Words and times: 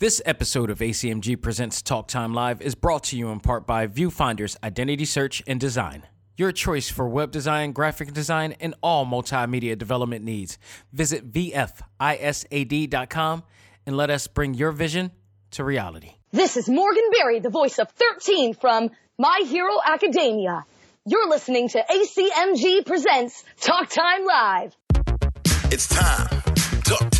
This 0.00 0.20
episode 0.24 0.70
of 0.70 0.78
ACMG 0.78 1.42
Presents 1.42 1.82
Talk 1.82 2.08
Time 2.08 2.32
Live 2.32 2.62
is 2.62 2.74
brought 2.74 3.04
to 3.04 3.18
you 3.18 3.28
in 3.28 3.38
part 3.38 3.66
by 3.66 3.86
Viewfinder's 3.86 4.56
Identity 4.64 5.04
Search 5.04 5.42
and 5.46 5.60
Design. 5.60 6.04
Your 6.38 6.52
choice 6.52 6.88
for 6.88 7.06
web 7.06 7.30
design, 7.30 7.72
graphic 7.72 8.14
design, 8.14 8.54
and 8.60 8.74
all 8.82 9.04
multimedia 9.04 9.76
development 9.76 10.24
needs. 10.24 10.56
Visit 10.94 11.30
VFISAD.com 11.30 11.82
and 13.84 13.94
let 13.94 14.08
us 14.08 14.26
bring 14.26 14.54
your 14.54 14.72
vision 14.72 15.10
to 15.50 15.64
reality. 15.64 16.12
This 16.30 16.56
is 16.56 16.66
Morgan 16.66 17.04
Berry, 17.12 17.40
the 17.40 17.50
voice 17.50 17.78
of 17.78 17.90
13 17.90 18.54
from 18.54 18.88
My 19.18 19.42
Hero 19.44 19.74
Academia. 19.84 20.64
You're 21.04 21.28
listening 21.28 21.68
to 21.68 21.78
ACMG 21.78 22.86
Presents 22.86 23.44
Talk 23.60 23.90
Time 23.90 24.24
Live. 24.24 24.74
It's 25.70 25.88
time. 25.88 26.26
Talk 26.84 27.10
time. 27.10 27.19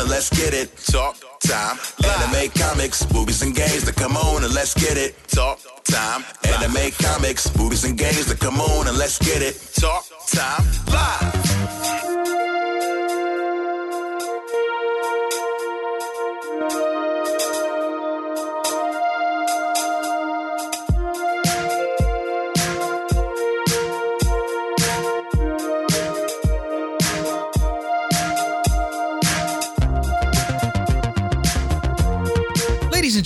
and 0.00 0.08
let's 0.08 0.30
get 0.30 0.54
it. 0.54 0.76
Talk 0.76 1.16
time. 1.40 1.78
Anime, 2.04 2.50
comics, 2.50 3.10
movies, 3.12 3.42
and 3.42 3.54
games 3.54 3.84
that 3.84 3.96
come 3.96 4.16
on 4.16 4.44
and 4.44 4.54
let's 4.54 4.74
get 4.74 4.96
it. 4.96 5.16
Talk 5.28 5.60
time. 5.84 6.24
Anime, 6.44 6.90
comics, 6.92 7.54
movies, 7.56 7.84
and 7.84 7.96
games 7.98 8.26
that 8.26 8.38
come 8.38 8.60
on 8.60 8.88
and 8.88 8.96
let's 8.96 9.18
get 9.18 9.42
it. 9.42 9.54
Talk 9.74 10.04
time. 10.26 10.64
Live. 10.86 12.47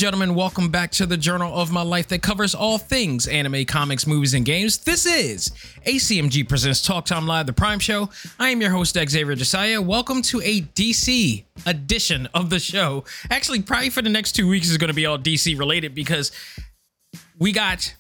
Gentlemen, 0.03 0.35
welcome 0.35 0.69
back 0.69 0.91
to 0.91 1.07
the 1.07 1.17
Journal 1.17 1.55
of 1.55 1.71
My 1.71 1.83
Life 1.83 2.09
that 2.09 2.23
covers 2.23 2.57
all 2.57 2.77
things 2.77 3.29
anime, 3.29 3.65
comics, 3.67 4.05
movies, 4.05 4.35
and 4.35 4.45
games. 4.45 4.79
This 4.79 5.07
is 5.07 5.51
ACMG 5.87 6.49
Presents 6.49 6.83
Talk 6.83 7.05
Time 7.05 7.29
Live, 7.29 7.47
the 7.47 7.53
Prime 7.53 7.79
Show. 7.79 8.11
I 8.37 8.49
am 8.49 8.61
your 8.61 8.71
host, 8.71 8.97
Xavier 8.97 9.37
Josiah. 9.37 9.81
Welcome 9.81 10.21
to 10.23 10.41
a 10.41 10.63
DC 10.63 11.45
edition 11.67 12.29
of 12.35 12.51
the 12.51 12.59
show. 12.59 13.05
Actually, 13.31 13.63
probably 13.63 13.91
for 13.91 14.03
the 14.03 14.11
next 14.11 14.33
two 14.33 14.49
weeks 14.49 14.69
is 14.69 14.77
going 14.77 14.89
to 14.89 14.95
be 14.95 15.07
all 15.07 15.19
DC 15.19 15.57
related 15.57 15.95
because 15.95 16.33
we 17.39 17.53
got 17.53 17.95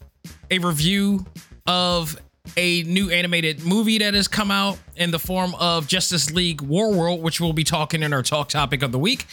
a 0.50 0.58
review 0.58 1.24
of 1.68 2.20
a 2.56 2.82
new 2.82 3.10
animated 3.10 3.64
movie 3.64 3.98
that 3.98 4.14
has 4.14 4.26
come 4.26 4.50
out 4.50 4.76
in 4.96 5.12
the 5.12 5.20
form 5.20 5.54
of 5.54 5.86
Justice 5.86 6.32
League 6.32 6.62
Warworld, 6.62 7.20
which 7.20 7.40
we'll 7.40 7.52
be 7.52 7.62
talking 7.62 8.02
in 8.02 8.12
our 8.12 8.24
talk 8.24 8.48
topic 8.48 8.82
of 8.82 8.90
the 8.90 8.98
week. 8.98 9.24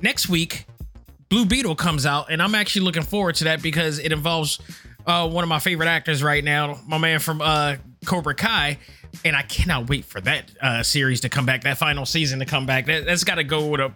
Next 0.00 0.28
week, 0.28 0.66
Blue 1.32 1.46
Beetle 1.46 1.76
comes 1.76 2.04
out, 2.04 2.30
and 2.30 2.42
I'm 2.42 2.54
actually 2.54 2.82
looking 2.82 3.04
forward 3.04 3.36
to 3.36 3.44
that 3.44 3.62
because 3.62 3.98
it 3.98 4.12
involves 4.12 4.58
uh, 5.06 5.26
one 5.26 5.42
of 5.42 5.48
my 5.48 5.60
favorite 5.60 5.86
actors 5.86 6.22
right 6.22 6.44
now, 6.44 6.78
my 6.86 6.98
man 6.98 7.20
from 7.20 7.40
uh, 7.40 7.76
Cobra 8.04 8.34
Kai, 8.34 8.76
and 9.24 9.34
I 9.34 9.40
cannot 9.40 9.88
wait 9.88 10.04
for 10.04 10.20
that 10.20 10.50
uh, 10.60 10.82
series 10.82 11.22
to 11.22 11.30
come 11.30 11.46
back, 11.46 11.62
that 11.62 11.78
final 11.78 12.04
season 12.04 12.40
to 12.40 12.44
come 12.44 12.66
back. 12.66 12.84
That, 12.84 13.06
that's 13.06 13.24
got 13.24 13.36
to 13.36 13.44
go 13.44 13.66
with 13.68 13.80
a 13.80 13.94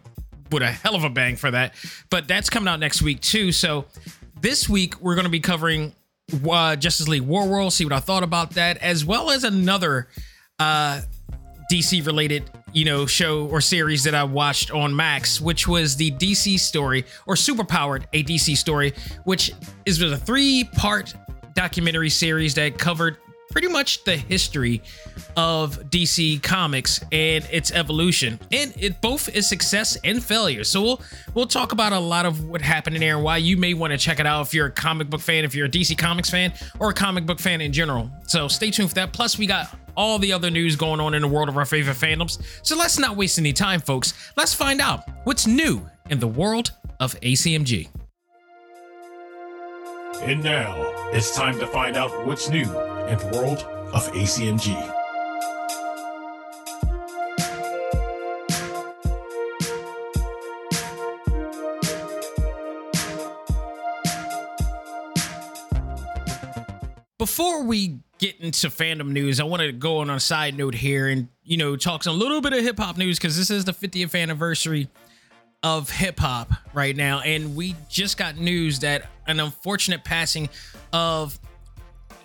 with 0.51 0.63
a 0.63 0.69
hell 0.69 0.95
of 0.95 1.05
a 1.05 1.11
bang 1.11 1.37
for 1.37 1.51
that. 1.51 1.75
But 2.09 2.27
that's 2.27 2.49
coming 2.49 2.69
out 2.69 2.81
next 2.81 3.03
week 3.03 3.21
too. 3.21 3.53
So 3.53 3.85
this 4.41 4.67
week 4.67 4.99
we're 5.03 5.15
going 5.15 5.27
to 5.27 5.31
be 5.31 5.41
covering 5.41 5.95
uh, 6.51 6.77
Justice 6.77 7.07
League 7.07 7.25
Warworld, 7.25 7.73
see 7.73 7.85
what 7.85 7.93
I 7.93 8.01
thought 8.01 8.23
about 8.23 8.53
that, 8.53 8.79
as 8.79 9.05
well 9.05 9.31
as 9.31 9.45
another 9.45 10.09
uh, 10.59 11.03
DC 11.71 12.07
related, 12.07 12.51
you 12.73 12.85
know, 12.85 13.07
show 13.07 13.47
or 13.47 13.61
series 13.61 14.05
that 14.05 14.15
I 14.15 14.25
watched 14.25 14.71
on 14.71 14.95
Max, 14.95 15.41
which 15.41 15.67
was 15.67 15.97
the 15.97 16.13
DC 16.13 16.59
story 16.59 17.05
or 17.27 17.35
Superpowered, 17.35 18.05
a 18.13 18.23
DC 18.23 18.57
story, 18.57 18.95
which 19.25 19.53
is 19.85 20.01
a 20.01 20.17
three 20.17 20.65
part 20.65 21.15
documentary 21.55 22.11
series 22.11 22.55
that 22.55 22.79
covered 22.79 23.17
pretty 23.51 23.69
much 23.69 24.05
the 24.05 24.17
history 24.17 24.83
of 25.37 25.79
DC 25.91 26.43
Comics 26.43 27.01
and 27.11 27.47
its 27.51 27.71
evolution, 27.73 28.39
and 28.53 28.75
it 28.79 29.01
both 29.01 29.35
is 29.35 29.49
success 29.49 29.97
and 30.05 30.23
failure. 30.23 30.63
So 30.63 30.83
we'll 30.83 31.01
we'll 31.35 31.47
talk 31.47 31.73
about 31.73 31.93
a 31.93 31.99
lot 31.99 32.27
of 32.27 32.45
what 32.45 32.61
happened 32.61 32.97
in 32.97 33.01
there 33.01 33.15
and 33.17 33.25
why 33.25 33.39
you 33.39 33.57
may 33.57 33.73
want 33.73 33.93
to 33.93 33.99
check 33.99 34.21
it 34.21 34.27
out 34.27 34.43
if 34.43 34.53
you're 34.53 34.67
a 34.67 34.71
comic 34.71 35.09
book 35.09 35.23
fan, 35.23 35.45
if 35.45 35.55
you're 35.55 35.67
a 35.67 35.71
DC 35.71 35.97
Comics 35.97 36.29
fan, 36.29 36.53
or 36.79 36.91
a 36.91 36.95
comic 36.95 37.25
book 37.25 37.41
fan 37.41 37.63
in 37.63 37.73
general. 37.73 38.11
So 38.27 38.47
stay 38.47 38.71
tuned 38.71 38.91
for 38.91 38.95
that. 38.97 39.15
Plus, 39.15 39.39
we 39.39 39.47
got 39.47 39.75
all 39.97 40.19
the 40.19 40.33
other 40.33 40.51
news 40.51 40.77
going 40.77 41.01
on 41.01 41.15
in 41.15 41.23
the 41.23 41.29
world 41.29 41.49
of 41.49 41.57
our 41.57 41.65
favorite 41.65 41.97
fandoms. 41.97 42.43
So 42.63 42.77
let's 42.77 42.99
not 42.99 43.17
waste 43.17 43.39
any 43.39 43.53
time, 43.53 43.81
folks. 43.81 44.15
Let's 44.37 44.55
find 44.55 44.81
out 44.81 45.09
what's 45.25 45.47
new 45.47 45.83
in 46.11 46.21
the 46.21 46.29
world 46.29 46.73
of 47.01 47.19
ACMG. 47.21 47.89
And 50.23 50.43
now, 50.43 50.75
it's 51.13 51.37
time 51.37 51.59
to 51.59 51.67
find 51.67 51.97
out 51.97 52.27
what's 52.27 52.49
new 52.49 52.63
in 52.63 53.19
the 53.19 53.31
world 53.35 53.59
of 53.93 54.11
ACMG. 54.13 54.96
Before 67.27 67.65
we 67.65 67.99
get 68.19 68.41
into 68.41 68.69
fandom 68.69 69.09
news, 69.09 69.41
I 69.41 69.45
want 69.45 69.61
to 69.61 69.73
go 69.73 69.99
on 69.99 70.11
a 70.11 70.21
side 70.21 70.57
note 70.57 70.77
here 70.77 71.09
and 71.09 71.27
you 71.43 71.57
know 71.57 71.75
talk 71.75 72.05
some 72.05 72.17
little 72.17 72.41
bit 72.41 72.53
of 72.53 72.63
hip 72.63 72.79
hop 72.79 72.97
news 72.97 73.19
because 73.19 73.37
this 73.37 73.51
is 73.51 73.65
the 73.65 73.73
50th 73.73 74.15
anniversary 74.15 74.89
of 75.61 75.91
hip 75.91 76.21
hop 76.21 76.53
right 76.73 76.95
now, 76.95 77.19
and 77.23 77.57
we 77.57 77.75
just 77.89 78.17
got 78.17 78.37
news 78.37 78.79
that 78.79 79.11
an 79.27 79.41
unfortunate 79.41 80.05
passing 80.05 80.49
of 80.93 81.37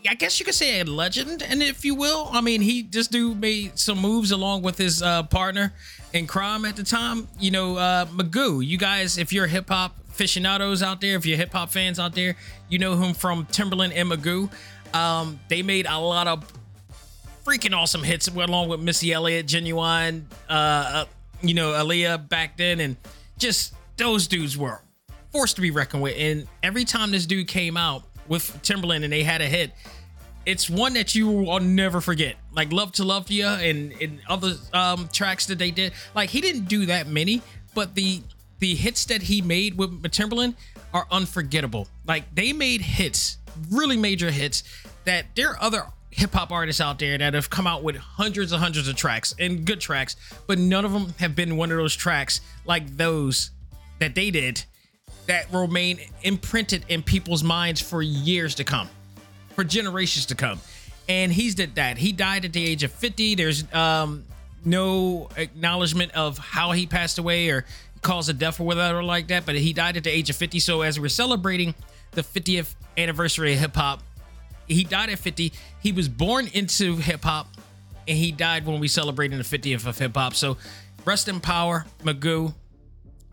I 0.07 0.13
guess 0.13 0.39
you 0.39 0.45
could 0.45 0.53
say 0.53 0.79
a 0.81 0.83
legend, 0.83 1.41
and 1.41 1.63
if 1.63 1.83
you 1.83 1.95
will, 1.95 2.29
I 2.31 2.41
mean, 2.41 2.61
he 2.61 2.83
just 2.83 3.11
do 3.11 3.33
made 3.33 3.79
some 3.79 3.97
moves 3.97 4.29
along 4.29 4.61
with 4.61 4.77
his 4.77 5.01
uh, 5.01 5.23
partner 5.23 5.73
in 6.13 6.27
crime 6.27 6.63
at 6.63 6.75
the 6.75 6.83
time. 6.83 7.27
You 7.39 7.49
know, 7.49 7.77
uh, 7.77 8.05
Magoo. 8.05 8.63
You 8.63 8.77
guys, 8.77 9.17
if 9.17 9.33
you're 9.33 9.47
hip 9.47 9.69
hop 9.69 9.95
aficionados 10.11 10.83
out 10.83 11.01
there, 11.01 11.15
if 11.15 11.25
you're 11.25 11.37
hip 11.37 11.53
hop 11.53 11.69
fans 11.69 11.99
out 11.99 12.13
there, 12.13 12.35
you 12.69 12.77
know 12.77 12.95
him 12.95 13.15
from 13.15 13.45
Timbaland 13.47 13.93
and 13.95 14.11
Magoo. 14.11 14.51
Um, 14.93 15.39
they 15.47 15.61
made 15.61 15.85
a 15.87 15.97
lot 15.99 16.27
of 16.27 16.51
freaking 17.45 17.75
awesome 17.75 18.03
hits 18.03 18.27
along 18.27 18.69
with 18.69 18.79
Missy 18.79 19.11
Elliott, 19.11 19.47
Ginuwine, 19.47 20.23
uh, 20.49 20.53
uh, 20.53 21.05
you 21.41 21.53
know, 21.53 21.71
Aaliyah 21.71 22.29
back 22.29 22.57
then, 22.57 22.79
and 22.79 22.95
just 23.37 23.73
those 23.97 24.27
dudes 24.27 24.57
were 24.57 24.81
forced 25.31 25.55
to 25.55 25.61
be 25.61 25.71
reckoned 25.71 26.03
with. 26.03 26.15
And 26.17 26.47
every 26.61 26.85
time 26.85 27.11
this 27.11 27.25
dude 27.25 27.47
came 27.47 27.77
out 27.77 28.03
with 28.27 28.61
Timbaland 28.61 29.03
and 29.03 29.11
they 29.11 29.23
had 29.23 29.41
a 29.41 29.47
hit, 29.47 29.71
it's 30.45 30.69
one 30.69 30.93
that 30.93 31.15
you 31.15 31.27
will 31.29 31.59
never 31.59 32.01
forget. 32.01 32.35
Like 32.53 32.71
Love 32.71 32.91
to 32.93 33.03
Love 33.03 33.29
You 33.29 33.45
and, 33.45 33.93
and 34.01 34.19
other 34.27 34.53
um, 34.73 35.07
tracks 35.11 35.45
that 35.47 35.59
they 35.59 35.71
did. 35.71 35.93
Like 36.15 36.29
he 36.29 36.41
didn't 36.41 36.65
do 36.65 36.87
that 36.87 37.07
many, 37.07 37.41
but 37.73 37.95
the 37.95 38.21
the 38.59 38.75
hits 38.75 39.05
that 39.05 39.23
he 39.23 39.41
made 39.41 39.75
with 39.77 40.01
Timbaland 40.03 40.55
are 40.93 41.07
unforgettable. 41.11 41.87
Like 42.05 42.33
they 42.35 42.53
made 42.53 42.81
hits, 42.81 43.37
really 43.69 43.97
major 43.97 44.31
hits 44.31 44.63
that 45.05 45.25
there 45.35 45.49
are 45.51 45.61
other 45.61 45.85
hip 46.11 46.33
hop 46.33 46.51
artists 46.51 46.81
out 46.81 46.99
there 46.99 47.17
that 47.17 47.33
have 47.33 47.49
come 47.49 47.65
out 47.65 47.83
with 47.83 47.95
hundreds 47.95 48.51
and 48.51 48.61
hundreds 48.61 48.87
of 48.87 48.95
tracks 48.95 49.33
and 49.39 49.65
good 49.65 49.79
tracks, 49.79 50.15
but 50.47 50.59
none 50.59 50.85
of 50.85 50.91
them 50.91 51.13
have 51.19 51.35
been 51.35 51.57
one 51.57 51.71
of 51.71 51.77
those 51.77 51.95
tracks 51.95 52.41
like 52.65 52.97
those 52.97 53.51
that 53.99 54.13
they 54.15 54.29
did 54.29 54.63
that 55.27 55.51
remain 55.53 55.99
imprinted 56.23 56.83
in 56.89 57.01
people's 57.01 57.43
minds 57.43 57.81
for 57.81 58.01
years 58.01 58.55
to 58.55 58.63
come, 58.63 58.89
for 59.55 59.63
generations 59.63 60.25
to 60.25 60.35
come. 60.35 60.59
And 61.07 61.31
he's 61.31 61.55
did 61.55 61.75
that. 61.75 61.97
He 61.97 62.11
died 62.11 62.45
at 62.45 62.53
the 62.53 62.65
age 62.65 62.83
of 62.83 62.91
50. 62.91 63.35
There's 63.35 63.71
um, 63.73 64.25
no 64.65 65.29
acknowledgement 65.37 66.11
of 66.13 66.37
how 66.37 66.71
he 66.71 66.85
passed 66.87 67.17
away 67.17 67.49
or 67.49 67.65
cause 68.01 68.29
of 68.29 68.39
death 68.39 68.59
or 68.59 68.63
whatever 68.63 69.03
like 69.03 69.27
that, 69.27 69.45
but 69.45 69.55
he 69.55 69.73
died 69.73 69.97
at 69.97 70.03
the 70.03 70.09
age 70.09 70.29
of 70.29 70.35
50. 70.35 70.59
So 70.59 70.81
as 70.81 70.99
we're 70.99 71.09
celebrating 71.09 71.75
the 72.11 72.21
50th 72.21 72.75
anniversary 72.97 73.53
of 73.53 73.59
hip 73.59 73.75
hop, 73.75 74.01
he 74.67 74.83
died 74.83 75.09
at 75.09 75.19
50. 75.19 75.51
He 75.79 75.91
was 75.91 76.07
born 76.07 76.47
into 76.53 76.97
hip 76.97 77.23
hop 77.23 77.47
and 78.07 78.17
he 78.17 78.31
died 78.31 78.65
when 78.65 78.79
we 78.79 78.87
celebrated 78.87 79.39
the 79.39 79.57
50th 79.57 79.85
of 79.85 79.97
hip 79.97 80.15
hop. 80.15 80.33
So 80.33 80.57
rest 81.05 81.27
in 81.27 81.39
power, 81.39 81.85
Magoo. 82.03 82.53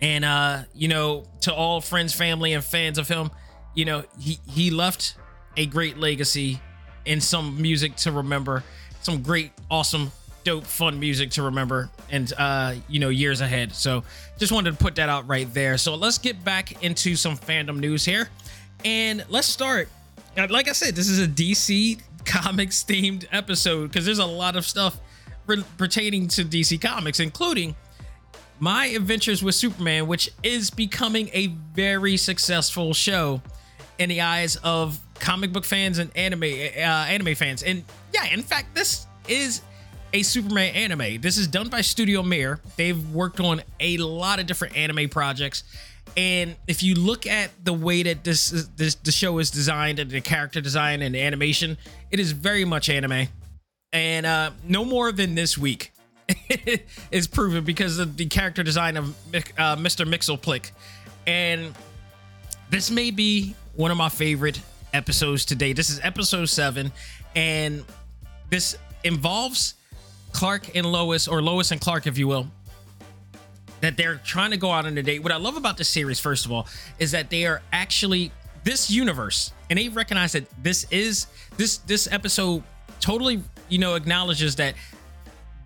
And 0.01 0.25
uh, 0.25 0.63
you 0.75 0.89
know, 0.89 1.25
to 1.43 1.53
all 1.53 1.81
friends, 1.81 2.15
family, 2.15 2.53
and 2.53 2.63
fans 2.63 2.99
of 2.99 3.09
him, 3.09 3.31
you 3.75 3.85
know, 3.85 4.05
he 4.19 4.39
he 4.47 4.71
left 4.71 5.17
a 5.57 5.67
great 5.67 5.99
legacy 5.99 6.61
and 7.05 7.23
some 7.23 7.61
music 7.61 7.97
to 7.97 8.13
remember, 8.13 8.63
some 9.03 9.23
great, 9.23 9.51
awesome, 9.71 10.13
dope, 10.45 10.65
fun 10.65 11.01
music 11.01 11.31
to 11.31 11.43
remember, 11.43 11.91
and 12.11 12.33
uh, 12.39 12.75
you 12.89 13.01
know, 13.01 13.09
years 13.09 13.41
ahead. 13.41 13.75
So 13.75 14.05
just 14.39 14.53
wanted 14.53 14.73
to 14.73 14.77
put 14.77 14.95
that 14.97 15.09
out 15.09 15.27
right 15.27 15.53
there. 15.53 15.79
So 15.79 15.97
let's 15.97 16.19
get 16.19 16.45
back 16.45 16.83
into 16.85 17.17
some 17.17 17.37
fandom 17.37 17.79
news 17.79 18.05
here, 18.05 18.29
and 18.85 19.25
let's 19.29 19.47
start. 19.49 19.89
uh, 20.37 20.47
Like 20.51 20.69
I 20.69 20.73
said, 20.73 20.95
this 20.95 21.09
is 21.09 21.21
a 21.21 21.27
DC 21.29 22.01
Comics 22.25 22.85
themed 22.85 23.27
episode 23.33 23.89
because 23.89 24.05
there's 24.05 24.19
a 24.19 24.27
lot 24.27 24.57
of 24.57 24.65
stuff 24.67 24.99
re- 25.47 25.65
pertaining 25.77 26.29
to 26.29 26.45
DC 26.45 26.81
Comics, 26.81 27.21
including 27.21 27.75
my 28.61 28.87
Adventures 28.87 29.43
with 29.43 29.55
Superman, 29.55 30.07
which 30.07 30.31
is 30.43 30.71
becoming 30.71 31.31
a 31.33 31.49
very 31.75 32.17
successful 32.17 32.93
show 32.93 33.41
in 33.99 34.09
the 34.09 34.21
eyes 34.21 34.57
of 34.57 35.01
comic 35.21 35.53
book 35.53 35.65
fans 35.65 35.99
and 35.99 36.15
anime 36.17 36.45
uh, 36.45 36.47
anime 36.47 37.35
fans. 37.35 37.63
And 37.63 37.85
yeah, 38.13 38.27
in 38.27 38.43
fact, 38.43 38.75
this 38.75 39.07
is 39.29 39.63
a 40.13 40.23
Superman 40.23 40.75
anime. 40.75 41.21
This 41.21 41.37
is 41.37 41.47
done 41.47 41.69
by 41.69 41.81
Studio 41.83 42.23
Mir. 42.23 42.61
They've 42.77 43.11
worked 43.11 43.41
on 43.41 43.63
a 43.81 43.97
lot 43.99 44.39
of 44.39 44.47
different 44.47 44.77
anime 44.77 45.09
projects. 45.09 45.65
And 46.17 46.57
if 46.67 46.83
you 46.83 46.95
look 46.95 47.27
at 47.27 47.51
the 47.65 47.73
way 47.73 48.03
that 48.03 48.25
this 48.25 48.53
is, 48.53 48.69
this 48.71 48.95
the 48.97 49.13
show 49.13 49.39
is 49.39 49.51
designed 49.51 49.99
and 49.99 50.11
the 50.11 50.21
character 50.21 50.61
design 50.61 51.03
and 51.03 51.15
the 51.15 51.21
animation, 51.21 51.79
it 52.11 52.21
is 52.21 52.33
very 52.33 52.65
much 52.65 52.89
anime. 52.89 53.29
And 53.93 54.27
uh 54.27 54.51
no 54.67 54.85
more 54.85 55.13
than 55.13 55.35
this 55.35 55.57
week 55.57 55.93
is 57.11 57.27
proven 57.27 57.65
because 57.65 57.99
of 57.99 58.17
the 58.17 58.27
character 58.27 58.63
design 58.63 58.97
of 58.97 59.09
uh, 59.35 59.77
Mr. 59.77 60.07
Mxyzptlk. 60.07 60.71
And 61.27 61.75
this 62.71 62.91
may 62.91 63.11
be 63.11 63.55
one 63.75 63.91
of 63.91 63.97
my 63.97 64.09
favorite 64.09 64.61
episodes 64.93 65.45
today. 65.45 65.73
This 65.73 65.91
is 65.91 66.01
episode 66.03 66.47
seven, 66.47 66.93
and 67.35 67.85
this 68.51 68.77
involves 69.05 69.75
Clark 70.33 70.75
and 70.77 70.87
Lois, 70.87 71.29
or 71.29 71.43
Lois 71.43 71.71
and 71.71 71.81
Clark, 71.81 72.07
if 72.07 72.19
you 72.19 72.29
will. 72.29 72.49
That 73.81 73.97
they're 73.97 74.17
trying 74.17 74.51
to 74.51 74.57
go 74.57 74.71
out 74.71 74.87
on 74.87 74.99
a 74.99 75.03
date. 75.03 75.23
What 75.23 75.33
I 75.33 75.37
love 75.37 75.57
about 75.57 75.77
this 75.77 75.89
series, 75.89 76.19
first 76.19 76.45
of 76.45 76.53
all, 76.53 76.67
is 76.99 77.13
that 77.13 77.31
they 77.31 77.47
are 77.47 77.63
actually 77.73 78.33
this 78.65 78.91
universe, 78.91 79.53
and 79.71 79.79
they 79.79 79.89
recognize 79.89 80.33
that 80.33 80.45
this 80.63 80.87
is 80.91 81.27
this 81.57 81.79
this 81.79 82.09
episode 82.11 82.63
totally, 83.01 83.43
you 83.69 83.79
know, 83.79 83.95
acknowledges 83.95 84.57
that 84.57 84.75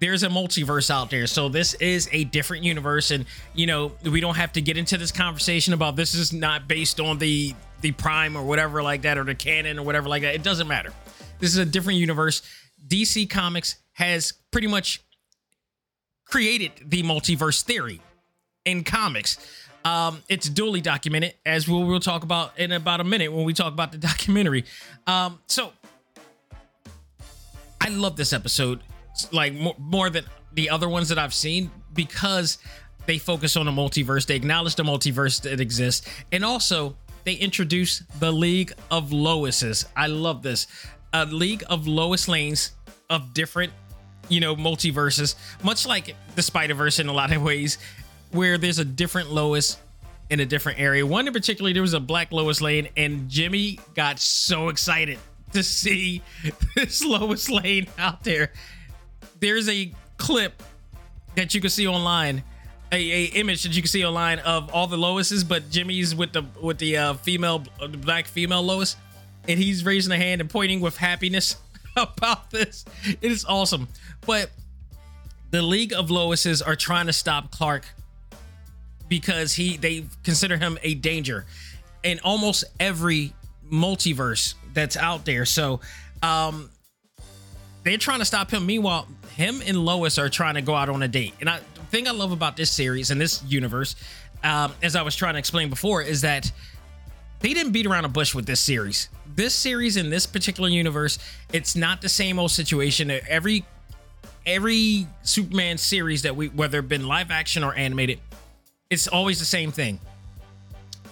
there's 0.02 0.24
a 0.24 0.28
multiverse 0.28 0.90
out 0.90 1.10
there. 1.10 1.28
So 1.28 1.48
this 1.48 1.74
is 1.74 2.08
a 2.10 2.24
different 2.24 2.64
universe 2.64 3.12
and 3.12 3.24
you 3.54 3.66
know, 3.66 3.92
we 4.04 4.20
don't 4.20 4.36
have 4.36 4.52
to 4.54 4.60
get 4.60 4.76
into 4.76 4.98
this 4.98 5.12
conversation 5.12 5.74
about 5.74 5.94
this 5.94 6.14
is 6.14 6.32
not 6.32 6.66
based 6.66 6.98
on 6.98 7.18
the 7.18 7.54
the 7.82 7.92
prime 7.92 8.36
or 8.36 8.42
whatever 8.42 8.82
like 8.82 9.02
that 9.02 9.16
or 9.16 9.24
the 9.24 9.34
canon 9.34 9.78
or 9.78 9.84
whatever 9.84 10.08
like 10.08 10.22
that. 10.22 10.34
It 10.34 10.42
doesn't 10.42 10.66
matter. 10.66 10.92
This 11.38 11.50
is 11.50 11.58
a 11.58 11.64
different 11.64 11.98
universe. 11.98 12.42
DC 12.88 13.30
Comics 13.30 13.76
has 13.92 14.32
pretty 14.50 14.66
much 14.66 15.02
created 16.24 16.72
the 16.84 17.02
multiverse 17.02 17.62
theory 17.62 18.00
in 18.64 18.84
comics. 18.84 19.38
Um, 19.84 20.22
it's 20.28 20.48
duly 20.48 20.80
documented, 20.80 21.34
as 21.44 21.66
we'll, 21.66 21.84
we'll 21.84 22.00
talk 22.00 22.22
about 22.22 22.58
in 22.58 22.72
about 22.72 23.00
a 23.00 23.04
minute 23.04 23.32
when 23.32 23.44
we 23.44 23.52
talk 23.52 23.72
about 23.72 23.92
the 23.92 23.98
documentary. 24.10 24.64
Um, 25.06 25.40
so 25.46 25.72
I 27.80 27.88
love 27.88 28.16
this 28.16 28.32
episode 28.32 28.80
like 29.32 29.52
more, 29.54 29.74
more 29.78 30.10
than 30.10 30.24
the 30.52 30.70
other 30.70 30.88
ones 30.88 31.08
that 31.08 31.18
I've 31.18 31.34
seen 31.34 31.70
because 31.94 32.58
they 33.06 33.18
focus 33.18 33.56
on 33.56 33.66
a 33.66 33.72
multiverse. 33.72 34.26
They 34.26 34.36
acknowledge 34.36 34.76
the 34.76 34.84
multiverse 34.84 35.42
that 35.42 35.60
exists, 35.60 36.08
and 36.30 36.44
also 36.44 36.96
they 37.24 37.34
introduce 37.34 38.00
the 38.20 38.32
League 38.32 38.72
of 38.90 39.10
Loises. 39.10 39.86
I 39.96 40.06
love 40.06 40.42
this. 40.42 40.66
A 41.12 41.26
League 41.26 41.64
of 41.68 41.86
Lois 41.86 42.28
Lanes 42.28 42.72
of 43.10 43.34
different, 43.34 43.72
you 44.28 44.40
know, 44.40 44.56
multiverses, 44.56 45.34
much 45.62 45.86
like 45.86 46.14
the 46.34 46.42
Spider 46.42 46.74
Verse 46.74 46.98
in 46.98 47.08
a 47.08 47.12
lot 47.12 47.32
of 47.32 47.42
ways, 47.42 47.78
where 48.30 48.58
there's 48.58 48.78
a 48.78 48.84
different 48.84 49.30
Lois 49.30 49.76
in 50.30 50.40
a 50.40 50.46
different 50.46 50.78
area. 50.78 51.06
One 51.06 51.26
in 51.26 51.32
particular, 51.32 51.72
there 51.72 51.82
was 51.82 51.94
a 51.94 52.00
black 52.00 52.32
Lois 52.32 52.60
Lane, 52.60 52.88
and 52.96 53.28
Jimmy 53.28 53.78
got 53.94 54.18
so 54.18 54.68
excited 54.68 55.18
to 55.52 55.62
see 55.62 56.22
this 56.76 57.04
Lois 57.04 57.50
Lane 57.50 57.86
out 57.98 58.24
there 58.24 58.50
there's 59.42 59.68
a 59.68 59.92
clip 60.16 60.62
that 61.34 61.52
you 61.52 61.60
can 61.60 61.68
see 61.68 61.86
online 61.86 62.42
a, 62.92 62.96
a 62.96 63.24
image 63.34 63.64
that 63.64 63.74
you 63.74 63.82
can 63.82 63.88
see 63.88 64.04
online 64.04 64.38
of 64.38 64.72
all 64.72 64.86
the 64.86 64.96
loises 64.96 65.46
but 65.46 65.68
jimmy's 65.68 66.14
with 66.14 66.32
the 66.32 66.44
with 66.62 66.78
the 66.78 66.96
uh 66.96 67.14
female 67.14 67.64
uh, 67.80 67.88
the 67.88 67.98
black 67.98 68.26
female 68.26 68.62
lois 68.62 68.96
and 69.48 69.58
he's 69.58 69.84
raising 69.84 70.12
a 70.12 70.16
hand 70.16 70.40
and 70.40 70.48
pointing 70.48 70.80
with 70.80 70.96
happiness 70.96 71.56
about 71.96 72.50
this 72.50 72.84
it 73.20 73.30
is 73.30 73.44
awesome 73.44 73.88
but 74.26 74.50
the 75.50 75.62
league 75.62 75.92
of 75.92 76.08
loises 76.08 76.66
are 76.66 76.76
trying 76.76 77.06
to 77.06 77.12
stop 77.12 77.50
clark 77.50 77.84
because 79.08 79.54
he 79.54 79.76
they 79.76 80.04
consider 80.24 80.56
him 80.56 80.78
a 80.82 80.94
danger 80.94 81.44
in 82.02 82.18
almost 82.24 82.64
every 82.80 83.32
multiverse 83.70 84.54
that's 84.72 84.96
out 84.96 85.24
there 85.24 85.44
so 85.44 85.80
um 86.22 86.70
they're 87.84 87.98
trying 87.98 88.20
to 88.20 88.24
stop 88.24 88.50
him. 88.50 88.66
Meanwhile, 88.66 89.08
him 89.34 89.62
and 89.64 89.76
Lois 89.76 90.18
are 90.18 90.28
trying 90.28 90.54
to 90.54 90.62
go 90.62 90.74
out 90.74 90.88
on 90.88 91.02
a 91.02 91.08
date. 91.08 91.34
And 91.40 91.48
I 91.48 91.60
the 91.74 91.80
thing 91.98 92.08
I 92.08 92.12
love 92.12 92.32
about 92.32 92.56
this 92.56 92.70
series 92.70 93.10
and 93.10 93.20
this 93.20 93.42
universe, 93.44 93.96
um, 94.42 94.72
as 94.82 94.96
I 94.96 95.02
was 95.02 95.14
trying 95.14 95.34
to 95.34 95.38
explain 95.38 95.68
before, 95.68 96.02
is 96.02 96.22
that 96.22 96.50
they 97.40 97.52
didn't 97.52 97.72
beat 97.72 97.86
around 97.86 98.04
a 98.04 98.08
bush 98.08 98.34
with 98.34 98.46
this 98.46 98.60
series. 98.60 99.08
This 99.34 99.54
series 99.54 99.96
in 99.96 100.10
this 100.10 100.26
particular 100.26 100.68
universe, 100.68 101.18
it's 101.52 101.74
not 101.74 102.02
the 102.02 102.08
same 102.08 102.38
old 102.38 102.50
situation. 102.50 103.10
Every 103.28 103.64
every 104.44 105.06
Superman 105.22 105.78
series 105.78 106.22
that 106.22 106.36
we 106.36 106.48
whether 106.48 106.80
it 106.80 106.88
been 106.88 107.06
live 107.06 107.30
action 107.30 107.64
or 107.64 107.74
animated, 107.74 108.20
it's 108.90 109.08
always 109.08 109.38
the 109.38 109.46
same 109.46 109.72
thing. 109.72 110.00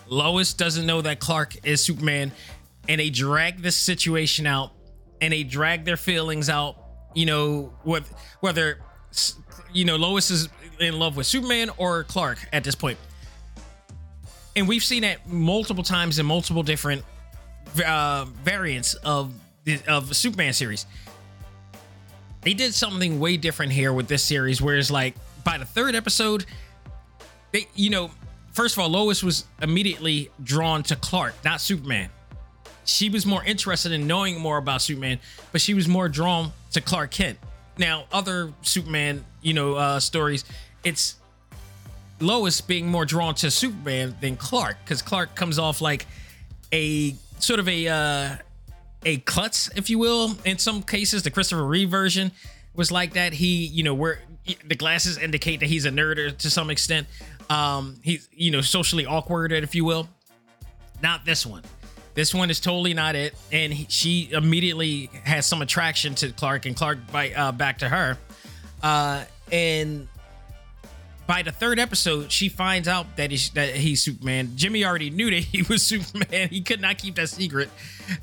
Lois 0.09 0.53
doesn't 0.53 0.85
know 0.85 1.01
that 1.03 1.19
Clark 1.19 1.65
is 1.65 1.81
Superman, 1.81 2.33
and 2.89 3.01
they 3.01 3.09
drag 3.09 3.63
this 3.63 3.77
situation 3.77 4.47
out 4.47 4.73
and 5.21 5.33
they 5.33 5.43
drag 5.43 5.85
their 5.85 5.97
feelings 5.97 6.51
out. 6.51 6.77
You 7.15 7.27
know, 7.27 7.73
with 7.85 8.13
whether 8.41 8.81
you 9.73 9.87
know 9.87 9.97
Lois 9.97 10.31
is 10.31 10.49
in 10.79 10.99
love 10.99 11.17
with 11.17 11.27
Superman 11.27 11.71
or 11.79 12.05
Clark 12.05 12.39
at 12.53 12.65
this 12.65 12.75
point, 12.75 12.99
and 14.57 14.69
we've 14.69 14.85
seen 14.85 15.03
that 15.03 15.27
multiple 15.27 15.85
times 15.85 16.19
in 16.19 16.27
multiple 16.27 16.63
different 16.63 17.03
uh, 17.85 18.27
variants 18.45 18.95
of 18.95 19.33
the 19.65 19.81
of 19.87 20.15
Superman 20.15 20.53
series. 20.53 20.87
They 22.43 22.55
did 22.55 22.75
something 22.75 23.21
way 23.21 23.37
different 23.37 23.73
here 23.73 23.93
with 23.93 24.09
this 24.09 24.25
series, 24.25 24.63
where 24.63 24.77
it's 24.77 24.91
like 24.91 25.15
by 25.45 25.59
the 25.59 25.67
third 25.67 25.95
episode, 25.95 26.47
they 27.53 27.67
you 27.75 27.91
know 27.91 28.11
first 28.53 28.77
of 28.77 28.81
all 28.81 28.89
Lois 28.89 29.23
was 29.23 29.45
immediately 29.63 30.31
drawn 30.43 30.83
to 30.85 30.97
Clark, 30.97 31.35
not 31.45 31.61
Superman 31.61 32.11
she 32.91 33.09
was 33.09 33.25
more 33.25 33.45
interested 33.45 33.93
in 33.93 34.07
knowing 34.07 34.39
more 34.41 34.59
about 34.59 34.83
Superman, 34.83 35.19
but 35.53 35.61
she 35.61 35.75
was 35.75 35.89
more 35.89 36.09
drawn 36.09 36.53
to 36.73 36.81
Clark 36.81 37.11
Kent. 37.13 37.39
Now, 37.79 38.05
other 38.13 38.53
Superman, 38.63 39.25
you 39.41 39.55
know, 39.55 39.75
uh, 39.75 40.01
stories, 40.01 40.45
it's 40.85 41.17
Lois 42.21 42.61
being 42.61 42.89
more 42.89 43.05
drawn 43.05 43.35
to 43.37 43.51
Superman 43.51 44.17
than 44.21 44.37
Clark, 44.37 44.77
because 44.85 45.03
Clark 45.03 45.35
comes 45.35 45.59
off 45.59 45.81
like 45.81 46.07
a 46.73 47.15
sort 47.41 47.61
of 47.61 47.69
a 47.69 47.89
uh, 47.89 48.37
a 49.05 49.19
klutz, 49.19 49.71
if 49.77 49.91
you 49.91 49.99
will. 49.99 50.37
In 50.45 50.59
some 50.59 50.83
cases, 50.83 51.23
the 51.23 51.31
Christopher 51.31 51.65
Reeve 51.65 51.91
version 51.91 52.33
was 52.75 52.93
like 52.93 53.15
that. 53.15 53.33
He, 53.33 53.67
you 53.67 53.83
know, 53.83 53.95
where 53.95 54.21
the 54.65 54.75
glasses 54.75 55.19
indicate 55.19 55.61
that 55.61 55.69
he's 55.69 55.85
a 55.85 55.91
nerd 55.91 56.37
to 56.39 56.51
some 56.51 56.71
extent. 56.71 57.07
Um, 57.49 57.97
he's, 58.03 58.29
you 58.33 58.51
know, 58.51 58.61
socially 58.61 59.07
awkward, 59.07 59.53
if 59.53 59.75
you 59.75 59.85
will. 59.85 60.09
Not 61.03 61.25
this 61.25 61.47
one 61.47 61.63
This 62.15 62.35
one 62.35 62.51
is 62.51 62.61
totally 62.61 62.95
not 62.95 63.15
it, 63.17 63.35
and 63.53 63.73
he, 63.73 63.87
she 63.89 64.31
immediately 64.33 65.11
has 65.25 65.47
some 65.47 65.63
attraction 65.63 66.15
to 66.17 66.33
Clark, 66.33 66.67
and 66.67 66.77
Clark 66.77 66.99
by, 67.11 67.33
uh, 67.33 67.53
back 67.53 67.79
to 67.79 67.89
her. 67.89 68.19
Uh, 68.83 69.25
and 69.51 70.09
by 71.31 71.43
the 71.43 71.53
third 71.53 71.79
episode, 71.79 72.33
she 72.33 72.49
finds 72.49 72.89
out 72.89 73.17
that 73.17 73.31
he's 73.31 73.51
that 73.51 73.77
he's 73.77 74.03
Superman. 74.03 74.51
Jimmy 74.57 74.85
already 74.85 75.11
knew 75.11 75.31
that 75.31 75.45
he 75.45 75.63
was 75.63 75.81
Superman. 75.87 76.49
He 76.49 76.61
could 76.61 76.81
not 76.81 76.99
keep 76.99 77.15
that 77.15 77.29
secret. 77.29 77.71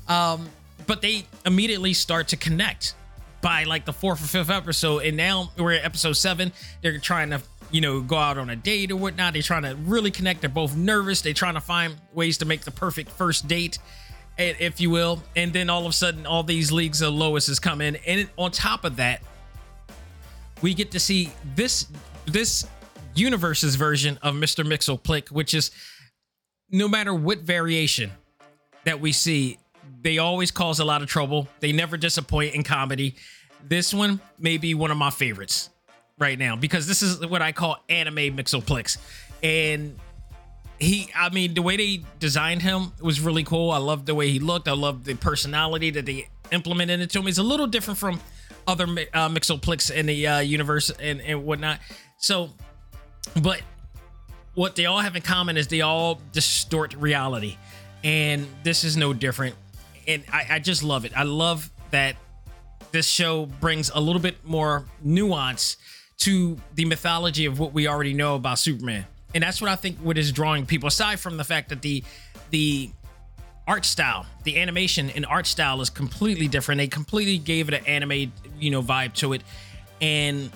Um, 0.08 0.50
but 0.86 1.00
they 1.00 1.24
immediately 1.46 1.94
start 1.94 2.28
to 2.28 2.36
connect 2.36 2.94
by 3.40 3.64
like 3.64 3.86
the 3.86 3.94
fourth 3.94 4.22
or 4.22 4.26
fifth 4.26 4.50
episode, 4.50 5.04
and 5.04 5.16
now 5.16 5.50
we're 5.56 5.72
at 5.72 5.86
episode 5.86 6.18
seven. 6.18 6.52
They're 6.82 6.98
trying 6.98 7.30
to 7.30 7.40
you 7.70 7.80
know 7.80 8.02
go 8.02 8.16
out 8.16 8.36
on 8.36 8.50
a 8.50 8.56
date 8.56 8.92
or 8.92 8.96
whatnot. 8.96 9.32
They're 9.32 9.40
trying 9.40 9.62
to 9.62 9.74
really 9.74 10.10
connect. 10.10 10.42
They're 10.42 10.50
both 10.50 10.76
nervous. 10.76 11.22
They're 11.22 11.32
trying 11.32 11.54
to 11.54 11.62
find 11.62 11.96
ways 12.12 12.36
to 12.38 12.44
make 12.44 12.60
the 12.60 12.72
perfect 12.72 13.10
first 13.12 13.48
date, 13.48 13.78
if 14.36 14.82
you 14.82 14.90
will. 14.90 15.22
And 15.34 15.50
then 15.54 15.70
all 15.70 15.80
of 15.80 15.88
a 15.88 15.94
sudden, 15.94 16.26
all 16.26 16.42
these 16.42 16.70
leagues 16.70 17.00
of 17.00 17.14
Lois 17.14 17.46
has 17.46 17.58
come 17.58 17.80
in, 17.80 17.96
and 18.06 18.28
on 18.36 18.50
top 18.50 18.84
of 18.84 18.96
that, 18.96 19.22
we 20.60 20.74
get 20.74 20.90
to 20.90 21.00
see 21.00 21.32
this 21.54 21.86
this 22.26 22.66
universe's 23.18 23.76
version 23.76 24.18
of 24.22 24.34
Mr. 24.34 24.64
Mxyzptlk, 24.64 25.30
which 25.30 25.54
is 25.54 25.70
no 26.70 26.88
matter 26.88 27.14
what 27.14 27.40
variation 27.40 28.10
that 28.84 29.00
we 29.00 29.12
see, 29.12 29.58
they 30.02 30.18
always 30.18 30.50
cause 30.50 30.80
a 30.80 30.84
lot 30.84 31.02
of 31.02 31.08
trouble. 31.08 31.48
They 31.60 31.72
never 31.72 31.96
disappoint 31.96 32.54
in 32.54 32.62
comedy. 32.62 33.16
This 33.66 33.92
one 33.92 34.20
may 34.38 34.58
be 34.58 34.74
one 34.74 34.90
of 34.90 34.96
my 34.96 35.10
favorites 35.10 35.70
right 36.18 36.38
now 36.38 36.56
because 36.56 36.86
this 36.86 37.02
is 37.02 37.24
what 37.26 37.42
I 37.42 37.52
call 37.52 37.76
anime 37.88 38.16
Mxyzptlks. 38.16 38.98
And 39.42 39.98
he, 40.78 41.10
I 41.14 41.30
mean, 41.30 41.54
the 41.54 41.62
way 41.62 41.76
they 41.76 42.02
designed 42.18 42.62
him 42.62 42.92
was 43.00 43.20
really 43.20 43.44
cool. 43.44 43.70
I 43.70 43.78
loved 43.78 44.06
the 44.06 44.14
way 44.14 44.30
he 44.30 44.38
looked. 44.38 44.68
I 44.68 44.72
loved 44.72 45.04
the 45.04 45.14
personality 45.14 45.90
that 45.90 46.06
they 46.06 46.28
implemented 46.52 47.00
into 47.00 47.18
him. 47.18 47.26
He's 47.26 47.38
a 47.38 47.42
little 47.42 47.66
different 47.66 47.98
from 47.98 48.20
other 48.66 48.86
uh, 49.14 49.30
in 49.94 50.06
the 50.06 50.26
uh, 50.26 50.38
universe 50.40 50.90
and, 50.90 51.20
and 51.22 51.44
whatnot. 51.44 51.80
So, 52.18 52.50
but 53.40 53.62
what 54.54 54.76
they 54.76 54.86
all 54.86 54.98
have 54.98 55.14
in 55.14 55.22
common 55.22 55.56
is 55.56 55.68
they 55.68 55.80
all 55.82 56.20
distort 56.32 56.94
reality. 56.94 57.56
And 58.02 58.46
this 58.62 58.84
is 58.84 58.96
no 58.96 59.12
different. 59.12 59.54
And 60.06 60.24
I, 60.32 60.46
I 60.50 60.58
just 60.58 60.82
love 60.82 61.04
it. 61.04 61.12
I 61.16 61.22
love 61.22 61.70
that 61.90 62.16
this 62.92 63.06
show 63.06 63.46
brings 63.46 63.90
a 63.94 64.00
little 64.00 64.20
bit 64.20 64.44
more 64.44 64.84
nuance 65.02 65.76
to 66.18 66.58
the 66.74 66.84
mythology 66.84 67.44
of 67.44 67.58
what 67.58 67.72
we 67.72 67.86
already 67.86 68.14
know 68.14 68.34
about 68.34 68.58
Superman. 68.58 69.04
And 69.34 69.42
that's 69.42 69.60
what 69.60 69.70
I 69.70 69.76
think 69.76 69.98
what 69.98 70.18
is 70.18 70.32
drawing 70.32 70.66
people 70.66 70.88
aside 70.88 71.20
from 71.20 71.36
the 71.36 71.44
fact 71.44 71.68
that 71.68 71.82
the 71.82 72.02
the 72.50 72.90
art 73.66 73.84
style, 73.84 74.24
the 74.44 74.58
animation 74.58 75.10
and 75.10 75.26
art 75.26 75.46
style 75.46 75.80
is 75.82 75.90
completely 75.90 76.48
different. 76.48 76.78
They 76.78 76.88
completely 76.88 77.36
gave 77.36 77.68
it 77.68 77.74
an 77.74 77.84
anime, 77.84 78.32
you 78.58 78.70
know, 78.70 78.82
vibe 78.82 79.12
to 79.14 79.34
it. 79.34 79.42
And 80.00 80.50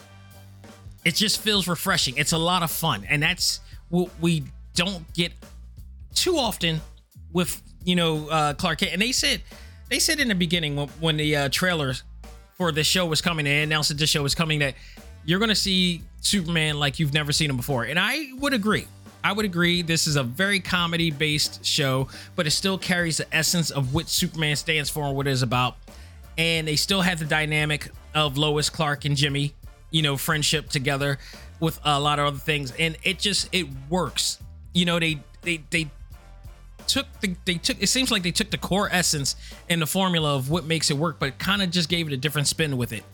it 1.05 1.15
just 1.15 1.41
feels 1.41 1.67
refreshing. 1.69 2.17
It's 2.17 2.33
a 2.33 2.39
lot 2.39 2.63
of 2.63 2.71
fun. 2.71 3.05
And 3.09 3.23
that's 3.23 3.61
what 3.89 4.11
we 4.21 4.45
don't 4.75 5.13
get 5.15 5.33
too 6.15 6.37
often 6.37 6.81
with, 7.33 7.61
you 7.85 7.97
know, 7.97 8.29
uh, 8.29 8.55
Clark 8.55 8.81
Kent. 8.81 8.93
And 8.93 9.03
they 9.03 9.13
said, 9.13 9.43
they 9.89 9.99
said 9.99 10.21
in 10.21 10.29
the 10.29 10.35
beginning 10.35 10.77
when, 10.77 10.89
when 11.01 11.17
the 11.17 11.37
uh, 11.37 11.49
trailers 11.51 12.03
for 12.57 12.73
the 12.73 12.85
show 12.85 13.07
was 13.07 13.21
coming, 13.21 13.45
they 13.45 13.63
announced 13.63 13.89
that 13.89 13.99
the 13.99 14.07
show 14.07 14.23
was 14.23 14.35
coming 14.35 14.61
that 14.61 14.75
you're 15.25 15.39
to 15.47 15.55
see 15.55 16.03
Superman 16.21 16.79
like 16.79 16.99
you've 16.99 17.15
never 17.15 17.33
seen 17.33 17.51
him 17.51 17.57
before. 17.57 17.85
And 17.85 17.99
I 17.99 18.29
would 18.39 18.55
agree. 18.55 18.87
I 19.25 19.33
would 19.33 19.45
agree. 19.45 19.83
This 19.83 20.07
is 20.07 20.17
a 20.17 20.23
very 20.23 20.59
comedy 20.59 21.11
based 21.11 21.65
show, 21.65 22.09
but 22.35 22.47
it 22.47 22.51
still 22.51 22.77
carries 22.77 23.19
the 23.19 23.35
essence 23.35 23.71
of 23.71 23.95
what 23.95 24.09
Superman 24.09 24.57
stands 24.57 24.91
for 24.91 25.05
and 25.05 25.17
what 25.17 25.27
it 25.27 25.31
is 25.31 25.43
about. 25.43 25.77
And 26.39 26.67
they 26.67 26.77
still 26.77 27.03
have 27.03 27.19
the 27.19 27.25
dynamic 27.25 27.91
of 28.15 28.37
Lois, 28.37 28.69
Clark, 28.69 29.05
and 29.05 29.17
Jimmy, 29.17 29.55
you 29.93 30.03
know, 30.03 30.17
friendship 30.17 30.69
together 30.69 31.19
with 31.61 31.79
a 31.85 32.01
lot 32.01 32.19
of 32.19 32.27
other 32.27 32.39
things. 32.39 32.73
And 32.79 32.97
it 33.05 33.21
just, 33.21 33.49
it 33.53 33.69
works. 33.89 34.39
You 34.75 34.85
know, 34.85 34.99
they, 34.99 35.21
they, 35.43 35.63
they, 35.71 35.91
took 36.87 37.07
the 37.21 37.37
they 37.45 37.55
took 37.55 37.81
it 37.83 37.87
seems 37.87 38.11
like 38.11 38.23
they 38.23 38.31
took 38.31 38.51
the 38.51 38.59
core 38.59 38.89
essence 38.91 39.37
and 39.69 39.81
the 39.81 39.87
formula 39.87 40.35
of 40.35 40.51
what 40.51 40.65
makes 40.65 40.91
it 40.91 40.97
work 40.97 41.19
but 41.19 41.39
kind 41.39 41.63
of 41.63 41.71
just 41.71 41.89
gave 41.89 42.07
it 42.07 42.13
a 42.13 42.17
different 42.17 42.49
spin 42.49 42.77
with 42.77 42.93
it 42.93 43.05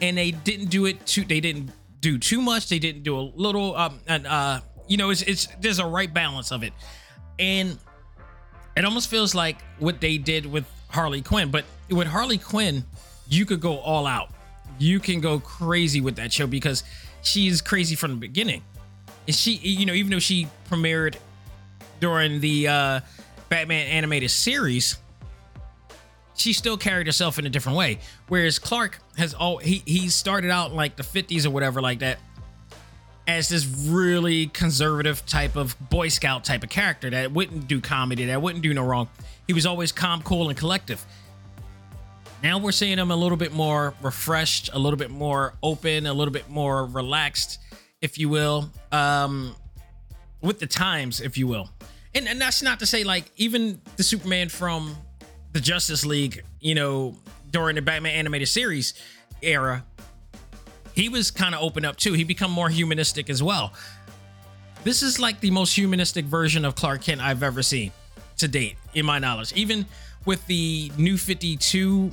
and 0.00 0.16
they 0.16 0.30
didn't 0.30 0.66
do 0.66 0.86
it 0.86 1.04
too 1.06 1.24
they 1.24 1.40
didn't 1.40 1.70
do 2.00 2.18
too 2.18 2.40
much 2.40 2.68
they 2.68 2.78
didn't 2.78 3.02
do 3.02 3.18
a 3.18 3.20
little 3.20 3.76
um 3.76 4.00
and 4.06 4.26
uh 4.26 4.60
you 4.88 4.96
know 4.96 5.10
it's 5.10 5.22
it's 5.22 5.46
there's 5.60 5.78
a 5.78 5.86
right 5.86 6.12
balance 6.12 6.50
of 6.50 6.62
it 6.62 6.72
and 7.38 7.78
it 8.76 8.84
almost 8.84 9.08
feels 9.08 9.34
like 9.34 9.60
what 9.78 10.00
they 10.00 10.16
did 10.16 10.46
with 10.46 10.64
harley 10.88 11.22
quinn 11.22 11.50
but 11.50 11.64
with 11.90 12.08
harley 12.08 12.38
quinn 12.38 12.84
you 13.28 13.44
could 13.44 13.60
go 13.60 13.78
all 13.78 14.06
out 14.06 14.30
you 14.80 14.98
can 14.98 15.20
go 15.20 15.38
crazy 15.38 16.00
with 16.00 16.16
that 16.16 16.32
show 16.32 16.46
because 16.46 16.82
she's 17.22 17.60
crazy 17.60 17.94
from 17.94 18.10
the 18.10 18.16
beginning 18.16 18.62
and 19.26 19.36
she 19.36 19.52
you 19.52 19.86
know 19.86 19.92
even 19.92 20.10
though 20.10 20.18
she 20.18 20.48
premiered 20.68 21.16
during 22.00 22.40
the 22.40 22.66
uh 22.66 23.00
batman 23.48 23.86
animated 23.86 24.30
series 24.30 24.96
she 26.40 26.54
still 26.54 26.78
carried 26.78 27.06
herself 27.06 27.38
in 27.38 27.46
a 27.46 27.50
different 27.50 27.76
way. 27.76 27.98
Whereas 28.28 28.58
Clark 28.58 28.98
has 29.16 29.34
all 29.34 29.58
he 29.58 29.82
he 29.84 30.08
started 30.08 30.50
out 30.50 30.72
like 30.72 30.96
the 30.96 31.02
50s 31.02 31.44
or 31.44 31.50
whatever 31.50 31.82
like 31.82 31.98
that 31.98 32.18
as 33.28 33.48
this 33.48 33.66
really 33.66 34.46
conservative 34.46 35.24
type 35.26 35.54
of 35.54 35.76
Boy 35.90 36.08
Scout 36.08 36.44
type 36.44 36.64
of 36.64 36.70
character 36.70 37.10
that 37.10 37.30
wouldn't 37.30 37.68
do 37.68 37.80
comedy, 37.80 38.24
that 38.26 38.40
wouldn't 38.40 38.62
do 38.62 38.72
no 38.74 38.82
wrong. 38.82 39.08
He 39.46 39.52
was 39.52 39.66
always 39.66 39.92
calm, 39.92 40.22
cool, 40.22 40.48
and 40.48 40.58
collective. 40.58 41.04
Now 42.42 42.58
we're 42.58 42.72
seeing 42.72 42.98
him 42.98 43.10
a 43.10 43.16
little 43.16 43.36
bit 43.36 43.52
more 43.52 43.94
refreshed, 44.00 44.70
a 44.72 44.78
little 44.78 44.96
bit 44.96 45.10
more 45.10 45.54
open, 45.62 46.06
a 46.06 46.14
little 46.14 46.32
bit 46.32 46.48
more 46.48 46.86
relaxed, 46.86 47.58
if 48.00 48.18
you 48.18 48.28
will, 48.30 48.70
um, 48.92 49.54
with 50.40 50.58
the 50.58 50.66
times, 50.66 51.20
if 51.20 51.36
you 51.36 51.46
will. 51.46 51.68
And, 52.14 52.26
and 52.26 52.40
that's 52.40 52.62
not 52.62 52.78
to 52.80 52.86
say 52.86 53.04
like 53.04 53.30
even 53.36 53.80
the 53.96 54.02
Superman 54.02 54.48
from 54.48 54.96
the 55.52 55.60
Justice 55.60 56.06
League, 56.06 56.42
you 56.60 56.74
know, 56.74 57.14
during 57.50 57.74
the 57.74 57.82
Batman 57.82 58.14
animated 58.14 58.48
series 58.48 58.94
era, 59.42 59.84
he 60.94 61.08
was 61.08 61.30
kind 61.30 61.54
of 61.54 61.62
open 61.62 61.84
up 61.84 61.96
too. 61.96 62.14
He 62.14 62.24
become 62.24 62.50
more 62.50 62.68
humanistic 62.68 63.28
as 63.28 63.42
well. 63.42 63.74
This 64.82 65.02
is 65.02 65.18
like 65.18 65.40
the 65.40 65.50
most 65.50 65.74
humanistic 65.76 66.24
version 66.24 66.64
of 66.64 66.74
Clark 66.74 67.02
Kent 67.02 67.20
I've 67.20 67.42
ever 67.42 67.62
seen 67.62 67.92
to 68.38 68.48
date, 68.48 68.76
in 68.94 69.04
my 69.04 69.18
knowledge. 69.18 69.52
Even 69.52 69.84
with 70.24 70.46
the 70.46 70.92
new 70.96 71.16
52 71.16 72.10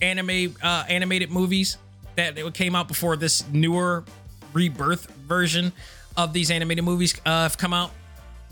anime 0.00 0.54
uh, 0.62 0.84
animated 0.88 1.30
movies 1.30 1.76
that 2.16 2.36
came 2.54 2.74
out 2.74 2.88
before 2.88 3.16
this 3.16 3.48
newer 3.50 4.04
rebirth 4.52 5.06
version 5.06 5.72
of 6.16 6.32
these 6.32 6.50
animated 6.50 6.84
movies 6.84 7.14
uh, 7.24 7.42
have 7.42 7.56
come 7.58 7.72
out, 7.72 7.92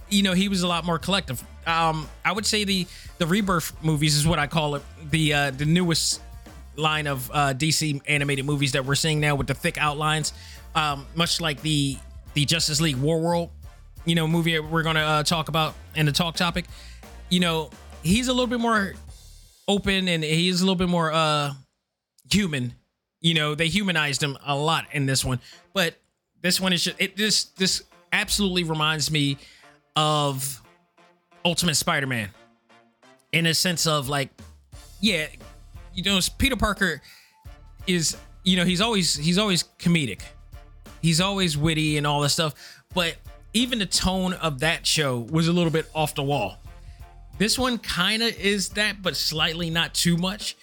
you 0.08 0.22
know, 0.22 0.32
he 0.32 0.48
was 0.48 0.62
a 0.62 0.68
lot 0.68 0.84
more 0.84 0.98
collective. 0.98 1.42
Um, 1.66 2.08
I 2.25 2.32
would 2.32 2.46
say 2.46 2.64
the 2.64 2.86
the 3.18 3.26
rebirth 3.26 3.72
movies 3.82 4.16
is 4.16 4.26
what 4.26 4.38
I 4.38 4.46
call 4.46 4.76
it. 4.76 4.82
The 5.10 5.34
uh, 5.34 5.50
the 5.50 5.64
newest 5.64 6.22
line 6.76 7.06
of 7.08 7.30
uh, 7.32 7.54
DC 7.54 8.00
animated 8.06 8.44
movies 8.44 8.72
that 8.72 8.84
we're 8.84 8.94
seeing 8.94 9.18
now 9.18 9.34
with 9.34 9.48
the 9.48 9.54
thick 9.54 9.78
outlines, 9.78 10.32
um, 10.76 11.06
much 11.16 11.40
like 11.40 11.60
the 11.62 11.96
the 12.34 12.44
Justice 12.44 12.80
League 12.80 12.96
Warworld, 12.96 13.50
you 14.04 14.14
know, 14.14 14.28
movie 14.28 14.58
we're 14.60 14.84
gonna 14.84 15.00
uh, 15.00 15.22
talk 15.25 15.48
about 15.48 15.75
in 15.96 16.06
the 16.06 16.12
talk 16.12 16.36
topic. 16.36 16.66
You 17.30 17.40
know, 17.40 17.70
he's 18.06 18.28
a 18.28 18.32
little 18.32 18.46
bit 18.46 18.60
more 18.60 18.94
open 19.68 20.08
and 20.08 20.22
he's 20.22 20.60
a 20.60 20.64
little 20.64 20.76
bit 20.76 20.88
more 20.88 21.12
uh 21.12 21.52
human. 22.30 22.75
You 23.20 23.34
know, 23.34 23.54
they 23.54 23.68
humanized 23.68 24.22
him 24.22 24.36
a 24.44 24.54
lot 24.54 24.86
in 24.92 25.06
this 25.06 25.25
one, 25.25 25.40
but 25.72 25.94
this 26.42 26.60
one 26.60 26.72
is 26.72 26.84
just 26.84 27.00
it. 27.00 27.16
This 27.16 27.44
this 27.44 27.82
absolutely 28.12 28.64
reminds 28.64 29.10
me 29.10 29.36
of 29.96 30.62
Ultimate 31.44 31.75
Spider-Man 31.75 32.28
in 33.32 33.46
a 33.46 33.54
sense 33.54 33.86
of 33.86 34.08
like, 34.08 34.30
yeah, 35.00 35.26
you 35.94 36.02
know, 36.02 36.20
Peter 36.38 36.56
Parker 36.56 37.00
is, 37.86 38.16
you 38.44 38.56
know, 38.56 38.64
he's 38.64 38.80
always 38.80 39.16
he's 39.16 39.38
always 39.38 39.64
comedic, 39.78 40.22
he's 41.02 41.20
always 41.20 41.56
witty 41.56 41.96
and 41.96 42.06
all 42.06 42.20
this 42.20 42.34
stuff, 42.34 42.54
but 42.94 43.16
even 43.52 43.78
the 43.78 43.86
tone 43.86 44.34
of 44.34 44.60
that 44.60 44.86
show 44.86 45.18
was 45.30 45.48
a 45.48 45.52
little 45.52 45.72
bit 45.72 45.86
off 45.94 46.14
the 46.14 46.22
wall. 46.22 46.58
This 47.38 47.59
one 47.59 47.78
kind 47.78 48.23
of 48.23 48.38
is 48.38 48.71
that, 48.71 49.02
but 49.02 49.16
slightly 49.16 49.71
not 49.71 49.95
too 49.95 50.16
much, 50.16 50.57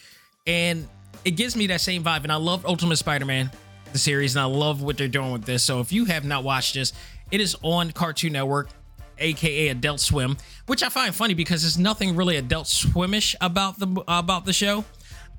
and 0.48 0.88
it 1.24 1.32
gives 1.32 1.56
me 1.56 1.68
that 1.68 1.82
same 1.82 2.04
vibe. 2.04 2.24
And 2.24 2.32
I 2.32 2.36
love 2.38 2.66
Ultimate 2.66 2.98
Spider-Man, 2.98 3.52
the 3.92 4.00
series, 4.00 4.36
and 4.36 4.42
I 4.42 4.46
love 4.46 4.82
what 4.82 4.98
they're 4.98 5.08
doing 5.08 5.32
with 5.32 5.46
this. 5.46 5.64
So 5.64 5.80
if 5.80 5.92
you 5.92 6.06
have 6.06 6.26
not 6.26 6.44
watched 6.44 6.74
this, 6.74 6.94
it 7.32 7.42
is 7.42 7.56
on 7.62 7.92
Cartoon 7.92 8.34
Network 8.34 8.70
aka 9.20 9.70
Adult 9.70 10.00
Swim, 10.00 10.38
which 10.66 10.84
I 10.84 10.90
find 10.90 11.14
funny 11.14 11.34
because 11.34 11.62
there's 11.62 11.78
nothing 11.78 12.16
really 12.16 12.38
Adult 12.38 12.68
Swimish 12.68 13.36
about 13.42 13.80
the 13.80 14.04
about 14.08 14.46
the 14.46 14.54
show. 14.54 14.84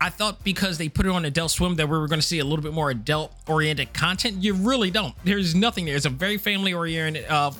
I 0.00 0.11
thought 0.11 0.43
because 0.45 0.76
they 0.79 0.88
put 0.88 1.07
it 1.07 1.11
on 1.11 1.25
Adult 1.25 1.50
Swim 1.50 1.76
that 1.76 1.88
we 1.88 1.97
were 1.97 2.09
going 2.09 2.21
to 2.21 2.26
see 2.26 2.41
a 2.41 2.45
little 2.45 2.62
bit 2.62 2.73
more 2.73 2.91
adult 2.91 3.33
oriented 3.49 3.93
content. 3.93 4.43
You 4.43 4.55
really 4.55 4.91
don't. 4.91 5.14
There's 5.25 5.55
nothing 5.55 5.85
there. 5.85 5.97
It's 5.97 6.05
a 6.05 6.11
very 6.11 6.37
family 6.37 6.75
oriented 6.75 7.26
uh 7.26 7.53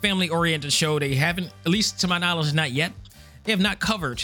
family 0.00 0.28
oriented 0.28 0.72
show. 0.72 0.98
They 0.98 1.14
haven't, 1.14 1.50
at 1.64 1.68
least 1.68 2.00
to 2.00 2.08
my 2.08 2.18
knowledge, 2.18 2.52
not 2.52 2.72
yet. 2.72 2.92
They 3.44 3.52
have 3.52 3.60
not 3.60 3.78
covered 3.78 4.22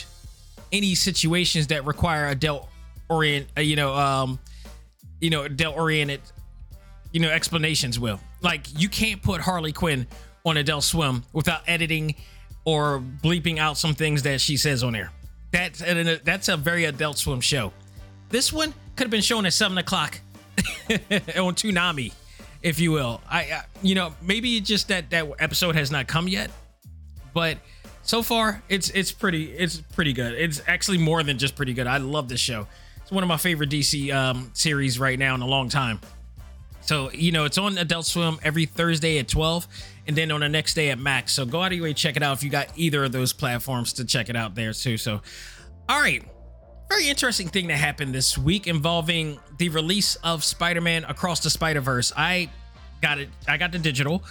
any 0.73 0.95
situations 0.95 1.69
that 1.69 1.85
require 1.85 2.27
adult 2.29 2.69
orient, 3.09 3.47
uh, 3.57 3.61
you 3.61 3.77
know, 3.77 3.95
um, 3.95 4.39
you 5.21 5.31
know, 5.31 5.43
adult 5.43 5.77
oriented, 5.77 6.21
you 7.13 7.21
know, 7.21 7.29
explanations. 7.29 7.99
Will 7.99 8.21
like 8.41 8.67
you 8.79 8.89
can't 8.89 9.23
put 9.23 9.41
Harley 9.41 9.73
Quinn 9.73 10.07
on 10.45 10.57
Adult 10.57 10.85
Swim 10.85 11.23
without 11.33 11.63
editing 11.67 12.15
or 12.65 13.03
bleeping 13.23 13.59
out 13.59 13.77
some 13.77 13.95
things 13.95 14.23
that 14.23 14.41
she 14.41 14.57
says 14.57 14.83
on 14.83 14.95
air. 14.95 15.11
That's 15.51 15.83
and 15.83 16.21
that's 16.25 16.49
a 16.49 16.57
very 16.57 16.85
Adult 16.85 17.19
Swim 17.19 17.41
show. 17.41 17.73
This 18.29 18.53
one 18.53 18.73
could 18.97 19.05
have 19.05 19.11
been 19.11 19.23
shown 19.23 19.45
at 19.47 19.53
seven 19.53 19.79
o'clock 19.79 20.21
on 20.59 21.55
Toonami, 21.55 22.13
if 22.63 22.79
you 22.79 22.93
will. 22.93 23.21
I, 23.29 23.41
I, 23.41 23.63
you 23.83 23.95
know, 23.95 24.15
maybe 24.23 24.61
just 24.61 24.89
that 24.89 25.11
that 25.11 25.27
episode 25.41 25.75
has 25.75 25.91
not 25.91 26.07
come 26.07 26.29
yet, 26.29 26.51
but 27.35 27.59
so 28.03 28.23
far 28.23 28.63
it's 28.69 28.91
it's 28.91 29.13
pretty 29.13 29.51
it's 29.53 29.81
pretty 29.81 30.13
good. 30.13 30.35
It's 30.35 30.61
actually 30.67 30.99
more 30.99 31.23
than 31.23 31.39
just 31.39 31.57
pretty 31.57 31.75
good. 31.75 31.87
I 31.87 31.99
love 31.99 32.29
this 32.29 32.41
show. 32.41 32.67
It's 33.03 33.11
one 33.11 33.23
of 33.23 33.29
my 33.29 33.37
favorite 33.37 33.71
DC 33.71 34.13
um, 34.15 34.51
series 34.55 34.99
right 34.99 35.19
now 35.19 35.35
in 35.35 35.43
a 35.43 35.47
long 35.47 35.69
time. 35.69 36.01
So 36.81 37.11
you 37.13 37.33
know, 37.33 37.45
it's 37.45 37.59
on 37.59 37.79
Adult 37.79 38.07
Swim 38.07 38.39
every 38.43 38.67
Thursday 38.67 39.19
at 39.19 39.29
twelve, 39.29 39.67
and 40.07 40.17
then 40.17 40.31
on 40.31 40.41
the 40.41 40.49
next 40.49 40.75
day 40.75 40.91
at 40.91 40.99
Max. 40.99 41.33
So 41.33 41.45
go 41.45 41.63
out 41.63 41.73
of 41.73 41.79
your 41.79 41.85
way 41.85 41.95
check 41.95 42.17
it 42.17 42.23
out 42.23 42.37
if 42.37 42.43
you 42.43 42.51
got 42.51 42.69
either 42.77 43.05
of 43.05 43.13
those 43.13 43.33
platforms 43.33 43.93
to 43.95 44.05
check 44.05 44.29
it 44.29 44.37
out 44.37 44.55
there 44.55 44.73
too. 44.73 44.97
So, 44.97 45.21
all 45.89 46.01
right 46.01 46.25
very 46.91 47.09
interesting 47.09 47.49
thing 47.49 47.69
that 47.69 47.77
happened 47.77 48.13
this 48.13 48.37
week 48.37 48.67
involving 48.67 49.39
the 49.59 49.69
release 49.69 50.17
of 50.17 50.43
Spider-Man 50.43 51.05
Across 51.05 51.45
the 51.45 51.51
Spider-Verse. 51.51 52.13
I 52.17 52.51
got 53.01 53.19
it. 53.19 53.29
I 53.47 53.59
got 53.59 53.71
the 53.71 53.79
digital, 53.79 54.25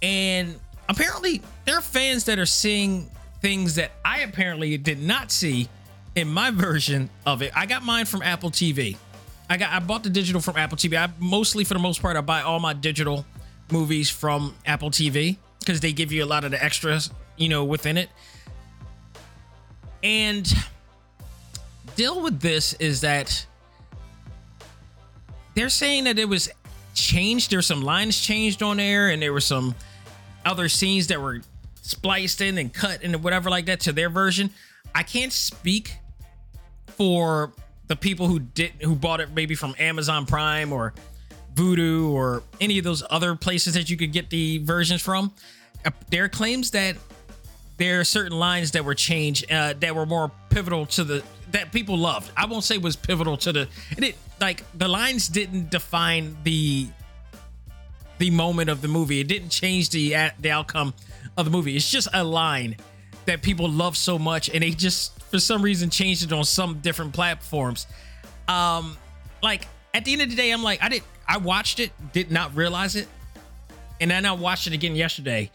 and 0.00 0.58
apparently 0.88 1.42
there 1.64 1.78
are 1.78 1.82
fans 1.82 2.24
that 2.24 2.38
are 2.38 2.46
seeing 2.46 3.10
things 3.40 3.74
that 3.76 3.92
I 4.04 4.20
apparently 4.20 4.76
did 4.78 5.02
not 5.02 5.30
see 5.30 5.68
in 6.14 6.28
my 6.28 6.50
version 6.50 7.10
of 7.26 7.42
it. 7.42 7.52
I 7.54 7.66
got 7.66 7.82
mine 7.82 8.06
from 8.06 8.22
Apple 8.22 8.50
TV. 8.50 8.96
I 9.48 9.56
got 9.56 9.72
I 9.72 9.80
bought 9.80 10.02
the 10.02 10.10
digital 10.10 10.40
from 10.40 10.56
Apple 10.56 10.76
TV. 10.76 10.96
I 10.96 11.12
mostly 11.18 11.64
for 11.64 11.74
the 11.74 11.80
most 11.80 12.00
part 12.00 12.16
I 12.16 12.20
buy 12.20 12.42
all 12.42 12.60
my 12.60 12.72
digital 12.72 13.26
movies 13.70 14.10
from 14.10 14.54
Apple 14.66 14.90
TV 14.90 15.36
because 15.60 15.80
they 15.80 15.92
give 15.92 16.12
you 16.12 16.24
a 16.24 16.26
lot 16.26 16.44
of 16.44 16.50
the 16.50 16.62
extras, 16.62 17.10
you 17.36 17.48
know, 17.48 17.64
within 17.64 17.96
it. 17.96 18.08
And 20.02 20.52
deal 21.96 22.22
with 22.22 22.40
this 22.40 22.74
is 22.74 23.00
that 23.00 23.46
they're 25.54 25.68
saying 25.68 26.04
that 26.04 26.18
it 26.18 26.28
was 26.28 26.50
changed. 26.94 27.50
There's 27.50 27.66
some 27.66 27.82
lines 27.82 28.18
changed 28.18 28.62
on 28.62 28.76
there, 28.76 29.08
and 29.08 29.22
there 29.22 29.32
were 29.32 29.40
some 29.40 29.74
other 30.44 30.68
scenes 30.68 31.08
that 31.08 31.20
were 31.20 31.40
spliced 31.82 32.40
in 32.40 32.58
and 32.58 32.72
cut 32.72 33.02
and 33.02 33.22
whatever 33.22 33.50
like 33.50 33.66
that 33.66 33.80
to 33.80 33.92
their 33.92 34.08
version. 34.08 34.50
I 34.94 35.02
can't 35.02 35.32
speak 35.32 35.96
for 36.86 37.52
the 37.86 37.96
people 37.96 38.28
who 38.28 38.38
did 38.38 38.72
who 38.82 38.94
bought 38.94 39.20
it 39.20 39.30
maybe 39.34 39.54
from 39.54 39.74
Amazon 39.78 40.26
Prime 40.26 40.72
or 40.72 40.94
Vudu 41.54 42.10
or 42.10 42.42
any 42.60 42.78
of 42.78 42.84
those 42.84 43.02
other 43.10 43.34
places 43.36 43.74
that 43.74 43.90
you 43.90 43.96
could 43.96 44.12
get 44.12 44.30
the 44.30 44.58
versions 44.58 45.02
from. 45.02 45.32
Uh, 45.84 45.90
there 46.10 46.24
are 46.24 46.28
claims 46.28 46.70
that 46.70 46.96
there 47.76 48.00
are 48.00 48.04
certain 48.04 48.38
lines 48.38 48.70
that 48.72 48.84
were 48.84 48.94
changed 48.94 49.50
uh, 49.50 49.74
that 49.80 49.94
were 49.94 50.06
more 50.06 50.30
pivotal 50.50 50.86
to 50.86 51.04
the 51.04 51.22
that 51.50 51.70
people 51.72 51.96
loved. 51.96 52.30
I 52.36 52.46
won't 52.46 52.64
say 52.64 52.78
was 52.78 52.96
pivotal 52.96 53.36
to 53.38 53.52
the 53.52 53.68
it 53.98 54.16
like 54.40 54.64
the 54.76 54.88
lines 54.88 55.28
didn't 55.28 55.70
define 55.70 56.36
the 56.44 56.88
the 58.18 58.30
moment 58.30 58.70
of 58.70 58.80
the 58.80 58.88
movie. 58.88 59.20
It 59.20 59.28
didn't 59.28 59.50
change 59.50 59.90
the 59.90 60.14
the 60.40 60.50
outcome 60.50 60.94
of 61.36 61.44
the 61.44 61.50
movie. 61.50 61.76
It's 61.76 61.90
just 61.90 62.08
a 62.12 62.24
line 62.24 62.76
that 63.26 63.42
people 63.42 63.68
love 63.68 63.96
so 63.96 64.18
much 64.18 64.50
and 64.50 64.62
they 64.62 64.70
just 64.70 65.20
for 65.24 65.38
some 65.38 65.62
reason 65.62 65.90
changed 65.90 66.24
it 66.24 66.32
on 66.32 66.44
some 66.44 66.80
different 66.80 67.12
platforms. 67.12 67.86
Um 68.48 68.96
like 69.42 69.66
at 69.92 70.04
the 70.04 70.12
end 70.12 70.22
of 70.22 70.30
the 70.30 70.36
day 70.36 70.50
I'm 70.50 70.62
like 70.62 70.82
I 70.82 70.88
did 70.88 71.02
I 71.26 71.38
watched 71.38 71.80
it, 71.80 71.90
did 72.12 72.30
not 72.30 72.54
realize 72.54 72.96
it. 72.96 73.08
And 74.00 74.10
then 74.10 74.26
I 74.26 74.32
watched 74.32 74.66
it 74.66 74.72
again 74.72 74.94
yesterday. 74.96 75.50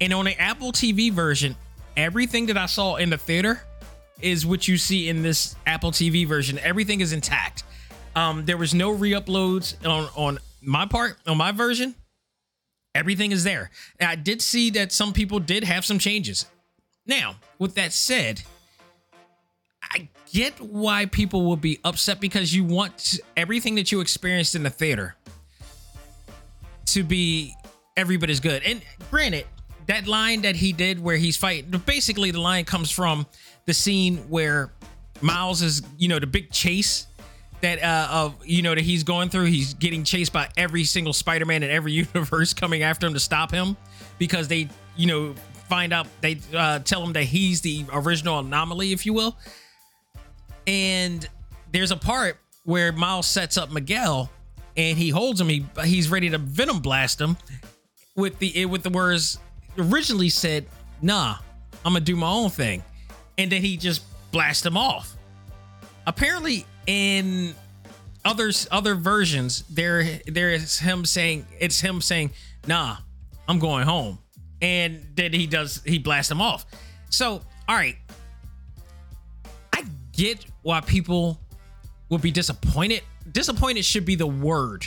And 0.00 0.12
on 0.12 0.26
the 0.26 0.38
Apple 0.40 0.72
TV 0.72 1.10
version, 1.10 1.56
everything 1.96 2.46
that 2.46 2.56
I 2.56 2.66
saw 2.66 2.96
in 2.96 3.10
the 3.10 3.18
theater 3.18 3.62
is 4.20 4.46
what 4.46 4.68
you 4.68 4.76
see 4.76 5.08
in 5.08 5.22
this 5.22 5.56
Apple 5.66 5.90
TV 5.90 6.26
version. 6.26 6.58
Everything 6.58 7.00
is 7.00 7.12
intact. 7.12 7.64
Um, 8.14 8.44
there 8.44 8.56
was 8.56 8.74
no 8.74 8.90
re-uploads 8.90 9.74
on 9.86 10.08
on 10.14 10.38
my 10.64 10.86
part 10.86 11.16
on 11.26 11.36
my 11.36 11.52
version. 11.52 11.94
Everything 12.94 13.32
is 13.32 13.42
there. 13.42 13.70
I 14.00 14.14
did 14.14 14.40
see 14.40 14.70
that 14.70 14.92
some 14.92 15.12
people 15.12 15.40
did 15.40 15.64
have 15.64 15.84
some 15.84 15.98
changes. 15.98 16.46
Now, 17.06 17.36
with 17.58 17.74
that 17.74 17.92
said, 17.92 18.42
I 19.82 20.08
get 20.32 20.60
why 20.60 21.06
people 21.06 21.44
will 21.44 21.56
be 21.56 21.80
upset 21.84 22.20
because 22.20 22.54
you 22.54 22.64
want 22.64 23.18
everything 23.36 23.74
that 23.76 23.90
you 23.90 24.00
experienced 24.00 24.54
in 24.54 24.62
the 24.62 24.70
theater 24.70 25.16
to 26.86 27.02
be 27.02 27.54
every 27.96 28.16
bit 28.16 28.30
as 28.30 28.40
good. 28.40 28.62
And 28.62 28.80
granted, 29.10 29.46
that 29.86 30.06
line 30.06 30.42
that 30.42 30.56
he 30.56 30.72
did 30.72 31.02
where 31.02 31.16
he's 31.16 31.36
fighting, 31.36 31.70
basically 31.84 32.30
the 32.30 32.40
line 32.40 32.64
comes 32.64 32.90
from 32.90 33.26
the 33.66 33.74
scene 33.74 34.18
where 34.28 34.70
Miles 35.20 35.62
is, 35.62 35.82
you 35.98 36.08
know, 36.08 36.18
the 36.18 36.26
big 36.26 36.50
chase 36.50 37.06
that 37.64 37.82
uh 37.82 38.08
of 38.10 38.46
you 38.46 38.62
know 38.62 38.74
that 38.74 38.84
he's 38.84 39.02
going 39.02 39.28
through. 39.28 39.46
He's 39.46 39.74
getting 39.74 40.04
chased 40.04 40.32
by 40.32 40.48
every 40.56 40.84
single 40.84 41.12
Spider-Man 41.12 41.62
in 41.62 41.70
every 41.70 41.92
universe 42.14 42.54
coming 42.54 42.82
after 42.82 43.06
him 43.06 43.14
to 43.14 43.20
stop 43.20 43.50
him 43.50 43.76
because 44.18 44.48
they, 44.48 44.68
you 44.96 45.06
know, 45.06 45.34
find 45.68 45.92
out 45.92 46.06
they 46.20 46.38
uh, 46.54 46.78
tell 46.80 47.02
him 47.02 47.12
that 47.14 47.24
he's 47.24 47.60
the 47.60 47.84
original 47.92 48.38
anomaly, 48.38 48.92
if 48.92 49.04
you 49.06 49.12
will. 49.12 49.36
And 50.66 51.28
there's 51.72 51.90
a 51.90 51.96
part 51.96 52.38
where 52.64 52.92
Miles 52.92 53.26
sets 53.26 53.56
up 53.56 53.70
Miguel 53.70 54.30
and 54.76 54.96
he 54.96 55.10
holds 55.10 55.40
him. 55.40 55.48
He 55.48 55.66
he's 55.84 56.08
ready 56.08 56.30
to 56.30 56.38
venom 56.38 56.80
blast 56.80 57.20
him 57.20 57.36
with 58.16 58.38
the 58.38 58.66
with 58.66 58.82
the 58.82 58.90
words 58.90 59.38
originally 59.78 60.28
said, 60.28 60.66
"Nah, 61.02 61.36
I'm 61.84 61.92
gonna 61.92 62.04
do 62.04 62.16
my 62.16 62.30
own 62.30 62.50
thing." 62.50 62.82
and 63.38 63.50
then 63.50 63.62
he 63.62 63.76
just 63.76 64.02
blasts 64.30 64.64
him 64.64 64.76
off. 64.76 65.16
Apparently, 66.06 66.66
in 66.86 67.54
others 68.24 68.66
other 68.70 68.94
versions, 68.94 69.64
there 69.70 70.20
there 70.26 70.50
is 70.50 70.78
him 70.78 71.04
saying 71.04 71.46
it's 71.58 71.80
him 71.80 72.00
saying, 72.00 72.30
"Nah, 72.66 72.96
I'm 73.48 73.58
going 73.58 73.84
home," 73.84 74.18
and 74.60 75.06
then 75.14 75.32
he 75.32 75.46
does 75.46 75.82
he 75.84 75.98
blasts 75.98 76.30
him 76.30 76.40
off. 76.40 76.66
So, 77.10 77.42
all 77.68 77.76
right, 77.76 77.96
I 79.72 79.84
get 80.12 80.44
why 80.62 80.80
people 80.80 81.40
would 82.08 82.22
be 82.22 82.30
disappointed. 82.30 83.02
Disappointed 83.30 83.84
should 83.84 84.04
be 84.04 84.14
the 84.14 84.26
word 84.26 84.86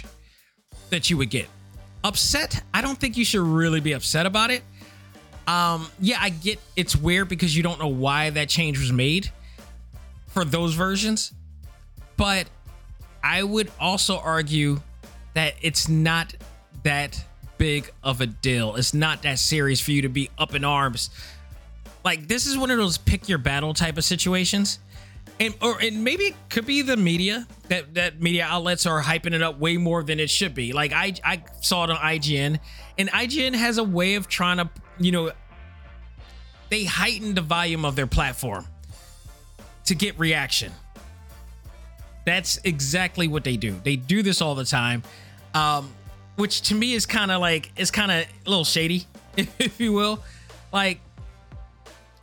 that 0.89 1.09
you 1.09 1.17
would 1.17 1.29
get. 1.29 1.47
Upset, 2.03 2.63
I 2.73 2.81
don't 2.81 2.97
think 2.97 3.17
you 3.17 3.25
should 3.25 3.41
really 3.41 3.79
be 3.79 3.93
upset 3.93 4.25
about 4.25 4.51
it 4.51 4.63
um, 5.47 5.87
yeah, 5.99 6.17
I 6.19 6.29
get 6.29 6.59
it's 6.75 6.95
weird 6.95 7.29
because 7.29 7.55
you 7.55 7.63
don't 7.63 7.79
know 7.79 7.87
why 7.87 8.29
that 8.31 8.49
change 8.49 8.79
was 8.79 8.91
made 8.91 9.31
for 10.27 10.43
those 10.43 10.73
versions, 10.73 11.31
but 12.17 12.47
I 13.23 13.43
would 13.43 13.71
also 13.79 14.17
argue 14.17 14.81
that 15.33 15.53
it's 15.61 15.87
not 15.87 16.33
that 16.83 17.23
big 17.57 17.91
of 18.03 18.21
a 18.21 18.25
deal. 18.25 18.75
It's 18.75 18.93
not 18.93 19.23
that 19.23 19.39
serious 19.39 19.79
for 19.79 19.91
you 19.91 20.01
to 20.03 20.09
be 20.09 20.29
up 20.37 20.55
in 20.55 20.63
arms. 20.63 21.09
Like 22.03 22.27
this 22.27 22.45
is 22.47 22.57
one 22.57 22.71
of 22.71 22.77
those 22.77 22.97
pick 22.97 23.29
your 23.29 23.37
battle 23.37 23.73
type 23.73 23.97
of 23.97 24.03
situations. 24.03 24.79
And 25.39 25.53
or 25.61 25.79
and 25.79 26.03
maybe 26.03 26.23
it 26.23 26.35
could 26.49 26.65
be 26.65 26.81
the 26.81 26.97
media 26.97 27.45
that 27.67 27.93
that 27.93 28.19
media 28.21 28.45
outlets 28.45 28.85
are 28.85 29.01
hyping 29.03 29.33
it 29.33 29.41
up 29.43 29.59
way 29.59 29.77
more 29.77 30.01
than 30.01 30.19
it 30.19 30.29
should 30.29 30.55
be. 30.55 30.73
Like 30.73 30.93
I 30.93 31.13
I 31.23 31.43
saw 31.61 31.83
it 31.83 31.91
on 31.91 31.97
IGN 31.97 32.59
and 32.97 33.09
IGN 33.09 33.53
has 33.53 33.77
a 33.77 33.83
way 33.83 34.15
of 34.15 34.27
trying 34.27 34.57
to 34.57 34.69
you 34.99 35.11
know, 35.11 35.31
they 36.69 36.85
heighten 36.85 37.35
the 37.35 37.41
volume 37.41 37.85
of 37.85 37.95
their 37.95 38.07
platform 38.07 38.65
to 39.85 39.95
get 39.95 40.17
reaction. 40.17 40.71
That's 42.27 42.59
exactly 42.65 43.29
what 43.29 43.45
they 43.45 43.55
do. 43.55 43.79
They 43.85 43.95
do 43.95 44.21
this 44.21 44.41
all 44.41 44.53
the 44.53 44.65
time, 44.65 45.01
um, 45.53 45.89
which 46.35 46.59
to 46.63 46.75
me 46.75 46.93
is 46.93 47.05
kind 47.05 47.31
of 47.31 47.39
like 47.39 47.71
it's 47.77 47.89
kind 47.89 48.11
of 48.11 48.17
a 48.17 48.49
little 48.49 48.65
shady, 48.65 49.07
if 49.37 49.79
you 49.79 49.93
will. 49.93 50.21
Like, 50.73 50.99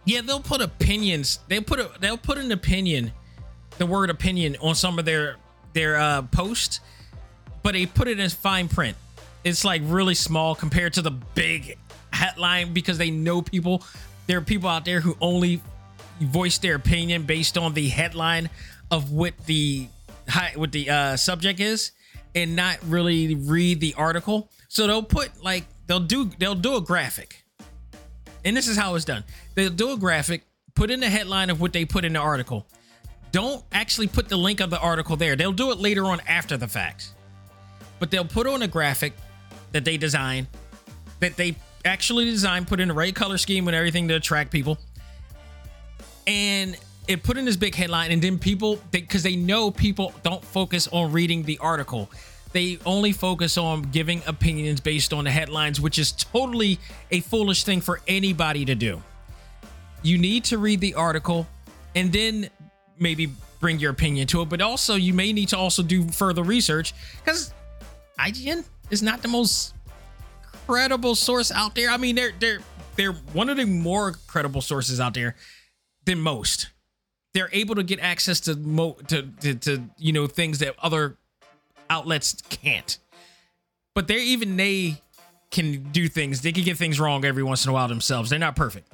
yeah, 0.05 0.21
they'll 0.21 0.41
put 0.41 0.61
opinions. 0.61 1.39
They'll 1.49 1.63
put 1.63 1.81
a, 1.81 1.91
they'll 2.01 2.19
put 2.19 2.37
an 2.37 2.53
opinion, 2.53 3.13
the 3.79 3.87
word 3.87 4.11
opinion 4.11 4.59
on 4.61 4.75
some 4.75 4.99
of 4.99 5.07
their 5.07 5.37
their 5.73 5.97
uh, 5.97 6.21
posts, 6.31 6.81
but 7.63 7.73
they 7.73 7.87
put 7.87 8.07
it 8.07 8.21
in 8.21 8.29
fine 8.29 8.69
print. 8.69 8.99
It's 9.43 9.65
like 9.65 9.81
really 9.87 10.15
small 10.15 10.55
compared 10.55 10.93
to 10.95 11.03
the 11.03 11.13
big 11.13 11.79
headline 12.13 12.75
because 12.75 12.99
they 12.99 13.11
know 13.11 13.41
people. 13.41 13.83
There 14.27 14.37
are 14.37 14.43
people 14.43 14.69
out 14.69 14.85
there 14.85 15.01
who 15.01 15.17
only 15.23 15.63
voice 16.21 16.59
their 16.59 16.75
opinion 16.75 17.23
based 17.23 17.57
on 17.57 17.73
the 17.73 17.89
headline 17.89 18.51
of 18.91 19.11
what 19.11 19.35
the 19.47 19.89
what 20.55 20.73
the 20.73 20.91
uh, 20.91 21.17
subject 21.17 21.61
is, 21.61 21.93
and 22.35 22.57
not 22.57 22.79
really 22.85 23.35
read 23.35 23.81
the 23.81 23.95
article. 23.95 24.51
So 24.69 24.87
they'll 24.87 25.03
put 25.03 25.43
like 25.43 25.65
they'll 25.87 26.01
do 26.01 26.31
they'll 26.39 26.55
do 26.55 26.77
a 26.77 26.81
graphic, 26.81 27.45
and 28.45 28.57
this 28.57 28.69
is 28.69 28.77
how 28.77 28.95
it's 28.95 29.05
done. 29.05 29.25
They'll 29.55 29.71
do 29.71 29.93
a 29.93 29.97
graphic, 29.97 30.45
put 30.75 30.91
in 30.91 31.01
the 31.01 31.09
headline 31.09 31.51
of 31.51 31.61
what 31.61 31.73
they 31.73 31.85
put 31.85 32.05
in 32.05 32.15
the 32.15 32.21
article. 32.21 32.67
Don't 33.33 33.65
actually 33.73 34.07
put 34.07 34.29
the 34.29 34.37
link 34.37 34.61
of 34.61 34.71
the 34.71 34.79
article 34.79 35.17
there. 35.17 35.35
They'll 35.35 35.53
do 35.53 35.73
it 35.73 35.79
later 35.79 36.05
on 36.05 36.21
after 36.29 36.57
the 36.57 36.69
fact. 36.69 37.15
But 37.99 38.11
they'll 38.11 38.25
put 38.25 38.47
on 38.47 38.63
a 38.63 38.69
graphic 38.69 39.13
that 39.73 39.85
they 39.85 39.97
design, 39.97 40.47
that 41.21 41.37
they 41.37 41.57
actually 41.85 42.27
design, 42.27 42.65
put 42.65 42.79
in 42.79 42.89
the 42.89 42.95
right 42.95 43.15
color 43.15 43.37
scheme 43.39 43.67
and 43.67 43.75
everything 43.75 44.07
to 44.09 44.15
attract 44.15 44.53
people. 44.53 44.79
And 46.27 46.77
it 47.09 47.23
put 47.23 47.37
in 47.37 47.45
this 47.45 47.57
big 47.57 47.75
headline, 47.75 48.11
and 48.11 48.23
then 48.23 48.39
people, 48.39 48.79
because 48.91 49.23
they, 49.23 49.31
they 49.31 49.37
know 49.37 49.71
people 49.71 50.13
don't 50.23 50.45
focus 50.45 50.89
on 50.93 51.13
reading 51.13 51.43
the 51.43 51.59
article 51.59 52.11
they 52.55 52.79
only 52.87 53.11
focus 53.11 53.59
on 53.59 53.83
giving 53.83 54.23
opinions 54.29 54.81
based 54.81 55.13
on 55.13 55.25
the 55.25 55.31
headlines, 55.31 55.81
which 55.81 55.99
is 55.99 56.13
totally 56.13 56.79
a 57.11 57.19
foolish 57.19 57.65
thing 57.65 57.81
for 57.81 58.01
anybody 58.07 58.65
to 58.65 58.77
do. 58.77 59.03
You 60.05 60.19
need 60.19 60.45
to 60.45 60.59
read 60.59 60.81
the 60.81 60.95
article 60.95 61.49
and 61.97 62.13
then 62.13 62.49
maybe 62.97 63.29
bring 63.59 63.81
your 63.81 63.91
opinion 63.91 64.29
to 64.29 64.43
it, 64.43 64.49
but 64.49 64.61
also 64.61 64.95
you 64.95 65.13
may 65.13 65.33
need 65.33 65.49
to 65.49 65.59
also 65.59 65.83
do 65.83 66.09
further 66.09 66.45
research 66.45 66.95
because 67.25 67.53
IGN 68.21 68.65
is 68.91 69.03
not 69.03 69.21
the 69.21 69.29
most 69.29 69.75
credible 70.69 71.17
source 71.17 71.51
out 71.51 71.75
there. 71.75 71.91
I 71.91 71.97
mean, 71.97 72.15
they're 72.15 72.35
they're 72.39 72.61
they're 72.95 73.15
one 73.33 73.49
of 73.49 73.57
the 73.57 73.65
more 73.67 74.15
credible 74.29 74.61
sources 74.61 75.01
out 75.01 75.15
there 75.15 75.35
than 76.05 76.21
most. 76.21 76.69
They're 77.35 77.51
able 77.53 77.75
to 77.75 77.83
get 77.83 78.01
access 78.01 78.41
to 78.41 78.57
mo 78.57 78.93
to, 79.09 79.23
to, 79.43 79.55
to 79.55 79.83
you 79.99 80.13
know 80.13 80.27
things 80.27 80.59
that 80.61 80.75
other 80.81 81.19
outlets 81.91 82.41
can't. 82.49 82.99
But 83.95 84.09
they're 84.09 84.19
even 84.19 84.57
they 84.57 85.01
can 85.51 85.85
do 85.93 86.09
things. 86.09 86.41
They 86.41 86.53
can 86.53 86.65
get 86.65 86.77
things 86.77 86.99
wrong 86.99 87.25
every 87.25 87.43
once 87.43 87.65
in 87.65 87.71
a 87.71 87.73
while 87.73 87.89
themselves. 87.89 88.31
They're 88.31 88.39
not 88.39 88.57
perfect. 88.57 88.93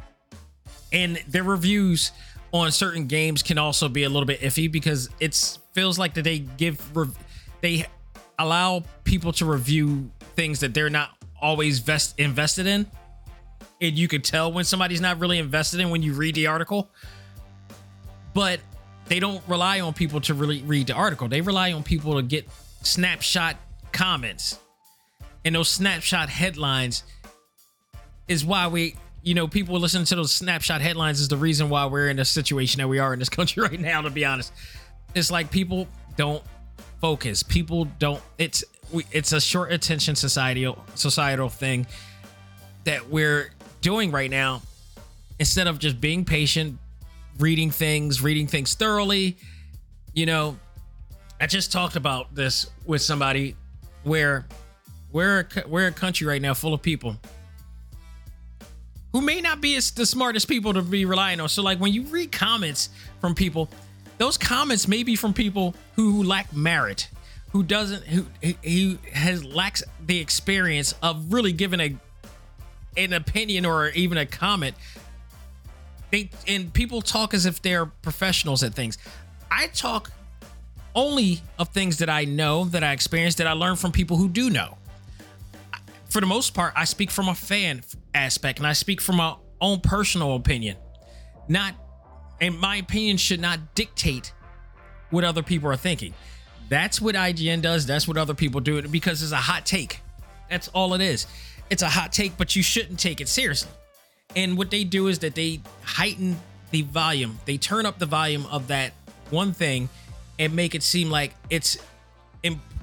And 0.93 1.17
their 1.29 1.45
reviews 1.45 2.13
on 2.53 2.73
certain 2.73 3.07
games 3.07 3.43
can 3.43 3.59
also 3.59 3.89
be 3.89 4.03
a 4.03 4.09
little 4.09 4.27
bit 4.27 4.41
iffy 4.41 4.71
because 4.71 5.09
it 5.21 5.35
feels 5.73 5.99
like 5.99 6.15
that 6.15 6.23
they 6.23 6.41
give 6.41 6.81
they 7.61 7.87
allow 8.39 8.83
people 9.05 9.33
to 9.35 9.45
review 9.45 10.11
things 10.35 10.61
that 10.61 10.75
they're 10.75 10.91
not 10.91 11.11
always 11.41 11.79
vest 11.79 12.19
invested 12.19 12.67
in. 12.67 12.87
And 13.81 13.97
you 13.97 14.09
could 14.09 14.25
tell 14.25 14.53
when 14.53 14.65
somebody's 14.65 15.01
not 15.01 15.19
really 15.19 15.39
invested 15.39 15.81
in 15.81 15.91
when 15.91 16.03
you 16.03 16.13
read 16.13 16.35
the 16.35 16.47
article. 16.47 16.91
But 18.35 18.61
they 19.07 19.19
don't 19.19 19.43
rely 19.49 19.81
on 19.81 19.93
people 19.93 20.21
to 20.23 20.35
really 20.35 20.63
read 20.63 20.87
the 20.87 20.95
article. 20.95 21.29
They 21.29 21.41
rely 21.41 21.73
on 21.73 21.83
people 21.83 22.15
to 22.15 22.23
get 22.23 22.49
snapshot 22.83 23.57
comments. 23.93 24.59
And 25.45 25.55
those 25.55 25.69
snapshot 25.69 26.29
headlines 26.29 27.03
is 28.29 28.45
why 28.45 28.69
we 28.69 28.95
you 29.23 29.35
know 29.35 29.49
people 29.49 29.79
listening 29.79 30.05
to 30.07 30.15
those 30.15 30.33
snapshot 30.33 30.81
headlines 30.81 31.21
is 31.21 31.29
the 31.29 31.37
reason 31.37 31.69
why 31.69 31.87
we're 31.87 32.09
in 32.09 32.17
the 32.17 32.25
situation 32.25 32.79
that 32.79 32.89
we 32.89 32.99
are 32.99 33.13
in 33.13 33.19
this 33.19 33.29
country 33.39 33.63
right 33.63 33.81
now 33.81 34.01
to 34.03 34.11
be 34.11 34.25
honest. 34.25 34.53
It's 35.15 35.31
like 35.31 35.51
people 35.51 35.89
don't 36.17 36.43
focus. 37.01 37.43
People 37.43 37.87
don't 37.99 38.23
it's 38.39 38.63
it's 39.11 39.33
a 39.33 39.41
short 39.41 39.73
attention 39.73 40.15
societal 40.15 40.85
societal 40.95 41.49
thing 41.49 41.87
that 42.85 43.09
we're 43.09 43.51
doing 43.81 44.11
right 44.11 44.31
now. 44.31 44.63
Instead 45.39 45.67
of 45.67 45.79
just 45.79 46.01
being 46.01 46.25
patient 46.25 46.79
reading 47.41 47.71
things 47.71 48.23
reading 48.23 48.47
things 48.47 48.75
thoroughly 48.75 49.37
you 50.15 50.27
know 50.27 50.57
I 51.41 51.47
just 51.47 51.73
talked 51.73 51.97
about 51.97 52.35
this 52.35 52.67
with 52.85 53.01
somebody 53.01 53.57
where 54.03 54.47
we're 55.11 55.41
a, 55.41 55.69
we're 55.69 55.87
a 55.87 55.93
country 55.93 56.27
right 56.27 56.41
now 56.41 56.53
full 56.53 56.75
of 56.75 56.83
people 56.83 57.17
who 59.13 59.21
may 59.21 59.41
not 59.41 59.61
be 59.61 59.75
as 59.77 59.91
the 59.91 60.07
smartest 60.07 60.49
people 60.49 60.73
to 60.75 60.83
be 60.83 61.05
relying 61.05 61.41
on. 61.41 61.49
So 61.49 61.63
like 61.63 61.79
when 61.81 61.93
you 61.93 62.03
read 62.03 62.31
comments 62.31 62.91
from 63.21 63.35
people, 63.35 63.69
those 64.19 64.37
comments 64.39 64.87
may 64.87 65.03
be 65.03 65.17
from 65.17 65.35
people 65.35 65.75
who 65.97 66.23
lack 66.23 66.55
merit, 66.55 67.09
who 67.51 67.63
doesn't 67.63 68.05
who 68.05 68.27
who 68.63 68.99
has 69.13 69.45
lacks 69.45 69.83
the 70.07 70.19
experience 70.21 70.95
of 71.03 71.33
really 71.33 71.53
giving 71.53 71.81
a 71.81 71.97
an 72.97 73.13
opinion 73.13 73.65
or 73.65 73.89
even 73.89 74.19
a 74.19 74.27
comment. 74.27 74.77
They 76.11 76.31
and 76.47 76.73
people 76.73 77.03
talk 77.03 77.35
as 77.35 77.47
if 77.47 77.63
they're 77.63 77.87
professionals 77.87 78.63
at 78.63 78.75
things. 78.75 78.99
I 79.51 79.69
talk 79.69 80.11
only 80.95 81.41
of 81.59 81.69
things 81.69 81.99
that 81.99 82.11
I 82.11 82.25
know, 82.25 82.65
that 82.67 82.83
I 82.83 82.93
experienced, 82.93 83.39
that 83.39 83.47
I 83.47 83.53
learned 83.53 83.79
from 83.79 83.93
people 83.93 84.17
who 84.17 84.29
do 84.29 84.51
know. 84.51 84.77
For 86.09 86.21
the 86.21 86.27
most 86.27 86.55
part, 86.55 86.73
I 86.77 86.85
speak 86.85 87.11
from 87.11 87.29
a 87.29 87.35
fan 87.35 87.83
aspect 88.15 88.59
and 88.59 88.67
I 88.67 88.73
speak 88.73 89.01
from 89.01 89.17
my 89.17 89.37
own 89.61 89.81
personal 89.81 90.35
opinion. 90.35 90.77
Not, 91.49 91.75
and 92.41 92.59
my 92.59 92.77
opinion 92.77 93.17
should 93.17 93.41
not 93.41 93.75
dictate 93.75 94.33
what 95.11 95.25
other 95.25 95.43
people 95.43 95.71
are 95.71 95.77
thinking. 95.77 96.15
That's 96.69 97.01
what 97.01 97.15
IGN 97.15 97.63
does. 97.63 97.87
That's 97.87 98.09
what 98.09 98.17
other 98.17 98.35
people 98.35 98.61
do 98.61 98.83
because 98.89 99.23
it's 99.23 99.33
a 99.33 99.37
hot 99.37 99.67
take. 99.67 100.01
That's 100.49 100.69
all 100.69 100.95
it 100.95 101.01
is. 101.01 101.27
It's 101.69 101.83
a 101.83 101.89
hot 101.89 102.13
take, 102.13 102.37
but 102.37 102.57
you 102.57 102.63
shouldn't 102.63 102.99
take 102.99 103.21
it 103.21 103.29
seriously. 103.29 103.71
And 104.37 104.57
what 104.57 104.71
they 104.71 104.85
do 104.85 105.09
is 105.09 105.21
that 105.21 105.35
they 105.35 105.61
heighten 105.83 106.39
the 106.71 106.83
volume. 106.83 107.39
They 107.47 107.57
turn 107.57 107.87
up 107.87 107.99
the 107.99 108.07
volume 108.07 108.47
of 108.47 108.69
that 108.69 108.93
one 109.31 109.53
thing 109.53 109.89
and 110.39 110.55
make 110.55 110.75
it 110.75 110.83
seem 110.83 111.11
like 111.11 111.35
it's 111.51 111.79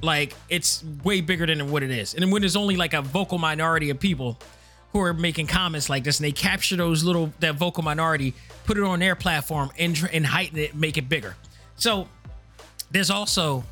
like 0.01 0.35
it's 0.49 0.83
way 1.03 1.21
bigger 1.21 1.45
than 1.45 1.71
what 1.71 1.83
it 1.83 1.91
is. 1.91 2.13
And 2.13 2.31
when 2.31 2.41
there's 2.41 2.55
only 2.55 2.75
like 2.75 2.93
a 2.93 3.01
vocal 3.01 3.37
minority 3.37 3.89
of 3.89 3.99
people 3.99 4.37
who 4.93 5.01
are 5.01 5.13
making 5.13 5.47
comments 5.47 5.89
like 5.89 6.03
this, 6.03 6.19
and 6.19 6.25
they 6.25 6.31
capture 6.31 6.75
those 6.75 7.03
little 7.03 7.33
that 7.39 7.55
vocal 7.55 7.83
minority, 7.83 8.33
put 8.65 8.77
it 8.77 8.83
on 8.83 8.99
their 8.99 9.15
platform, 9.15 9.71
and 9.77 9.97
and 10.13 10.25
heighten 10.25 10.59
it, 10.59 10.75
make 10.75 10.97
it 10.97 11.09
bigger. 11.09 11.35
So 11.75 12.07
there's 12.91 13.09
also 13.09 13.63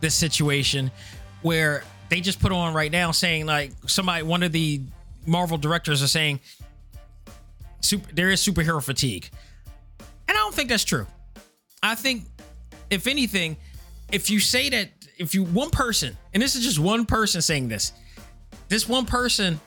this 0.00 0.14
situation 0.14 0.90
where 1.42 1.82
they 2.08 2.20
just 2.20 2.40
put 2.40 2.52
on 2.52 2.74
right 2.74 2.90
now 2.90 3.10
saying 3.10 3.46
like 3.46 3.72
somebody, 3.86 4.22
one 4.22 4.42
of 4.42 4.52
the 4.52 4.80
Marvel 5.26 5.58
directors 5.58 6.02
are 6.02 6.08
saying 6.08 6.40
super, 7.80 8.12
there 8.12 8.30
is 8.30 8.40
superhero 8.40 8.82
fatigue, 8.82 9.30
and 10.28 10.36
I 10.36 10.40
don't 10.40 10.54
think 10.54 10.68
that's 10.68 10.84
true. 10.84 11.06
I 11.82 11.94
think 11.94 12.24
if 12.90 13.06
anything, 13.06 13.56
if 14.12 14.30
you 14.30 14.40
say 14.40 14.68
that, 14.70 14.90
if 15.18 15.34
you 15.34 15.44
one 15.44 15.70
person, 15.70 16.16
and 16.34 16.42
this 16.42 16.56
is 16.56 16.64
just 16.64 16.78
one 16.78 17.06
person 17.06 17.42
saying 17.42 17.68
this, 17.68 17.92
this 18.68 18.88
one 18.88 19.06
person 19.06 19.60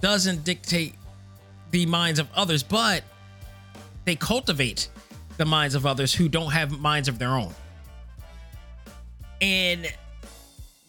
doesn't 0.00 0.44
dictate 0.44 0.94
the 1.70 1.86
minds 1.86 2.18
of 2.18 2.28
others, 2.34 2.62
but 2.62 3.02
they 4.04 4.16
cultivate 4.16 4.88
the 5.36 5.44
minds 5.44 5.74
of 5.74 5.86
others 5.86 6.14
who 6.14 6.28
don't 6.28 6.52
have 6.52 6.78
minds 6.80 7.08
of 7.08 7.18
their 7.18 7.30
own. 7.30 7.52
And 9.40 9.92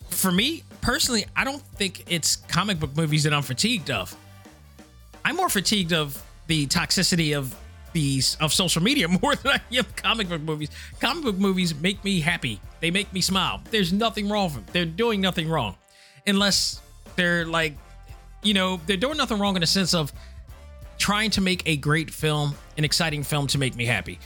for 0.10 0.32
me 0.32 0.64
personally, 0.82 1.26
I 1.36 1.44
don't 1.44 1.62
think 1.62 2.06
it's 2.10 2.36
comic 2.36 2.80
book 2.80 2.96
movies 2.96 3.24
that 3.24 3.34
I'm 3.34 3.44
fatigued 3.44 3.92
of. 3.92 4.16
I'm 5.26 5.36
more 5.36 5.50
fatigued 5.50 5.94
of 5.94 6.22
the 6.48 6.68
toxicity 6.68 7.38
of 7.38 7.56
these 7.94 8.36
of 8.40 8.54
social 8.54 8.84
media 8.84 9.08
more 9.22 9.36
than 9.36 9.54
I 9.54 9.78
am 9.78 9.86
comic 9.96 10.30
book 10.30 10.42
movies. 10.42 10.70
Comic 11.00 11.24
book 11.24 11.38
movies 11.38 11.76
make 11.76 12.04
me 12.04 12.20
happy. 12.20 12.60
They 12.80 12.92
make 12.92 13.12
me 13.14 13.22
smile. 13.22 13.62
There's 13.72 13.92
nothing 13.92 14.30
wrong 14.30 14.46
with 14.46 14.54
them. 14.54 14.66
They're 14.72 14.86
doing 14.86 15.22
nothing 15.22 15.50
wrong. 15.50 15.76
Unless 16.28 16.82
they're 17.16 17.46
like, 17.46 17.74
you 18.44 18.54
know, 18.54 18.80
they're 18.86 18.98
doing 18.98 19.18
nothing 19.18 19.40
wrong 19.40 19.56
in 19.56 19.62
the 19.62 19.68
sense 19.68 19.94
of 19.94 20.14
trying 20.98 21.32
to 21.32 21.42
make 21.42 21.64
a 21.66 21.78
great 21.78 22.12
film, 22.12 22.56
an 22.78 22.84
exciting 22.84 23.24
film 23.24 23.48
to 23.48 23.58
make 23.58 23.76
me 23.76 23.86
happy. 23.86 24.20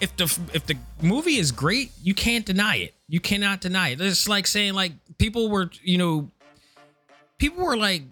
If 0.00 0.16
the 0.16 0.24
if 0.52 0.66
the 0.66 0.76
movie 1.00 1.36
is 1.36 1.52
great, 1.52 1.92
you 2.02 2.14
can't 2.14 2.44
deny 2.44 2.76
it. 2.76 2.95
You 3.08 3.20
cannot 3.20 3.60
deny 3.60 3.90
it. 3.90 4.00
It's 4.00 4.28
like 4.28 4.46
saying 4.46 4.74
like 4.74 4.92
people 5.18 5.48
were, 5.48 5.70
you 5.82 5.98
know, 5.98 6.30
people 7.38 7.64
were 7.64 7.76
like 7.76 8.02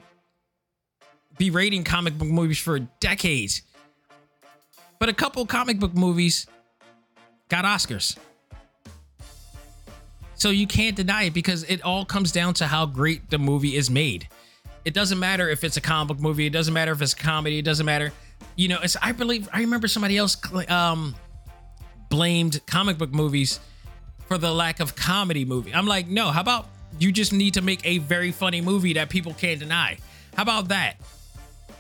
berating 1.37 1.83
comic 1.83 2.17
book 2.17 2.29
movies 2.29 2.59
for 2.59 2.79
decades 2.79 3.63
but 5.05 5.11
a 5.11 5.13
couple 5.13 5.45
comic 5.45 5.79
book 5.79 5.95
movies 5.95 6.47
got 7.51 7.67
Oscars. 7.67 8.17
So 10.35 10.49
you 10.49 10.67
can't 10.67 10.97
deny 10.97 11.25
it 11.25 11.35
because 11.35 11.63
it 11.65 11.83
all 11.83 12.07
comes 12.07 12.33
down 12.33 12.55
to 12.55 12.67
how 12.67 12.87
great 12.87 13.29
the 13.29 13.39
movie 13.39 13.77
is 13.77 13.91
made. 13.91 14.29
It 14.87 14.95
doesn't 14.95 15.19
matter 15.19 15.49
if 15.51 15.63
it's 15.63 15.77
a 15.77 15.81
comic 15.83 16.09
book 16.09 16.21
movie. 16.21 16.47
It 16.47 16.55
doesn't 16.55 16.73
matter 16.73 16.93
if 16.93 17.03
it's 17.03 17.13
a 17.13 17.17
comedy. 17.17 17.59
It 17.59 17.67
doesn't 17.67 17.85
matter. 17.85 18.13
You 18.57 18.69
know, 18.69 18.79
it's 18.83 18.97
I 19.03 19.13
believe 19.13 19.47
I 19.53 19.61
remember 19.61 19.89
somebody 19.89 20.17
else 20.17 20.39
um 20.71 21.15
blamed 22.09 22.61
comic 22.67 22.97
book 22.97 23.13
movies 23.13 23.61
for 24.27 24.39
the 24.39 24.53
lack 24.53 24.81
of 24.81 24.97
comedy 24.97 25.45
movie. 25.45 25.75
I'm 25.75 25.87
like, 25.87 26.09
no, 26.09 26.31
how 26.31 26.41
about 26.41 26.67
you 26.99 27.13
just 27.13 27.33
need 27.33 27.55
to 27.55 27.63
make 27.63 27.85
a 27.85 27.99
very 27.99 28.33
funny 28.33 28.61
movie 28.61 28.95
that 28.95 29.09
people 29.09 29.35
can't 29.35 29.61
deny? 29.61 29.99
How 30.37 30.43
about 30.43 30.69
that? 30.69 30.97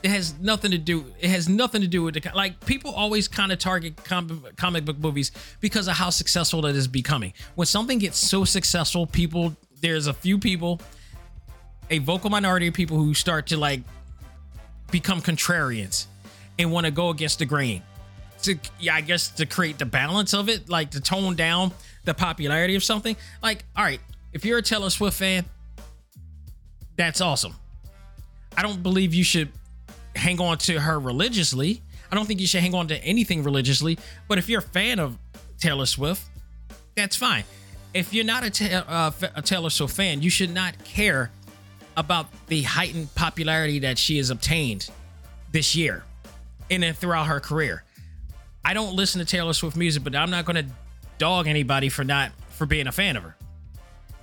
it 0.03 0.11
has 0.11 0.39
nothing 0.39 0.71
to 0.71 0.77
do 0.77 1.07
it 1.19 1.31
has 1.31 1.49
nothing 1.49 1.81
to 1.81 1.87
do 1.87 2.03
with 2.03 2.13
the 2.13 2.31
like 2.35 2.67
people 2.67 2.91
always 2.91 3.27
kind 3.27 3.51
of 3.51 3.59
target 3.59 3.97
com- 4.05 4.45
comic 4.55 4.85
book 4.85 4.99
movies 4.99 5.33
because 5.61 5.89
of 5.89 5.95
how 5.95 6.11
successful 6.11 6.67
it 6.67 6.77
is 6.77 6.87
becoming 6.87 7.33
when 7.55 7.65
something 7.65 7.99
gets 7.99 8.19
so 8.19 8.45
successful 8.45 9.07
people 9.07 9.57
there's 9.81 10.07
a 10.07 10.13
few 10.13 10.39
people 10.39 10.79
a 11.91 11.99
vocal 11.99 12.31
minority 12.31 12.67
of 12.69 12.75
people 12.75 12.99
who 12.99 13.15
start 13.15 13.47
to 13.47 13.57
like 13.57 13.81
become 14.91 15.21
contrarians 15.21 16.07
and 16.59 16.71
want 16.71 16.87
to 16.87 16.93
go 16.93 17.11
against 17.11 17.39
the 17.39 17.47
grain. 17.47 17.83
To 18.45 18.59
yeah, 18.79 18.95
I 18.95 19.01
guess 19.01 19.29
to 19.31 19.47
create 19.47 19.79
the 19.79 19.87
balance 19.87 20.35
of 20.35 20.49
it, 20.49 20.69
like 20.69 20.91
to 20.91 21.01
tone 21.01 21.35
down 21.35 21.73
the 22.05 22.15
popularity 22.15 22.75
of 22.75 22.85
something. 22.85 23.17
Like, 23.43 23.65
all 23.77 23.85
right, 23.85 24.01
if 24.33 24.45
you're 24.45 24.59
a 24.59 24.63
Taylor 24.63 24.91
Swift 24.91 25.19
fan, 25.19 25.45
that's 26.97 27.21
awesome. 27.21 27.55
I 28.57 28.63
don't 28.63 28.83
believe 28.83 29.15
you 29.15 29.25
should 29.25 29.51
hang 30.15 30.41
on 30.41 30.59
to 30.59 30.81
her 30.81 30.99
religiously. 30.99 31.83
I 32.11 32.15
don't 32.15 32.27
think 32.27 32.41
you 32.41 32.47
should 32.47 32.61
hang 32.61 32.75
on 32.75 32.89
to 32.89 33.03
anything 33.03 33.43
religiously. 33.43 33.99
But 34.29 34.39
if 34.39 34.49
you're 34.49 34.61
a 34.61 34.63
fan 34.63 34.99
of 34.99 35.19
Taylor 35.59 35.87
Swift, 35.87 36.23
that's 36.95 37.17
fine. 37.17 37.45
If 37.93 38.13
you're 38.13 38.25
not 38.25 38.45
a, 38.45 38.51
ta- 38.51 38.85
uh, 38.87 39.29
a 39.35 39.43
Taylor 39.43 39.71
Swift 39.71 39.97
fan, 39.97 40.23
you 40.23 40.31
should 40.31 40.53
not 40.53 40.83
care 40.85 41.31
about 41.97 42.27
the 42.49 42.63
heightened 42.63 43.15
popularity 43.15 43.79
that 43.81 43.99
she 43.99 44.17
has 44.19 44.31
obtained 44.31 44.91
this 45.53 45.75
year 45.75 46.05
and 46.71 46.83
then 46.83 46.95
throughout 46.95 47.27
her 47.27 47.41
career. 47.41 47.85
I 48.65 48.75
don't 48.75 48.95
listen 48.95 49.19
to 49.19 49.25
Taylor 49.25 49.53
Swift 49.53 49.77
music, 49.77 50.03
but 50.05 50.17
I'm 50.17 50.31
not 50.31 50.45
going 50.45 50.65
to 50.65 50.73
dog 51.19 51.47
anybody 51.47 51.89
for 51.89 52.05
not 52.05 52.33
for 52.51 52.67
being 52.67 52.87
a 52.87 52.93
fan 52.93 53.17
of 53.17 53.23
her. 53.23 53.37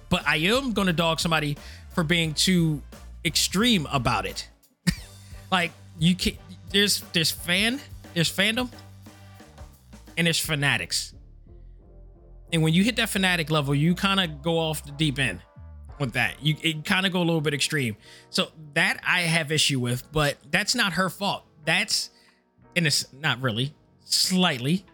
But 0.09 0.27
I 0.27 0.37
am 0.37 0.73
going 0.73 0.87
to 0.87 0.93
dog 0.93 1.19
somebody 1.19 1.57
for 1.93 2.03
being 2.03 2.33
too 2.33 2.81
extreme 3.23 3.87
about 3.91 4.25
it. 4.25 4.49
like 5.51 5.71
you 5.99 6.15
can 6.15 6.37
there's 6.71 7.01
there's 7.13 7.31
fan, 7.31 7.79
there's 8.13 8.31
fandom, 8.31 8.69
and 10.17 10.27
there's 10.27 10.39
fanatics. 10.39 11.13
And 12.53 12.61
when 12.61 12.73
you 12.73 12.83
hit 12.83 12.97
that 12.97 13.09
fanatic 13.09 13.49
level, 13.49 13.73
you 13.73 13.95
kind 13.95 14.19
of 14.19 14.41
go 14.41 14.57
off 14.57 14.83
the 14.83 14.91
deep 14.91 15.19
end 15.19 15.39
with 15.99 16.13
that. 16.13 16.43
You 16.43 16.55
it 16.61 16.83
kind 16.83 17.05
of 17.05 17.13
go 17.13 17.19
a 17.19 17.23
little 17.23 17.41
bit 17.41 17.53
extreme. 17.53 17.95
So 18.29 18.49
that 18.73 18.99
I 19.07 19.21
have 19.21 19.51
issue 19.51 19.79
with, 19.79 20.09
but 20.11 20.37
that's 20.49 20.75
not 20.75 20.93
her 20.93 21.09
fault. 21.09 21.45
That's 21.65 22.09
and 22.75 22.87
it's 22.87 23.11
not 23.13 23.41
really, 23.41 23.73
slightly. 24.13 24.85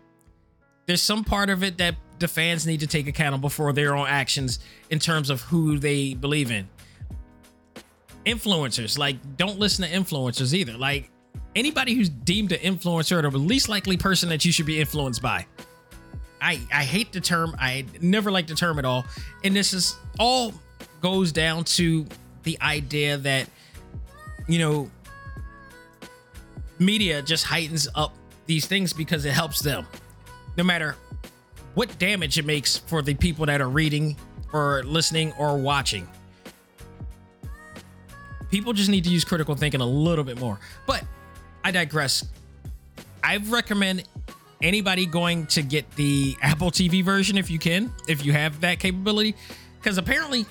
There's 0.86 1.02
some 1.02 1.24
part 1.24 1.50
of 1.50 1.64
it 1.64 1.78
that 1.78 1.96
the 2.20 2.28
fans 2.28 2.66
need 2.66 2.80
to 2.80 2.88
take 2.88 3.08
accountable 3.08 3.50
for 3.50 3.74
their 3.74 3.96
own 3.96 4.08
actions 4.08 4.60
in 4.90 5.00
terms 5.00 5.30
of 5.30 5.42
who 5.42 5.78
they 5.78 6.14
believe 6.14 6.52
in. 6.52 6.68
Influencers, 8.26 8.98
like, 8.98 9.38
don't 9.38 9.60
listen 9.60 9.88
to 9.88 9.92
influencers 9.92 10.54
either. 10.54 10.74
Like, 10.74 11.12
anybody 11.56 11.94
who's 11.96 12.10
deemed 12.10 12.52
an 12.52 12.60
influencer 12.60 13.24
or 13.24 13.30
the 13.30 13.38
least 13.38 13.70
likely 13.70 13.98
person 13.98 14.30
that 14.30 14.46
you 14.46 14.52
should 14.52 14.66
be 14.66 14.80
influenced 14.80 15.22
by. 15.22 15.46
I 16.42 16.60
I 16.72 16.84
hate 16.84 17.12
the 17.12 17.20
term. 17.20 17.56
I 17.60 17.86
never 18.02 18.32
like 18.32 18.48
the 18.48 18.56
term 18.56 18.80
at 18.80 18.86
all. 18.86 19.06
And 19.44 19.56
this 19.56 19.74
is 19.74 19.98
all 20.20 20.54
goes 21.02 21.32
down 21.32 21.64
to 21.64 22.06
the 22.44 22.58
idea 22.62 23.18
that 23.18 23.50
you 24.48 24.60
know 24.60 24.90
media 26.80 27.22
just 27.22 27.44
heightens 27.44 27.88
up 27.96 28.14
these 28.48 28.66
things 28.66 28.94
because 28.94 29.26
it 29.26 29.34
helps 29.34 29.60
them. 29.60 29.86
No 30.58 30.64
matter 30.64 30.96
what 31.76 32.00
damage 32.00 32.40
it 32.40 32.46
makes 32.46 32.78
for 32.78 33.04
the 33.04 33.14
people 33.14 33.46
that 33.46 33.62
are 33.62 33.70
reading 33.70 34.16
or 34.52 34.82
listening 34.84 35.32
or 35.34 35.58
watching. 35.58 36.08
People 38.50 38.74
just 38.74 38.90
need 38.90 39.04
to 39.04 39.10
use 39.10 39.24
critical 39.24 39.54
thinking 39.54 39.82
a 39.82 39.86
little 39.86 40.24
bit 40.24 40.40
more. 40.40 40.60
But 40.88 41.04
I 41.64 41.72
digress. 41.72 42.26
I 43.24 43.38
recommend 43.38 44.06
anybody 44.62 45.06
going 45.06 45.46
to 45.48 45.62
get 45.62 45.90
the 45.92 46.36
Apple 46.42 46.72
TV 46.72 47.04
version 47.04 47.38
if 47.38 47.52
you 47.52 47.60
can, 47.60 47.92
if 48.08 48.26
you 48.26 48.32
have 48.32 48.62
that 48.62 48.80
capability, 48.80 49.36
because 49.80 49.98
apparently 49.98 50.46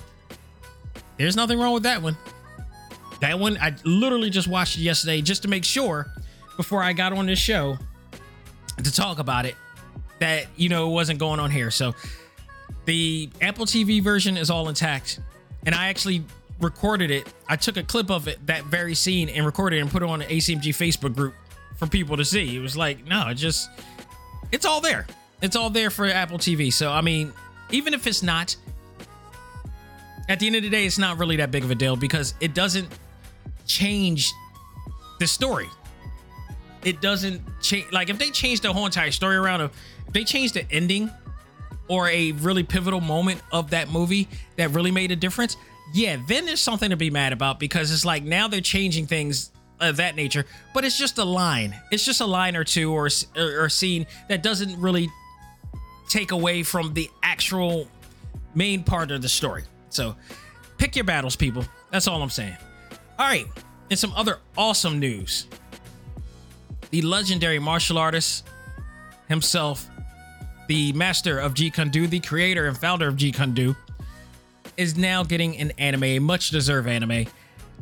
there's 1.17 1.35
nothing 1.35 1.59
wrong 1.59 1.73
with 1.73 1.83
that 1.83 2.01
one. 2.01 2.15
That 3.19 3.39
one 3.39 3.57
I 3.57 3.75
literally 3.83 4.29
just 4.29 4.47
watched 4.47 4.77
yesterday 4.77 5.21
just 5.21 5.41
to 5.41 5.47
make 5.47 5.65
sure 5.65 6.07
before 6.57 6.83
I 6.83 6.93
got 6.93 7.13
on 7.13 7.27
this 7.27 7.39
show 7.39 7.77
to 8.83 8.91
talk 8.91 9.19
about 9.19 9.45
it 9.45 9.55
that 10.19 10.47
you 10.55 10.69
know 10.69 10.89
it 10.89 10.93
wasn't 10.93 11.19
going 11.19 11.39
on 11.39 11.51
here. 11.51 11.71
So 11.71 11.95
the 12.85 13.29
Apple 13.41 13.65
TV 13.65 14.01
version 14.01 14.35
is 14.37 14.49
all 14.49 14.67
intact, 14.67 15.19
and 15.65 15.73
I 15.73 15.87
actually 15.87 16.23
recorded 16.59 17.11
it. 17.11 17.31
I 17.47 17.55
took 17.55 17.77
a 17.77 17.83
clip 17.83 18.09
of 18.09 18.27
it, 18.27 18.45
that 18.47 18.65
very 18.65 18.95
scene, 18.95 19.29
and 19.29 19.45
recorded 19.45 19.79
and 19.79 19.89
put 19.89 20.01
it 20.01 20.09
on 20.09 20.19
the 20.19 20.25
ACMG 20.25 20.69
Facebook 20.69 21.15
group 21.15 21.35
for 21.77 21.87
people 21.87 22.17
to 22.17 22.25
see. 22.25 22.55
It 22.55 22.59
was 22.59 22.75
like, 22.75 23.05
no, 23.05 23.29
it 23.29 23.35
just 23.35 23.69
it's 24.51 24.65
all 24.65 24.81
there. 24.81 25.05
It's 25.41 25.55
all 25.55 25.69
there 25.69 25.89
for 25.89 26.07
Apple 26.07 26.39
TV. 26.39 26.73
So 26.73 26.91
I 26.91 27.01
mean, 27.01 27.31
even 27.69 27.93
if 27.93 28.07
it's 28.07 28.23
not, 28.23 28.55
at 30.27 30.39
the 30.39 30.47
end 30.47 30.55
of 30.55 30.63
the 30.63 30.69
day, 30.69 30.85
it's 30.85 30.97
not 30.97 31.17
really 31.19 31.37
that 31.37 31.51
big 31.51 31.63
of 31.63 31.71
a 31.71 31.75
deal 31.75 31.95
because 31.95 32.33
it 32.39 32.53
doesn't 32.53 32.87
change 33.65 34.31
the 35.19 35.27
story. 35.27 35.67
It 36.87 37.01
doesn't 37.01 37.41
change. 37.61 37.91
Like 37.91 38.09
if 38.09 38.17
they 38.17 38.29
change 38.29 38.61
the 38.61 38.71
whole 38.71 38.85
entire 38.85 39.11
story 39.11 39.35
around, 39.35 39.59
if 39.59 39.71
they 40.13 40.23
change 40.23 40.53
the 40.53 40.65
ending 40.71 41.11
or 41.89 42.07
a 42.07 42.31
really 42.31 42.63
pivotal 42.63 43.01
moment 43.01 43.41
of 43.51 43.71
that 43.71 43.91
movie 43.91 44.29
that 44.55 44.69
really 44.69 44.91
made 44.91 45.11
a 45.11 45.15
difference, 45.17 45.57
yeah, 45.93 46.15
then 46.29 46.45
there's 46.45 46.61
something 46.61 46.91
to 46.91 46.95
be 46.95 47.09
mad 47.09 47.33
about 47.33 47.59
because 47.59 47.91
it's 47.91 48.05
like 48.05 48.23
now 48.23 48.47
they're 48.47 48.61
changing 48.61 49.05
things 49.05 49.51
of 49.81 49.97
that 49.97 50.15
nature, 50.15 50.45
but 50.73 50.85
it's 50.85 50.97
just 50.97 51.17
a 51.17 51.25
line. 51.25 51.75
It's 51.91 52.05
just 52.05 52.21
a 52.21 52.25
line 52.25 52.55
or 52.55 52.63
two 52.63 52.93
or 52.93 53.09
or, 53.35 53.65
or 53.65 53.67
scene 53.67 54.07
that 54.29 54.41
doesn't 54.41 54.79
really 54.79 55.09
take 56.07 56.31
away 56.31 56.63
from 56.63 56.93
the 56.93 57.09
actual 57.21 57.89
main 58.55 58.81
part 58.81 59.11
of 59.11 59.21
the 59.21 59.27
story. 59.27 59.65
So 59.89 60.15
pick 60.77 60.95
your 60.95 61.03
battles, 61.03 61.35
people. 61.35 61.65
That's 61.91 62.07
all 62.07 62.23
I'm 62.23 62.29
saying. 62.29 62.55
All 63.19 63.27
right, 63.27 63.45
and 63.89 63.99
some 63.99 64.13
other 64.13 64.39
awesome 64.57 64.99
news. 64.99 65.47
The 66.89 67.01
legendary 67.01 67.59
martial 67.59 67.97
artist 67.97 68.47
himself, 69.27 69.89
the 70.67 70.93
master 70.93 71.39
of 71.39 71.53
Jeet 71.53 71.73
Kune 71.73 72.09
the 72.09 72.19
creator 72.19 72.67
and 72.67 72.77
founder 72.77 73.07
of 73.07 73.15
Jeet 73.15 73.35
Kune 73.35 73.75
is 74.77 74.95
now 74.95 75.23
getting 75.23 75.57
an 75.57 75.71
anime, 75.77 76.03
a 76.03 76.19
much 76.19 76.49
deserved 76.49 76.87
anime. 76.87 77.25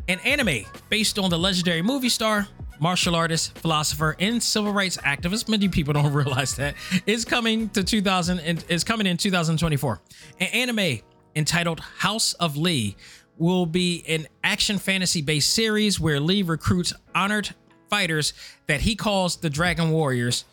An 0.08 0.20
anime 0.20 0.65
based 0.89 1.20
on 1.20 1.30
the 1.30 1.38
legendary 1.38 1.82
movie 1.82 2.10
star, 2.10 2.48
martial 2.80 3.15
artist, 3.15 3.58
philosopher, 3.60 4.15
and 4.20 4.41
civil 4.41 4.72
rights 4.72 4.98
activist. 4.98 5.50
Many 5.50 5.68
people 5.68 5.94
don't 5.94 6.13
realize 6.13 6.56
that 6.56 6.76
is 7.06 7.26
coming 7.26 7.70
to 7.70 7.84
2000 7.84 8.39
and 8.39 8.65
is 8.70 8.84
coming 8.84 9.08
in 9.08 9.18
2024. 9.18 10.02
An 10.39 10.48
anime 10.48 11.00
entitled 11.36 11.80
House 11.80 12.34
of 12.34 12.58
Lee 12.58 12.96
will 13.38 13.65
be 13.65 14.04
an 14.08 14.28
action 14.44 14.78
fantasy 14.78 15.22
based 15.22 15.54
series 15.54 16.00
where 16.00 16.20
Lee 16.20 16.41
recruits 16.41 16.94
honored 17.13 17.54
fighters 17.89 18.34
that 18.67 18.82
he 18.82 18.95
calls 18.95 19.38
the 19.38 19.50
Dragon 19.50 19.91
Warriors 19.91 20.45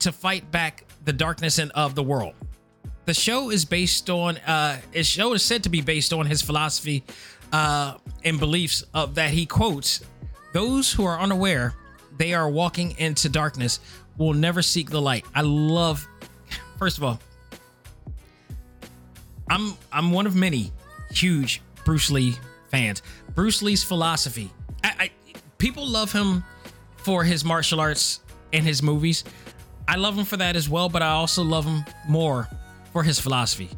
to 0.00 0.12
fight 0.12 0.50
back 0.50 0.84
the 1.04 1.12
darkness 1.12 1.58
and 1.58 1.70
of 1.72 1.94
the 1.94 2.02
world. 2.02 2.34
The 3.06 3.14
show 3.14 3.50
is 3.50 3.64
based 3.64 4.08
on 4.10 4.36
uh 4.38 4.78
his 4.92 5.06
show 5.06 5.32
is 5.32 5.42
said 5.42 5.64
to 5.64 5.68
be 5.68 5.80
based 5.80 6.12
on 6.12 6.26
his 6.26 6.42
philosophy 6.42 7.02
uh 7.52 7.94
and 8.24 8.38
beliefs 8.38 8.84
of 8.94 9.14
that 9.16 9.30
he 9.30 9.46
quotes 9.46 10.00
those 10.52 10.92
who 10.92 11.04
are 11.04 11.18
unaware 11.18 11.74
they 12.18 12.34
are 12.34 12.48
walking 12.48 12.94
into 12.98 13.28
darkness 13.28 13.80
will 14.18 14.34
never 14.34 14.60
seek 14.62 14.90
the 14.90 15.00
light. 15.00 15.24
I 15.34 15.40
love 15.40 16.06
first 16.78 16.98
of 16.98 17.04
all 17.04 17.20
I'm 19.48 19.74
I'm 19.92 20.12
one 20.12 20.26
of 20.26 20.36
many 20.36 20.72
huge 21.10 21.62
Bruce 21.84 22.10
Lee 22.10 22.36
fans. 22.68 23.02
Bruce 23.34 23.62
Lee's 23.62 23.82
philosophy. 23.82 24.50
I, 24.84 24.94
I 24.98 25.10
people 25.58 25.86
love 25.86 26.12
him 26.12 26.44
for 27.02 27.24
his 27.24 27.44
martial 27.44 27.80
arts 27.80 28.20
and 28.52 28.64
his 28.64 28.82
movies. 28.82 29.24
I 29.88 29.96
love 29.96 30.16
him 30.16 30.24
for 30.24 30.36
that 30.36 30.56
as 30.56 30.68
well, 30.68 30.88
but 30.88 31.02
I 31.02 31.10
also 31.10 31.42
love 31.42 31.64
him 31.64 31.84
more 32.08 32.48
for 32.92 33.02
his 33.02 33.18
philosophy 33.18 33.70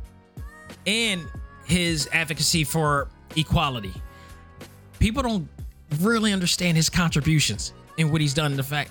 and 0.87 1.27
his 1.65 2.09
advocacy 2.13 2.65
for 2.65 3.09
equality. 3.37 3.93
People 4.99 5.23
don't 5.23 5.49
really 6.01 6.33
understand 6.33 6.77
his 6.77 6.89
contributions 6.91 7.73
and 7.99 8.11
what 8.11 8.21
he's 8.21 8.35
done. 8.35 8.53
In 8.53 8.57
the 8.57 8.63
fact 8.63 8.91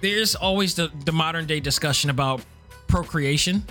there's 0.00 0.34
always 0.34 0.74
the, 0.74 0.90
the 1.04 1.12
modern 1.12 1.46
day 1.46 1.60
discussion 1.60 2.10
about 2.10 2.42
procreation. 2.86 3.64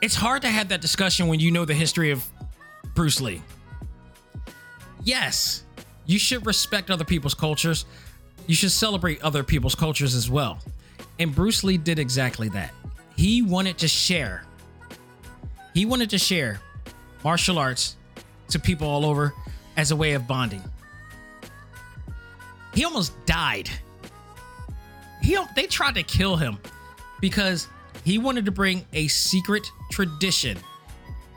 It's 0.00 0.14
hard 0.14 0.42
to 0.42 0.48
have 0.48 0.68
that 0.68 0.80
discussion 0.80 1.28
when 1.28 1.40
you 1.40 1.50
know 1.50 1.64
the 1.64 1.74
history 1.74 2.10
of 2.10 2.28
Bruce 2.94 3.20
Lee. 3.20 3.42
Yes, 5.04 5.64
you 6.06 6.18
should 6.18 6.46
respect 6.46 6.90
other 6.90 7.04
people's 7.04 7.34
cultures. 7.34 7.84
You 8.46 8.54
should 8.54 8.72
celebrate 8.72 9.22
other 9.22 9.42
people's 9.42 9.74
cultures 9.74 10.14
as 10.14 10.30
well. 10.30 10.58
And 11.18 11.34
Bruce 11.34 11.64
Lee 11.64 11.78
did 11.78 11.98
exactly 11.98 12.48
that. 12.50 12.72
He 13.16 13.42
wanted 13.42 13.78
to 13.78 13.88
share. 13.88 14.44
He 15.74 15.84
wanted 15.86 16.10
to 16.10 16.18
share 16.18 16.60
martial 17.24 17.58
arts 17.58 17.96
to 18.48 18.58
people 18.58 18.88
all 18.88 19.04
over 19.04 19.32
as 19.76 19.90
a 19.90 19.96
way 19.96 20.12
of 20.12 20.26
bonding. 20.26 20.62
He 22.74 22.84
almost 22.84 23.12
died. 23.26 23.70
He 25.22 25.38
they 25.54 25.66
tried 25.66 25.94
to 25.94 26.02
kill 26.02 26.36
him 26.36 26.58
because 27.20 27.68
he 28.04 28.18
wanted 28.18 28.44
to 28.46 28.50
bring 28.50 28.84
a 28.92 29.06
secret 29.08 29.66
tradition 29.90 30.58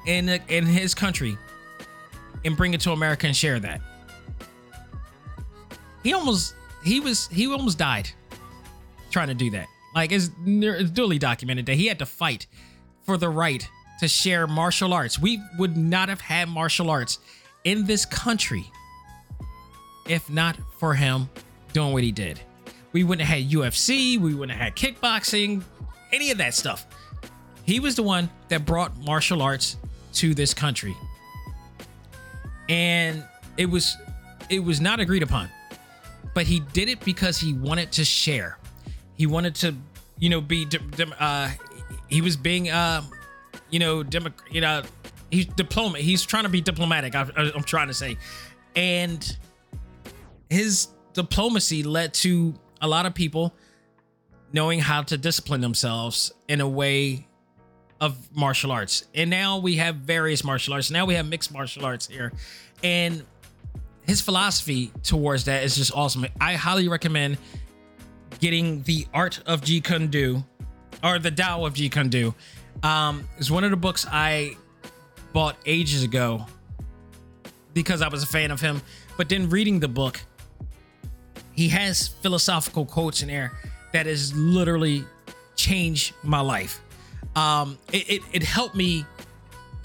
in 0.07 0.29
in 0.29 0.65
his 0.65 0.95
country 0.95 1.37
and 2.45 2.55
bring 2.55 2.73
it 2.73 2.81
to 2.81 2.91
America 2.91 3.27
and 3.27 3.35
share 3.35 3.59
that. 3.59 3.81
He 6.03 6.13
almost 6.13 6.55
he 6.83 6.99
was 6.99 7.27
he 7.27 7.47
almost 7.47 7.77
died 7.77 8.09
trying 9.11 9.27
to 9.27 9.33
do 9.33 9.49
that. 9.51 9.67
Like 9.93 10.11
it's, 10.11 10.29
it's 10.45 10.91
duly 10.91 11.17
documented 11.17 11.65
that 11.67 11.75
he 11.75 11.87
had 11.87 11.99
to 11.99 12.05
fight 12.05 12.47
for 13.03 13.17
the 13.17 13.29
right 13.29 13.67
to 13.99 14.07
share 14.07 14.45
martial 14.45 14.93
arts. 14.93 15.17
We 15.17 15.41
would 15.57 15.77
not 15.77 16.09
have 16.09 16.21
had 16.21 16.49
martial 16.49 16.89
arts 16.89 17.19
in 17.63 17.85
this 17.85 18.05
country 18.05 18.69
if 20.07 20.29
not 20.29 20.57
for 20.77 20.93
him 20.93 21.29
doing 21.73 21.93
what 21.93 22.03
he 22.03 22.11
did. 22.11 22.39
We 22.91 23.03
wouldn't 23.03 23.27
have 23.27 23.39
had 23.39 23.49
UFC, 23.49 24.19
we 24.19 24.33
wouldn't 24.33 24.57
have 24.57 24.73
had 24.73 24.75
kickboxing, 24.75 25.63
any 26.13 26.31
of 26.31 26.37
that 26.37 26.53
stuff. 26.53 26.85
He 27.65 27.79
was 27.79 27.95
the 27.95 28.03
one 28.03 28.29
that 28.49 28.65
brought 28.65 28.95
martial 28.99 29.41
arts 29.41 29.77
to 30.13 30.33
this 30.33 30.53
country. 30.53 30.95
And 32.69 33.23
it 33.57 33.67
was 33.67 33.97
it 34.49 34.59
was 34.59 34.81
not 34.81 34.99
agreed 34.99 35.23
upon. 35.23 35.49
But 36.33 36.45
he 36.45 36.59
did 36.73 36.89
it 36.89 37.03
because 37.05 37.37
he 37.37 37.53
wanted 37.53 37.91
to 37.93 38.05
share. 38.05 38.57
He 39.15 39.25
wanted 39.25 39.55
to, 39.55 39.75
you 40.19 40.29
know, 40.29 40.41
be 40.41 40.67
uh 41.19 41.49
he 42.07 42.21
was 42.21 42.35
being 42.35 42.69
uh 42.69 43.01
you 43.69 43.79
know, 43.79 44.03
demo, 44.03 44.31
you 44.51 44.61
know, 44.61 44.83
he's 45.31 45.45
diplomat. 45.45 46.01
He's 46.01 46.23
trying 46.23 46.43
to 46.43 46.49
be 46.49 46.61
diplomatic. 46.61 47.15
I, 47.15 47.25
I'm 47.37 47.63
trying 47.63 47.87
to 47.87 47.93
say, 47.93 48.17
and 48.75 49.37
his 50.49 50.89
diplomacy 51.13 51.83
led 51.83 52.13
to 52.15 52.53
a 52.81 52.87
lot 52.87 53.05
of 53.05 53.13
people 53.13 53.53
knowing 54.53 54.79
how 54.79 55.01
to 55.03 55.17
discipline 55.17 55.61
themselves 55.61 56.31
in 56.47 56.61
a 56.61 56.67
way 56.67 57.27
of 58.01 58.17
martial 58.35 58.71
arts. 58.71 59.05
And 59.13 59.29
now 59.29 59.57
we 59.57 59.77
have 59.77 59.95
various 59.95 60.43
martial 60.43 60.73
arts. 60.73 60.91
Now 60.91 61.05
we 61.05 61.15
have 61.15 61.27
mixed 61.27 61.53
martial 61.53 61.85
arts 61.85 62.07
here. 62.07 62.33
And 62.83 63.23
his 64.05 64.21
philosophy 64.21 64.91
towards 65.03 65.45
that 65.45 65.63
is 65.63 65.75
just 65.75 65.91
awesome. 65.95 66.25
I 66.39 66.53
highly 66.53 66.87
recommend 66.87 67.37
getting 68.39 68.83
the 68.83 69.07
art 69.13 69.41
of 69.45 69.61
Jeet 69.61 69.83
Kune 69.85 70.07
Do 70.07 70.43
or 71.03 71.19
the 71.19 71.31
Tao 71.31 71.65
of 71.65 71.73
Jeet 71.73 71.91
Kune 71.91 72.09
Do. 72.09 72.35
Um, 72.83 73.27
it's 73.37 73.49
one 73.49 73.63
of 73.63 73.71
the 73.71 73.77
books 73.77 74.05
I 74.09 74.57
bought 75.33 75.57
ages 75.65 76.03
ago 76.03 76.45
because 77.73 78.01
I 78.01 78.07
was 78.07 78.23
a 78.23 78.27
fan 78.27 78.51
of 78.51 78.61
him. 78.61 78.81
But 79.17 79.29
then 79.29 79.49
reading 79.49 79.79
the 79.79 79.87
book, 79.87 80.21
he 81.53 81.69
has 81.69 82.07
philosophical 82.07 82.85
quotes 82.85 83.21
in 83.21 83.29
there 83.29 83.53
that 83.93 84.05
has 84.05 84.35
literally 84.35 85.05
changed 85.55 86.13
my 86.21 86.41
life. 86.41 86.81
Um, 87.35 87.77
it, 87.91 88.09
it, 88.09 88.21
it 88.33 88.43
helped 88.43 88.75
me 88.75 89.05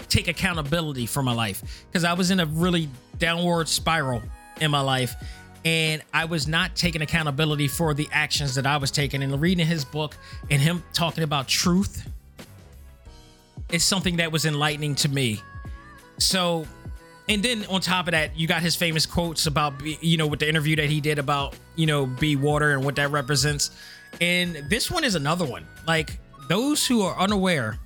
take 0.09 0.27
accountability 0.27 1.05
for 1.05 1.23
my 1.23 1.33
life 1.33 1.85
because 1.87 2.03
I 2.03 2.13
was 2.13 2.31
in 2.31 2.39
a 2.39 2.45
really 2.45 2.89
downward 3.17 3.67
spiral 3.67 4.21
in 4.59 4.71
my 4.71 4.81
life 4.81 5.15
and 5.63 6.01
I 6.13 6.25
was 6.25 6.47
not 6.47 6.75
taking 6.75 7.01
accountability 7.01 7.67
for 7.67 7.93
the 7.93 8.07
actions 8.11 8.55
that 8.55 8.65
I 8.65 8.77
was 8.77 8.91
taking. 8.91 9.21
And 9.21 9.39
reading 9.39 9.65
his 9.65 9.85
book 9.85 10.17
and 10.49 10.61
him 10.61 10.83
talking 10.93 11.23
about 11.23 11.47
truth 11.47 12.07
is 13.71 13.83
something 13.83 14.17
that 14.17 14.31
was 14.31 14.45
enlightening 14.45 14.95
to 14.95 15.09
me. 15.09 15.39
So 16.17 16.65
and 17.29 17.41
then 17.41 17.65
on 17.69 17.79
top 17.79 18.07
of 18.07 18.11
that, 18.11 18.37
you 18.37 18.47
got 18.47 18.61
his 18.61 18.75
famous 18.75 19.05
quotes 19.05 19.45
about, 19.45 19.73
you 20.03 20.17
know, 20.17 20.27
with 20.27 20.39
the 20.39 20.49
interview 20.49 20.75
that 20.75 20.89
he 20.89 20.99
did 20.99 21.19
about, 21.19 21.55
you 21.75 21.85
know, 21.85 22.05
be 22.05 22.35
water 22.35 22.71
and 22.71 22.83
what 22.83 22.95
that 22.97 23.11
represents. 23.11 23.71
And 24.19 24.55
this 24.69 24.91
one 24.91 25.05
is 25.05 25.15
another 25.15 25.45
one. 25.45 25.65
Like 25.87 26.19
those 26.47 26.85
who 26.85 27.01
are 27.01 27.17
unaware, 27.17 27.77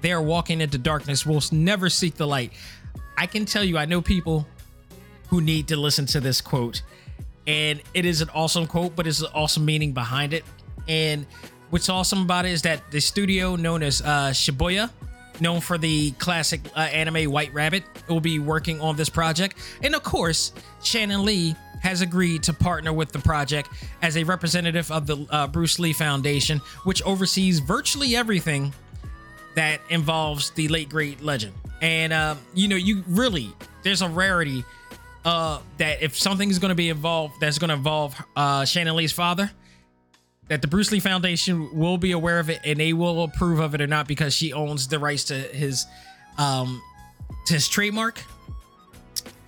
they 0.00 0.12
are 0.12 0.22
walking 0.22 0.60
into 0.60 0.78
darkness 0.78 1.26
will 1.26 1.42
never 1.52 1.88
seek 1.88 2.14
the 2.14 2.26
light. 2.26 2.52
I 3.18 3.26
can 3.26 3.44
tell 3.44 3.64
you, 3.64 3.78
I 3.78 3.86
know 3.86 4.00
people 4.00 4.46
who 5.28 5.40
need 5.40 5.68
to 5.68 5.76
listen 5.76 6.06
to 6.06 6.20
this 6.20 6.40
quote, 6.40 6.82
and 7.46 7.82
it 7.94 8.04
is 8.04 8.20
an 8.20 8.28
awesome 8.34 8.66
quote, 8.66 8.94
but 8.94 9.06
it's 9.06 9.20
an 9.20 9.28
awesome 9.34 9.64
meaning 9.64 9.92
behind 9.92 10.32
it. 10.32 10.44
And 10.88 11.26
what's 11.70 11.88
awesome 11.88 12.22
about 12.22 12.44
it 12.44 12.52
is 12.52 12.62
that 12.62 12.90
the 12.90 13.00
studio 13.00 13.56
known 13.56 13.82
as 13.82 14.02
uh, 14.02 14.30
Shibuya 14.30 14.90
known 15.40 15.60
for 15.60 15.78
the 15.78 16.12
classic 16.12 16.60
uh, 16.74 16.80
anime 16.80 17.30
White 17.30 17.52
Rabbit, 17.52 17.84
will 18.08 18.20
be 18.20 18.38
working 18.38 18.80
on 18.80 18.96
this 18.96 19.08
project. 19.08 19.56
And 19.82 19.94
of 19.94 20.02
course, 20.02 20.52
Shannon 20.82 21.24
Lee 21.24 21.54
has 21.86 22.00
agreed 22.00 22.42
to 22.42 22.52
partner 22.52 22.92
with 22.92 23.12
the 23.12 23.18
project 23.20 23.68
as 24.02 24.16
a 24.16 24.24
representative 24.24 24.90
of 24.90 25.06
the 25.06 25.24
uh, 25.30 25.46
Bruce 25.46 25.78
Lee 25.78 25.92
Foundation, 25.92 26.58
which 26.82 27.00
oversees 27.02 27.60
virtually 27.60 28.16
everything 28.16 28.74
that 29.54 29.80
involves 29.88 30.50
the 30.50 30.66
late 30.66 30.88
great 30.88 31.22
legend. 31.22 31.54
And 31.80 32.12
uh, 32.12 32.34
you 32.54 32.66
know, 32.66 32.74
you 32.74 33.04
really 33.06 33.52
there's 33.84 34.02
a 34.02 34.08
rarity 34.08 34.64
uh, 35.24 35.60
that 35.78 36.02
if 36.02 36.18
something's 36.18 36.58
going 36.58 36.70
to 36.70 36.74
be 36.74 36.88
involved, 36.88 37.34
that's 37.40 37.58
going 37.58 37.68
to 37.68 37.76
involve 37.76 38.16
uh, 38.34 38.64
Shannon 38.64 38.96
Lee's 38.96 39.12
father, 39.12 39.48
that 40.48 40.62
the 40.62 40.68
Bruce 40.68 40.90
Lee 40.90 40.98
Foundation 40.98 41.72
will 41.72 41.98
be 41.98 42.10
aware 42.10 42.40
of 42.40 42.50
it 42.50 42.58
and 42.64 42.80
they 42.80 42.94
will 42.94 43.22
approve 43.22 43.60
of 43.60 43.76
it 43.76 43.80
or 43.80 43.86
not 43.86 44.08
because 44.08 44.34
she 44.34 44.52
owns 44.52 44.88
the 44.88 44.98
rights 44.98 45.22
to 45.24 45.34
his 45.34 45.86
um 46.36 46.82
to 47.46 47.54
his 47.54 47.68
trademark 47.68 48.20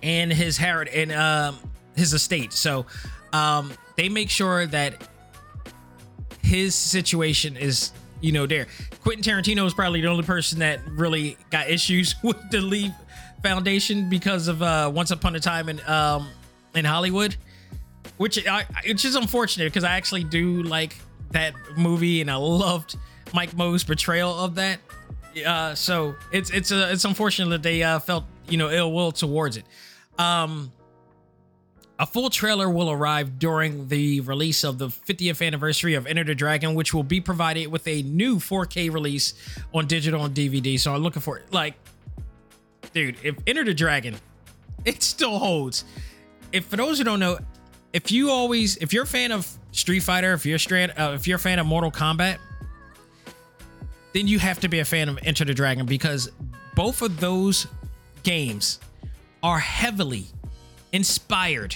and 0.01 0.31
his 0.31 0.55
heritage 0.55 0.93
and 0.95 1.11
um 1.11 1.59
his 1.99 2.13
estate. 2.13 2.53
So 2.53 2.85
um 3.33 3.71
they 3.95 4.09
make 4.09 4.29
sure 4.29 4.65
that 4.67 5.07
his 6.41 6.73
situation 6.73 7.57
is 7.57 7.91
you 8.21 8.31
know 8.31 8.45
there. 8.45 8.67
Quentin 9.03 9.23
Tarantino 9.23 9.65
is 9.65 9.73
probably 9.73 10.01
the 10.01 10.07
only 10.07 10.23
person 10.23 10.59
that 10.59 10.79
really 10.89 11.37
got 11.51 11.69
issues 11.69 12.15
with 12.23 12.37
the 12.49 12.61
Lee 12.61 12.93
Foundation 13.43 14.09
because 14.09 14.47
of 14.47 14.61
uh 14.61 14.91
Once 14.93 15.11
Upon 15.11 15.35
a 15.35 15.39
Time 15.39 15.69
in 15.69 15.79
um 15.87 16.27
in 16.73 16.85
Hollywood 16.85 17.35
which 18.19 18.45
I, 18.45 18.65
which 18.85 19.05
is 19.05 19.15
unfortunate 19.15 19.65
because 19.65 19.85
I 19.85 19.95
actually 19.95 20.25
do 20.25 20.61
like 20.63 20.97
that 21.31 21.53
movie 21.77 22.19
and 22.19 22.29
I 22.29 22.35
loved 22.35 22.97
Mike 23.33 23.55
Moh's 23.55 23.85
portrayal 23.85 24.37
of 24.37 24.55
that. 24.55 24.79
Uh, 25.45 25.73
so 25.73 26.15
it's 26.33 26.49
it's 26.49 26.71
uh, 26.71 26.89
it's 26.91 27.05
unfortunate 27.05 27.49
that 27.49 27.63
they 27.63 27.81
uh, 27.81 27.99
felt 27.99 28.25
you 28.49 28.57
know 28.57 28.69
ill 28.69 28.91
will 28.91 29.13
towards 29.13 29.55
it. 29.55 29.63
Um, 30.17 30.71
a 31.99 32.05
full 32.05 32.29
trailer 32.29 32.69
will 32.69 32.89
arrive 32.89 33.37
during 33.37 33.89
the 33.89 34.21
release 34.21 34.63
of 34.63 34.77
the 34.77 34.87
50th 34.87 35.45
anniversary 35.45 35.95
of 35.95 36.07
Enter 36.07 36.23
the 36.23 36.33
Dragon, 36.33 36.73
which 36.73 36.93
will 36.93 37.03
be 37.03 37.19
provided 37.19 37.67
with 37.67 37.85
a 37.87 38.03
new 38.03 38.37
4K 38.37 38.91
release 38.91 39.33
on 39.73 39.85
digital 39.85 40.23
and 40.23 40.33
DVD. 40.33 40.79
So 40.79 40.95
I'm 40.95 41.03
looking 41.03 41.21
for 41.21 41.37
it. 41.37 41.51
Like, 41.51 41.73
dude, 42.93 43.17
if 43.21 43.35
Enter 43.45 43.65
the 43.65 43.73
Dragon, 43.73 44.15
it 44.85 45.03
still 45.03 45.37
holds. 45.37 45.83
If 46.53 46.65
for 46.65 46.77
those 46.77 46.99
who 46.99 47.03
don't 47.03 47.19
know, 47.19 47.37
if 47.91 48.11
you 48.11 48.31
always 48.31 48.77
if 48.77 48.93
you're 48.93 49.03
a 49.03 49.07
fan 49.07 49.33
of 49.33 49.47
Street 49.71 49.99
Fighter, 49.99 50.31
if 50.33 50.45
you're 50.45 50.57
strand, 50.57 50.93
uh, 50.97 51.11
if 51.15 51.27
you're 51.27 51.35
a 51.35 51.39
fan 51.39 51.59
of 51.59 51.65
Mortal 51.65 51.91
Kombat, 51.91 52.37
then 54.13 54.25
you 54.25 54.39
have 54.39 54.59
to 54.61 54.69
be 54.69 54.79
a 54.79 54.85
fan 54.85 55.09
of 55.09 55.19
Enter 55.23 55.43
the 55.43 55.53
Dragon 55.53 55.85
because 55.85 56.31
both 56.75 57.01
of 57.01 57.19
those 57.19 57.67
games 58.23 58.79
are 59.43 59.59
heavily 59.59 60.27
inspired 60.93 61.75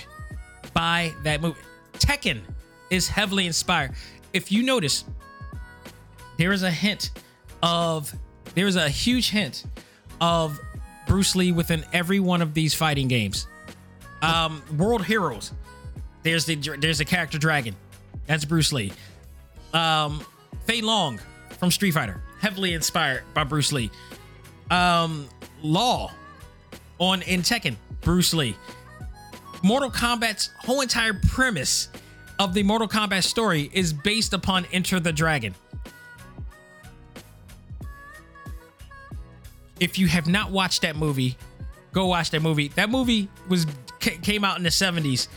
by 0.73 1.13
that 1.23 1.41
movie. 1.41 1.59
Tekken 1.93 2.41
is 2.89 3.07
heavily 3.07 3.45
inspired. 3.47 3.91
If 4.33 4.51
you 4.51 4.63
notice, 4.63 5.05
there 6.37 6.51
is 6.51 6.63
a 6.63 6.71
hint 6.71 7.11
of 7.61 8.13
there 8.55 8.67
is 8.67 8.75
a 8.75 8.89
huge 8.89 9.29
hint 9.29 9.65
of 10.19 10.59
Bruce 11.07 11.35
Lee 11.35 11.51
within 11.51 11.85
every 11.93 12.19
one 12.19 12.41
of 12.41 12.53
these 12.53 12.73
fighting 12.73 13.07
games. 13.07 13.47
Um, 14.21 14.63
World 14.77 15.05
Heroes 15.05 15.51
there's 16.23 16.45
the 16.45 16.55
there's 16.55 16.97
the 16.97 17.05
character 17.05 17.37
Dragon. 17.37 17.75
That's 18.25 18.45
Bruce 18.45 18.73
Lee. 18.73 18.91
Um, 19.73 20.25
Fei 20.65 20.81
Long 20.81 21.19
from 21.59 21.69
Street 21.69 21.91
Fighter, 21.91 22.21
heavily 22.39 22.73
inspired 22.73 23.23
by 23.33 23.43
Bruce 23.43 23.71
Lee. 23.71 23.91
Um, 24.71 25.27
Law 25.61 26.11
on 26.99 27.21
in 27.23 27.41
Tekken, 27.41 27.75
Bruce 28.01 28.33
Lee. 28.33 28.55
Mortal 29.63 29.89
Kombat's 29.89 30.49
whole 30.59 30.81
entire 30.81 31.13
premise 31.13 31.89
of 32.39 32.53
the 32.53 32.63
Mortal 32.63 32.87
Kombat 32.87 33.23
story 33.23 33.69
is 33.73 33.93
based 33.93 34.33
upon 34.33 34.65
Enter 34.71 34.99
the 34.99 35.13
Dragon. 35.13 35.55
If 39.79 39.97
you 39.97 40.07
have 40.07 40.27
not 40.27 40.51
watched 40.51 40.81
that 40.83 40.95
movie, 40.95 41.37
go 41.91 42.07
watch 42.07 42.29
that 42.31 42.41
movie. 42.41 42.67
That 42.69 42.89
movie 42.89 43.29
was 43.49 43.65
came 43.99 44.43
out 44.43 44.57
in 44.57 44.63
the 44.63 44.69
70s 44.69 45.29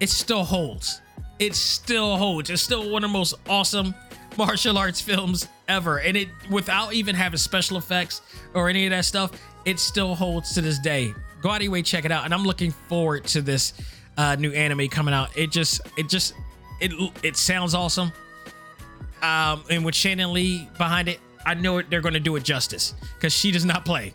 it 0.00 0.10
still 0.10 0.44
holds. 0.44 1.00
It 1.38 1.54
still 1.54 2.16
holds. 2.16 2.50
It's 2.50 2.62
still 2.62 2.90
one 2.90 3.04
of 3.04 3.10
the 3.10 3.18
most 3.18 3.34
awesome 3.48 3.94
martial 4.36 4.76
arts 4.78 5.00
films 5.00 5.48
ever. 5.68 5.98
And 5.98 6.16
it, 6.16 6.28
without 6.50 6.94
even 6.94 7.14
having 7.14 7.38
special 7.38 7.78
effects 7.78 8.22
or 8.54 8.68
any 8.68 8.86
of 8.86 8.90
that 8.90 9.04
stuff, 9.04 9.32
it 9.64 9.78
still 9.78 10.14
holds 10.14 10.52
to 10.54 10.60
this 10.60 10.78
day. 10.78 11.14
Go 11.44 11.50
out 11.50 11.56
anyway, 11.56 11.82
check 11.82 12.06
it 12.06 12.10
out. 12.10 12.24
And 12.24 12.32
I'm 12.32 12.44
looking 12.44 12.70
forward 12.70 13.24
to 13.26 13.42
this 13.42 13.74
uh, 14.16 14.34
new 14.36 14.50
anime 14.52 14.88
coming 14.88 15.12
out. 15.12 15.36
It 15.36 15.50
just, 15.50 15.82
it 15.98 16.08
just, 16.08 16.32
it, 16.80 16.90
it 17.22 17.36
sounds 17.36 17.74
awesome. 17.74 18.10
Um, 19.20 19.62
and 19.68 19.84
with 19.84 19.94
Shannon 19.94 20.32
Lee 20.32 20.66
behind 20.78 21.06
it, 21.06 21.20
I 21.44 21.52
know 21.52 21.82
they're 21.82 22.00
going 22.00 22.14
to 22.14 22.20
do 22.20 22.34
it 22.36 22.44
justice 22.44 22.94
because 23.16 23.34
she 23.34 23.50
does 23.50 23.66
not 23.66 23.84
play. 23.84 24.14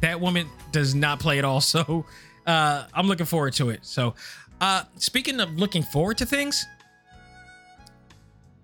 that 0.00 0.18
woman 0.18 0.48
does 0.70 0.94
not 0.94 1.20
play 1.20 1.38
at 1.38 1.44
all. 1.44 1.60
So 1.72 2.06
uh, 2.46 2.86
I'm 2.94 3.06
looking 3.06 3.26
forward 3.26 3.52
to 3.54 3.68
it. 3.68 3.80
So 3.84 4.14
uh, 4.62 4.84
speaking 4.96 5.40
of 5.40 5.58
looking 5.58 5.82
forward 5.82 6.16
to 6.18 6.26
things, 6.26 6.64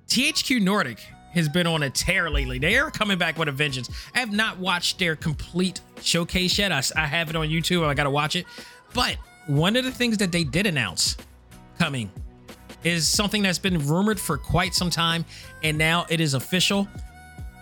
THQ 0.08 0.62
Nordic 0.62 1.06
has 1.34 1.48
been 1.48 1.66
on 1.66 1.82
a 1.82 1.90
tear 1.90 2.30
lately. 2.30 2.58
They 2.58 2.76
are 2.78 2.90
coming 2.90 3.18
back 3.18 3.38
with 3.38 3.48
a 3.48 3.52
vengeance. 3.52 3.90
I 4.14 4.20
have 4.20 4.32
not 4.32 4.58
watched 4.58 4.98
their 4.98 5.16
complete 5.16 5.80
showcase 6.00 6.58
yet. 6.58 6.72
I, 6.72 6.82
I 6.96 7.06
have 7.06 7.30
it 7.30 7.36
on 7.36 7.48
YouTube. 7.48 7.84
I 7.86 7.94
got 7.94 8.04
to 8.04 8.10
watch 8.10 8.36
it. 8.36 8.46
But 8.94 9.16
one 9.46 9.76
of 9.76 9.84
the 9.84 9.92
things 9.92 10.18
that 10.18 10.32
they 10.32 10.44
did 10.44 10.66
announce 10.66 11.16
coming 11.78 12.10
is 12.84 13.06
something 13.06 13.42
that's 13.42 13.58
been 13.58 13.78
rumored 13.86 14.20
for 14.20 14.38
quite 14.38 14.74
some 14.74 14.90
time, 14.90 15.24
and 15.62 15.76
now 15.76 16.06
it 16.08 16.20
is 16.20 16.34
official. 16.34 16.88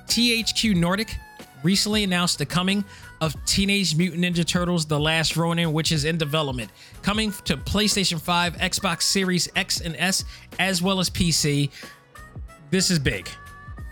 THQ 0.06 0.76
Nordic 0.76 1.16
recently 1.62 2.04
announced 2.04 2.38
the 2.38 2.46
coming 2.46 2.84
of 3.20 3.34
Teenage 3.46 3.96
Mutant 3.96 4.22
Ninja 4.22 4.46
Turtles 4.46 4.86
The 4.86 5.00
Last 5.00 5.36
Ronin, 5.36 5.72
which 5.72 5.90
is 5.90 6.04
in 6.04 6.18
development, 6.18 6.70
coming 7.02 7.32
to 7.44 7.56
PlayStation 7.56 8.20
5, 8.20 8.56
Xbox 8.56 9.02
Series 9.02 9.48
X 9.56 9.80
and 9.80 9.96
S, 9.96 10.24
as 10.58 10.82
well 10.82 11.00
as 11.00 11.08
PC. 11.10 11.70
This 12.70 12.90
is 12.90 12.98
big 12.98 13.28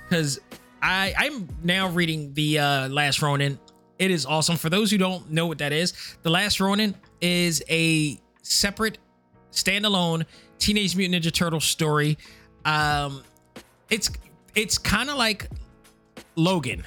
because 0.09 0.41
I 0.83 1.15
I'm 1.17 1.49
now 1.63 1.89
reading 1.89 2.33
the 2.35 2.59
uh, 2.59 2.89
Last 2.89 3.23
Ronin. 3.23 3.59
It 3.99 4.11
is 4.11 4.27
awesome. 4.27 4.57
For 4.57 4.69
those 4.69 4.91
who 4.91 4.99
don't 4.99 5.31
know 5.31 5.47
what 5.47 5.59
that 5.59 5.73
is, 5.73 5.93
the 6.23 6.31
Last 6.31 6.61
Ronin 6.61 6.95
is 7.21 7.63
a 7.69 8.21
separate, 8.43 8.99
standalone 9.53 10.27
Teenage 10.59 10.97
Mutant 10.97 11.25
Ninja 11.25 11.33
Turtle 11.33 11.61
story. 11.61 12.19
Um, 12.65 13.23
it's 13.91 14.11
it's 14.55 14.79
kind 14.79 15.11
of 15.11 15.17
like 15.17 15.49
Logan. 16.37 16.85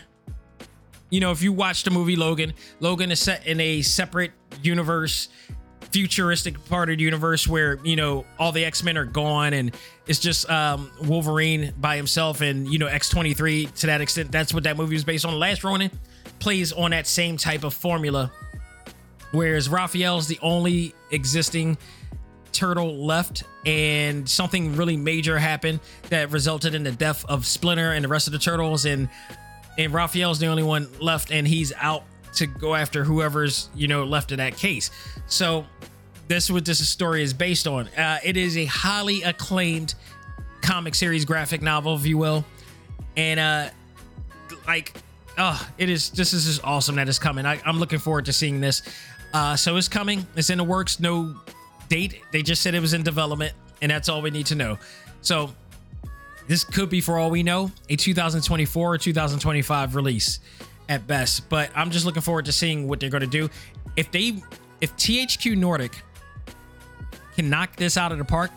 You 1.09 1.21
know, 1.21 1.31
if 1.31 1.41
you 1.41 1.53
watch 1.53 1.83
the 1.83 1.91
movie 1.91 2.15
Logan, 2.17 2.53
Logan 2.79 3.11
is 3.11 3.19
set 3.19 3.47
in 3.47 3.61
a 3.61 3.81
separate 3.81 4.31
universe, 4.61 5.29
futuristic 5.91 6.63
part 6.69 6.89
of 6.89 6.97
the 6.97 7.03
universe 7.03 7.47
where, 7.47 7.79
you 7.83 7.95
know, 7.95 8.25
all 8.37 8.51
the 8.51 8.65
X-Men 8.65 8.97
are 8.97 9.05
gone 9.05 9.53
and 9.53 9.75
it's 10.05 10.19
just 10.19 10.49
um, 10.49 10.91
Wolverine 11.03 11.73
by 11.77 11.95
himself 11.95 12.41
and, 12.41 12.67
you 12.67 12.79
know, 12.79 12.87
X-23 12.87 13.73
to 13.75 13.87
that 13.87 14.01
extent. 14.01 14.31
That's 14.31 14.53
what 14.53 14.63
that 14.63 14.77
movie 14.77 14.95
was 14.95 15.03
based 15.03 15.25
on. 15.25 15.37
Last 15.37 15.63
Ronin 15.63 15.91
plays 16.39 16.71
on 16.71 16.91
that 16.91 17.07
same 17.07 17.37
type 17.37 17.63
of 17.63 17.73
formula. 17.73 18.31
Whereas 19.31 19.69
Raphael's 19.69 20.27
the 20.27 20.39
only 20.41 20.93
existing 21.11 21.77
turtle 22.51 23.05
left 23.05 23.43
and 23.65 24.27
something 24.27 24.75
really 24.75 24.97
major 24.97 25.37
happened 25.37 25.79
that 26.09 26.31
resulted 26.31 26.73
in 26.73 26.83
the 26.83 26.91
death 26.91 27.25
of 27.25 27.45
Splinter 27.45 27.91
and 27.91 28.03
the 28.03 28.07
rest 28.07 28.27
of 28.27 28.33
the 28.33 28.39
turtles 28.39 28.85
and 28.85 29.09
and 29.77 29.93
Raphael's 29.93 30.39
the 30.39 30.47
only 30.47 30.63
one 30.63 30.87
left 30.99 31.31
and 31.31 31.47
he's 31.47 31.71
out 31.73 32.03
to 32.37 32.47
go 32.47 32.75
after 32.75 33.03
whoever's 33.03 33.69
you 33.75 33.87
know 33.87 34.03
left 34.03 34.31
of 34.31 34.37
that 34.37 34.57
case. 34.57 34.91
So 35.27 35.65
this 36.27 36.45
is 36.45 36.51
what 36.51 36.65
this 36.65 36.87
story 36.87 37.23
is 37.23 37.33
based 37.33 37.67
on. 37.67 37.87
Uh, 37.89 38.19
it 38.23 38.37
is 38.37 38.57
a 38.57 38.65
highly 38.65 39.23
acclaimed 39.23 39.95
comic 40.61 40.95
series 40.95 41.25
graphic 41.25 41.61
novel 41.61 41.95
if 41.95 42.05
you 42.05 42.17
will. 42.17 42.45
And 43.15 43.39
uh 43.39 43.69
like 44.65 44.93
oh 45.37 45.67
it 45.77 45.89
is 45.89 46.09
this 46.11 46.33
is 46.33 46.45
just 46.45 46.63
awesome 46.63 46.95
that 46.95 47.07
it's 47.07 47.19
coming. 47.19 47.45
I, 47.45 47.59
i'm 47.65 47.79
looking 47.79 47.99
forward 47.99 48.25
to 48.25 48.33
seeing 48.33 48.59
this. 48.59 48.81
Uh 49.33 49.55
so 49.55 49.75
it's 49.77 49.87
coming. 49.87 50.25
It's 50.35 50.49
in 50.49 50.57
the 50.57 50.63
works. 50.63 50.99
No 50.99 51.35
date. 51.89 52.21
They 52.31 52.41
just 52.41 52.61
said 52.61 52.75
it 52.75 52.79
was 52.79 52.93
in 52.93 53.03
development 53.03 53.53
and 53.81 53.91
that's 53.91 54.09
all 54.09 54.21
we 54.21 54.31
need 54.31 54.47
to 54.47 54.55
know. 54.55 54.77
So 55.21 55.51
this 56.47 56.63
could 56.63 56.89
be, 56.89 57.01
for 57.01 57.17
all 57.17 57.29
we 57.29 57.43
know, 57.43 57.71
a 57.89 57.95
2024 57.95 58.93
or 58.93 58.97
2025 58.97 59.95
release 59.95 60.39
at 60.89 61.07
best. 61.07 61.49
But 61.49 61.69
I'm 61.75 61.91
just 61.91 62.05
looking 62.05 62.21
forward 62.21 62.45
to 62.45 62.51
seeing 62.51 62.87
what 62.87 62.99
they're 62.99 63.09
going 63.09 63.21
to 63.21 63.27
do. 63.27 63.49
If 63.95 64.11
they, 64.11 64.41
if 64.81 64.95
THQ 64.95 65.57
Nordic 65.57 66.01
can 67.35 67.49
knock 67.49 67.75
this 67.75 67.97
out 67.97 68.11
of 68.11 68.17
the 68.17 68.25
park, 68.25 68.51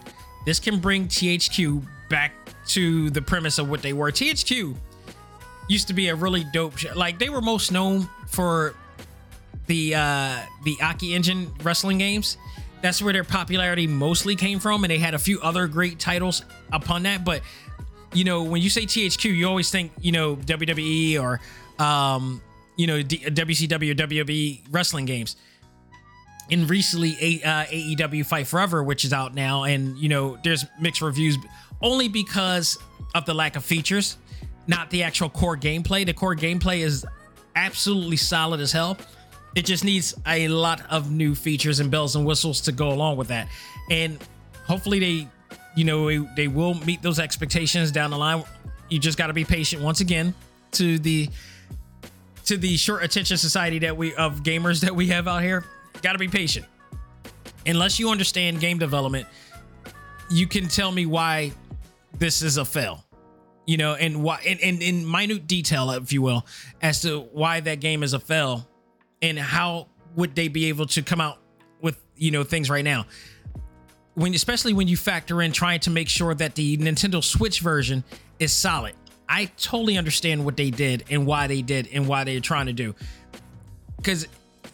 this 0.47 0.59
can 0.59 0.79
bring 0.79 1.09
THQ 1.09 1.85
back 2.09 2.33
to 2.69 3.11
the 3.11 3.23
premise 3.23 3.59
of 3.59 3.69
what 3.69 3.83
they 3.83 3.93
were. 3.93 4.11
THQ 4.11 4.77
used 5.69 5.89
to 5.89 5.95
be 5.95 6.09
a 6.09 6.15
really 6.15 6.45
dope. 6.53 6.75
Like 6.95 7.19
they 7.19 7.29
were 7.29 7.41
most 7.41 7.73
known 7.73 8.09
for 8.27 8.75
the 9.67 9.95
uh 9.95 10.37
the 10.65 10.77
Aki 10.83 11.15
Engine 11.15 11.53
wrestling 11.63 11.99
games. 11.99 12.37
That's 12.83 13.03
where 13.03 13.13
their 13.13 13.25
popularity 13.25 13.87
mostly 13.87 14.37
came 14.37 14.59
from, 14.59 14.85
and 14.85 14.91
they 14.91 14.99
had 14.99 15.15
a 15.15 15.19
few 15.19 15.41
other 15.43 15.67
great 15.67 15.99
titles 15.99 16.45
upon 16.73 17.03
that. 17.03 17.25
But 17.25 17.43
you 18.13 18.25
know, 18.25 18.43
when 18.43 18.61
you 18.63 18.71
say 18.71 18.83
THQ, 18.87 19.25
you 19.37 19.47
always 19.47 19.71
think, 19.71 19.93
you 20.01 20.13
know, 20.13 20.37
WWE 20.37 21.21
or, 21.21 21.41
um, 21.85 22.41
you 22.77 22.87
know, 22.87 23.03
D- 23.03 23.19
WCW 23.19 23.93
or 23.93 23.95
WWE 23.95 24.63
wrestling 24.71 25.05
games. 25.05 25.37
And 26.51 26.69
recently, 26.69 27.17
a- 27.21 27.43
uh, 27.49 27.65
AEW 27.67 28.27
Fight 28.27 28.47
Forever, 28.47 28.83
which 28.83 29.05
is 29.05 29.13
out 29.13 29.35
now, 29.35 29.65
and 29.65 29.97
you 29.99 30.09
know, 30.09 30.37
there's 30.43 30.65
mixed 30.81 31.01
reviews 31.01 31.39
only 31.81 32.09
because 32.09 32.77
of 33.15 33.25
the 33.25 33.35
lack 33.35 33.55
of 33.57 33.65
features, 33.65 34.17
not 34.67 34.91
the 34.91 35.03
actual 35.05 35.29
core 35.31 35.57
gameplay. 35.57 36.05
The 36.05 36.13
core 36.13 36.35
gameplay 36.35 36.81
is 36.81 37.07
absolutely 37.55 38.17
solid 38.17 38.61
as 38.61 38.73
hell. 38.73 38.99
It 39.55 39.65
just 39.65 39.85
needs 39.85 40.15
a 40.27 40.49
lot 40.49 40.83
of 40.91 41.11
new 41.11 41.35
features 41.35 41.81
and 41.81 41.91
bells 41.91 42.17
and 42.17 42.25
whistles 42.25 42.61
to 42.63 42.73
go 42.73 42.91
along 42.91 43.17
with 43.17 43.29
that. 43.29 43.49
And 43.91 44.19
hopefully, 44.65 44.99
they 44.99 45.29
you 45.77 45.85
know 45.85 46.25
they 46.37 46.49
will 46.49 46.75
meet 46.75 47.03
those 47.03 47.19
expectations 47.19 47.91
down 47.93 48.11
the 48.11 48.19
line. 48.19 48.45
You 48.89 48.99
just 48.99 49.19
got 49.19 49.29
to 49.29 49.33
be 49.33 49.45
patient 49.45 49.83
once 49.83 50.01
again 50.01 50.35
to 50.73 50.99
the 50.99 51.29
to 52.47 52.57
the 52.57 52.77
short 52.77 53.05
attention 53.05 53.37
society 53.37 53.79
that 53.81 53.97
we 53.97 54.15
of 54.15 54.43
gamers 54.43 54.81
that 54.81 54.95
we 54.95 55.07
have 55.09 55.29
out 55.29 55.43
here. 55.43 55.65
Got 56.03 56.13
to 56.13 56.19
be 56.19 56.29
patient. 56.29 56.67
Unless 57.67 57.99
you 57.99 58.11
understand 58.11 58.59
game 58.59 58.79
development 58.79 59.27
you 60.31 60.47
can 60.47 60.69
tell 60.69 60.93
me 60.93 61.05
why 61.05 61.53
this 62.19 62.41
is 62.41 62.57
a 62.57 62.65
fail 62.65 63.05
you 63.67 63.77
know 63.77 63.95
and 63.95 64.23
why 64.23 64.41
and 64.47 64.61
in, 64.61 64.81
in 64.81 65.11
minute 65.11 65.47
detail 65.47 65.91
if 65.91 66.13
you 66.13 66.23
will 66.23 66.47
as 66.81 67.03
to 67.03 67.21
why 67.33 67.61
that 67.61 67.81
game 67.81 68.03
is 68.03 68.15
a 68.15 68.21
fail 68.21 68.67
and 69.21 69.39
how 69.39 69.89
would 70.17 70.35
they 70.35 70.49
be 70.49 70.67
able 70.67 70.87
to 70.87 71.03
come 71.03 71.21
out 71.21 71.39
with 71.81 71.99
you 72.17 72.31
know 72.31 72.45
things 72.45 72.71
right 72.71 72.85
now 72.85 73.05
when 74.21 74.35
especially 74.35 74.75
when 74.75 74.87
you 74.87 74.99
factor 74.99 75.41
in 75.41 75.51
trying 75.51 75.81
to 75.81 75.91
make 75.91 76.07
sure 76.07 76.35
that 76.35 76.55
the 76.55 76.77
Nintendo 76.77 77.25
Switch 77.25 77.61
version 77.61 78.05
is 78.39 78.53
solid. 78.53 78.95
I 79.27 79.47
totally 79.57 79.97
understand 79.97 80.45
what 80.45 80.59
they 80.59 80.71
did 80.71 81.05
and 81.09 81.27
why 81.27 81.47
they 81.47 81.63
did 81.63 81.89
and 81.91 82.07
why 82.07 82.25
they're 82.25 82.41
trying 82.41 82.67
to 82.67 82.75
do. 82.75 82.95
Because 83.97 84.29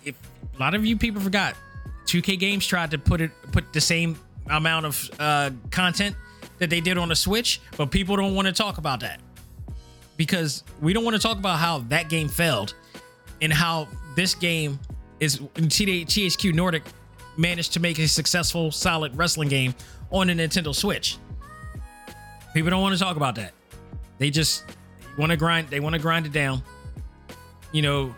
if 0.04 0.16
a 0.56 0.58
lot 0.58 0.74
of 0.74 0.84
you 0.84 0.96
people 0.96 1.20
forgot, 1.20 1.54
2K 2.06 2.40
Games 2.40 2.66
tried 2.66 2.90
to 2.90 2.98
put 2.98 3.20
it 3.20 3.30
put 3.52 3.72
the 3.72 3.80
same 3.80 4.18
amount 4.50 4.86
of 4.86 5.10
uh, 5.20 5.50
content 5.70 6.16
that 6.58 6.68
they 6.68 6.80
did 6.80 6.98
on 6.98 7.08
the 7.08 7.16
Switch, 7.16 7.60
but 7.76 7.92
people 7.92 8.16
don't 8.16 8.34
want 8.34 8.46
to 8.46 8.52
talk 8.52 8.78
about 8.78 9.00
that 9.00 9.20
because 10.16 10.64
we 10.80 10.92
don't 10.92 11.04
want 11.04 11.14
to 11.14 11.22
talk 11.22 11.38
about 11.38 11.60
how 11.60 11.80
that 11.90 12.08
game 12.08 12.28
failed 12.28 12.74
and 13.40 13.52
how 13.52 13.86
this 14.16 14.34
game 14.34 14.80
is 15.20 15.38
THQ 15.38 16.52
Nordic 16.52 16.82
managed 17.36 17.72
to 17.74 17.80
make 17.80 17.98
a 17.98 18.08
successful, 18.08 18.70
solid 18.70 19.16
wrestling 19.16 19.48
game 19.48 19.74
on 20.10 20.30
a 20.30 20.32
Nintendo 20.32 20.74
Switch. 20.74 21.18
People 22.54 22.70
don't 22.70 22.80
want 22.80 22.94
to 22.94 22.98
talk 22.98 23.16
about 23.16 23.34
that. 23.36 23.52
They 24.18 24.30
just 24.30 24.64
want 25.18 25.30
to 25.30 25.36
grind. 25.36 25.68
They 25.68 25.80
want 25.80 25.94
to 25.94 26.00
grind 26.00 26.26
it 26.26 26.32
down. 26.32 26.62
You 27.72 27.82
know, 27.82 28.14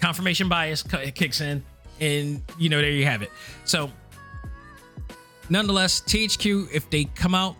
confirmation 0.00 0.48
bias 0.48 0.82
kicks 0.82 1.40
in, 1.40 1.62
and 2.00 2.42
you 2.58 2.68
know 2.68 2.80
there 2.80 2.90
you 2.90 3.04
have 3.04 3.22
it. 3.22 3.30
So, 3.64 3.90
nonetheless, 5.50 6.00
THQ, 6.00 6.72
if 6.72 6.88
they 6.90 7.04
come 7.04 7.34
out 7.34 7.56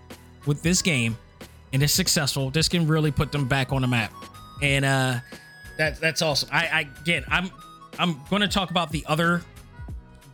with 0.47 0.63
this 0.63 0.81
game 0.81 1.17
and 1.73 1.83
it's 1.83 1.93
successful, 1.93 2.51
this 2.51 2.69
can 2.69 2.87
really 2.87 3.11
put 3.11 3.33
them 3.33 3.47
back 3.47 3.73
on 3.73 3.83
the 3.83 3.89
map. 3.89 4.13
And 4.63 4.85
uh, 4.85 5.19
that 5.77 6.01
that's 6.01 6.23
awesome. 6.23 6.49
I, 6.53 6.67
I 6.67 6.81
again, 7.01 7.25
I'm 7.29 7.51
I'm 7.99 8.21
going 8.31 8.43
to 8.43 8.49
talk 8.49 8.71
about 8.71 8.91
the 8.91 9.05
other 9.07 9.43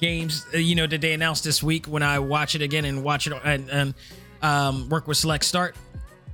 games, 0.00 0.46
uh, 0.54 0.58
you 0.58 0.74
know, 0.74 0.86
that 0.86 1.00
they 1.00 1.12
announced 1.12 1.44
this 1.44 1.62
week 1.62 1.86
when 1.86 2.02
I 2.02 2.18
watch 2.18 2.54
it 2.54 2.62
again 2.62 2.84
and 2.84 3.02
watch 3.04 3.26
it 3.26 3.32
and, 3.44 3.68
and 3.70 3.94
um, 4.42 4.88
work 4.88 5.06
with 5.06 5.16
Select 5.16 5.44
Start 5.44 5.76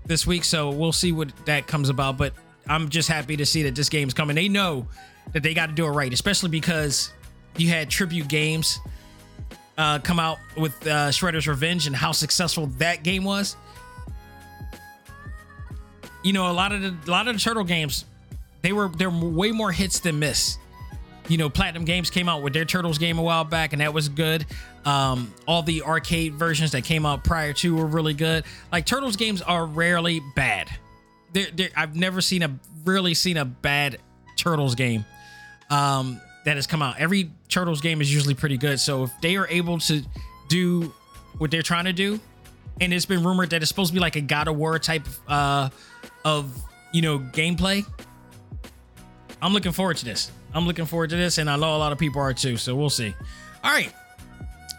this 0.06 0.26
week. 0.26 0.44
So 0.44 0.70
we'll 0.70 0.92
see 0.92 1.12
what 1.12 1.32
that 1.46 1.66
comes 1.66 1.88
about. 1.88 2.16
But 2.16 2.32
I'm 2.68 2.88
just 2.88 3.08
happy 3.08 3.36
to 3.36 3.46
see 3.46 3.62
that 3.64 3.74
this 3.74 3.88
game's 3.88 4.14
coming. 4.14 4.36
They 4.36 4.48
know 4.48 4.86
that 5.32 5.42
they 5.42 5.54
got 5.54 5.66
to 5.66 5.74
do 5.74 5.86
it 5.86 5.90
right, 5.90 6.12
especially 6.12 6.50
because 6.50 7.10
you 7.56 7.68
had 7.68 7.90
Tribute 7.90 8.28
Games 8.28 8.78
uh, 9.78 9.98
come 9.98 10.18
out 10.18 10.38
with 10.56 10.74
uh, 10.86 11.10
Shredder's 11.10 11.48
Revenge 11.48 11.86
and 11.86 11.94
how 11.94 12.12
successful 12.12 12.66
that 12.78 13.02
game 13.02 13.24
was. 13.24 13.56
You 16.22 16.32
know, 16.32 16.50
a 16.50 16.52
lot 16.52 16.72
of 16.72 16.82
the 16.82 16.96
a 17.06 17.10
lot 17.10 17.28
of 17.28 17.34
the 17.34 17.40
Turtle 17.40 17.64
games, 17.64 18.04
they 18.62 18.72
were 18.72 18.88
they're 18.88 19.10
way 19.10 19.52
more 19.52 19.70
hits 19.70 20.00
than 20.00 20.18
miss 20.18 20.58
you 21.28 21.36
know, 21.38 21.48
Platinum 21.48 21.84
Games 21.84 22.10
came 22.10 22.28
out 22.28 22.42
with 22.42 22.52
their 22.52 22.64
Turtles 22.64 22.98
game 22.98 23.18
a 23.18 23.22
while 23.22 23.44
back, 23.44 23.72
and 23.72 23.80
that 23.80 23.92
was 23.92 24.08
good. 24.08 24.46
Um, 24.84 25.32
all 25.46 25.62
the 25.62 25.82
arcade 25.82 26.34
versions 26.34 26.72
that 26.72 26.84
came 26.84 27.04
out 27.04 27.24
prior 27.24 27.52
to 27.54 27.76
were 27.76 27.86
really 27.86 28.14
good. 28.14 28.44
Like 28.70 28.86
Turtles 28.86 29.16
games 29.16 29.42
are 29.42 29.66
rarely 29.66 30.20
bad. 30.34 30.70
They're, 31.32 31.48
they're, 31.52 31.70
I've 31.76 31.96
never 31.96 32.20
seen 32.20 32.42
a 32.42 32.58
really 32.84 33.14
seen 33.14 33.36
a 33.36 33.44
bad 33.44 33.98
Turtles 34.36 34.74
game. 34.74 35.04
Um, 35.70 36.20
that 36.46 36.54
has 36.54 36.68
come 36.68 36.80
out. 36.80 36.98
Every 36.98 37.32
Turtles 37.48 37.80
game 37.80 38.00
is 38.00 38.12
usually 38.12 38.34
pretty 38.34 38.56
good. 38.56 38.78
So 38.78 39.02
if 39.02 39.10
they 39.20 39.36
are 39.36 39.48
able 39.48 39.80
to 39.80 40.02
do 40.48 40.94
what 41.38 41.50
they're 41.50 41.62
trying 41.62 41.86
to 41.86 41.92
do, 41.92 42.20
and 42.80 42.94
it's 42.94 43.04
been 43.04 43.24
rumored 43.24 43.50
that 43.50 43.62
it's 43.62 43.68
supposed 43.68 43.90
to 43.90 43.94
be 43.94 44.00
like 44.00 44.14
a 44.14 44.20
God 44.20 44.46
of 44.46 44.56
War 44.56 44.78
type 44.78 45.06
uh, 45.26 45.70
of 46.24 46.56
you 46.92 47.02
know 47.02 47.18
gameplay. 47.18 47.84
I'm 49.42 49.52
looking 49.52 49.72
forward 49.72 49.96
to 49.98 50.04
this. 50.04 50.30
I'm 50.56 50.66
looking 50.66 50.86
forward 50.86 51.10
to 51.10 51.16
this, 51.16 51.36
and 51.36 51.50
I 51.50 51.56
know 51.56 51.76
a 51.76 51.78
lot 51.78 51.92
of 51.92 51.98
people 51.98 52.22
are 52.22 52.32
too. 52.32 52.56
So 52.56 52.74
we'll 52.74 52.88
see. 52.88 53.14
All 53.62 53.70
right. 53.70 53.92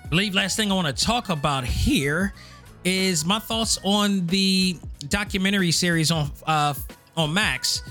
I 0.03 0.07
believe 0.09 0.33
last 0.33 0.57
thing 0.57 0.71
I 0.71 0.75
want 0.75 0.87
to 0.87 1.05
talk 1.05 1.29
about 1.29 1.65
here 1.65 2.33
is 2.83 3.25
my 3.25 3.37
thoughts 3.37 3.77
on 3.83 4.25
the 4.25 4.77
documentary 5.09 5.71
series 5.71 6.09
on 6.09 6.31
uh, 6.47 6.73
on 7.15 7.31
Max 7.31 7.83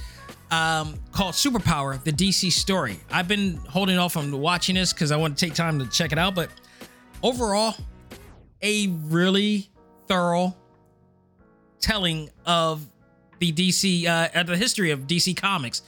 um, 0.50 0.98
called 1.12 1.34
Superpower: 1.34 2.02
The 2.02 2.12
DC 2.12 2.50
Story. 2.50 2.98
I've 3.10 3.28
been 3.28 3.56
holding 3.68 3.98
off 3.98 4.16
on 4.16 4.36
watching 4.40 4.74
this 4.74 4.92
because 4.92 5.12
I 5.12 5.16
want 5.16 5.38
to 5.38 5.46
take 5.46 5.54
time 5.54 5.78
to 5.78 5.86
check 5.86 6.10
it 6.10 6.18
out, 6.18 6.34
but 6.34 6.50
overall, 7.22 7.76
a 8.62 8.88
really 8.88 9.70
thorough 10.08 10.56
telling 11.78 12.30
of 12.44 12.84
the 13.38 13.52
DC 13.52 14.06
uh, 14.06 14.42
the 14.42 14.56
history 14.56 14.90
of 14.90 15.06
DC 15.06 15.36
Comics. 15.36 15.82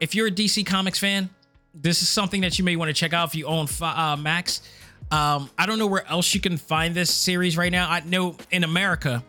If 0.00 0.14
you're 0.14 0.28
a 0.28 0.30
DC 0.30 0.64
Comics 0.64 0.98
fan, 0.98 1.30
this 1.74 2.02
is 2.02 2.08
something 2.08 2.42
that 2.42 2.58
you 2.58 2.64
may 2.64 2.76
want 2.76 2.88
to 2.88 2.92
check 2.92 3.12
out 3.12 3.28
if 3.28 3.34
you 3.34 3.46
own 3.46 3.66
uh, 3.80 4.16
Max. 4.18 4.62
Um, 5.10 5.50
I 5.58 5.66
don't 5.66 5.78
know 5.78 5.86
where 5.86 6.06
else 6.06 6.34
you 6.34 6.40
can 6.40 6.56
find 6.56 6.94
this 6.94 7.12
series 7.12 7.56
right 7.56 7.72
now. 7.72 7.90
I 7.90 8.00
know 8.00 8.36
in 8.50 8.64
America 8.64 9.22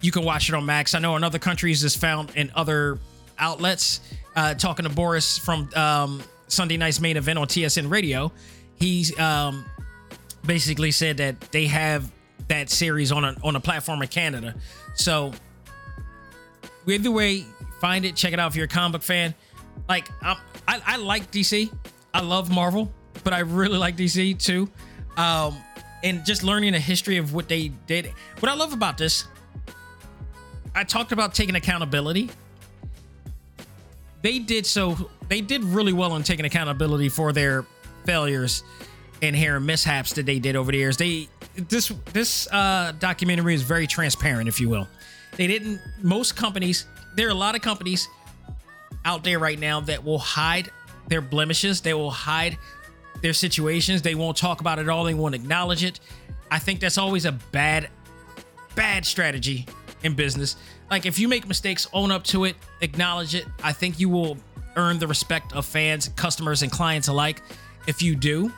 you 0.00 0.12
can 0.12 0.24
watch 0.24 0.48
it 0.48 0.54
on 0.54 0.66
Max. 0.66 0.94
I 0.94 0.98
know 0.98 1.16
in 1.16 1.24
other 1.24 1.38
countries 1.38 1.82
it's 1.84 1.96
found 1.96 2.30
in 2.34 2.50
other 2.54 2.98
outlets. 3.38 4.00
Uh, 4.34 4.52
talking 4.54 4.84
to 4.84 4.90
Boris 4.90 5.38
from 5.38 5.70
um, 5.74 6.22
Sunday 6.48 6.76
night's 6.76 7.00
main 7.00 7.16
event 7.16 7.38
on 7.38 7.46
TSN 7.46 7.90
Radio, 7.90 8.30
he's 8.74 9.18
um, 9.18 9.64
basically 10.44 10.90
said 10.90 11.16
that 11.16 11.40
they 11.52 11.66
have 11.66 12.12
that 12.48 12.68
series 12.68 13.12
on 13.12 13.24
a 13.24 13.34
on 13.42 13.56
a 13.56 13.60
platform 13.60 14.02
in 14.02 14.08
Canada. 14.08 14.54
So 14.94 15.32
either 16.86 17.10
way, 17.10 17.46
find 17.80 18.04
it, 18.04 18.14
check 18.14 18.34
it 18.34 18.38
out 18.38 18.50
if 18.50 18.56
you're 18.56 18.66
a 18.66 18.68
comic 18.68 19.02
fan. 19.02 19.34
Like 19.88 20.08
I'm, 20.22 20.36
I, 20.66 20.80
I 20.84 20.96
like 20.96 21.30
DC, 21.30 21.72
I 22.12 22.20
love 22.20 22.50
Marvel, 22.50 22.92
but 23.24 23.32
I 23.32 23.40
really 23.40 23.78
like 23.78 23.96
DC 23.96 24.38
too. 24.38 24.68
Um, 25.16 25.56
and 26.02 26.24
just 26.24 26.42
learning 26.42 26.72
the 26.72 26.78
history 26.78 27.16
of 27.16 27.34
what 27.34 27.48
they 27.48 27.68
did. 27.86 28.12
What 28.40 28.50
I 28.50 28.54
love 28.54 28.72
about 28.72 28.98
this, 28.98 29.24
I 30.74 30.84
talked 30.84 31.12
about 31.12 31.34
taking 31.34 31.56
accountability. 31.56 32.30
They 34.22 34.38
did 34.38 34.66
so. 34.66 35.10
They 35.28 35.40
did 35.40 35.64
really 35.64 35.92
well 35.92 36.12
on 36.12 36.22
taking 36.22 36.44
accountability 36.44 37.08
for 37.08 37.32
their 37.32 37.64
failures 38.04 38.62
and 39.22 39.34
hair 39.34 39.58
mishaps 39.60 40.12
that 40.14 40.26
they 40.26 40.38
did 40.38 40.56
over 40.56 40.70
the 40.72 40.78
years. 40.78 40.96
They 40.96 41.28
this 41.54 41.92
this 42.12 42.46
uh, 42.52 42.92
documentary 42.98 43.54
is 43.54 43.62
very 43.62 43.86
transparent, 43.86 44.48
if 44.48 44.60
you 44.60 44.68
will. 44.68 44.86
They 45.36 45.46
didn't. 45.46 45.80
Most 46.02 46.36
companies, 46.36 46.86
there 47.14 47.26
are 47.28 47.30
a 47.30 47.34
lot 47.34 47.54
of 47.54 47.62
companies 47.62 48.08
out 49.06 49.24
there 49.24 49.38
right 49.38 49.58
now 49.58 49.80
that 49.80 50.04
will 50.04 50.18
hide 50.18 50.70
their 51.08 51.22
blemishes. 51.22 51.80
They 51.80 51.94
will 51.94 52.10
hide 52.10 52.58
their 53.22 53.32
situations. 53.32 54.02
They 54.02 54.16
won't 54.16 54.36
talk 54.36 54.60
about 54.60 54.78
it 54.78 54.88
all. 54.88 55.04
They 55.04 55.14
won't 55.14 55.34
acknowledge 55.34 55.84
it. 55.84 56.00
I 56.50 56.58
think 56.58 56.80
that's 56.80 56.98
always 56.98 57.24
a 57.24 57.32
bad, 57.32 57.88
bad 58.74 59.06
strategy 59.06 59.64
in 60.02 60.14
business. 60.14 60.56
Like 60.90 61.06
if 61.06 61.18
you 61.18 61.28
make 61.28 61.46
mistakes, 61.46 61.88
own 61.92 62.10
up 62.10 62.24
to 62.24 62.44
it, 62.44 62.56
acknowledge 62.80 63.34
it. 63.34 63.46
I 63.62 63.72
think 63.72 63.98
you 63.98 64.08
will 64.08 64.36
earn 64.74 64.98
the 64.98 65.06
respect 65.06 65.54
of 65.54 65.64
fans, 65.64 66.08
customers, 66.08 66.62
and 66.62 66.70
clients 66.70 67.08
alike. 67.08 67.40
If 67.86 68.02
you 68.02 68.16
do, 68.16 68.52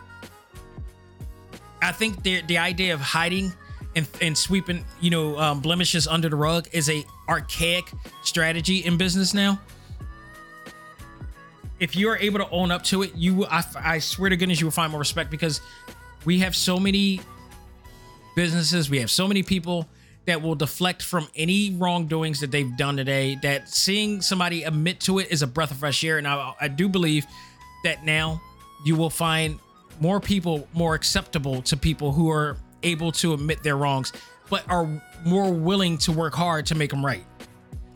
I 1.80 1.92
think 1.92 2.22
the 2.22 2.40
the 2.42 2.59
idea 2.59 2.94
of 2.94 3.01
hiding 3.01 3.53
and, 3.94 4.09
and 4.20 4.36
sweeping, 4.36 4.84
you 5.01 5.11
know, 5.11 5.38
um, 5.38 5.61
blemishes 5.61 6.07
under 6.07 6.28
the 6.28 6.36
rug 6.36 6.68
is 6.72 6.90
a 6.90 7.05
archaic 7.28 7.90
strategy 8.22 8.78
in 8.78 8.96
business 8.96 9.34
now. 9.34 9.61
If 11.81 11.95
you 11.95 12.09
are 12.09 12.18
able 12.18 12.39
to 12.41 12.51
own 12.51 12.70
up 12.70 12.83
to 12.85 13.03
it, 13.03 13.14
you, 13.14 13.47
I, 13.47 13.64
I 13.76 13.99
swear 13.99 14.31
to 14.31 14.37
goodness, 14.37 14.61
you 14.61 14.66
will 14.66 14.72
find 14.72 14.91
more 14.91 14.99
respect 14.99 15.31
because 15.31 15.61
we 16.24 16.41
have 16.41 16.57
so 16.57 16.79
many 16.79 17.20
businesses, 18.35 18.91
we 18.91 18.99
have 18.99 19.11
so 19.11 19.29
many 19.29 19.43
people 19.43 19.89
that 20.26 20.43
will 20.43 20.55
deflect 20.55 21.03
from 21.03 21.29
any 21.35 21.70
wrongdoings 21.70 22.41
that 22.41 22.51
they've 22.51 22.76
done 22.76 22.97
today. 22.97 23.39
That 23.43 23.68
seeing 23.68 24.20
somebody 24.20 24.64
admit 24.64 25.01
to 25.01 25.20
it 25.20 25.31
is 25.31 25.43
a 25.43 25.47
breath 25.47 25.70
of 25.70 25.79
fresh 25.79 26.05
air, 26.05 26.18
and 26.18 26.26
I, 26.26 26.53
I 26.61 26.68
do 26.68 26.89
believe 26.89 27.26
that 27.85 28.05
now 28.05 28.43
you 28.85 28.97
will 28.97 29.11
find 29.11 29.59
more 30.01 30.20
people 30.20 30.68
more 30.72 30.95
acceptable 30.95 31.62
to 31.62 31.76
people 31.76 32.12
who 32.12 32.31
are 32.31 32.57
able 32.83 33.11
to 33.11 33.35
admit 33.35 33.62
their 33.62 33.76
wrongs 33.76 34.12
but 34.49 34.64
are 34.70 34.89
more 35.24 35.53
willing 35.53 35.99
to 35.99 36.12
work 36.12 36.35
hard 36.35 36.64
to 36.66 36.74
make 36.74 36.91
them 36.91 37.05
right 37.05 37.24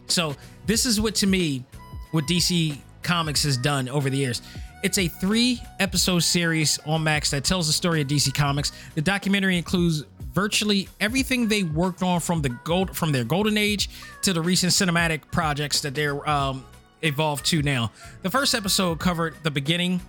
so 0.09 0.35
this 0.67 0.85
is 0.85 1.01
what 1.01 1.15
to 1.15 1.27
me 1.27 1.65
what 2.11 2.25
dc 2.25 2.77
comics 3.03 3.43
has 3.45 3.57
done 3.57 3.89
over 3.89 4.11
the 4.11 4.17
years. 4.17 4.43
It's 4.83 4.99
a 4.99 5.07
three 5.07 5.61
episode 5.79 6.21
series 6.21 6.79
on 6.87 7.05
max 7.05 7.31
that 7.31 7.45
tells 7.45 7.67
the 7.67 7.73
story 7.73 8.01
of 8.01 8.09
dc 8.09 8.35
comics. 8.35 8.73
The 8.95 9.03
documentary 9.03 9.57
includes 9.57 10.05
virtually 10.33 10.89
everything 11.01 11.47
they 11.47 11.63
worked 11.63 12.03
on 12.03 12.21
from 12.21 12.43
the 12.43 12.49
gold 12.49 12.97
from 12.97 13.13
their 13.13 13.25
golden 13.25 13.57
age 13.57 13.91
to 14.23 14.33
the 14.33 14.41
recent 14.41 14.73
cinematic 14.73 15.31
projects 15.31 15.81
that 15.83 15.95
they're 15.95 16.29
um 16.29 16.65
evolved 17.03 17.45
to 17.47 17.63
now. 17.63 17.91
The 18.23 18.31
first 18.31 18.55
episode 18.55 18.99
covered 18.99 19.35
the 19.43 19.51
beginning 19.51 20.01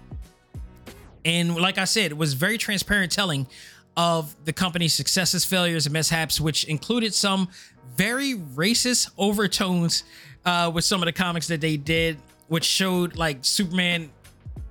and 1.25 1.55
like 1.55 1.77
I 1.77 1.85
said, 1.85 2.11
it 2.11 2.17
was 2.17 2.33
very 2.33 2.57
transparent 2.57 3.11
telling 3.11 3.47
of 3.95 4.35
the 4.45 4.53
company's 4.53 4.93
successes, 4.93 5.45
failures, 5.45 5.85
and 5.85 5.93
mishaps, 5.93 6.41
which 6.41 6.63
included 6.65 7.13
some 7.13 7.47
very 7.95 8.33
racist 8.33 9.11
overtones 9.17 10.03
uh, 10.45 10.71
with 10.73 10.83
some 10.83 11.01
of 11.01 11.05
the 11.05 11.13
comics 11.13 11.47
that 11.47 11.61
they 11.61 11.77
did, 11.77 12.17
which 12.53 12.65
showed 12.65 13.15
like 13.15 13.39
Superman 13.41 14.11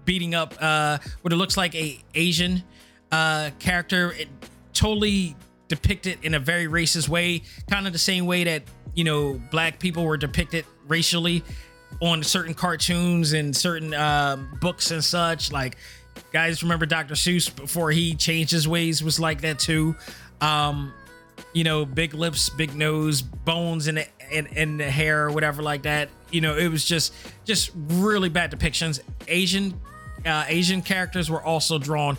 beating 0.05 0.37
up 0.37 0.55
uh, 0.61 0.99
what 1.23 1.33
it 1.33 1.37
looks 1.37 1.57
like 1.57 1.75
a 1.75 1.99
Asian 2.15 2.63
uh, 3.11 3.51
character. 3.59 4.13
It 4.13 4.29
totally 4.73 5.35
depicted 5.67 6.21
in 6.23 6.35
a 6.35 6.39
very 6.39 6.69
racist 6.69 7.09
way, 7.09 7.43
kind 7.69 7.89
of 7.89 7.93
the 7.93 7.99
same 7.99 8.25
way 8.25 8.45
that 8.45 8.63
you 8.95 9.03
know 9.03 9.43
black 9.51 9.81
people 9.81 10.05
were 10.05 10.17
depicted 10.17 10.65
racially 10.87 11.43
on 12.01 12.23
certain 12.23 12.55
cartoons 12.55 13.33
and 13.33 13.55
certain 13.55 13.93
uh, 13.93 14.37
books 14.61 14.93
and 14.93 15.03
such. 15.03 15.51
Like 15.51 15.77
guys 16.33 16.63
remember 16.63 16.87
Dr. 16.87 17.15
Seuss 17.15 17.53
before 17.53 17.91
he 17.91 18.15
changed 18.15 18.53
his 18.53 18.69
ways 18.69 19.03
was 19.03 19.19
like 19.19 19.41
that 19.41 19.59
too. 19.59 19.97
Um, 20.41 20.93
you 21.53 21.65
know, 21.65 21.85
big 21.85 22.15
lips, 22.15 22.49
big 22.49 22.77
nose, 22.77 23.23
bones 23.23 23.89
in 23.89 23.97
the, 23.97 24.07
in, 24.33 24.47
in 24.47 24.77
the 24.79 24.91
hair 24.91 25.27
or 25.27 25.31
whatever 25.31 25.63
like 25.63 25.83
that. 25.83 26.09
You 26.31 26.41
know, 26.41 26.57
it 26.57 26.69
was 26.69 26.85
just 26.85 27.13
just 27.45 27.71
really 27.75 28.29
bad 28.29 28.51
depictions. 28.51 29.01
Asian 29.29 29.79
uh, 30.25 30.45
Asian 30.49 30.83
characters 30.83 31.31
were 31.31 31.43
also 31.43 31.79
drawn 31.79 32.17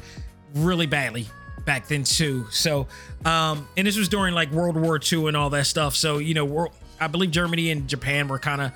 really 0.56 0.86
badly 0.86 1.28
back 1.66 1.88
then 1.88 2.04
too. 2.04 2.46
So, 2.52 2.88
um, 3.26 3.68
and 3.78 3.88
this 3.88 3.98
was 3.98 4.10
during 4.10 4.34
like 4.34 4.52
World 4.52 4.76
War 4.76 5.00
II 5.00 5.28
and 5.28 5.38
all 5.38 5.50
that 5.52 5.66
stuff. 5.66 5.96
So, 5.96 6.18
you 6.18 6.34
know, 6.34 6.46
world, 6.46 6.74
I 7.00 7.08
believe 7.08 7.32
Germany 7.32 7.72
and 7.72 7.88
Japan 7.88 8.28
were 8.28 8.40
kind 8.40 8.62
of, 8.62 8.72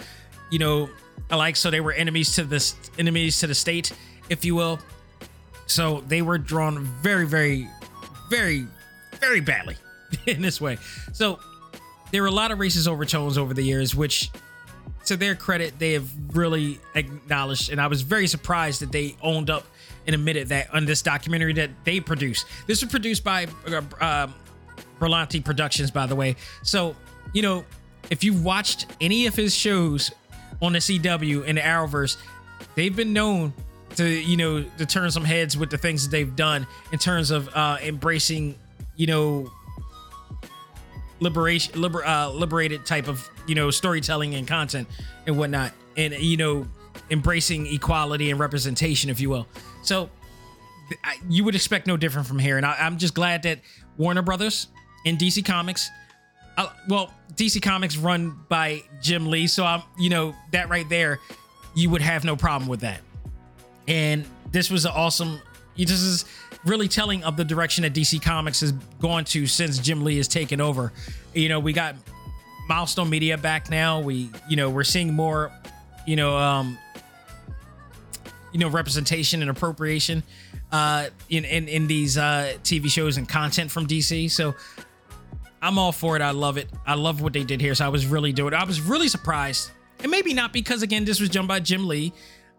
you 0.50 0.60
know, 0.60 0.90
alike. 1.30 1.56
So 1.56 1.70
they 1.70 1.82
were 1.82 1.92
enemies 1.92 2.36
to 2.36 2.44
this 2.44 2.76
enemies 2.98 3.40
to 3.40 3.48
the 3.48 3.56
state, 3.56 3.92
if 4.30 4.46
you 4.46 4.56
will. 4.56 4.80
So 5.66 6.02
they 6.08 6.22
were 6.22 6.38
drawn 6.38 6.86
very, 7.02 7.26
very, 7.26 7.68
very, 8.30 8.68
very 9.20 9.42
badly 9.42 9.76
in 10.26 10.42
this 10.42 10.62
way. 10.62 10.78
So 11.12 11.40
there 12.12 12.22
were 12.22 12.28
a 12.28 12.32
lot 12.32 12.52
of 12.52 12.60
racist 12.60 12.88
overtones 12.88 13.38
over 13.38 13.54
the 13.54 13.64
years, 13.64 13.96
which 13.96 14.32
to 15.06 15.18
their 15.18 15.36
credit, 15.36 15.80
they 15.80 15.94
have 15.94 16.10
really 16.36 16.80
acknowledged. 16.96 17.72
And 17.72 17.80
I 17.80 17.88
was 17.88 18.02
very 18.02 18.28
surprised 18.28 18.82
that 18.82 18.92
they 18.92 19.16
owned 19.22 19.50
up 19.50 19.66
and 20.06 20.14
admitted 20.14 20.50
that 20.50 20.74
on 20.74 20.86
this 20.86 21.02
documentary 21.02 21.54
that 21.54 21.70
they 21.84 22.00
produced. 22.00 22.46
This 22.66 22.82
was 22.82 22.92
produced 22.92 23.24
by 23.24 23.48
uh, 23.68 23.82
um, 24.00 24.34
Berlanti 25.00 25.44
Productions, 25.44 25.92
by 25.92 26.06
the 26.06 26.16
way. 26.16 26.36
So, 26.64 26.96
you 27.34 27.42
know, 27.42 27.66
if 28.10 28.24
you've 28.24 28.44
watched 28.44 28.88
any 29.02 29.28
of 29.28 29.36
his 29.36 29.56
shows 29.56 30.12
on 30.62 30.74
the 30.74 30.80
CW 30.80 31.44
and 31.46 31.58
the 31.58 31.62
Arrowverse, 31.62 32.18
they've 32.76 32.96
been 32.96 33.14
known 33.14 33.54
to 33.96 34.08
you 34.08 34.38
know 34.38 34.64
to 34.78 34.86
turn 34.86 35.10
some 35.10 35.24
heads 35.24 35.58
with 35.58 35.70
the 35.70 35.78
things 35.78 36.04
that 36.04 36.12
they've 36.12 36.36
done 36.36 36.68
in 36.92 37.00
terms 37.00 37.32
of 37.32 37.50
uh 37.56 37.78
embracing 37.82 38.54
you 38.98 39.08
know 39.08 39.52
liberation 41.20 41.82
liber, 41.82 42.06
uh, 42.06 42.30
liberated 42.30 42.86
type 42.86 43.08
of 43.08 43.30
you 43.48 43.56
know 43.56 43.72
storytelling 43.72 44.36
and 44.36 44.48
content 44.48 44.88
and 45.26 45.38
whatnot. 45.38 45.74
And 45.96 46.14
you 46.14 46.38
know 46.38 46.68
embracing 47.10 47.68
equality 47.68 48.32
and 48.32 48.40
representation 48.40 49.10
if 49.10 49.20
you 49.20 49.30
will. 49.30 49.48
So 49.84 50.10
I, 51.04 51.18
you 51.30 51.44
would 51.44 51.56
expect 51.56 51.88
no 51.88 51.98
different 51.98 52.28
from 52.28 52.40
here. 52.40 52.58
And 52.58 52.66
I, 52.66 52.76
i'm 52.80 52.98
just 52.98 53.14
glad 53.14 53.44
that 53.44 53.60
warner 53.98 54.22
brothers 54.22 54.68
and 55.06 55.18
dc 55.18 55.46
comics 55.46 55.90
uh, 56.58 56.70
well 56.90 57.14
dc 57.36 57.62
comics 57.62 57.98
run 57.98 58.38
by 58.50 58.84
jim 59.02 59.28
lee. 59.28 59.48
So 59.48 59.64
i'm 59.64 59.84
you 59.98 60.10
know 60.10 60.36
that 60.52 60.70
right 60.70 60.88
there 60.90 61.20
you 61.78 61.92
would 61.92 62.02
have 62.02 62.24
no 62.24 62.36
problem 62.36 62.68
with 62.68 62.80
that. 62.80 63.02
And 63.88 64.26
this 64.52 64.72
was 64.72 64.86
an 64.86 64.92
awesome. 64.96 65.40
This 65.78 65.92
is 65.92 66.26
really 66.66 66.88
telling 66.88 67.24
of 67.24 67.38
the 67.38 67.46
direction 67.46 67.84
that 67.84 67.94
DC 67.94 68.22
Comics 68.22 68.62
has 68.62 68.72
gone 69.00 69.26
to 69.26 69.48
since 69.48 69.78
Jim 69.80 70.04
Lee 70.04 70.18
has 70.18 70.28
taken 70.28 70.62
over. 70.62 70.92
You 71.34 71.50
know, 71.50 71.60
we 71.60 71.74
got 71.74 71.96
Milestone 72.68 73.10
Media 73.10 73.38
back 73.38 73.70
now. 73.70 74.00
We, 74.00 74.30
you 74.50 74.56
know, 74.56 74.70
we're 74.70 74.84
seeing 74.84 75.14
more, 75.14 75.52
you 76.06 76.16
know, 76.16 76.36
um, 76.38 76.78
you 78.52 78.60
know, 78.60 78.70
representation 78.70 79.42
and 79.42 79.50
appropriation 79.52 80.24
uh, 80.72 81.08
in 81.30 81.46
in 81.46 81.68
in 81.68 81.88
these 81.88 82.18
uh, 82.18 82.54
TV 82.64 82.90
shows 82.90 83.18
and 83.18 83.28
content 83.28 83.72
from 83.72 83.88
DC. 83.88 84.30
So 84.32 84.56
I'm 85.62 85.78
all 85.78 85.92
for 85.92 86.16
it. 86.16 86.22
I 86.22 86.32
love 86.32 86.58
it. 86.58 86.70
I 86.86 86.96
love 86.96 87.22
what 87.22 87.34
they 87.34 87.44
did 87.44 87.62
here. 87.62 87.76
So 87.76 87.86
I 87.86 87.90
was 87.90 88.06
really 88.06 88.34
doing. 88.34 88.54
I 88.54 88.64
was 88.64 88.82
really 88.82 89.08
surprised, 89.08 89.72
and 90.00 90.12
maybe 90.12 90.34
not 90.34 90.54
because 90.54 90.82
again, 90.82 91.06
this 91.06 91.20
was 91.20 91.30
done 91.30 91.48
by 91.48 91.60
Jim 91.60 91.88
Lee, 91.88 92.14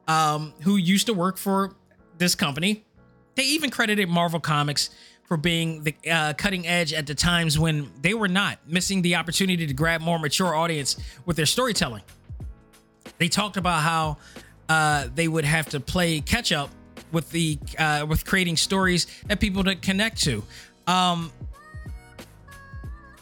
um, 0.06 0.52
who 0.62 0.76
used 0.76 1.06
to 1.06 1.14
work 1.14 1.36
for 1.36 1.74
this 2.16 2.34
company. 2.34 2.84
They 3.38 3.44
even 3.44 3.70
credited 3.70 4.08
Marvel 4.08 4.40
Comics 4.40 4.90
for 5.28 5.36
being 5.36 5.84
the 5.84 5.94
uh, 6.10 6.32
cutting 6.32 6.66
edge 6.66 6.92
at 6.92 7.06
the 7.06 7.14
times 7.14 7.56
when 7.56 7.88
they 8.02 8.12
were 8.12 8.26
not, 8.26 8.58
missing 8.66 9.00
the 9.00 9.14
opportunity 9.14 9.64
to 9.64 9.72
grab 9.72 10.00
more 10.00 10.18
mature 10.18 10.56
audience 10.56 10.96
with 11.24 11.36
their 11.36 11.46
storytelling. 11.46 12.02
They 13.18 13.28
talked 13.28 13.56
about 13.56 13.82
how 13.84 14.16
uh, 14.68 15.06
they 15.14 15.28
would 15.28 15.44
have 15.44 15.68
to 15.68 15.78
play 15.78 16.20
catch 16.20 16.50
up 16.50 16.70
with 17.12 17.30
the 17.30 17.60
uh, 17.78 18.06
with 18.08 18.24
creating 18.24 18.56
stories 18.56 19.06
that 19.28 19.38
people 19.38 19.62
to 19.62 19.76
connect 19.76 20.20
to. 20.22 20.42
Um, 20.88 21.30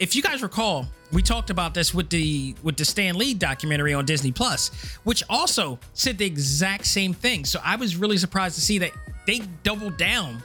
if 0.00 0.16
you 0.16 0.22
guys 0.22 0.42
recall, 0.42 0.86
we 1.12 1.22
talked 1.22 1.50
about 1.50 1.74
this 1.74 1.94
with 1.94 2.10
the 2.10 2.54
with 2.62 2.76
the 2.76 2.84
Stan 2.84 3.16
Lee 3.16 3.34
documentary 3.34 3.94
on 3.94 4.04
Disney 4.04 4.32
Plus, 4.32 4.68
which 5.04 5.22
also 5.28 5.78
said 5.94 6.18
the 6.18 6.26
exact 6.26 6.86
same 6.86 7.14
thing. 7.14 7.44
So 7.44 7.60
I 7.64 7.76
was 7.76 7.96
really 7.96 8.16
surprised 8.16 8.56
to 8.56 8.60
see 8.60 8.78
that 8.78 8.92
they 9.26 9.40
doubled 9.62 9.96
down 9.96 10.42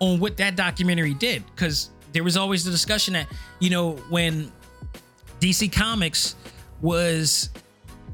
on 0.00 0.20
what 0.20 0.36
that 0.38 0.56
documentary 0.56 1.14
did 1.14 1.44
because 1.54 1.90
there 2.12 2.24
was 2.24 2.36
always 2.36 2.64
the 2.64 2.70
discussion 2.70 3.14
that 3.14 3.26
you 3.58 3.70
know 3.70 3.92
when 4.08 4.50
DC 5.40 5.72
Comics 5.72 6.36
was 6.80 7.50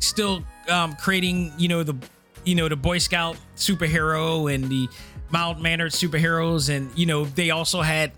still 0.01 0.45
um, 0.68 0.95
creating 0.95 1.53
you 1.59 1.68
know 1.68 1.82
the 1.82 1.97
you 2.45 2.55
know 2.55 2.68
the 2.68 2.76
Boy 2.76 2.99
Scout 2.99 3.36
superhero 3.57 4.53
and 4.53 4.64
the 4.64 4.88
mild 5.30 5.61
mannered 5.61 5.92
superheroes 5.92 6.74
and 6.74 6.97
you 6.99 7.07
know 7.07 7.24
they 7.24 7.51
also 7.51 7.82
had 7.82 8.12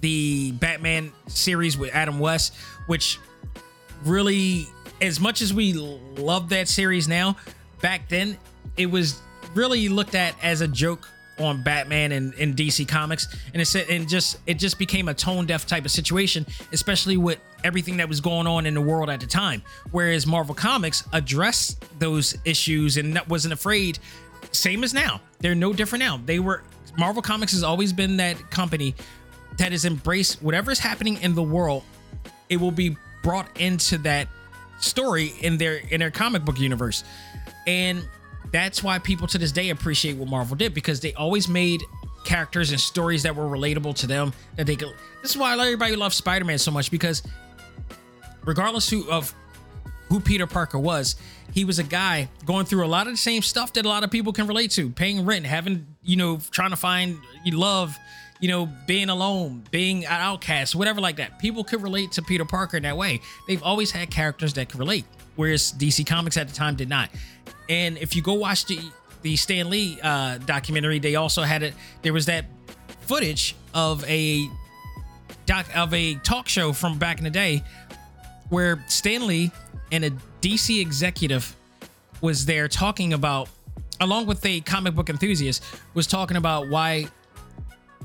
the 0.00 0.52
Batman 0.52 1.12
series 1.28 1.78
with 1.78 1.94
Adam 1.94 2.18
West 2.18 2.54
which 2.86 3.18
really 4.04 4.66
as 5.00 5.20
much 5.20 5.40
as 5.42 5.52
we 5.52 5.72
love 5.72 6.48
that 6.50 6.68
series 6.68 7.08
now 7.08 7.36
back 7.80 8.08
then 8.08 8.36
it 8.76 8.86
was 8.86 9.20
really 9.54 9.88
looked 9.88 10.14
at 10.14 10.34
as 10.42 10.60
a 10.60 10.68
joke 10.68 11.08
on 11.38 11.62
Batman 11.62 12.12
and, 12.12 12.34
and 12.34 12.56
DC 12.56 12.86
Comics, 12.86 13.34
and 13.52 13.60
it 13.60 13.66
said 13.66 13.88
and 13.88 14.08
just 14.08 14.38
it 14.46 14.54
just 14.54 14.78
became 14.78 15.08
a 15.08 15.14
tone 15.14 15.46
deaf 15.46 15.66
type 15.66 15.84
of 15.84 15.90
situation, 15.90 16.46
especially 16.72 17.16
with 17.16 17.38
everything 17.64 17.96
that 17.96 18.08
was 18.08 18.20
going 18.20 18.46
on 18.46 18.66
in 18.66 18.74
the 18.74 18.80
world 18.80 19.10
at 19.10 19.20
the 19.20 19.26
time. 19.26 19.62
Whereas 19.90 20.26
Marvel 20.26 20.54
Comics 20.54 21.04
addressed 21.12 21.84
those 21.98 22.36
issues 22.44 22.96
and 22.96 23.20
wasn't 23.28 23.54
afraid. 23.54 23.98
Same 24.52 24.84
as 24.84 24.94
now, 24.94 25.20
they're 25.40 25.54
no 25.54 25.72
different 25.72 26.04
now. 26.04 26.20
They 26.24 26.38
were 26.38 26.62
Marvel 26.96 27.22
Comics 27.22 27.52
has 27.52 27.62
always 27.62 27.92
been 27.92 28.16
that 28.18 28.50
company 28.50 28.94
that 29.58 29.72
has 29.72 29.84
embraced 29.84 30.42
whatever 30.42 30.70
is 30.70 30.78
happening 30.78 31.20
in 31.22 31.34
the 31.34 31.42
world. 31.42 31.82
It 32.48 32.58
will 32.58 32.70
be 32.70 32.96
brought 33.22 33.48
into 33.58 33.98
that 33.98 34.28
story 34.78 35.32
in 35.40 35.58
their 35.58 35.76
in 35.76 36.00
their 36.00 36.10
comic 36.10 36.44
book 36.44 36.58
universe, 36.58 37.04
and 37.66 38.06
that's 38.52 38.82
why 38.82 38.98
people 38.98 39.26
to 39.26 39.38
this 39.38 39.52
day 39.52 39.70
appreciate 39.70 40.16
what 40.16 40.28
Marvel 40.28 40.56
did 40.56 40.74
because 40.74 41.00
they 41.00 41.12
always 41.14 41.48
made 41.48 41.82
characters 42.24 42.70
and 42.70 42.80
stories 42.80 43.22
that 43.22 43.34
were 43.34 43.44
relatable 43.44 43.94
to 43.94 44.06
them 44.06 44.32
that 44.56 44.66
they 44.66 44.76
could 44.76 44.88
this 45.22 45.32
is 45.32 45.36
why 45.36 45.52
everybody 45.58 45.94
loves 45.94 46.16
spider-man 46.16 46.58
so 46.58 46.70
much 46.70 46.90
because 46.90 47.22
regardless 48.44 48.88
who, 48.88 49.08
of 49.10 49.34
who 50.08 50.18
peter 50.20 50.46
parker 50.46 50.78
was 50.78 51.16
he 51.52 51.64
was 51.64 51.78
a 51.78 51.82
guy 51.82 52.28
going 52.46 52.64
through 52.64 52.84
a 52.84 52.88
lot 52.88 53.06
of 53.06 53.12
the 53.12 53.16
same 53.18 53.42
stuff 53.42 53.74
that 53.74 53.84
a 53.84 53.88
lot 53.88 54.02
of 54.04 54.10
people 54.10 54.32
can 54.32 54.46
relate 54.46 54.70
to 54.70 54.88
paying 54.88 55.26
rent 55.26 55.44
having 55.44 55.86
you 56.02 56.16
know 56.16 56.38
trying 56.50 56.70
to 56.70 56.76
find 56.76 57.18
love 57.46 57.96
you 58.44 58.48
know 58.48 58.68
being 58.86 59.08
alone 59.08 59.62
being 59.70 60.04
an 60.04 60.20
outcast 60.20 60.74
whatever 60.74 61.00
like 61.00 61.16
that 61.16 61.38
people 61.38 61.64
could 61.64 61.82
relate 61.82 62.12
to 62.12 62.20
peter 62.20 62.44
parker 62.44 62.76
in 62.76 62.82
that 62.82 62.96
way 62.96 63.18
they've 63.48 63.62
always 63.62 63.90
had 63.90 64.10
characters 64.10 64.52
that 64.52 64.68
could 64.68 64.78
relate 64.78 65.06
whereas 65.36 65.72
dc 65.72 66.06
comics 66.06 66.36
at 66.36 66.46
the 66.46 66.54
time 66.54 66.76
did 66.76 66.88
not 66.88 67.08
and 67.68 67.96
if 67.98 68.14
you 68.14 68.20
go 68.20 68.34
watch 68.34 68.66
the 68.66 68.78
the 69.24 69.34
Stan 69.36 69.70
Lee 69.70 69.98
uh, 70.02 70.36
documentary, 70.38 70.98
they 70.98 71.16
also 71.16 71.42
had 71.42 71.62
it. 71.62 71.74
There 72.02 72.12
was 72.12 72.26
that 72.26 72.44
footage 73.00 73.56
of 73.72 74.04
a 74.04 74.46
doc 75.46 75.66
of 75.74 75.92
a 75.94 76.14
talk 76.16 76.46
show 76.46 76.72
from 76.72 76.98
back 76.98 77.18
in 77.18 77.24
the 77.24 77.30
day 77.30 77.64
where 78.50 78.84
Stan 78.86 79.26
Lee 79.26 79.50
and 79.90 80.04
a 80.04 80.10
DC 80.42 80.80
executive 80.80 81.56
was 82.20 82.44
there 82.44 82.68
talking 82.68 83.14
about, 83.14 83.48
along 84.00 84.26
with 84.26 84.44
a 84.44 84.60
comic 84.60 84.94
book 84.94 85.08
enthusiast, 85.08 85.64
was 85.94 86.06
talking 86.06 86.36
about 86.36 86.68
why, 86.68 87.06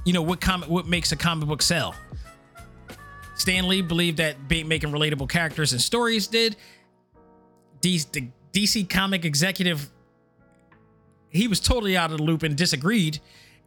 you 0.10 0.14
know, 0.14 0.24
what 0.24 0.42
comic 0.42 0.68
what 0.68 0.88
makes 0.88 1.12
a 1.12 1.16
comic 1.16 1.48
book 1.48 1.62
sell. 1.62 1.94
Stan 3.36 3.68
Lee 3.68 3.84
believed 3.84 4.18
that 4.18 4.38
making 4.50 4.90
relatable 4.90 5.30
characters 5.30 5.72
and 5.72 5.80
stories 5.80 6.26
did. 6.26 6.56
The 7.82 8.00
DC 8.52 8.90
comic 8.90 9.24
executive, 9.24 9.88
he 11.30 11.48
was 11.48 11.60
totally 11.60 11.96
out 11.96 12.10
of 12.10 12.18
the 12.18 12.24
loop 12.24 12.42
and 12.42 12.58
disagreed. 12.58 13.20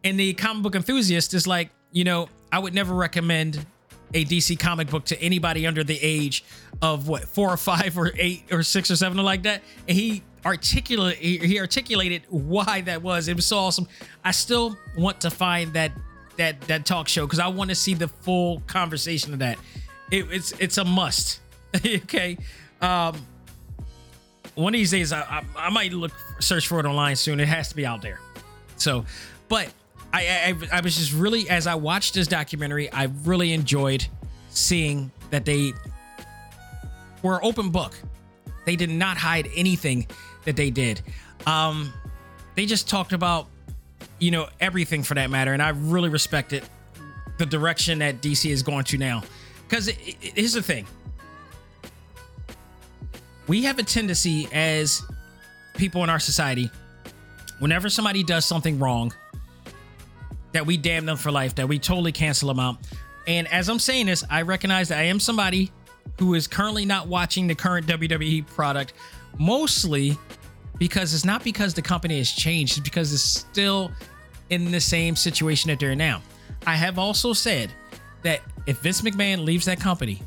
And 0.03 0.19
the 0.19 0.33
comic 0.33 0.65
book 0.65 0.75
enthusiast 0.75 1.33
is 1.33 1.47
like, 1.47 1.71
you 1.93 2.03
know, 2.03 2.29
I 2.51 2.59
would 2.59 2.75
never 2.75 2.93
recommend 2.93 3.65
a 4.13 4.25
DC 4.25 4.59
comic 4.59 4.91
book 4.91 5.05
to 5.07 5.23
anybody 5.23 5.65
under 5.65 5.85
the 5.85 5.99
age 6.03 6.45
of 6.83 7.07
what 7.07 7.23
four 7.23 7.51
or 7.51 7.57
five 7.57 7.97
or 7.97 8.11
eight 8.17 8.47
or 8.51 8.65
six 8.65 8.91
or 8.91 8.97
seven 8.97 9.17
or 9.17 9.23
like 9.23 9.45
that. 9.45 9.63
And 9.87 9.97
he 9.97 10.25
articulate 10.45 11.19
he 11.19 11.61
articulated 11.61 12.23
why 12.31 12.81
that 12.81 13.01
was. 13.01 13.29
It 13.29 13.37
was 13.37 13.47
so 13.47 13.59
awesome. 13.59 13.87
I 14.25 14.33
still 14.33 14.77
want 14.97 15.21
to 15.21 15.31
find 15.31 15.73
that 15.75 15.93
that 16.37 16.61
that 16.63 16.87
talk 16.87 17.09
show 17.09 17.27
because 17.27 17.39
I 17.39 17.49
want 17.49 17.71
to 17.71 17.75
see 17.75 17.95
the 17.95 18.09
full 18.09 18.61
conversation 18.67 19.33
of 19.33 19.39
that. 19.41 19.59
It, 20.11 20.27
it's 20.31 20.53
it's 20.53 20.79
a 20.79 20.85
must. 20.85 21.41
okay. 21.77 22.39
Um, 22.81 23.25
one 24.55 24.75
of 24.75 24.79
these 24.79 24.91
days 24.91 25.13
I, 25.13 25.21
I, 25.21 25.45
I, 25.57 25.71
might 25.71 25.93
look 25.93 26.13
search 26.41 26.67
for 26.67 26.81
it 26.81 26.87
online 26.87 27.17
soon. 27.17 27.41
It 27.41 27.49
has 27.49 27.69
to 27.69 27.77
be 27.77 27.87
out 27.87 28.03
there. 28.03 28.21
So, 28.77 29.07
but 29.49 29.73
I, 30.13 30.55
I 30.73 30.79
I 30.79 30.81
was 30.81 30.97
just 30.97 31.13
really 31.13 31.49
as 31.49 31.67
I 31.67 31.75
watched 31.75 32.15
this 32.15 32.27
documentary, 32.27 32.91
I 32.93 33.05
really 33.25 33.53
enjoyed 33.53 34.07
seeing 34.51 35.11
that 35.31 35.45
they 35.45 35.73
were 37.23 37.43
open 37.45 37.71
book. 37.71 37.95
They 38.67 38.77
did 38.77 38.91
not 38.91 39.17
hide 39.17 39.49
anything 39.57 40.07
that 40.45 40.57
they 40.57 40.71
did. 40.71 41.01
Um, 41.47 41.93
they 42.55 42.67
just 42.67 42.89
talked 42.89 43.13
about 43.13 43.49
you 44.23 44.31
know 44.31 44.49
everything 44.61 45.03
for 45.03 45.15
that 45.15 45.31
matter, 45.31 45.53
and 45.53 45.61
I 45.61 45.71
really 45.71 46.09
respect 46.09 46.53
it. 46.53 46.65
The 47.39 47.47
direction 47.47 47.99
that 47.99 48.21
DC 48.21 48.49
is 48.51 48.63
going 48.63 48.85
to 48.85 48.99
now, 48.99 49.25
because 49.69 49.89
here's 49.89 50.53
the 50.53 50.63
thing 50.63 50.87
we 53.49 53.65
have 53.65 53.79
a 53.81 53.83
tendency 53.83 54.49
as 54.53 55.03
people 55.77 56.05
in 56.05 56.11
our 56.11 56.21
society, 56.21 56.71
whenever 57.59 57.89
somebody 57.91 58.23
does 58.23 58.45
something 58.45 58.79
wrong, 58.79 59.13
that 60.53 60.65
we 60.65 60.77
damn 60.77 61.05
them 61.05 61.17
for 61.17 61.33
life, 61.33 61.57
that 61.57 61.67
we 61.67 61.81
totally 61.81 62.13
cancel 62.13 62.47
them 62.47 62.61
out. 62.61 62.77
And 63.27 63.49
as 63.49 63.69
I'm 63.69 63.81
saying 63.81 64.07
this, 64.07 64.23
I 64.31 64.43
recognize 64.43 64.89
that 64.89 64.99
I 64.99 65.05
am 65.05 65.19
somebody 65.19 65.73
who 66.19 66.35
is 66.35 66.47
currently 66.47 66.85
not 66.85 67.09
watching 67.09 67.49
the 67.49 67.55
current 67.57 67.87
WWE 67.89 68.47
product, 68.47 68.93
mostly 69.39 70.17
because 70.79 71.15
it's 71.15 71.25
not 71.25 71.43
because 71.43 71.75
the 71.75 71.83
company 71.83 72.19
has 72.19 72.31
changed, 72.31 72.79
it's 72.79 72.85
because 72.85 73.13
it's 73.13 73.23
still 73.23 73.91
in 74.51 74.71
the 74.71 74.81
same 74.81 75.17
situation 75.17 75.69
that 75.69 75.81
they're 75.81 75.93
in 75.93 75.99
now. 75.99 76.23
I 76.67 76.77
have 76.77 76.99
also 76.99 77.33
said 77.33 77.71
that 78.23 78.41
if 78.67 78.79
Vince 78.79 79.03
McMahon 79.03 79.45
leaves 79.45 79.67
that 79.67 79.81
company, 79.81 80.23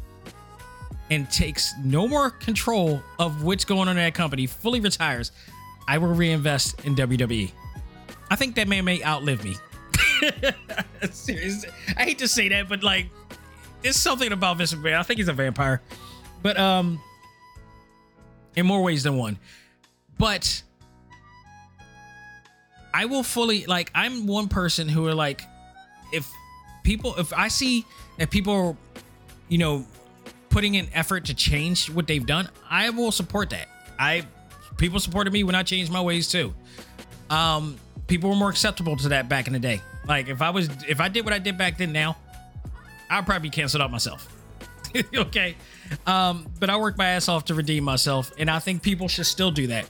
and 1.09 1.29
takes 1.29 1.73
no 1.83 2.07
more 2.07 2.31
control 2.31 3.01
of 3.19 3.43
what's 3.43 3.65
going 3.65 3.87
on 3.87 3.89
in 3.89 4.03
that 4.03 4.13
company, 4.13 4.47
fully 4.47 4.79
retires, 4.79 5.31
I 5.87 5.97
will 5.97 6.09
reinvest 6.09 6.83
in 6.85 6.95
WWE. 6.95 7.51
I 8.29 8.35
think 8.35 8.55
that 8.55 8.67
man 8.67 8.85
may 8.85 9.03
outlive 9.03 9.43
me. 9.43 9.55
Seriously, 11.11 11.69
I 11.95 12.03
hate 12.03 12.19
to 12.19 12.27
say 12.27 12.49
that, 12.49 12.67
but 12.67 12.83
like, 12.83 13.07
there's 13.81 13.97
something 13.97 14.31
about 14.31 14.57
Vince 14.57 14.73
McMahon. 14.73 14.97
I 14.97 15.03
think 15.03 15.19
he's 15.19 15.27
a 15.27 15.33
vampire, 15.33 15.81
but 16.41 16.57
um, 16.57 16.99
in 18.55 18.65
more 18.65 18.81
ways 18.81 19.03
than 19.03 19.17
one. 19.17 19.37
But 20.17 20.63
I 22.95 23.05
will 23.05 23.23
fully 23.23 23.65
like. 23.65 23.91
I'm 23.93 24.25
one 24.25 24.47
person 24.47 24.87
who 24.87 25.05
are 25.05 25.13
like, 25.13 25.41
if 26.13 26.31
people, 26.83 27.13
if 27.17 27.33
I 27.33 27.49
see 27.49 27.85
that 28.17 28.29
people, 28.31 28.77
you 29.49 29.57
know, 29.57 29.85
putting 30.47 30.75
in 30.75 30.87
effort 30.93 31.25
to 31.25 31.33
change 31.33 31.89
what 31.89 32.07
they've 32.07 32.25
done, 32.25 32.47
I 32.69 32.91
will 32.91 33.11
support 33.11 33.49
that. 33.49 33.67
I 33.99 34.25
people 34.77 35.01
supported 35.01 35.33
me 35.33 35.43
when 35.43 35.55
I 35.55 35.63
changed 35.63 35.91
my 35.91 35.99
ways 35.99 36.29
too. 36.29 36.53
Um, 37.29 37.75
people 38.07 38.29
were 38.29 38.37
more 38.37 38.49
acceptable 38.49 38.95
to 38.95 39.09
that 39.09 39.27
back 39.27 39.47
in 39.47 39.53
the 39.53 39.59
day. 39.59 39.81
Like 40.07 40.29
if 40.29 40.41
I 40.41 40.51
was 40.51 40.69
if 40.87 41.01
I 41.01 41.09
did 41.09 41.25
what 41.25 41.33
I 41.33 41.39
did 41.39 41.57
back 41.57 41.77
then 41.77 41.91
now, 41.91 42.15
I'd 43.09 43.25
probably 43.25 43.49
be 43.49 43.53
canceled 43.53 43.81
out 43.81 43.91
myself. 43.91 44.25
okay. 45.13 45.57
Um, 46.07 46.47
but 46.61 46.69
I 46.69 46.77
worked 46.77 46.97
my 46.97 47.07
ass 47.07 47.27
off 47.27 47.43
to 47.45 47.55
redeem 47.55 47.83
myself, 47.83 48.31
and 48.37 48.49
I 48.49 48.59
think 48.59 48.81
people 48.81 49.09
should 49.09 49.25
still 49.25 49.51
do 49.51 49.67
that. 49.67 49.89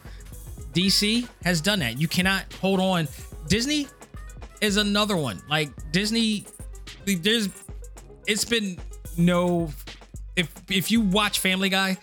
DC 0.76 1.28
has 1.44 1.62
done 1.62 1.80
that. 1.80 2.00
You 2.00 2.08
cannot 2.08 2.52
hold 2.54 2.80
on. 2.80 3.08
Disney 3.48 3.88
is 4.62 4.78
another 4.78 5.16
one. 5.16 5.42
Like 5.50 5.70
Disney, 5.92 6.46
there's 7.06 7.50
it's 8.28 8.46
been 8.46 8.78
no 9.18 9.72
if 10.36 10.54
if 10.70 10.92
you 10.92 11.02
watch 11.02 11.40
Family 11.40 11.70
Guy, 11.70 11.98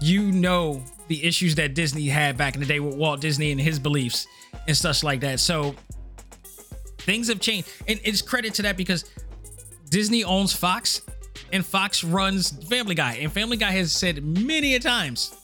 you 0.00 0.32
know 0.32 0.82
the 1.06 1.24
issues 1.24 1.54
that 1.54 1.74
Disney 1.74 2.06
had 2.08 2.36
back 2.36 2.54
in 2.54 2.60
the 2.60 2.66
day 2.66 2.80
with 2.80 2.96
Walt 2.96 3.20
Disney 3.20 3.52
and 3.52 3.60
his 3.60 3.78
beliefs 3.78 4.26
and 4.66 4.76
stuff 4.76 5.02
like 5.02 5.20
that. 5.20 5.40
So 5.40 5.74
things 6.98 7.28
have 7.28 7.40
changed. 7.40 7.68
And 7.86 8.00
it's 8.04 8.20
credit 8.20 8.54
to 8.54 8.62
that 8.62 8.76
because 8.76 9.04
Disney 9.88 10.24
owns 10.24 10.52
Fox 10.52 11.02
and 11.52 11.64
Fox 11.64 12.04
runs 12.04 12.50
Family 12.68 12.94
Guy. 12.94 13.14
And 13.14 13.32
Family 13.32 13.56
Guy 13.56 13.70
has 13.70 13.92
said 13.92 14.22
many 14.22 14.74
a 14.74 14.80
times 14.80 15.34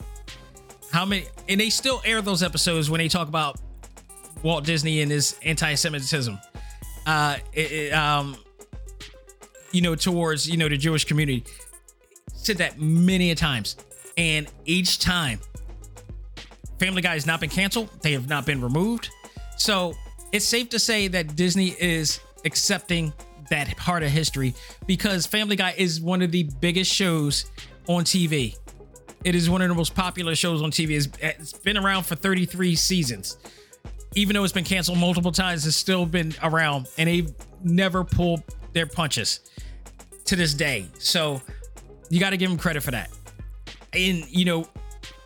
how 0.95 1.05
many 1.05 1.27
and 1.49 1.61
they 1.61 1.71
still 1.71 2.01
air 2.05 2.23
those 2.23 2.45
episodes 2.45 2.89
when 2.89 2.99
they 2.99 3.09
talk 3.09 3.27
about 3.27 3.61
Walt 4.45 4.65
Disney 4.65 5.03
and 5.03 5.11
his 5.11 5.37
anti-Semitism. 5.43 6.39
Uh 7.05 7.37
it, 7.53 7.73
it, 7.73 7.93
um 7.93 8.37
you 9.73 9.83
know 9.83 9.97
towards 9.97 10.49
you 10.49 10.57
know 10.57 10.69
the 10.69 10.77
Jewish 10.77 11.05
community. 11.05 11.45
Said 12.33 12.59
that 12.59 12.79
many 12.79 13.33
a 13.33 13.35
times. 13.35 13.77
And 14.17 14.47
each 14.67 15.01
time 15.01 15.41
Family 16.79 17.03
Guy 17.03 17.15
has 17.15 17.27
not 17.27 17.41
been 17.41 17.51
canceled, 17.51 17.91
they 18.01 18.13
have 18.13 18.29
not 18.29 18.47
been 18.47 18.61
removed. 18.61 19.11
So 19.57 19.95
it's 20.31 20.45
safe 20.45 20.69
to 20.69 20.79
say 20.79 21.09
that 21.09 21.35
Disney 21.35 21.75
is 21.81 22.21
accepting 22.45 23.13
that 23.51 23.77
part 23.77 24.05
of 24.05 24.11
history 24.11 24.55
because 24.87 25.27
Family 25.27 25.57
Guy 25.57 25.75
is 25.77 26.01
one 26.01 26.23
of 26.23 26.31
the 26.31 26.45
biggest 26.61 26.93
shows 26.93 27.47
on 27.89 28.05
TV. 28.05 28.57
It 29.25 29.35
is 29.35 29.49
one 29.49 29.63
of 29.63 29.69
the 29.69 29.75
most 29.75 29.95
popular 29.95 30.35
shows 30.35 30.63
on 30.63 30.71
TV. 30.71 30.91
It's, 30.97 31.09
it's 31.21 31.53
been 31.55 31.79
around 31.79 32.05
for 32.05 32.15
33 32.15 32.77
seasons. 32.77 33.39
Even 34.15 34.35
though 34.35 34.45
it's 34.45 34.53
been 34.53 34.65
canceled 34.65 34.99
multiple 34.99 35.33
times, 35.33 35.67
it's 35.67 35.77
still 35.77 36.07
been 36.07 36.35
around 36.43 36.89
and 36.99 37.09
they've 37.09 37.33
never 37.65 38.05
pulled 38.05 38.43
their 38.75 38.87
punches 38.87 39.41
to 40.27 40.37
this 40.37 40.55
day. 40.55 40.87
So 40.99 41.41
you 42.11 42.21
got 42.21 42.31
to 42.31 42.37
give 42.37 42.51
them 42.51 42.59
credit 42.59 42.83
for 42.83 42.91
that. 42.91 43.11
And, 43.95 44.29
you 44.31 44.45
know, 44.45 44.69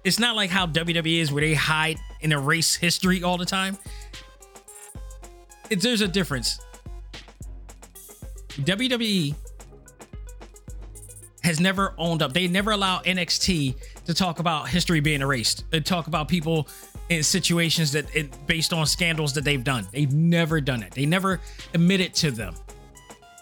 it's 0.04 0.18
not 0.18 0.36
like 0.36 0.50
how 0.50 0.66
WWE 0.66 1.20
is 1.20 1.32
where 1.32 1.42
they 1.42 1.54
hide 1.54 1.98
and 2.22 2.32
erase 2.32 2.76
history 2.76 3.22
all 3.22 3.36
the 3.36 3.44
time. 3.44 3.76
It, 5.70 5.82
there's 5.82 6.00
a 6.00 6.08
difference. 6.08 6.60
WWE 8.60 9.34
has 11.48 11.60
never 11.60 11.94
owned 11.96 12.22
up. 12.22 12.34
They 12.34 12.46
never 12.46 12.72
allow 12.72 13.00
NXT 13.00 14.04
to 14.04 14.12
talk 14.12 14.38
about 14.38 14.68
history 14.68 15.00
being 15.00 15.22
erased. 15.22 15.64
They 15.70 15.80
talk 15.80 16.06
about 16.06 16.28
people 16.28 16.68
in 17.08 17.22
situations 17.22 17.90
that 17.92 18.14
it, 18.14 18.46
based 18.46 18.74
on 18.74 18.84
scandals 18.84 19.32
that 19.32 19.44
they've 19.44 19.64
done. 19.64 19.88
They've 19.90 20.12
never 20.12 20.60
done 20.60 20.82
it. 20.82 20.92
They 20.92 21.06
never 21.06 21.40
admit 21.72 22.02
it 22.02 22.12
to 22.16 22.30
them. 22.30 22.54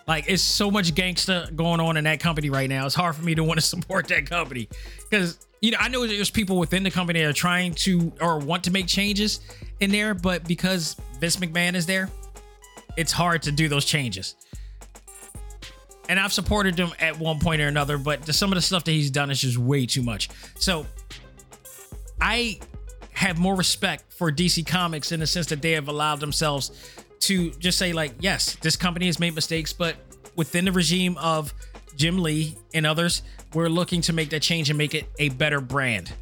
Like 0.07 0.27
it's 0.29 0.43
so 0.43 0.71
much 0.71 0.95
gangsta 0.95 1.55
going 1.57 1.81
on 1.81 1.97
in 1.97 2.05
that 2.05 2.21
company 2.21 2.49
right 2.49 2.71
now. 2.71 2.87
It's 2.87 2.95
hard 2.95 3.17
for 3.17 3.25
me 3.25 3.35
to 3.35 3.43
want 3.43 3.59
to 3.59 3.67
support 3.75 4.07
that 4.09 4.31
company 4.31 4.69
because 5.11 5.45
you 5.61 5.73
know 5.73 5.79
I 5.81 5.89
know 5.89 6.07
there's 6.07 6.31
people 6.31 6.61
within 6.61 6.85
the 6.85 6.93
company 6.93 7.23
that 7.23 7.29
are 7.29 7.33
trying 7.33 7.75
to 7.75 8.13
or 8.21 8.39
want 8.39 8.63
to 8.65 8.71
make 8.71 8.87
changes 8.87 9.41
in 9.81 9.91
there, 9.91 10.15
but 10.15 10.47
because 10.47 10.95
Vince 11.19 11.39
McMahon 11.39 11.75
is 11.75 11.87
there, 11.87 12.09
it's 12.97 13.11
hard 13.11 13.43
to 13.43 13.51
do 13.51 13.69
those 13.69 13.85
changes 13.85 14.37
and 16.09 16.21
I've 16.21 16.33
supported 16.33 16.79
him 16.79 16.91
at 16.99 17.19
one 17.19 17.39
point 17.39 17.61
or 17.61 17.69
another, 17.69 17.99
but 17.99 18.27
some 18.35 18.53
of 18.53 18.57
the 18.57 18.63
stuff 18.63 18.85
that 18.85 18.93
he's 18.93 19.11
done 19.11 19.31
is 19.31 19.41
just 19.41 19.59
way 19.59 19.87
too 19.87 20.03
much. 20.03 20.29
So 20.59 20.87
I 22.21 22.61
have 23.13 23.39
more 23.39 23.55
respect 23.55 24.13
for 24.13 24.31
DC 24.31 24.67
Comics 24.67 25.13
in 25.13 25.21
the 25.21 25.27
sense 25.27 25.47
that 25.47 25.63
they 25.63 25.73
have 25.73 25.89
allowed 25.89 26.21
themselves 26.21 26.95
to 27.21 27.51
just 27.53 27.79
say, 27.79 27.93
like, 27.93 28.13
yes, 28.21 28.57
this 28.57 28.77
company 28.77 29.07
has 29.07 29.19
made 29.19 29.35
mistakes, 29.35 29.73
but 29.73 29.97
within 30.37 30.65
the 30.65 30.73
regime 30.73 31.17
of 31.19 31.53
Jim 31.97 32.23
Lee 32.23 32.57
and 32.75 32.87
others, 32.87 33.23
we're 33.55 33.69
looking 33.69 34.01
to 34.03 34.13
make 34.13 34.31
that 34.31 34.43
change 34.43 34.69
and 34.69 34.77
make 34.77 34.95
it 34.95 35.07
a 35.19 35.31
better 35.31 35.61
brand. 35.61 36.13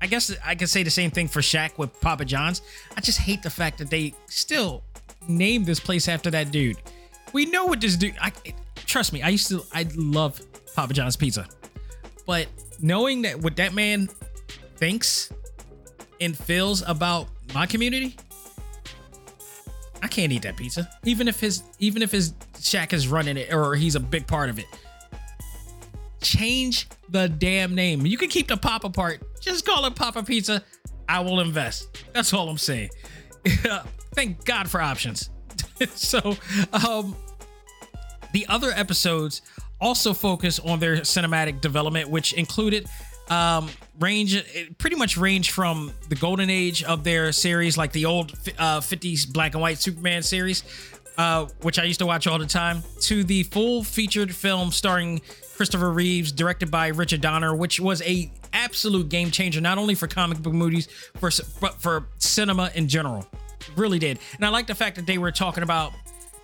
I 0.00 0.06
guess 0.06 0.34
I 0.44 0.54
could 0.54 0.70
say 0.70 0.82
the 0.82 0.90
same 0.90 1.10
thing 1.10 1.28
for 1.28 1.40
Shaq 1.40 1.76
with 1.76 2.00
Papa 2.00 2.24
John's. 2.24 2.62
I 2.96 3.02
just 3.02 3.18
hate 3.18 3.42
the 3.42 3.50
fact 3.50 3.76
that 3.78 3.90
they 3.90 4.14
still 4.26 4.82
name 5.28 5.64
this 5.64 5.78
place 5.78 6.08
after 6.08 6.30
that 6.30 6.50
dude. 6.50 6.78
We 7.34 7.44
know 7.44 7.66
what 7.66 7.80
this 7.80 7.96
dude. 7.96 8.14
I, 8.20 8.32
trust 8.90 9.12
me, 9.12 9.22
I 9.22 9.28
used 9.28 9.48
to 9.48 9.64
I 9.72 9.86
love 9.94 10.40
Papa 10.74 10.92
John's 10.92 11.16
pizza. 11.16 11.46
But 12.26 12.48
knowing 12.80 13.22
that 13.22 13.40
what 13.40 13.56
that 13.56 13.72
man 13.72 14.08
thinks 14.76 15.32
and 16.20 16.36
feels 16.36 16.82
about 16.86 17.28
my 17.54 17.66
community, 17.66 18.16
I 20.02 20.08
can't 20.08 20.32
eat 20.32 20.42
that 20.42 20.56
pizza. 20.56 20.90
Even 21.04 21.28
if 21.28 21.40
his 21.40 21.62
even 21.78 22.02
if 22.02 22.10
his 22.10 22.32
Shaq 22.54 22.92
is 22.92 23.08
running 23.08 23.36
it 23.36 23.52
or 23.52 23.74
he's 23.74 23.94
a 23.94 24.00
big 24.00 24.26
part 24.26 24.50
of 24.50 24.58
it. 24.58 24.66
Change 26.20 26.88
the 27.08 27.28
damn 27.28 27.74
name. 27.74 28.04
You 28.04 28.18
can 28.18 28.28
keep 28.28 28.48
the 28.48 28.56
Papa 28.56 28.90
part. 28.90 29.22
Just 29.40 29.64
call 29.64 29.86
it 29.86 29.94
Papa 29.94 30.22
Pizza. 30.22 30.62
I 31.08 31.20
will 31.20 31.40
invest. 31.40 32.04
That's 32.12 32.32
all 32.34 32.48
I'm 32.48 32.58
saying. 32.58 32.90
Thank 34.14 34.44
God 34.44 34.70
for 34.70 34.82
options. 34.82 35.30
so, 35.94 36.36
um, 36.72 37.16
the 38.32 38.46
other 38.48 38.70
episodes 38.70 39.42
also 39.80 40.12
focus 40.12 40.58
on 40.58 40.78
their 40.78 40.96
cinematic 40.98 41.60
development, 41.60 42.08
which 42.08 42.32
included 42.34 42.86
um, 43.30 43.70
range 44.00 44.44
pretty 44.78 44.96
much 44.96 45.16
range 45.16 45.52
from 45.52 45.92
the 46.08 46.16
golden 46.16 46.50
age 46.50 46.82
of 46.82 47.04
their 47.04 47.32
series, 47.32 47.78
like 47.78 47.92
the 47.92 48.04
old 48.04 48.32
uh, 48.58 48.80
50s 48.80 49.32
black 49.32 49.54
and 49.54 49.62
white 49.62 49.78
Superman 49.78 50.22
series, 50.22 50.64
uh, 51.16 51.46
which 51.62 51.78
I 51.78 51.84
used 51.84 52.00
to 52.00 52.06
watch 52.06 52.26
all 52.26 52.38
the 52.38 52.46
time, 52.46 52.82
to 53.02 53.24
the 53.24 53.44
full 53.44 53.84
featured 53.84 54.34
film 54.34 54.72
starring 54.72 55.20
Christopher 55.56 55.90
Reeves, 55.90 56.32
directed 56.32 56.70
by 56.70 56.88
Richard 56.88 57.20
Donner, 57.20 57.54
which 57.54 57.78
was 57.78 58.02
a 58.02 58.30
absolute 58.52 59.08
game 59.08 59.30
changer, 59.30 59.60
not 59.60 59.78
only 59.78 59.94
for 59.94 60.08
comic 60.08 60.38
book 60.42 60.52
movies, 60.52 60.88
for 61.18 61.30
but 61.60 61.80
for 61.80 62.08
cinema 62.18 62.70
in 62.74 62.88
general. 62.88 63.26
Really 63.76 63.98
did, 63.98 64.18
and 64.36 64.44
I 64.44 64.48
like 64.48 64.66
the 64.66 64.74
fact 64.74 64.96
that 64.96 65.06
they 65.06 65.18
were 65.18 65.30
talking 65.30 65.62
about 65.62 65.92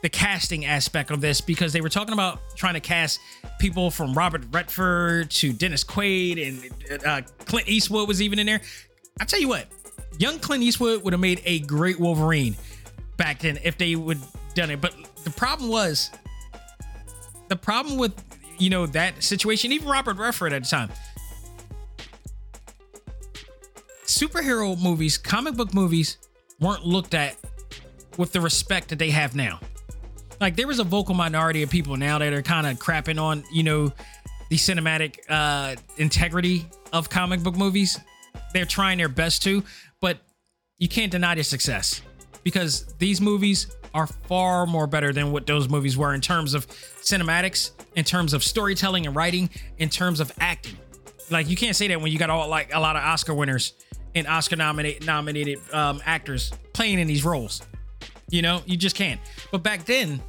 the 0.03 0.09
casting 0.09 0.65
aspect 0.65 1.11
of 1.11 1.21
this 1.21 1.41
because 1.41 1.73
they 1.73 1.81
were 1.81 1.89
talking 1.89 2.13
about 2.13 2.41
trying 2.55 2.75
to 2.75 2.81
cast 2.81 3.21
people 3.59 3.91
from 3.91 4.13
Robert 4.15 4.45
Redford 4.51 5.31
to 5.33 5.53
Dennis 5.53 5.85
Quaid 5.85 6.47
and 6.47 7.07
uh, 7.07 7.23
Clint 7.47 7.69
Eastwood 7.69 8.07
was 8.07 8.21
even 8.21 8.39
in 8.39 8.47
there. 8.47 8.61
I 9.21 9.25
tell 9.25 9.41
you 9.41 9.49
what, 9.49 9.67
young 10.19 10.39
Clint 10.39 10.63
Eastwood 10.63 11.03
would 11.03 11.13
have 11.13 11.21
made 11.21 11.41
a 11.45 11.61
great 11.61 11.99
Wolverine 11.99 12.57
back 13.17 13.41
then 13.41 13.59
if 13.65 13.79
they 13.79 13.97
would 13.97 14.19
done 14.55 14.71
it. 14.71 14.81
But 14.81 14.95
the 15.25 15.31
problem 15.31 15.71
was 15.71 16.11
the 17.49 17.57
problem 17.57 17.97
with 17.97 18.15
you 18.59 18.71
know 18.71 18.87
that 18.87 19.23
situation, 19.23 19.73
even 19.73 19.89
Robert 19.89 20.17
Redford 20.17 20.53
at 20.53 20.65
the 20.65 20.69
time. 20.69 20.91
Superhero 24.05 24.81
movies, 24.81 25.19
comic 25.19 25.55
book 25.55 25.75
movies 25.75 26.17
weren't 26.61 26.85
looked 26.85 27.15
at 27.15 27.37
with 28.17 28.33
the 28.33 28.41
respect 28.41 28.89
that 28.89 28.99
they 28.99 29.11
have 29.11 29.35
now 29.35 29.61
like 30.41 30.57
there 30.57 30.67
was 30.67 30.79
a 30.79 30.85
vocal 30.85 31.15
minority 31.15 31.63
of 31.63 31.71
people 31.71 31.97
now 31.97 32.19
that 32.19 32.33
are 32.33 32.43
kind 32.43 32.67
of 32.67 32.79
crapping 32.79 33.21
on 33.21 33.45
you 33.53 33.63
know 33.63 33.93
the 34.49 34.57
cinematic 34.57 35.19
uh 35.29 35.75
integrity 35.97 36.67
of 36.93 37.11
comic 37.11 37.43
book 37.43 37.57
movies. 37.57 37.99
They're 38.53 38.65
trying 38.65 38.99
their 38.99 39.09
best 39.09 39.43
to 39.45 39.63
but 40.01 40.19
you 40.79 40.89
can't 40.89 41.11
deny 41.11 41.35
their 41.35 41.45
success 41.45 42.03
because 42.43 42.95
these 42.99 43.21
movies 43.21 43.67
are 43.95 44.07
far 44.07 44.67
more 44.67 44.87
better 44.87 45.13
than 45.13 45.33
what 45.33 45.47
those 45.47 45.69
movies 45.69 45.97
were 45.97 46.15
in 46.15 46.21
terms 46.21 46.53
of 46.55 46.67
cinematics 46.67 47.71
in 47.95 48.05
terms 48.05 48.35
of 48.35 48.45
storytelling 48.45 49.07
and 49.07 49.17
writing 49.17 49.49
in 49.79 49.89
terms 49.89 50.21
of 50.21 50.31
acting. 50.39 50.77
Like 51.31 51.49
you 51.49 51.57
can't 51.57 51.75
say 51.75 51.89
that 51.89 52.01
when 52.01 52.13
you 52.13 52.19
got 52.19 52.31
all 52.31 52.49
like 52.49 52.75
a 52.75 52.79
lot 52.79 52.95
of 52.97 53.03
oscar 53.03 53.35
winners 53.35 53.73
and 54.15 54.27
oscar 54.27 54.57
nominated 54.57 55.07
nominated 55.07 55.59
um, 55.73 56.01
actors 56.05 56.53
playing 56.73 56.99
in 56.99 57.07
these 57.07 57.25
roles 57.25 57.63
you 58.29 58.43
know, 58.43 58.63
you 58.67 58.77
just 58.77 58.97
can't. 58.97 59.21
But 59.51 59.63
back 59.63 59.85
then, 59.85 60.21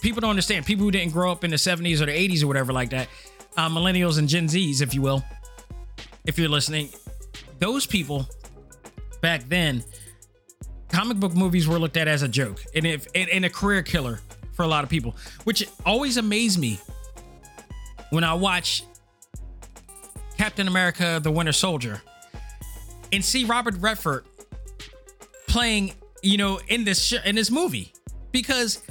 people 0.00 0.20
don't 0.20 0.30
understand. 0.30 0.66
People 0.66 0.84
who 0.84 0.90
didn't 0.90 1.12
grow 1.12 1.32
up 1.32 1.44
in 1.44 1.50
the 1.50 1.56
70s 1.56 2.00
or 2.00 2.06
the 2.06 2.12
80s 2.12 2.42
or 2.42 2.46
whatever 2.46 2.72
like 2.72 2.90
that, 2.90 3.08
uh, 3.56 3.68
millennials 3.68 4.18
and 4.18 4.28
Gen 4.28 4.46
Zs, 4.46 4.80
if 4.82 4.94
you 4.94 5.02
will, 5.02 5.24
if 6.24 6.38
you're 6.38 6.48
listening, 6.48 6.90
those 7.58 7.86
people 7.86 8.28
back 9.20 9.48
then, 9.48 9.84
comic 10.88 11.18
book 11.18 11.34
movies 11.34 11.68
were 11.68 11.78
looked 11.78 11.96
at 11.96 12.08
as 12.08 12.22
a 12.22 12.28
joke 12.28 12.62
and 12.74 12.86
if 12.86 13.06
and, 13.14 13.30
and 13.30 13.44
a 13.44 13.50
career 13.50 13.82
killer 13.82 14.20
for 14.52 14.62
a 14.62 14.68
lot 14.68 14.84
of 14.84 14.90
people, 14.90 15.16
which 15.44 15.68
always 15.86 16.16
amazed 16.16 16.58
me 16.58 16.80
when 18.10 18.24
I 18.24 18.34
watch 18.34 18.84
Captain 20.36 20.68
America: 20.68 21.20
The 21.22 21.30
Winter 21.30 21.52
Soldier 21.52 22.02
and 23.12 23.24
see 23.24 23.44
Robert 23.44 23.74
Redford 23.78 24.24
playing 25.46 25.92
you 26.22 26.36
know, 26.36 26.60
in 26.68 26.84
this 26.84 27.02
sh- 27.02 27.24
in 27.24 27.34
this 27.34 27.50
movie 27.50 27.92
because 28.32 28.82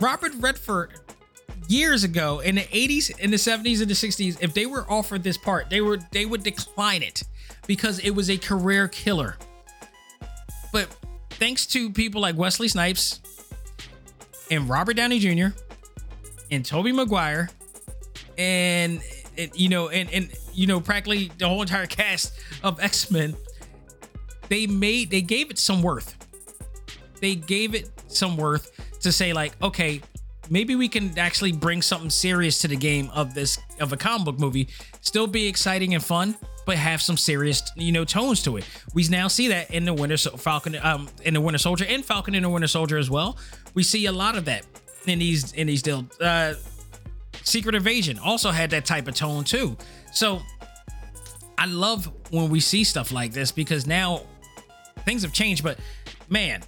Robert 0.00 0.32
Redford 0.36 0.94
years 1.68 2.04
ago 2.04 2.40
in 2.40 2.56
the 2.56 2.62
80s, 2.62 3.18
in 3.18 3.30
the 3.30 3.36
70s, 3.36 3.80
and 3.80 3.88
the 3.88 3.94
60s, 3.94 4.38
if 4.40 4.54
they 4.54 4.66
were 4.66 4.84
offered 4.90 5.22
this 5.22 5.36
part, 5.36 5.70
they 5.70 5.80
were 5.80 5.98
they 6.12 6.26
would 6.26 6.42
decline 6.42 7.02
it 7.02 7.22
because 7.66 7.98
it 8.00 8.10
was 8.10 8.30
a 8.30 8.36
career 8.36 8.88
killer. 8.88 9.36
But 10.72 10.88
thanks 11.30 11.66
to 11.66 11.90
people 11.90 12.20
like 12.20 12.36
Wesley 12.36 12.68
Snipes 12.68 13.20
and 14.50 14.68
Robert 14.68 14.96
Downey 14.96 15.18
Jr. 15.18 15.56
and 16.50 16.64
Tobey 16.64 16.92
Maguire 16.92 17.50
and, 18.38 19.02
and 19.36 19.50
you 19.54 19.68
know 19.68 19.88
and 19.88 20.10
and 20.10 20.30
you 20.54 20.66
know 20.66 20.80
practically 20.80 21.30
the 21.38 21.48
whole 21.48 21.62
entire 21.62 21.86
cast 21.86 22.32
of 22.62 22.80
X-Men 22.80 23.36
they 24.48 24.66
made 24.66 25.10
they 25.10 25.22
gave 25.22 25.50
it 25.50 25.58
some 25.58 25.82
worth. 25.82 26.16
They 27.22 27.36
gave 27.36 27.74
it 27.74 27.88
some 28.08 28.36
worth 28.36 29.00
to 29.00 29.10
say 29.10 29.32
like 29.32 29.54
okay 29.62 30.02
maybe 30.50 30.74
we 30.74 30.88
can 30.88 31.18
actually 31.18 31.52
bring 31.52 31.80
something 31.80 32.10
serious 32.10 32.60
to 32.60 32.68
the 32.68 32.76
game 32.76 33.08
of 33.14 33.32
this 33.32 33.58
of 33.80 33.92
a 33.92 33.96
comic 33.96 34.26
book 34.26 34.38
movie. 34.38 34.68
Still 35.00 35.26
be 35.26 35.46
exciting 35.46 35.94
and 35.94 36.04
fun 36.04 36.36
but 36.66 36.76
have 36.76 37.00
some 37.00 37.16
serious 37.16 37.62
you 37.76 37.92
know 37.92 38.04
tones 38.04 38.42
to 38.42 38.56
it. 38.56 38.64
We 38.92 39.06
now 39.08 39.28
see 39.28 39.48
that 39.48 39.70
in 39.70 39.84
the 39.84 39.94
winter 39.94 40.16
falcon 40.16 40.76
um 40.82 41.08
in 41.22 41.34
the 41.34 41.40
winter 41.40 41.58
soldier 41.58 41.86
and 41.88 42.04
falcon 42.04 42.34
in 42.34 42.42
the 42.42 42.50
winter 42.50 42.68
soldier 42.68 42.98
as 42.98 43.08
well. 43.08 43.38
We 43.74 43.82
see 43.82 44.06
a 44.06 44.12
lot 44.12 44.36
of 44.36 44.44
that 44.46 44.66
in 45.06 45.20
these 45.20 45.52
in 45.52 45.68
these 45.68 45.82
deal 45.82 46.06
uh 46.20 46.54
secret 47.44 47.74
invasion 47.74 48.18
also 48.18 48.50
had 48.50 48.70
that 48.70 48.84
type 48.84 49.08
of 49.08 49.14
tone 49.14 49.44
too. 49.44 49.76
So 50.12 50.42
i 51.58 51.66
love 51.66 52.10
when 52.30 52.50
we 52.50 52.58
see 52.58 52.82
stuff 52.82 53.12
like 53.12 53.32
this 53.32 53.52
because 53.52 53.86
now 53.86 54.22
things 55.04 55.22
have 55.22 55.32
changed 55.32 55.62
but 55.62 55.78
man 56.28 56.62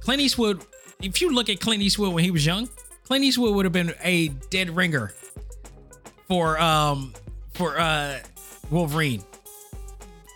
clint 0.00 0.20
eastwood 0.20 0.64
if 1.02 1.20
you 1.20 1.32
look 1.32 1.48
at 1.48 1.60
clint 1.60 1.82
eastwood 1.82 2.12
when 2.12 2.24
he 2.24 2.30
was 2.30 2.44
young 2.44 2.68
Clint 3.08 3.24
Eastwood 3.24 3.54
would 3.54 3.64
have 3.64 3.72
been 3.72 3.94
a 4.02 4.28
dead 4.50 4.68
ringer 4.76 5.14
for 6.26 6.60
um 6.60 7.14
for 7.54 7.80
uh 7.80 8.18
Wolverine. 8.70 9.24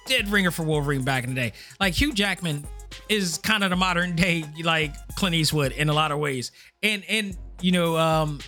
Dead 0.06 0.26
ringer 0.30 0.50
for 0.50 0.62
Wolverine 0.62 1.02
back 1.02 1.24
in 1.24 1.34
the 1.34 1.36
day. 1.36 1.52
Like 1.78 1.92
Hugh 1.92 2.14
Jackman 2.14 2.66
is 3.10 3.36
kind 3.36 3.62
of 3.62 3.68
the 3.68 3.76
modern 3.76 4.16
day 4.16 4.46
like 4.64 4.94
Clint 5.16 5.34
Eastwood 5.34 5.72
in 5.72 5.90
a 5.90 5.92
lot 5.92 6.12
of 6.12 6.18
ways. 6.18 6.50
And 6.82 7.04
and 7.10 7.36
you 7.60 7.72
know 7.72 7.98
um 7.98 8.38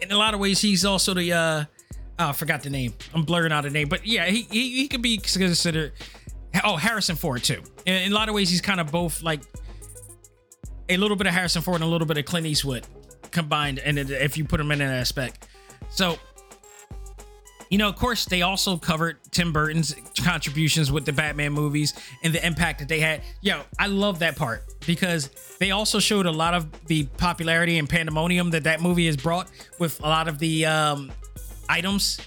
in 0.00 0.10
a 0.10 0.16
lot 0.16 0.32
of 0.32 0.40
ways 0.40 0.58
he's 0.58 0.86
also 0.86 1.12
the 1.12 1.34
uh 1.34 1.64
oh, 2.18 2.28
I 2.30 2.32
forgot 2.32 2.62
the 2.62 2.70
name. 2.70 2.94
I'm 3.12 3.24
blurring 3.24 3.52
out 3.52 3.64
the 3.64 3.70
name, 3.70 3.90
but 3.90 4.06
yeah, 4.06 4.24
he 4.24 4.46
he, 4.50 4.76
he 4.78 4.88
could 4.88 5.02
be 5.02 5.18
considered 5.18 5.92
oh 6.64 6.76
Harrison 6.76 7.14
Ford 7.14 7.44
too. 7.44 7.62
In, 7.84 7.94
in 8.04 8.12
a 8.12 8.14
lot 8.14 8.30
of 8.30 8.34
ways 8.34 8.48
he's 8.48 8.62
kind 8.62 8.80
of 8.80 8.90
both 8.90 9.22
like 9.22 9.42
a 10.88 10.96
little 10.96 11.16
bit 11.16 11.26
of 11.26 11.34
Harrison 11.34 11.62
Ford 11.62 11.76
and 11.76 11.84
a 11.84 11.88
little 11.88 12.06
bit 12.06 12.18
of 12.18 12.24
Clint 12.24 12.46
Eastwood 12.46 12.86
combined, 13.30 13.78
and 13.78 13.98
if 13.98 14.36
you 14.36 14.44
put 14.44 14.58
them 14.58 14.70
in 14.70 14.80
an 14.80 14.90
aspect. 14.90 15.48
So, 15.90 16.18
you 17.68 17.78
know, 17.78 17.88
of 17.88 17.96
course, 17.96 18.24
they 18.24 18.42
also 18.42 18.76
covered 18.76 19.18
Tim 19.30 19.52
Burton's 19.52 19.94
contributions 20.22 20.92
with 20.92 21.04
the 21.04 21.12
Batman 21.12 21.52
movies 21.52 21.94
and 22.22 22.32
the 22.32 22.44
impact 22.46 22.78
that 22.78 22.88
they 22.88 23.00
had. 23.00 23.22
Yo, 23.40 23.62
I 23.78 23.88
love 23.88 24.20
that 24.20 24.36
part 24.36 24.62
because 24.86 25.30
they 25.58 25.72
also 25.72 25.98
showed 25.98 26.26
a 26.26 26.30
lot 26.30 26.54
of 26.54 26.86
the 26.86 27.04
popularity 27.16 27.78
and 27.78 27.88
pandemonium 27.88 28.50
that 28.50 28.64
that 28.64 28.80
movie 28.80 29.06
has 29.06 29.16
brought 29.16 29.50
with 29.78 29.98
a 30.00 30.08
lot 30.08 30.28
of 30.28 30.38
the 30.38 30.66
um, 30.66 31.10
items 31.68 32.20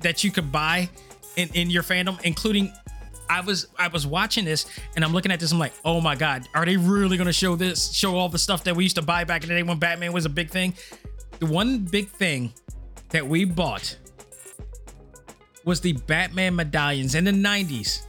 that 0.00 0.24
you 0.24 0.30
could 0.30 0.50
buy 0.50 0.88
in, 1.36 1.50
in 1.54 1.70
your 1.70 1.82
fandom, 1.82 2.20
including 2.22 2.72
I 3.30 3.40
was 3.42 3.68
I 3.78 3.86
was 3.86 4.08
watching 4.08 4.44
this 4.44 4.66
and 4.96 5.04
I'm 5.04 5.12
looking 5.12 5.30
at 5.30 5.38
this. 5.38 5.52
I'm 5.52 5.58
like, 5.60 5.72
oh 5.84 6.00
my 6.00 6.16
god, 6.16 6.48
are 6.52 6.66
they 6.66 6.76
really 6.76 7.16
gonna 7.16 7.32
show 7.32 7.54
this? 7.54 7.92
Show 7.92 8.16
all 8.16 8.28
the 8.28 8.38
stuff 8.38 8.64
that 8.64 8.74
we 8.74 8.82
used 8.82 8.96
to 8.96 9.02
buy 9.02 9.22
back 9.22 9.44
in 9.44 9.48
the 9.48 9.54
day 9.54 9.62
when 9.62 9.78
Batman 9.78 10.12
was 10.12 10.24
a 10.24 10.28
big 10.28 10.50
thing. 10.50 10.74
The 11.38 11.46
one 11.46 11.78
big 11.78 12.08
thing 12.08 12.52
that 13.10 13.24
we 13.26 13.44
bought 13.44 13.96
was 15.64 15.80
the 15.80 15.92
Batman 15.92 16.56
medallions 16.56 17.14
in 17.14 17.24
the 17.24 17.30
90s. 17.30 18.02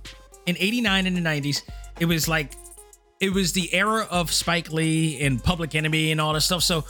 In 0.47 0.57
89 0.57 1.05
in 1.05 1.13
the 1.13 1.21
90s, 1.21 1.61
it 1.99 2.05
was 2.05 2.27
like 2.27 2.53
it 3.19 3.31
was 3.31 3.53
the 3.53 3.71
era 3.75 4.07
of 4.09 4.31
Spike 4.31 4.71
Lee 4.71 5.21
and 5.21 5.41
Public 5.41 5.75
Enemy 5.75 6.11
and 6.11 6.19
all 6.19 6.33
this 6.33 6.45
stuff. 6.45 6.63
So 6.63 6.83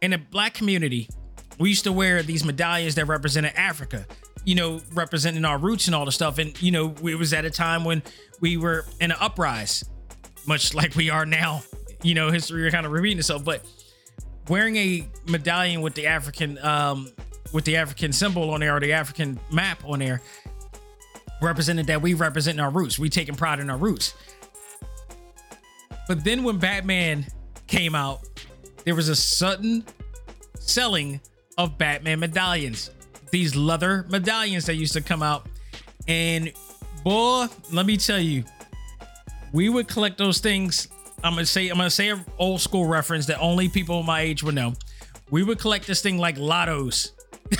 in 0.00 0.12
the 0.12 0.18
black 0.18 0.54
community, 0.54 1.08
we 1.58 1.68
used 1.68 1.82
to 1.82 1.92
wear 1.92 2.22
these 2.22 2.44
medallions 2.44 2.94
that 2.94 3.06
represented 3.06 3.52
Africa 3.56 4.06
you 4.50 4.56
know, 4.56 4.80
representing 4.94 5.44
our 5.44 5.58
roots 5.58 5.86
and 5.86 5.94
all 5.94 6.04
the 6.04 6.10
stuff. 6.10 6.38
And, 6.38 6.60
you 6.60 6.72
know, 6.72 6.92
it 7.04 7.14
was 7.14 7.32
at 7.32 7.44
a 7.44 7.50
time 7.50 7.84
when 7.84 8.02
we 8.40 8.56
were 8.56 8.84
in 9.00 9.12
an 9.12 9.16
uprise, 9.20 9.84
much 10.44 10.74
like 10.74 10.96
we 10.96 11.08
are 11.08 11.24
now. 11.24 11.62
You 12.02 12.14
know, 12.14 12.32
history 12.32 12.68
kind 12.72 12.84
of 12.84 12.90
repeating 12.90 13.18
itself. 13.18 13.44
But 13.44 13.64
wearing 14.48 14.74
a 14.74 15.08
medallion 15.28 15.82
with 15.82 15.94
the 15.94 16.08
African, 16.08 16.58
um, 16.64 17.12
with 17.52 17.64
the 17.64 17.76
African 17.76 18.12
symbol 18.12 18.50
on 18.50 18.58
there 18.58 18.74
or 18.74 18.80
the 18.80 18.92
African 18.92 19.38
map 19.52 19.84
on 19.84 20.00
there 20.00 20.20
represented 21.40 21.86
that 21.86 22.02
we 22.02 22.14
represent 22.14 22.58
our 22.58 22.70
roots. 22.70 22.98
We 22.98 23.08
taking 23.08 23.36
pride 23.36 23.60
in 23.60 23.70
our 23.70 23.78
roots. 23.78 24.14
But 26.08 26.24
then 26.24 26.42
when 26.42 26.58
Batman 26.58 27.24
came 27.68 27.94
out, 27.94 28.22
there 28.82 28.96
was 28.96 29.08
a 29.08 29.14
sudden 29.14 29.84
selling 30.58 31.20
of 31.56 31.78
Batman 31.78 32.18
medallions 32.18 32.90
these 33.30 33.54
leather 33.56 34.06
medallions 34.10 34.66
that 34.66 34.74
used 34.74 34.92
to 34.94 35.00
come 35.00 35.22
out. 35.22 35.46
And 36.08 36.52
boy, 37.04 37.46
let 37.72 37.86
me 37.86 37.96
tell 37.96 38.18
you, 38.18 38.44
we 39.52 39.68
would 39.68 39.88
collect 39.88 40.18
those 40.18 40.38
things. 40.38 40.88
I'm 41.22 41.34
gonna 41.34 41.46
say 41.46 41.68
I'm 41.68 41.76
gonna 41.76 41.90
say 41.90 42.08
an 42.10 42.24
old 42.38 42.60
school 42.60 42.86
reference 42.86 43.26
that 43.26 43.38
only 43.40 43.68
people 43.68 44.02
my 44.02 44.20
age 44.20 44.42
would 44.42 44.54
know. 44.54 44.74
We 45.30 45.42
would 45.42 45.58
collect 45.58 45.86
this 45.86 46.02
thing 46.02 46.18
like 46.18 46.36
lottos. 46.36 47.12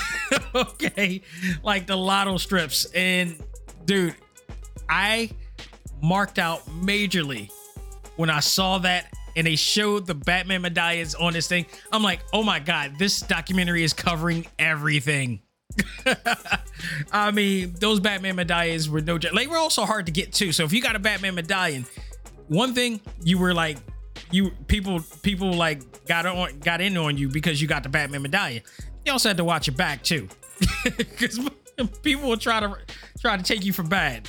okay, 0.55 1.23
like 1.63 1.87
the 1.87 1.97
lotto 1.97 2.37
strips. 2.37 2.87
And 2.95 3.37
dude, 3.85 4.15
I 4.89 5.31
marked 6.03 6.39
out 6.39 6.67
majorly 6.67 7.51
when 8.17 8.31
I 8.31 8.41
saw 8.41 8.79
that 8.79 9.13
and 9.37 9.47
they 9.47 9.57
showed 9.57 10.07
the 10.07 10.15
Batman 10.15 10.63
medallions 10.63 11.15
on 11.15 11.33
this 11.33 11.47
thing. 11.47 11.67
I'm 11.93 12.03
like, 12.03 12.21
oh 12.33 12.43
my 12.43 12.59
god, 12.59 12.99
this 12.99 13.21
documentary 13.21 13.85
is 13.85 13.93
covering 13.93 14.47
everything. 14.59 15.41
I 17.13 17.31
mean, 17.31 17.75
those 17.79 18.01
Batman 18.01 18.37
medallions 18.37 18.89
were 18.89 19.01
no 19.01 19.19
joke. 19.19 19.33
They 19.35 19.47
were 19.47 19.57
also 19.57 19.85
hard 19.85 20.07
to 20.07 20.13
get 20.13 20.33
too. 20.33 20.53
So 20.53 20.65
if 20.65 20.73
you 20.73 20.83
got 20.83 20.97
a 20.97 20.99
Batman 20.99 21.35
medallion, 21.35 21.87
one 22.49 22.75
thing 22.75 23.01
you 23.23 23.39
were 23.39 23.55
like, 23.55 23.79
you 24.31 24.51
people 24.69 25.01
people 25.23 25.53
like 25.53 26.07
got 26.07 26.27
on 26.27 26.59
got 26.61 26.81
in 26.81 26.97
on 26.97 27.17
you 27.17 27.29
because 27.29 27.61
you 27.61 27.69
got 27.69 27.83
the 27.83 27.89
Batman 27.89 28.23
medallion. 28.23 28.63
You 29.05 29.13
also 29.13 29.29
had 29.29 29.37
to 29.39 29.45
watch 29.45 29.67
your 29.67 29.77
back 29.77 30.03
too, 30.03 30.29
because 30.85 31.41
people 32.03 32.29
will 32.29 32.37
try 32.37 32.61
to 32.61 32.77
try 33.21 33.37
to 33.37 33.43
take 33.43 33.65
you 33.65 33.73
for 33.73 33.83
bad 33.83 34.29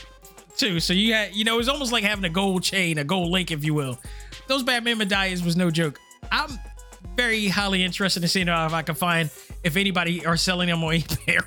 too. 0.58 0.80
So 0.80 0.94
you 0.94 1.14
had 1.14 1.36
you 1.36 1.44
know 1.44 1.60
it's 1.60 1.68
almost 1.68 1.92
like 1.92 2.04
having 2.04 2.26
a 2.26 2.30
gold 2.30 2.64
chain, 2.64 2.98
a 2.98 3.04
gold 3.04 3.32
link, 3.32 3.52
if 3.52 3.64
you 3.64 3.74
will. 3.74 4.00
Those 4.48 4.64
Batman 4.64 4.98
medallions 4.98 5.44
was 5.44 5.56
no 5.56 5.72
joke. 5.72 6.00
I'm 6.32 6.50
very 7.16 7.48
highly 7.48 7.84
interested 7.84 8.24
in 8.24 8.30
seeing 8.30 8.48
if 8.48 8.74
I 8.74 8.82
can 8.82 8.96
find 8.96 9.30
if 9.64 9.78
anybody 9.78 10.26
are 10.26 10.38
selling 10.38 10.68
them 10.68 10.84
on 10.84 10.94
eBay 10.94 11.44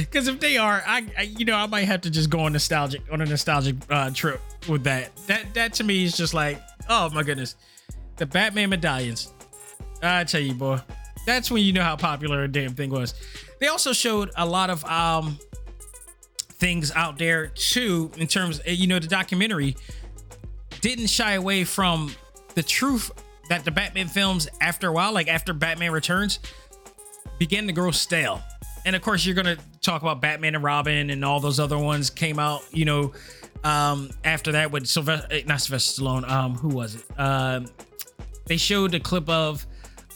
Because 0.00 0.28
if 0.28 0.40
they 0.40 0.56
are, 0.56 0.82
I, 0.86 1.06
I, 1.16 1.22
you 1.22 1.44
know 1.44 1.54
I 1.54 1.66
might 1.66 1.84
have 1.84 2.02
to 2.02 2.10
just 2.10 2.30
go 2.30 2.40
on 2.40 2.52
nostalgic 2.52 3.02
on 3.10 3.20
a 3.20 3.24
nostalgic 3.24 3.76
uh, 3.90 4.10
trip 4.10 4.40
with 4.68 4.84
that. 4.84 5.14
That 5.26 5.54
that 5.54 5.72
to 5.74 5.84
me 5.84 6.04
is 6.04 6.16
just 6.16 6.34
like 6.34 6.60
oh 6.88 7.10
my 7.10 7.22
goodness, 7.22 7.56
the 8.16 8.26
Batman 8.26 8.70
medallions. 8.70 9.32
I 10.02 10.24
tell 10.24 10.40
you, 10.40 10.54
boy, 10.54 10.80
that's 11.26 11.50
when 11.50 11.62
you 11.62 11.72
know 11.72 11.84
how 11.84 11.96
popular 11.96 12.42
a 12.42 12.48
damn 12.48 12.74
thing 12.74 12.90
was. 12.90 13.14
They 13.60 13.68
also 13.68 13.92
showed 13.92 14.30
a 14.36 14.44
lot 14.44 14.70
of 14.70 14.84
um 14.84 15.38
things 16.62 16.92
out 16.92 17.18
there 17.18 17.48
too 17.48 18.10
in 18.16 18.26
terms, 18.26 18.60
you 18.66 18.86
know, 18.86 18.98
the 18.98 19.08
documentary 19.08 19.76
didn't 20.80 21.08
shy 21.08 21.32
away 21.32 21.64
from 21.64 22.14
the 22.54 22.62
truth 22.62 23.10
that 23.48 23.64
the 23.64 23.70
Batman 23.70 24.08
films 24.08 24.48
after 24.60 24.88
a 24.88 24.92
while, 24.92 25.12
like 25.12 25.28
after 25.28 25.52
Batman 25.52 25.92
Returns, 25.92 26.38
began 27.42 27.66
to 27.66 27.72
grow 27.72 27.90
stale. 27.90 28.40
And 28.84 28.94
of 28.94 29.02
course, 29.02 29.26
you're 29.26 29.34
gonna 29.34 29.56
talk 29.80 30.00
about 30.02 30.20
Batman 30.20 30.54
and 30.54 30.62
Robin 30.62 31.10
and 31.10 31.24
all 31.24 31.40
those 31.40 31.58
other 31.58 31.76
ones 31.76 32.08
came 32.08 32.38
out, 32.38 32.62
you 32.72 32.84
know, 32.84 33.12
um, 33.64 34.10
after 34.22 34.52
that 34.52 34.70
with 34.70 34.86
Sylvester, 34.86 35.26
eh, 35.32 35.42
not 35.44 35.60
Sylvester 35.60 36.02
Stallone. 36.02 36.28
Um, 36.30 36.54
who 36.54 36.68
was 36.68 36.94
it? 36.94 37.04
Uh, 37.18 37.62
they 38.46 38.56
showed 38.56 38.94
a 38.94 39.00
clip 39.00 39.28
of 39.28 39.66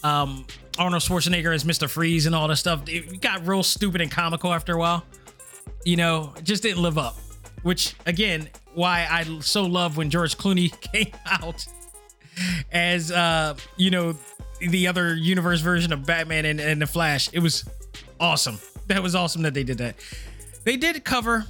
um, 0.05 0.47
Arnold 0.79 1.03
Schwarzenegger 1.03 1.53
as 1.53 1.65
Mr. 1.65 1.89
Freeze 1.91 2.27
and 2.27 2.35
all 2.35 2.47
this 2.47 2.61
stuff. 2.61 2.83
It 2.87 3.21
got 3.21 3.45
real 3.45 3.65
stupid 3.65 4.01
and 4.01 4.11
comical 4.11 4.55
after 4.55 4.75
a 4.75 4.79
while. 4.79 5.05
You 5.85 5.97
know, 5.97 6.33
just 6.45 6.63
didn't 6.63 6.81
live 6.81 6.97
up. 6.97 7.17
Which 7.65 7.97
again, 8.07 8.49
why 8.75 9.09
I 9.11 9.41
so 9.41 9.65
love 9.65 9.97
when 9.97 10.11
George 10.11 10.39
Clooney 10.39 10.71
came 10.93 11.13
out 11.27 11.67
as 12.71 13.11
uh, 13.11 13.57
you 13.77 13.91
know, 13.91 14.17
the 14.61 14.87
other 14.89 15.15
universe 15.15 15.61
version 15.61 15.93
of 15.93 16.07
Batman 16.07 16.45
and, 16.45 16.61
and 16.61 16.81
the 16.81 16.87
Flash. 16.87 17.29
It 17.33 17.41
was 17.41 17.65
awesome. 18.21 18.59
That 18.87 19.03
was 19.03 19.15
awesome 19.15 19.43
that 19.43 19.55
they 19.55 19.65
did 19.65 19.79
that. 19.79 19.97
They 20.65 20.77
did 20.77 21.05
cover 21.05 21.47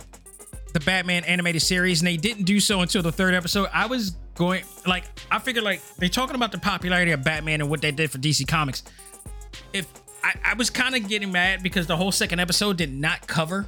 the 0.73 0.81
Batman 0.81 1.25
animated 1.25 1.63
series, 1.63 2.01
and 2.01 2.07
they 2.07 2.17
didn't 2.17 2.45
do 2.45 2.61
so 2.61 2.81
until 2.81 3.03
the 3.03 3.13
third 3.13 3.35
episode. 3.35 3.69
I 3.73 3.87
was 3.87 4.11
going 4.35 4.65
like 4.87 5.05
I 5.31 5.39
figured 5.39 5.65
like 5.65 5.81
they're 5.97 6.09
talking 6.09 6.37
about 6.37 6.53
the 6.53 6.59
popularity 6.59 7.13
of 7.13 7.25
Batman 7.25 7.61
and 7.61 7.71
what 7.71 7.81
they 7.81 7.93
did 7.93 8.11
for 8.11 8.19
DC 8.19 8.47
Comics. 8.47 8.83
If 9.73 9.87
I, 10.23 10.35
I 10.45 10.55
was 10.55 10.71
kind 10.71 10.95
of 10.95 11.09
getting 11.09 11.33
mad 11.33 11.63
because 11.63 11.87
the 11.87 11.97
whole 11.97 12.13
second 12.13 12.41
episode 12.41 12.77
did 12.77 12.93
not 12.93 13.27
cover 13.27 13.67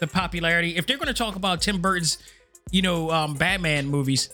the 0.00 0.06
popularity. 0.06 0.76
If 0.76 0.86
they're 0.86 0.96
going 0.96 1.08
to 1.08 1.14
talk 1.14 1.36
about 1.36 1.62
Tim 1.62 1.80
Burton's, 1.80 2.18
you 2.70 2.82
know, 2.82 3.10
um, 3.10 3.34
Batman 3.34 3.86
movies, 3.86 4.30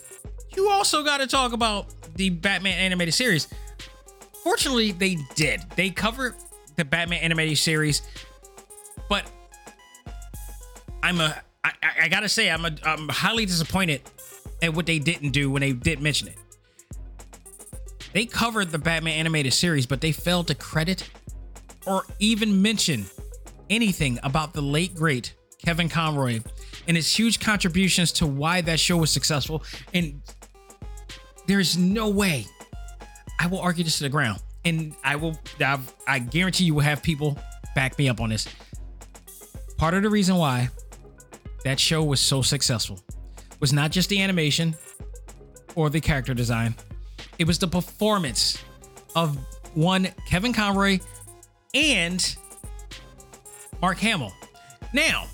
you 0.55 0.69
also 0.69 1.03
got 1.03 1.17
to 1.17 1.27
talk 1.27 1.53
about 1.53 1.87
the 2.15 2.29
Batman 2.29 2.77
animated 2.79 3.13
series. 3.13 3.47
Fortunately, 4.43 4.91
they 4.91 5.17
did. 5.35 5.61
They 5.75 5.89
covered 5.89 6.35
the 6.75 6.85
Batman 6.85 7.19
animated 7.19 7.57
series, 7.57 8.01
but 9.09 9.29
I'm 11.01 11.21
a 11.21 11.41
I, 11.63 11.71
I 12.03 12.07
gotta 12.09 12.27
say 12.27 12.51
I'm 12.51 12.65
a 12.65 12.75
I'm 12.83 13.07
highly 13.09 13.45
disappointed 13.45 14.01
at 14.61 14.73
what 14.73 14.85
they 14.85 14.99
didn't 14.99 15.31
do 15.31 15.49
when 15.49 15.61
they 15.61 15.71
did 15.71 16.01
mention 16.01 16.27
it. 16.27 16.37
They 18.13 18.25
covered 18.25 18.71
the 18.71 18.79
Batman 18.79 19.13
animated 19.13 19.53
series, 19.53 19.85
but 19.85 20.01
they 20.01 20.11
failed 20.11 20.47
to 20.47 20.55
credit 20.55 21.09
or 21.85 22.05
even 22.19 22.61
mention 22.61 23.05
anything 23.69 24.19
about 24.23 24.53
the 24.53 24.61
late 24.61 24.93
great 24.93 25.33
Kevin 25.57 25.89
Conroy 25.89 26.41
and 26.87 26.97
his 26.97 27.13
huge 27.13 27.39
contributions 27.39 28.11
to 28.13 28.27
why 28.27 28.61
that 28.61 28.79
show 28.79 28.97
was 28.97 29.09
successful. 29.09 29.63
And 29.93 30.21
there's 31.47 31.77
no 31.77 32.09
way 32.09 32.45
I 33.39 33.47
will 33.47 33.59
argue 33.59 33.83
this 33.83 33.97
to 33.97 34.03
the 34.03 34.09
ground. 34.09 34.41
And 34.65 34.95
I 35.03 35.15
will, 35.15 35.37
I, 35.59 35.79
I 36.07 36.19
guarantee 36.19 36.63
you 36.63 36.73
will 36.73 36.81
have 36.81 37.03
people 37.03 37.37
back 37.75 37.97
me 37.97 38.07
up 38.07 38.21
on 38.21 38.29
this. 38.29 38.47
Part 39.77 39.93
of 39.93 40.03
the 40.03 40.09
reason 40.09 40.37
why 40.37 40.69
that 41.63 41.79
show 41.79 42.03
was 42.03 42.19
so 42.19 42.41
successful 42.41 42.99
was 43.59 43.73
not 43.73 43.91
just 43.91 44.09
the 44.09 44.21
animation 44.21 44.75
or 45.75 45.89
the 45.89 45.99
character 45.99 46.33
design, 46.33 46.75
it 47.39 47.47
was 47.47 47.59
the 47.59 47.67
performance 47.67 48.63
of 49.15 49.37
one 49.73 50.07
Kevin 50.27 50.53
Conroy 50.53 50.99
and 51.73 52.35
Mark 53.81 53.97
Hamill. 53.97 54.31
Now, 54.93 55.25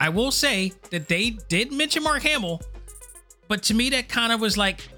I 0.00 0.08
will 0.08 0.30
say 0.30 0.72
that 0.90 1.08
they 1.08 1.30
did 1.48 1.72
mention 1.72 2.02
Mark 2.02 2.22
Hamill, 2.22 2.62
but 3.46 3.62
to 3.64 3.74
me 3.74 3.90
that 3.90 4.08
kind 4.08 4.32
of 4.32 4.40
was 4.40 4.56
like 4.56 4.88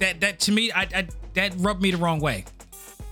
that. 0.00 0.20
That 0.20 0.40
to 0.40 0.52
me, 0.52 0.72
I, 0.72 0.82
I 0.82 1.08
that 1.34 1.54
rubbed 1.58 1.80
me 1.80 1.90
the 1.92 1.98
wrong 1.98 2.20
way. 2.20 2.44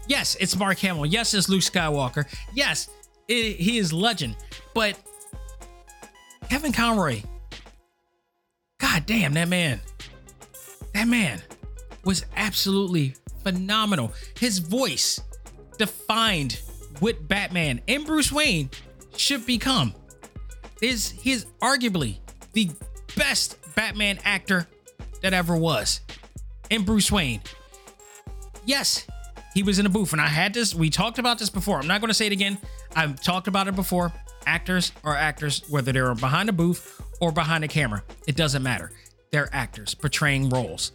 Yes, 0.07 0.36
it's 0.41 0.57
Mark 0.57 0.78
Hamill. 0.78 1.07
Yes, 1.07 1.34
it's 1.34 1.49
Luke 1.49 1.61
Skywalker. 1.61 2.26
Yes, 2.55 2.89
it, 3.28 3.57
he 3.57 3.78
is 3.78 3.93
legend. 3.93 4.36
But 4.74 4.99
Kevin 6.49 6.72
Conroy, 6.72 7.22
god 8.78 9.05
damn 9.07 9.34
that 9.34 9.49
man, 9.49 9.80
that 10.95 11.07
man 11.07 11.43
was 12.05 12.24
absolutely 12.36 13.14
phenomenal. 13.43 14.12
His 14.39 14.59
voice 14.59 15.20
defined 15.76 16.61
what 17.01 17.28
Batman 17.28 17.80
and 17.86 18.07
Bruce 18.07 18.32
Wayne 18.32 18.70
should 19.16 19.45
become. 19.47 19.95
Is 20.80 21.11
he's 21.11 21.45
arguably 21.61 22.18
the 22.53 22.70
best 23.16 23.59
Batman 23.74 24.18
actor 24.24 24.66
that 25.22 25.34
ever 25.34 25.57
was. 25.57 26.01
And 26.71 26.85
Bruce 26.85 27.11
Wayne. 27.11 27.41
Yes, 28.64 29.07
he 29.55 29.62
was 29.62 29.79
in 29.79 29.87
a 29.87 29.89
booth, 29.89 30.12
and 30.12 30.21
I 30.21 30.27
had 30.27 30.53
this. 30.53 30.75
We 30.75 30.91
talked 30.91 31.19
about 31.19 31.39
this 31.39 31.51
before. 31.51 31.79
I'm 31.79 31.87
not 31.87 32.01
going 32.01 32.09
to 32.09 32.14
say 32.14 32.27
it 32.27 32.33
again. 32.33 32.59
I've 32.95 33.21
talked 33.21 33.49
about 33.49 33.69
it 33.69 33.75
before. 33.75 34.12
Actors 34.47 34.93
are 35.05 35.14
actors, 35.14 35.62
whether 35.69 35.93
they're 35.93 36.14
behind 36.14 36.49
a 36.49 36.53
booth 36.53 37.01
or 37.21 37.33
behind 37.33 37.64
a 37.64 37.69
camera. 37.69 38.03
It 38.27 38.37
doesn't 38.37 38.62
matter. 38.62 38.93
They're 39.31 39.49
actors 39.53 39.95
portraying 39.95 40.49
roles. 40.51 40.93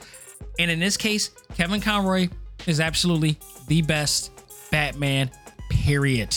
And 0.59 0.69
in 0.69 0.79
this 0.79 0.97
case, 0.97 1.31
Kevin 1.55 1.81
Conroy 1.81 2.29
is 2.67 2.79
absolutely 2.79 3.37
the 3.67 3.81
best 3.81 4.31
Batman, 4.71 5.29
period. 5.69 6.35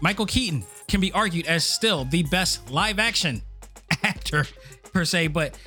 Michael 0.00 0.26
Keaton 0.26 0.64
can 0.86 1.00
be 1.00 1.12
argued 1.12 1.46
as 1.46 1.64
still 1.64 2.04
the 2.04 2.22
best 2.24 2.70
live 2.70 2.98
action 2.98 3.42
actor, 4.02 4.46
per 4.92 5.04
se, 5.04 5.28
but 5.28 5.58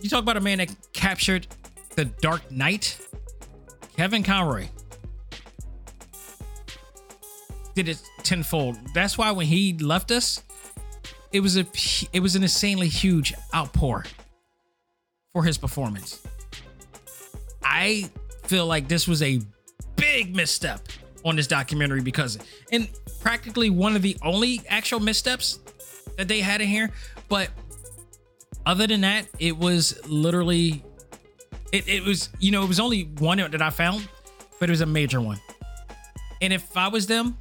you 0.00 0.08
talk 0.08 0.22
about 0.22 0.36
a 0.36 0.40
man 0.40 0.58
that 0.58 0.74
captured 0.92 1.46
the 1.96 2.04
Dark 2.04 2.50
Knight, 2.50 2.98
Kevin 3.96 4.22
Conroy 4.22 4.68
did 7.74 7.88
it 7.88 8.02
tenfold. 8.22 8.76
That's 8.94 9.16
why 9.16 9.30
when 9.30 9.46
he 9.46 9.76
left 9.78 10.10
us, 10.10 10.42
it 11.32 11.40
was 11.40 11.56
a 11.56 11.66
it 12.12 12.20
was 12.20 12.36
an 12.36 12.42
insanely 12.42 12.88
huge 12.88 13.34
outpour 13.54 14.04
for 15.32 15.44
his 15.44 15.58
performance. 15.58 16.20
I 17.62 18.10
feel 18.44 18.66
like 18.66 18.88
this 18.88 19.06
was 19.06 19.22
a 19.22 19.40
big 19.96 20.34
misstep 20.34 20.80
on 21.24 21.36
this 21.36 21.46
documentary 21.46 22.00
because 22.00 22.38
and 22.72 22.88
practically 23.20 23.70
one 23.70 23.94
of 23.94 24.02
the 24.02 24.16
only 24.22 24.62
actual 24.68 24.98
missteps 24.98 25.60
that 26.16 26.26
they 26.26 26.40
had 26.40 26.60
in 26.60 26.68
here, 26.68 26.90
but 27.28 27.50
other 28.66 28.86
than 28.86 29.00
that, 29.02 29.26
it 29.38 29.56
was 29.56 29.98
literally 30.06 30.84
it, 31.72 31.88
it 31.88 32.04
was 32.04 32.28
you 32.38 32.50
know 32.50 32.62
it 32.62 32.68
was 32.68 32.80
only 32.80 33.04
one 33.18 33.38
that 33.38 33.62
I 33.62 33.70
found, 33.70 34.08
but 34.58 34.68
it 34.68 34.72
was 34.72 34.80
a 34.80 34.86
major 34.86 35.20
one. 35.20 35.40
And 36.42 36.52
if 36.52 36.76
I 36.76 36.88
was 36.88 37.06
them, 37.06 37.36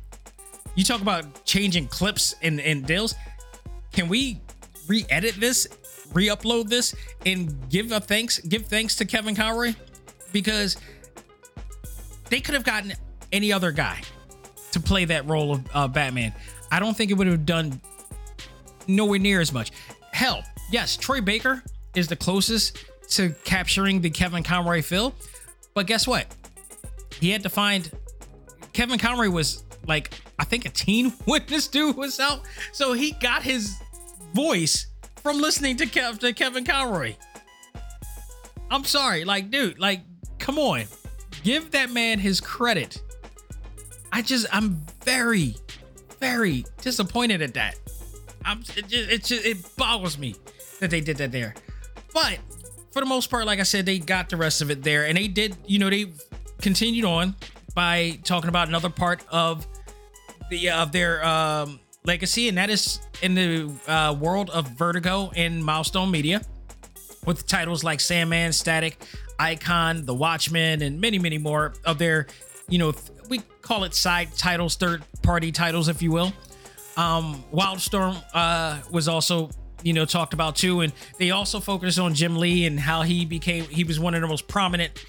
you 0.76 0.84
talk 0.84 1.02
about 1.02 1.46
changing 1.46 1.88
clips 1.88 2.36
and, 2.42 2.60
and 2.60 2.86
deals. 2.86 3.16
Can 3.92 4.08
we 4.08 4.42
re-edit 4.88 5.36
this, 5.40 5.68
re-upload 6.14 6.70
this, 6.70 6.96
and 7.26 7.70
give 7.70 7.92
a 7.92 8.00
thanks, 8.00 8.40
give 8.40 8.66
thanks 8.66 8.96
to 8.96 9.06
Kevin 9.06 9.36
Conroy? 9.36 9.74
Because 10.32 10.78
they 12.30 12.40
could 12.40 12.54
have 12.54 12.64
gotten 12.64 12.94
any 13.32 13.52
other 13.52 13.72
guy 13.72 14.02
to 14.72 14.80
play 14.80 15.06
that 15.06 15.28
role 15.28 15.54
of 15.54 15.68
uh, 15.74 15.88
Batman. 15.88 16.34
I 16.72 16.80
don't 16.80 16.96
think 16.96 17.10
it 17.10 17.16
would 17.16 17.28
have 17.28 17.46
done 17.46 17.82
nowhere 18.88 19.20
near 19.20 19.42
as 19.42 19.52
much. 19.52 19.72
Hell, 20.12 20.44
yes, 20.72 20.98
Troy 20.98 21.22
Baker 21.22 21.64
is 21.96 22.08
the 22.08 22.16
closest 22.16 22.86
to 23.10 23.32
capturing 23.44 24.02
the 24.02 24.10
Kevin 24.10 24.44
Conroy 24.44 24.82
feel, 24.82 25.16
but 25.74 25.88
guess 25.88 26.08
what? 26.08 26.28
He 27.20 27.32
had 27.32 27.44
to 27.44 27.50
find 27.50 27.92
Kevin 28.74 29.00
Conroy 29.00 29.30
was 29.30 29.64
like 29.88 30.14
I 30.38 30.46
think 30.46 30.66
a 30.66 30.70
teen 30.70 31.10
when 31.26 31.42
this 31.48 31.68
dude 31.68 31.98
was 31.98 32.20
out, 32.20 32.42
so 32.72 32.94
he 32.94 33.12
got 33.14 33.44
his 33.44 33.78
voice 34.34 34.88
from 35.18 35.42
listening 35.42 35.76
to, 35.78 35.86
Kev, 35.86 36.20
to 36.20 36.34
Kevin 36.34 36.64
Conroy. 36.64 37.16
I'm 38.72 38.84
sorry, 38.84 39.26
like 39.26 39.50
dude, 39.50 39.80
like 39.80 40.02
come 40.38 40.60
on, 40.60 40.86
give 41.44 41.72
that 41.72 41.92
man 41.92 42.20
his 42.20 42.40
credit. 42.40 43.02
I 44.12 44.22
just 44.22 44.48
I'm 44.52 44.82
very, 45.04 45.56
very 46.20 46.66
disappointed 46.82 47.42
at 47.42 47.54
that. 47.56 47.76
I'm 48.46 48.62
it 48.78 48.88
just, 48.88 49.12
it 49.12 49.24
just 49.24 49.46
it 49.46 49.76
boggles 49.76 50.18
me 50.18 50.36
that 50.80 50.90
they 50.90 51.02
did 51.02 51.18
that 51.18 51.32
there, 51.32 51.54
but 52.14 52.40
for 52.92 53.00
the 53.02 53.06
most 53.06 53.30
part, 53.30 53.46
like 53.46 53.60
I 53.60 53.64
said, 53.64 53.86
they 53.86 54.00
got 54.00 54.30
the 54.30 54.38
rest 54.38 54.62
of 54.62 54.72
it 54.72 54.84
there, 54.84 55.06
and 55.06 55.18
they 55.18 55.28
did. 55.28 55.56
You 55.66 55.80
know, 55.80 55.90
they 55.90 56.12
continued 56.62 57.06
on 57.06 57.36
by 57.76 58.20
talking 58.24 58.50
about 58.50 58.68
another 58.68 58.90
part 58.90 59.24
of 59.30 59.66
the 60.50 60.70
of 60.70 60.92
their 60.92 61.24
um, 61.26 61.80
legacy, 62.06 62.50
and 62.50 62.58
that 62.58 62.70
is 62.70 63.00
in 63.22 63.36
the 63.36 63.72
uh, 63.88 64.14
world 64.14 64.50
of 64.50 64.68
Vertigo 64.70 65.32
and 65.36 65.64
Milestone 65.64 66.12
Media, 66.12 66.42
with 67.26 67.48
titles 67.48 67.84
like 67.84 68.00
Sandman, 68.00 68.52
Static, 68.54 68.98
Icon, 69.38 70.06
The 70.06 70.14
Watchmen, 70.14 70.82
and 70.82 71.00
many, 71.00 71.20
many 71.20 71.38
more 71.38 71.74
of 71.86 71.98
their, 71.98 72.28
you 72.68 72.80
know, 72.80 72.94
we 73.30 73.40
call 73.62 73.84
it 73.84 73.94
side 73.94 74.30
titles, 74.36 74.76
third 74.76 75.04
party 75.22 75.52
titles, 75.52 75.88
if 75.88 76.02
you 76.02 76.12
will. 76.12 76.34
Um, 76.98 77.44
Wildstorm 77.54 78.22
uh, 78.34 78.80
was 78.92 79.08
also 79.08 79.50
you 79.84 79.94
know 79.94 80.06
talked 80.06 80.34
about 80.34 80.56
too 80.56 80.82
and 80.82 80.94
they 81.18 81.32
also 81.32 81.60
focused 81.60 82.00
on 82.00 82.14
jim 82.14 82.36
lee 82.36 82.66
and 82.66 82.80
how 82.80 83.02
he 83.02 83.26
became 83.26 83.64
he 83.66 83.84
was 83.84 84.00
one 84.00 84.14
of 84.14 84.22
the 84.22 84.28
most 84.28 84.48
prominent 84.48 85.06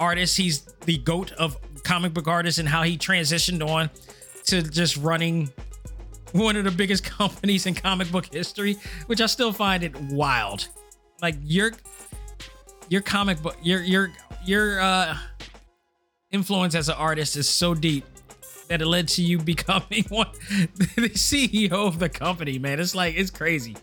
artists 0.00 0.36
he's 0.36 0.62
the 0.84 0.98
goat 0.98 1.32
of 1.32 1.56
comic 1.82 2.14
book 2.14 2.28
artists 2.28 2.58
and 2.58 2.68
how 2.68 2.82
he 2.82 2.96
transitioned 2.96 3.66
on 3.66 3.90
to 4.44 4.62
just 4.62 4.96
running 4.98 5.50
one 6.32 6.56
of 6.56 6.64
the 6.64 6.70
biggest 6.70 7.04
companies 7.18 7.66
in 7.66 7.74
comic 7.74 8.10
book 8.10 8.26
history 8.32 8.76
which 9.06 9.20
i 9.20 9.26
still 9.26 9.52
find 9.52 9.82
it 9.82 9.94
wild 10.10 10.68
like 11.22 11.36
your 11.42 11.72
your 12.88 13.00
comic 13.00 13.40
book 13.42 13.56
your 13.62 13.82
your 13.82 14.12
your 14.44 14.80
uh 14.80 15.16
influence 16.30 16.74
as 16.74 16.88
an 16.88 16.96
artist 16.96 17.36
is 17.36 17.48
so 17.48 17.74
deep 17.74 18.04
that 18.68 18.82
it 18.82 18.86
led 18.86 19.08
to 19.08 19.22
you 19.22 19.38
becoming 19.54 20.04
one 20.08 20.28
the 20.96 21.10
CEO 21.10 21.72
of 21.72 21.98
the 21.98 22.08
company, 22.08 22.58
man. 22.58 22.80
It's 22.80 22.94
like 22.94 23.14
it's 23.16 23.30
crazy. 23.30 23.76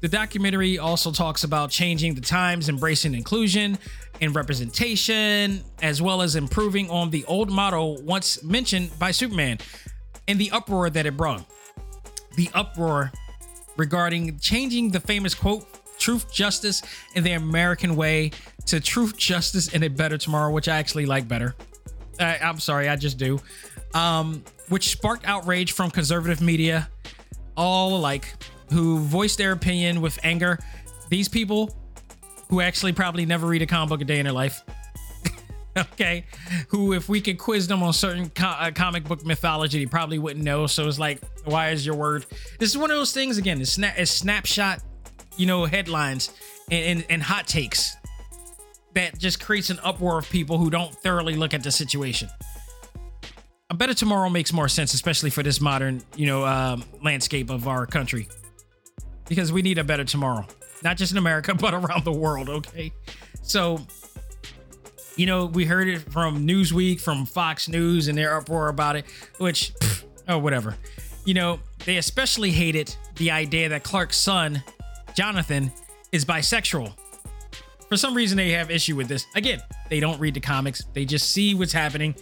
The 0.00 0.08
documentary 0.08 0.78
also 0.78 1.10
talks 1.10 1.44
about 1.44 1.70
changing 1.70 2.14
the 2.14 2.20
times, 2.20 2.68
embracing 2.68 3.14
inclusion 3.14 3.78
and 4.20 4.34
representation, 4.34 5.62
as 5.82 6.00
well 6.02 6.22
as 6.22 6.36
improving 6.36 6.90
on 6.90 7.10
the 7.10 7.24
old 7.26 7.50
motto 7.50 8.00
once 8.02 8.42
mentioned 8.42 8.96
by 8.98 9.10
Superman 9.10 9.58
and 10.28 10.38
the 10.38 10.50
uproar 10.50 10.90
that 10.90 11.06
it 11.06 11.16
brought. 11.16 11.44
the 12.36 12.50
uproar 12.54 13.10
regarding 13.76 14.38
changing 14.38 14.90
the 14.90 15.00
famous 15.00 15.34
quote 15.34 15.66
truth 15.98 16.30
justice 16.30 16.82
in 17.14 17.24
the 17.24 17.32
american 17.32 17.96
way 17.96 18.30
to 18.66 18.78
truth 18.80 19.16
justice 19.16 19.72
in 19.72 19.82
a 19.84 19.88
better 19.88 20.18
tomorrow 20.18 20.50
which 20.52 20.68
i 20.68 20.76
actually 20.76 21.06
like 21.06 21.26
better. 21.26 21.54
I, 22.20 22.38
i'm 22.42 22.60
sorry 22.60 22.88
i 22.88 22.96
just 22.96 23.18
do. 23.18 23.40
Um, 23.94 24.44
which 24.68 24.90
sparked 24.90 25.26
outrage 25.26 25.72
from 25.72 25.90
conservative 25.90 26.40
media 26.42 26.90
all 27.56 27.96
alike 27.96 28.34
who 28.72 28.98
voiced 28.98 29.38
their 29.38 29.52
opinion 29.52 30.00
with 30.00 30.18
anger. 30.22 30.58
These 31.08 31.28
people 31.28 31.74
who 32.48 32.60
actually 32.60 32.92
probably 32.92 33.26
never 33.26 33.46
read 33.46 33.62
a 33.62 33.66
comic 33.66 33.88
book 33.88 34.00
a 34.00 34.04
day 34.04 34.18
in 34.18 34.24
their 34.24 34.32
life. 34.32 34.62
Okay? 35.76 36.24
Who 36.68 36.94
if 36.94 37.06
we 37.06 37.20
could 37.20 37.36
quiz 37.36 37.68
them 37.68 37.82
on 37.82 37.92
certain 37.92 38.30
co- 38.30 38.46
uh, 38.46 38.70
comic 38.70 39.04
book 39.04 39.26
mythology 39.26 39.78
they 39.78 39.84
probably 39.84 40.18
wouldn't 40.18 40.42
know. 40.42 40.66
So 40.66 40.88
it's 40.88 40.98
like 40.98 41.20
why 41.44 41.68
is 41.68 41.84
your 41.84 41.96
word? 41.96 42.24
This 42.58 42.70
is 42.70 42.78
one 42.78 42.90
of 42.90 42.96
those 42.96 43.12
things 43.12 43.36
again 43.36 43.60
it's, 43.60 43.76
sna- 43.76 43.92
it's 43.98 44.10
snapshot 44.10 44.80
you 45.36 45.44
know 45.44 45.66
headlines 45.66 46.30
and, 46.70 46.84
and, 47.00 47.06
and 47.10 47.22
hot 47.22 47.46
takes 47.46 47.94
that 48.94 49.18
just 49.18 49.38
creates 49.38 49.68
an 49.68 49.78
uproar 49.84 50.20
of 50.20 50.30
people 50.30 50.56
who 50.56 50.70
don't 50.70 50.94
thoroughly 50.94 51.36
look 51.36 51.52
at 51.52 51.62
the 51.62 51.70
situation. 51.70 52.30
A 53.68 53.74
better 53.74 53.92
tomorrow 53.92 54.30
makes 54.30 54.54
more 54.54 54.68
sense 54.68 54.94
especially 54.94 55.28
for 55.28 55.42
this 55.42 55.60
modern 55.60 56.00
you 56.16 56.24
know 56.24 56.46
um, 56.46 56.84
landscape 57.02 57.50
of 57.50 57.68
our 57.68 57.84
country 57.84 58.28
because 59.28 59.52
we 59.52 59.62
need 59.62 59.78
a 59.78 59.84
better 59.84 60.04
tomorrow 60.04 60.46
not 60.82 60.96
just 60.96 61.12
in 61.12 61.18
america 61.18 61.54
but 61.60 61.74
around 61.74 62.04
the 62.04 62.12
world 62.12 62.48
okay 62.48 62.92
so 63.42 63.78
you 65.16 65.24
know, 65.24 65.46
we 65.46 65.64
heard 65.64 65.88
it 65.88 66.00
from 66.12 66.46
Newsweek, 66.46 67.00
from 67.00 67.24
Fox 67.24 67.68
News, 67.68 68.08
and 68.08 68.16
their 68.16 68.36
uproar 68.36 68.68
about 68.68 68.96
it, 68.96 69.06
which, 69.38 69.72
pff, 69.74 70.04
oh, 70.28 70.38
whatever. 70.38 70.76
You 71.24 71.34
know, 71.34 71.58
they 71.84 71.96
especially 71.96 72.50
hated 72.50 72.94
the 73.16 73.30
idea 73.30 73.70
that 73.70 73.82
Clark's 73.82 74.18
son, 74.18 74.62
Jonathan, 75.14 75.72
is 76.12 76.24
bisexual. 76.24 76.94
For 77.88 77.96
some 77.96 78.14
reason, 78.14 78.36
they 78.36 78.50
have 78.50 78.70
issue 78.70 78.94
with 78.94 79.08
this. 79.08 79.26
Again, 79.34 79.60
they 79.88 80.00
don't 80.00 80.20
read 80.20 80.34
the 80.34 80.40
comics; 80.40 80.84
they 80.92 81.04
just 81.04 81.32
see 81.32 81.54
what's 81.54 81.72
happening, 81.72 82.14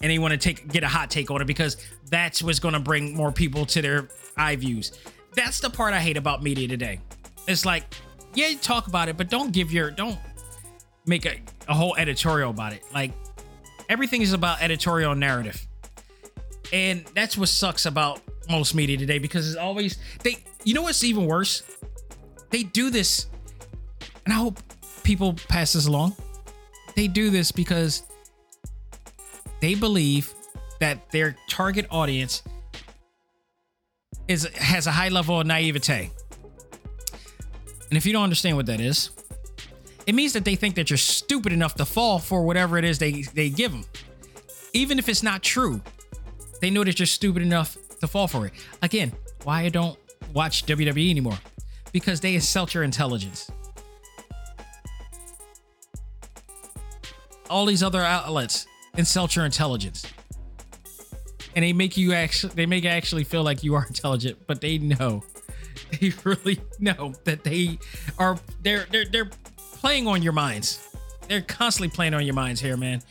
and 0.00 0.10
they 0.10 0.18
want 0.18 0.32
to 0.32 0.38
take 0.38 0.68
get 0.68 0.84
a 0.84 0.88
hot 0.88 1.10
take 1.10 1.30
on 1.30 1.40
it 1.40 1.46
because 1.46 1.76
that's 2.10 2.42
what's 2.42 2.60
going 2.60 2.74
to 2.74 2.80
bring 2.80 3.14
more 3.14 3.32
people 3.32 3.66
to 3.66 3.82
their 3.82 4.08
eye 4.36 4.56
views. 4.56 4.92
That's 5.36 5.60
the 5.60 5.70
part 5.70 5.94
I 5.94 6.00
hate 6.00 6.16
about 6.16 6.42
media 6.42 6.66
today. 6.66 6.98
It's 7.46 7.64
like, 7.64 7.84
yeah, 8.34 8.48
you 8.48 8.56
talk 8.56 8.88
about 8.88 9.08
it, 9.08 9.16
but 9.16 9.30
don't 9.30 9.52
give 9.52 9.70
your 9.70 9.90
don't 9.90 10.18
make 11.06 11.26
a, 11.26 11.40
a 11.68 11.74
whole 11.74 11.94
editorial 11.96 12.50
about 12.50 12.72
it. 12.72 12.82
Like 12.92 13.12
everything 13.88 14.22
is 14.22 14.32
about 14.32 14.60
editorial 14.62 15.14
narrative. 15.14 15.64
And 16.72 17.04
that's 17.14 17.38
what 17.38 17.48
sucks 17.48 17.86
about 17.86 18.20
most 18.48 18.74
media 18.74 18.96
today 18.96 19.18
because 19.18 19.46
it's 19.46 19.56
always 19.56 19.98
they 20.22 20.38
you 20.64 20.74
know 20.74 20.82
what's 20.82 21.04
even 21.04 21.26
worse? 21.26 21.62
They 22.50 22.62
do 22.62 22.90
this 22.90 23.26
and 24.24 24.32
I 24.32 24.38
hope 24.38 24.58
people 25.04 25.34
pass 25.48 25.74
this 25.74 25.86
along. 25.86 26.16
They 26.96 27.08
do 27.08 27.30
this 27.30 27.52
because 27.52 28.02
they 29.60 29.74
believe 29.74 30.32
that 30.80 31.10
their 31.10 31.36
target 31.48 31.86
audience 31.90 32.42
is 34.28 34.46
has 34.56 34.86
a 34.86 34.92
high 34.92 35.08
level 35.08 35.40
of 35.40 35.46
naivete. 35.46 36.10
And 37.88 37.96
if 37.96 38.04
you 38.04 38.12
don't 38.12 38.24
understand 38.24 38.56
what 38.56 38.66
that 38.66 38.80
is, 38.80 39.10
it 40.06 40.14
means 40.14 40.32
that 40.32 40.44
they 40.44 40.54
think 40.54 40.76
that 40.76 40.90
you're 40.90 40.96
stupid 40.96 41.52
enough 41.52 41.74
to 41.74 41.84
fall 41.84 42.18
for 42.18 42.42
whatever 42.42 42.78
it 42.78 42.84
is 42.84 42.98
they 42.98 43.22
they 43.22 43.50
give 43.50 43.72
them 43.72 43.84
even 44.72 44.98
if 44.98 45.08
it's 45.08 45.22
not 45.22 45.42
true 45.42 45.80
they 46.60 46.70
know 46.70 46.84
that 46.84 46.98
you're 46.98 47.06
stupid 47.06 47.42
enough 47.42 47.76
to 48.00 48.06
fall 48.06 48.28
for 48.28 48.46
it. 48.46 48.52
Again 48.82 49.12
why 49.44 49.62
i 49.62 49.68
don't 49.68 49.98
watch 50.32 50.66
wwe 50.66 51.10
anymore? 51.10 51.38
Because 51.92 52.20
they 52.20 52.34
insult 52.34 52.74
your 52.74 52.82
intelligence. 52.82 53.50
All 57.48 57.64
these 57.64 57.82
other 57.82 58.02
outlets 58.02 58.66
insult 58.96 59.36
your 59.36 59.44
intelligence 59.44 60.04
and 61.56 61.64
they 61.64 61.72
make 61.72 61.96
you 61.96 62.12
actually 62.12 62.54
they 62.54 62.66
make 62.66 62.84
actually 62.84 63.24
feel 63.24 63.42
like 63.42 63.64
you 63.64 63.74
are 63.74 63.84
intelligent 63.86 64.38
but 64.46 64.60
they 64.60 64.78
know 64.78 65.24
they 66.00 66.12
really 66.24 66.60
know 66.78 67.12
that 67.24 67.42
they 67.42 67.78
are 68.18 68.38
they're 68.62 68.86
they're 68.90 69.06
they're 69.06 69.30
playing 69.86 70.06
on 70.06 70.22
your 70.22 70.32
minds. 70.32 70.88
They're 71.28 71.42
constantly 71.42 71.94
playing 71.94 72.14
on 72.14 72.24
your 72.24 72.34
minds 72.34 72.60
here, 72.60 72.76
man. 72.76 73.02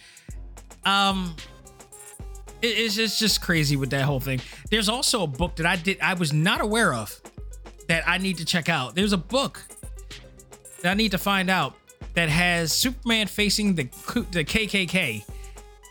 Um, 0.84 1.36
it, 2.62 2.68
it's 2.68 2.96
just 2.96 3.20
just 3.20 3.42
crazy 3.42 3.76
with 3.76 3.90
that 3.92 4.04
whole 4.04 4.20
thing. 4.20 4.42
There's 4.70 4.90
also 4.90 5.24
a 5.24 5.28
book 5.28 5.56
that 5.58 5.66
I 5.66 5.76
did 5.76 6.00
I 6.02 6.14
was 6.16 6.34
not 6.34 6.62
aware 6.62 6.94
of 6.94 7.20
that 7.88 8.08
I 8.08 8.18
need 8.18 8.38
to 8.38 8.46
check 8.46 8.70
out. 8.70 8.96
There's 8.96 9.14
a 9.14 9.18
book 9.18 9.64
that 10.82 10.92
I 10.92 10.94
need 10.96 11.12
to 11.12 11.18
find 11.18 11.50
out 11.50 11.76
that 12.14 12.30
has 12.30 12.72
Superman 12.72 13.28
facing 13.28 13.76
the 13.76 13.84
the 14.32 14.44
KKK 14.44 15.24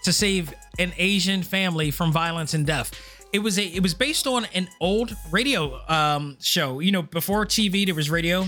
to 0.05 0.13
save 0.13 0.53
an 0.79 0.93
Asian 0.97 1.43
family 1.43 1.91
from 1.91 2.13
violence 2.13 2.55
and 2.55 2.67
death. 2.67 2.93
It 3.33 3.41
was 3.41 3.59
a 3.59 3.65
it 3.65 3.83
was 3.83 3.95
based 3.95 4.27
on 4.27 4.47
an 4.55 4.69
old 4.81 5.17
radio 5.31 5.81
um 5.89 6.37
show. 6.41 6.81
You 6.81 6.93
know, 6.93 7.03
before 7.03 7.45
TV 7.47 7.87
there 7.87 7.95
was 7.95 8.11
radio 8.11 8.47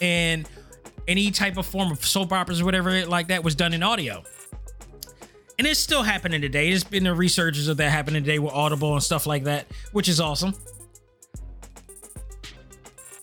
and 0.00 0.48
any 1.06 1.30
type 1.30 1.56
of 1.56 1.66
form 1.66 1.90
of 1.90 2.04
soap 2.04 2.32
operas 2.32 2.60
or 2.60 2.64
whatever 2.64 3.06
like 3.06 3.28
that 3.28 3.42
was 3.42 3.54
done 3.54 3.72
in 3.72 3.82
audio. 3.82 4.22
And 5.58 5.66
it's 5.66 5.80
still 5.80 6.04
happening 6.04 6.40
today. 6.40 6.70
There's 6.70 6.84
been 6.84 7.04
the 7.04 7.14
researches 7.14 7.66
of 7.66 7.78
that 7.78 7.90
happening 7.90 8.22
today 8.22 8.38
with 8.38 8.52
Audible 8.52 8.92
and 8.92 9.02
stuff 9.02 9.26
like 9.26 9.44
that, 9.44 9.66
which 9.92 10.08
is 10.08 10.20
awesome. 10.20 10.54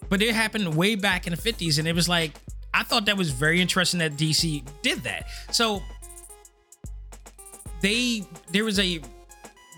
But 0.10 0.22
it 0.22 0.36
happened 0.36 0.76
way 0.76 0.96
back 0.96 1.28
in 1.28 1.34
the 1.34 1.42
50s, 1.42 1.80
and 1.80 1.88
it 1.88 1.96
was 1.96 2.10
like, 2.10 2.34
I 2.74 2.84
thought 2.84 3.06
that 3.06 3.16
was 3.16 3.32
very 3.32 3.62
interesting 3.62 4.00
that 4.00 4.18
DC 4.18 4.64
did 4.82 5.00
that. 5.04 5.28
So 5.52 5.82
they 7.86 8.24
there 8.52 8.66
was 8.66 8.80
a 8.80 9.00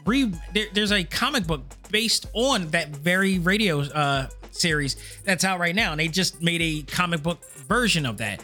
re 0.05 0.31
there, 0.53 0.67
there's 0.73 0.93
a 0.93 1.03
comic 1.03 1.45
book 1.45 1.61
based 1.91 2.27
on 2.33 2.69
that 2.69 2.89
very 2.89 3.37
radio 3.39 3.81
uh 3.81 4.27
series 4.51 4.95
that's 5.25 5.43
out 5.43 5.59
right 5.59 5.75
now. 5.75 5.91
And 5.91 5.99
they 5.99 6.07
just 6.07 6.41
made 6.41 6.61
a 6.61 6.81
comic 6.83 7.21
book 7.21 7.43
version 7.67 8.05
of 8.05 8.17
that. 8.17 8.43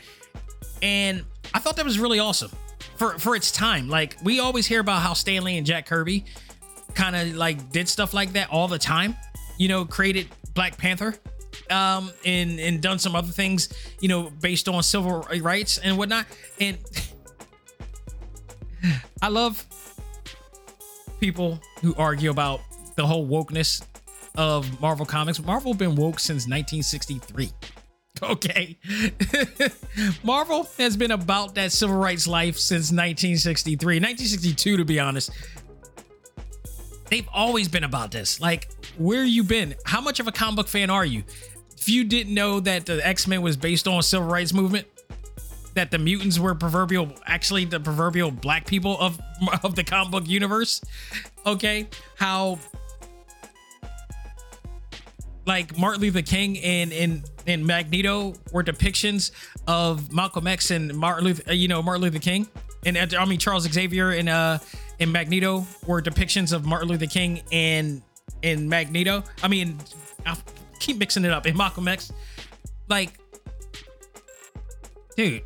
And 0.82 1.24
i 1.54 1.60
thought 1.60 1.78
that 1.78 1.86
was 1.86 1.98
really 1.98 2.20
awesome 2.20 2.52
for 2.98 3.18
for 3.18 3.36
its 3.36 3.52
time. 3.52 3.88
Like 3.88 4.18
we 4.22 4.42
always 4.42 4.68
hear 4.68 4.82
about 4.82 5.02
how 5.02 5.14
Stan 5.14 5.44
Lee 5.44 5.58
and 5.58 5.66
jack 5.66 5.86
kirby 5.86 6.26
kind 6.94 7.16
of 7.16 7.36
like 7.36 7.72
did 7.72 7.88
stuff 7.88 8.14
like 8.14 8.34
that 8.34 8.50
all 8.52 8.68
the 8.68 8.78
time 8.78 9.16
you 9.58 9.68
know 9.68 9.84
created 9.84 10.28
black 10.54 10.78
panther 10.78 11.16
um 11.72 12.12
and 12.24 12.60
and 12.60 12.82
done 12.82 13.00
some 13.00 13.16
other 13.16 13.32
things 13.32 13.70
you 14.00 14.08
know 14.08 14.30
based 14.42 14.68
on 14.68 14.84
civil 14.84 15.22
rights 15.42 15.78
and 15.78 15.98
whatnot. 15.98 16.26
And 16.60 16.78
i 19.22 19.28
love 19.28 19.66
people 21.20 21.60
who 21.82 21.96
argue 21.96 22.30
about 22.30 22.62
the 22.96 23.06
whole 23.06 23.28
wokeness 23.28 23.82
of 24.36 24.82
Marvel 24.82 25.06
Comics. 25.06 25.42
Marvel 25.42 25.74
been 25.74 25.96
woke 25.96 26.20
since 26.20 26.48
1963. 26.48 27.52
Okay. 28.22 28.78
Marvel 30.24 30.70
has 30.78 30.96
been 30.96 31.12
about 31.12 31.56
that 31.56 31.72
civil 31.74 31.98
rights 31.98 32.26
life 32.26 32.58
since 32.58 32.92
1963, 32.92 33.96
1962 33.96 34.78
to 34.78 34.86
be 34.86 35.00
honest. 35.00 35.32
They've 37.10 37.28
always 37.34 37.68
been 37.68 37.84
about 37.84 38.12
this. 38.12 38.40
Like, 38.40 38.70
where 38.98 39.24
you 39.24 39.44
been? 39.44 39.76
How 39.84 40.00
much 40.00 40.20
of 40.22 40.28
a 40.28 40.32
comic 40.32 40.58
book 40.58 40.68
fan 40.68 40.90
are 40.90 41.04
you? 41.04 41.24
If 41.76 41.90
you 41.90 42.06
didn't 42.06 42.34
know 42.34 42.60
that 42.62 42.86
the 42.86 43.06
X-Men 43.06 43.42
was 43.42 43.58
based 43.58 43.88
on 43.88 44.02
civil 44.04 44.28
rights 44.28 44.54
movement, 44.54 44.88
that 45.76 45.92
the 45.92 45.98
mutants 45.98 46.40
were 46.40 46.56
proverbial 46.56 47.12
actually 47.26 47.66
the 47.66 47.80
proverbial 47.80 48.32
black 48.32 48.66
people 48.66 48.98
of 49.00 49.20
of 49.64 49.76
the 49.76 49.84
comic 49.84 50.12
book 50.12 50.28
universe, 50.28 50.82
okay? 51.46 51.88
How 52.16 52.60
like 55.46 55.78
Martin 55.78 56.02
Luther 56.02 56.22
King 56.22 56.58
and 56.60 56.94
and 56.94 57.30
and 57.48 57.66
Magneto 57.66 58.34
were 58.52 58.64
depictions 58.64 59.32
of 59.68 60.14
Malcolm 60.14 60.48
X 60.48 60.72
and 60.72 60.94
Martin 60.96 61.26
Luther, 61.26 61.50
uh, 61.50 61.54
you 61.54 61.68
know, 61.68 61.82
Martin 61.82 62.04
Luther 62.04 62.20
King, 62.20 62.48
and 62.86 62.98
uh, 62.98 63.08
I 63.20 63.26
mean 63.26 63.40
Charles 63.40 63.64
Xavier 63.64 64.12
and 64.12 64.30
uh 64.30 64.60
and 65.00 65.12
Magneto 65.12 65.66
were 65.86 66.02
depictions 66.02 66.54
of 66.54 66.66
Martin 66.66 66.88
Luther 66.88 67.08
King 67.08 67.42
and 67.52 68.02
and 68.44 68.70
Magneto. 68.70 69.24
I 69.42 69.48
mean, 69.48 69.78
I 70.26 70.38
keep 70.80 70.98
mixing 70.98 71.26
it 71.26 71.32
up. 71.32 71.46
And 71.46 71.58
Malcolm 71.58 71.88
X, 71.88 72.12
like, 72.90 73.18
dude. 75.16 75.44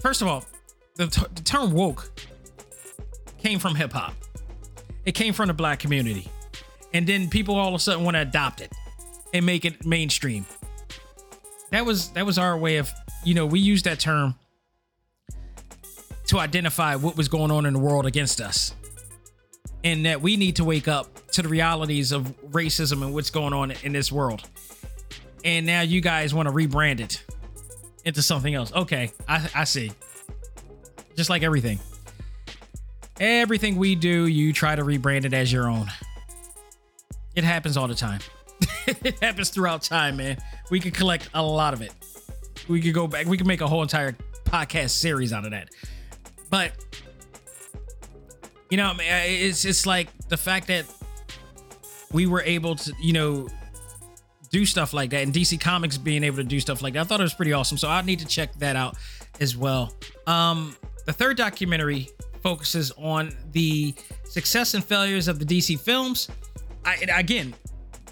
First 0.00 0.22
of 0.22 0.28
all, 0.28 0.44
the, 0.96 1.06
t- 1.06 1.26
the 1.34 1.42
term 1.42 1.72
woke 1.72 2.10
came 3.38 3.58
from 3.58 3.74
hip 3.74 3.92
hop. 3.92 4.14
It 5.04 5.12
came 5.12 5.32
from 5.32 5.48
the 5.48 5.54
black 5.54 5.78
community, 5.78 6.28
and 6.92 7.06
then 7.06 7.28
people 7.28 7.54
all 7.54 7.68
of 7.68 7.74
a 7.74 7.78
sudden 7.78 8.04
want 8.04 8.14
to 8.16 8.20
adopt 8.20 8.60
it 8.60 8.72
and 9.32 9.46
make 9.46 9.64
it 9.64 9.86
mainstream. 9.86 10.44
That 11.70 11.86
was 11.86 12.10
that 12.10 12.26
was 12.26 12.36
our 12.36 12.58
way 12.58 12.76
of, 12.76 12.90
you 13.24 13.34
know, 13.34 13.46
we 13.46 13.60
used 13.60 13.84
that 13.84 14.00
term 14.00 14.34
to 16.26 16.38
identify 16.38 16.96
what 16.96 17.16
was 17.16 17.28
going 17.28 17.50
on 17.50 17.66
in 17.66 17.72
the 17.72 17.78
world 17.78 18.06
against 18.06 18.40
us. 18.40 18.74
And 19.82 20.04
that 20.04 20.20
we 20.20 20.36
need 20.36 20.56
to 20.56 20.64
wake 20.64 20.88
up 20.88 21.30
to 21.32 21.42
the 21.42 21.48
realities 21.48 22.12
of 22.12 22.34
racism 22.50 23.02
and 23.02 23.14
what's 23.14 23.30
going 23.30 23.52
on 23.52 23.70
in 23.82 23.92
this 23.92 24.12
world. 24.12 24.46
And 25.44 25.64
now 25.64 25.80
you 25.80 26.00
guys 26.00 26.34
want 26.34 26.46
to 26.48 26.52
rebrand 26.52 27.00
it 27.00 27.24
into 28.04 28.22
something 28.22 28.54
else. 28.54 28.72
Okay, 28.72 29.12
I, 29.28 29.48
I 29.54 29.64
see. 29.64 29.92
Just 31.16 31.30
like 31.30 31.42
everything. 31.42 31.78
Everything 33.18 33.76
we 33.76 33.94
do, 33.94 34.26
you 34.26 34.52
try 34.52 34.74
to 34.74 34.82
rebrand 34.82 35.24
it 35.24 35.34
as 35.34 35.52
your 35.52 35.68
own. 35.68 35.90
It 37.34 37.44
happens 37.44 37.76
all 37.76 37.86
the 37.86 37.94
time. 37.94 38.20
it 38.86 39.18
happens 39.20 39.50
throughout 39.50 39.82
time, 39.82 40.16
man. 40.16 40.38
We 40.70 40.80
could 40.80 40.94
collect 40.94 41.28
a 41.34 41.42
lot 41.42 41.74
of 41.74 41.82
it. 41.82 41.92
We 42.68 42.80
could 42.80 42.94
go 42.94 43.06
back. 43.06 43.26
We 43.26 43.36
could 43.36 43.46
make 43.46 43.60
a 43.60 43.66
whole 43.66 43.82
entire 43.82 44.16
podcast 44.44 44.90
series 44.90 45.32
out 45.32 45.44
of 45.44 45.50
that. 45.50 45.68
But 46.48 46.72
you 48.70 48.76
know, 48.76 48.92
it's 48.98 49.64
it's 49.64 49.86
like 49.86 50.08
the 50.28 50.36
fact 50.36 50.68
that 50.68 50.86
we 52.12 52.26
were 52.26 52.42
able 52.42 52.76
to, 52.76 52.92
you 53.00 53.12
know, 53.12 53.48
do 54.50 54.66
stuff 54.66 54.92
like 54.92 55.10
that, 55.10 55.22
and 55.22 55.32
DC 55.32 55.60
Comics 55.60 55.96
being 55.96 56.24
able 56.24 56.36
to 56.36 56.44
do 56.44 56.60
stuff 56.60 56.82
like 56.82 56.94
that. 56.94 57.00
I 57.00 57.04
thought 57.04 57.20
it 57.20 57.24
was 57.24 57.34
pretty 57.34 57.52
awesome. 57.52 57.78
So 57.78 57.88
I 57.88 58.02
need 58.02 58.18
to 58.18 58.26
check 58.26 58.52
that 58.56 58.76
out 58.76 58.96
as 59.40 59.56
well. 59.56 59.94
Um, 60.26 60.76
the 61.06 61.12
third 61.12 61.36
documentary 61.36 62.10
focuses 62.42 62.90
on 62.92 63.32
the 63.52 63.94
success 64.24 64.74
and 64.74 64.84
failures 64.84 65.28
of 65.28 65.38
the 65.38 65.44
DC 65.44 65.78
films. 65.80 66.28
I, 66.84 66.96
again, 67.14 67.54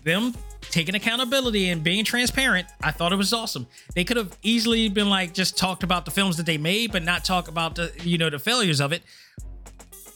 them 0.04 0.34
taking 0.62 0.94
accountability 0.94 1.70
and 1.70 1.82
being 1.82 2.04
transparent. 2.04 2.68
I 2.82 2.90
thought 2.90 3.12
it 3.12 3.16
was 3.16 3.32
awesome. 3.32 3.66
They 3.94 4.04
could 4.04 4.16
have 4.16 4.36
easily 4.42 4.88
been 4.88 5.08
like 5.08 5.32
just 5.32 5.56
talked 5.56 5.82
about 5.82 6.04
the 6.04 6.10
films 6.10 6.36
that 6.36 6.46
they 6.46 6.58
made, 6.58 6.92
but 6.92 7.02
not 7.02 7.24
talk 7.24 7.48
about 7.48 7.74
the 7.74 7.92
you 8.02 8.18
know 8.18 8.30
the 8.30 8.38
failures 8.38 8.80
of 8.80 8.92
it. 8.92 9.02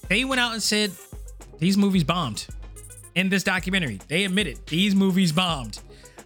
They 0.08 0.24
went 0.24 0.40
out 0.40 0.52
and 0.52 0.62
said 0.62 0.92
these 1.58 1.76
movies 1.76 2.04
bombed. 2.04 2.46
In 3.14 3.28
this 3.28 3.44
documentary, 3.44 4.00
they 4.08 4.24
admitted 4.24 4.66
these 4.66 4.94
movies 4.94 5.32
bombed. 5.32 5.80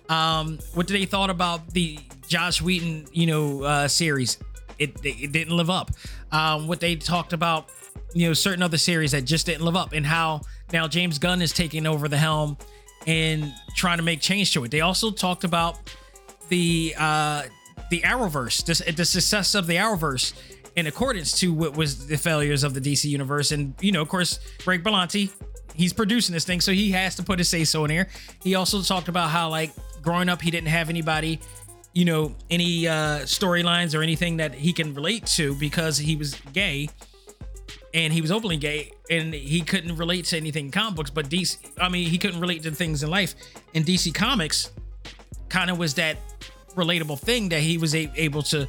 Um, 0.09 0.59
what 0.75 0.87
they 0.89 1.05
thought 1.05 1.31
about 1.31 1.71
the 1.71 1.99
Joss 2.29 2.61
Whedon, 2.61 3.07
you 3.13 3.27
know, 3.27 3.63
uh, 3.63 3.89
series? 3.89 4.39
It, 4.79 4.97
it 5.05 5.33
didn't 5.33 5.57
live 5.57 5.71
up. 5.71 5.91
Um, 6.33 6.69
what 6.69 6.81
they 6.81 6.97
talked 6.97 7.33
about, 7.33 7.71
you 8.15 8.29
know, 8.29 8.35
certain 8.35 8.63
other 8.63 8.79
series 8.79 9.13
that 9.13 9.25
just 9.25 9.47
didn't 9.47 9.65
live 9.65 9.77
up, 9.77 9.93
and 9.93 10.05
how 10.05 10.43
now 10.73 10.87
James 10.87 11.19
Gunn 11.19 11.41
is 11.43 11.53
taking 11.53 11.87
over 11.87 12.09
the 12.09 12.19
helm 12.19 12.57
and 13.07 13.53
trying 13.75 13.99
to 13.99 14.03
make 14.03 14.21
change 14.21 14.53
to 14.55 14.65
it. 14.65 14.71
They 14.71 14.81
also 14.81 15.11
talked 15.11 15.45
about 15.45 15.79
the 16.49 16.95
uh, 16.99 17.45
the 17.91 18.01
Arrowverse, 18.01 18.65
the, 18.65 18.93
the 18.93 19.05
success 19.05 19.55
of 19.55 19.67
the 19.67 19.77
Arrowverse 19.77 20.35
in 20.77 20.87
accordance 20.87 21.33
to 21.41 21.53
what 21.55 21.77
was 21.77 22.07
the 22.07 22.19
failures 22.19 22.63
of 22.63 22.75
the 22.75 22.81
DC 22.81 23.05
universe. 23.05 23.53
And 23.53 23.75
you 23.81 23.93
know, 23.93 24.03
of 24.03 24.09
course, 24.09 24.39
Greg 24.65 24.85
Berlanti, 24.85 25.31
he's 25.75 25.93
producing 25.93 26.33
this 26.33 26.45
thing, 26.45 26.61
so 26.61 26.73
he 26.73 26.91
has 26.93 27.17
to 27.17 27.23
put 27.23 27.39
his 27.39 27.49
say 27.49 27.65
so 27.65 27.85
in 27.85 27.91
here. 27.91 28.09
He 28.43 28.55
also 28.55 28.83
talked 28.83 29.09
about 29.09 29.31
how 29.31 29.49
like 29.49 29.73
growing 30.07 30.29
up, 30.29 30.41
he 30.41 30.53
didn't 30.53 30.69
have 30.69 30.89
anybody, 30.89 31.41
you 31.93 32.05
know, 32.05 32.33
any 32.49 32.87
uh, 32.87 33.19
storylines 33.25 33.93
or 33.99 34.03
anything 34.03 34.37
that 34.37 34.55
he 34.55 34.73
can 34.73 34.95
relate 34.95 35.27
to 35.27 35.53
because 35.57 35.99
he 35.99 36.15
was 36.15 36.35
gay. 36.53 36.89
And 37.93 38.13
he 38.13 38.21
was 38.21 38.31
openly 38.31 38.57
gay 38.57 38.93
and 39.11 39.35
he 39.35 39.63
couldn't 39.63 39.97
relate 39.97 40.27
to 40.27 40.37
anything 40.37 40.67
in 40.67 40.71
comic 40.71 40.97
books 40.97 41.11
but 41.11 41.29
dc 41.29 41.57
i 41.81 41.89
mean 41.89 42.09
he 42.09 42.19
couldn't 42.19 42.41
relate 42.41 42.63
to 42.63 42.71
things 42.71 43.03
in 43.03 43.11
life. 43.11 43.35
And 43.75 43.85
dc 43.85 44.15
comics 44.15 44.71
kind 45.49 45.71
of 45.71 45.79
was 45.79 45.95
that 45.95 46.19
relatable 46.75 47.19
thing 47.19 47.49
that 47.49 47.61
he 47.61 47.79
was 47.79 47.95
a- 47.95 48.13
able 48.17 48.43
to 48.43 48.69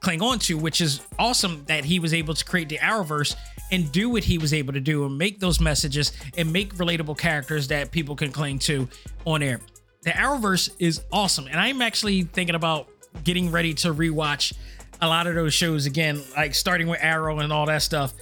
cling 0.00 0.22
on 0.22 0.38
to 0.40 0.58
which 0.58 0.80
is 0.80 1.00
awesome 1.18 1.64
that 1.66 1.84
he 1.84 1.98
was 2.00 2.12
able 2.12 2.34
to 2.34 2.44
create 2.44 2.68
the 2.68 2.78
arrowverse 2.78 3.36
and 3.70 3.92
do 3.92 4.10
what 4.10 4.24
he 4.24 4.38
was 4.38 4.52
able 4.52 4.72
to 4.72 4.80
do 4.80 5.04
and 5.04 5.16
make 5.16 5.38
those 5.38 5.60
messages 5.60 6.12
and 6.36 6.52
make 6.52 6.74
relatable 6.74 7.16
characters 7.16 7.68
that 7.68 7.90
people 7.90 8.16
can 8.16 8.32
cling 8.32 8.58
to 8.58 8.88
on 9.24 9.42
air 9.42 9.60
the 10.02 10.10
arrowverse 10.10 10.70
is 10.78 11.02
awesome 11.12 11.46
and 11.46 11.58
i'm 11.58 11.82
actually 11.82 12.22
thinking 12.22 12.54
about 12.54 12.88
getting 13.24 13.50
ready 13.50 13.74
to 13.74 13.92
rewatch 13.92 14.52
a 15.00 15.06
lot 15.06 15.26
of 15.26 15.34
those 15.34 15.54
shows 15.54 15.86
again 15.86 16.20
like 16.36 16.54
starting 16.54 16.86
with 16.86 16.98
arrow 17.02 17.38
and 17.38 17.52
all 17.52 17.66
that 17.66 17.82
stuff 17.82 18.12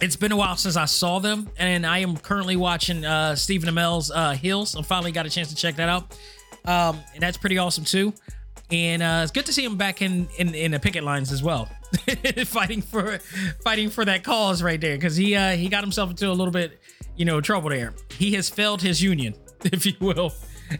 it's 0.00 0.16
been 0.16 0.32
a 0.32 0.36
while 0.36 0.56
since 0.56 0.76
I 0.76 0.84
saw 0.84 1.18
them, 1.18 1.48
and 1.58 1.86
I 1.86 1.98
am 1.98 2.16
currently 2.16 2.56
watching 2.56 3.04
uh, 3.04 3.34
Stephen 3.34 3.68
Amell's 3.68 4.10
uh, 4.10 4.32
Heels. 4.32 4.76
I 4.76 4.82
finally 4.82 5.12
got 5.12 5.26
a 5.26 5.30
chance 5.30 5.48
to 5.48 5.54
check 5.54 5.76
that 5.76 5.88
out, 5.88 6.18
um, 6.66 7.00
and 7.14 7.22
that's 7.22 7.38
pretty 7.38 7.58
awesome 7.58 7.84
too. 7.84 8.12
And 8.70 9.02
uh, 9.02 9.20
it's 9.22 9.32
good 9.32 9.46
to 9.46 9.52
see 9.52 9.64
him 9.64 9.76
back 9.76 10.02
in 10.02 10.28
in, 10.38 10.54
in 10.54 10.72
the 10.72 10.80
picket 10.80 11.04
lines 11.04 11.32
as 11.32 11.42
well, 11.42 11.68
fighting 12.44 12.82
for 12.82 13.18
fighting 13.64 13.88
for 13.88 14.04
that 14.04 14.22
cause 14.22 14.62
right 14.62 14.80
there, 14.80 14.96
because 14.96 15.16
he 15.16 15.34
uh, 15.34 15.52
he 15.52 15.68
got 15.68 15.82
himself 15.82 16.10
into 16.10 16.28
a 16.28 16.32
little 16.32 16.52
bit, 16.52 16.78
you 17.16 17.24
know, 17.24 17.40
trouble 17.40 17.70
there. 17.70 17.94
He 18.18 18.32
has 18.32 18.50
failed 18.50 18.82
his 18.82 19.02
union, 19.02 19.34
if 19.64 19.86
you 19.86 19.94
will, 20.00 20.32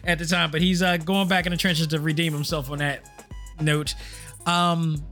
at 0.03 0.19
the 0.19 0.25
time, 0.25 0.51
but 0.51 0.61
he's 0.61 0.81
uh, 0.81 0.97
going 0.97 1.27
back 1.27 1.45
in 1.45 1.51
the 1.51 1.57
trenches 1.57 1.87
to 1.87 1.99
redeem 1.99 2.33
himself 2.33 2.69
on 2.71 2.79
that 2.79 3.09
note. 3.59 3.95
Um, 4.45 5.03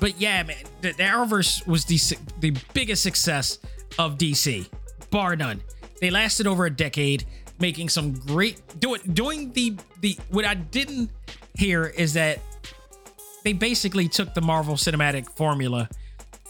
but 0.00 0.20
yeah, 0.20 0.42
man, 0.42 0.56
the, 0.80 0.92
the 0.92 1.02
Arrowverse 1.02 1.66
was 1.66 1.84
the 1.84 1.98
the 2.40 2.56
biggest 2.72 3.02
success 3.02 3.58
of 3.98 4.18
DC, 4.18 4.68
bar 5.10 5.36
none. 5.36 5.60
They 6.00 6.10
lasted 6.10 6.46
over 6.46 6.66
a 6.66 6.70
decade, 6.70 7.24
making 7.58 7.88
some 7.88 8.12
great 8.12 8.62
doing 8.78 9.00
doing 9.12 9.52
the 9.52 9.76
the 10.00 10.16
what 10.30 10.44
I 10.44 10.54
didn't 10.54 11.10
hear 11.54 11.86
is 11.86 12.12
that 12.14 12.38
they 13.44 13.52
basically 13.52 14.08
took 14.08 14.34
the 14.34 14.40
Marvel 14.40 14.74
Cinematic 14.74 15.28
formula 15.36 15.88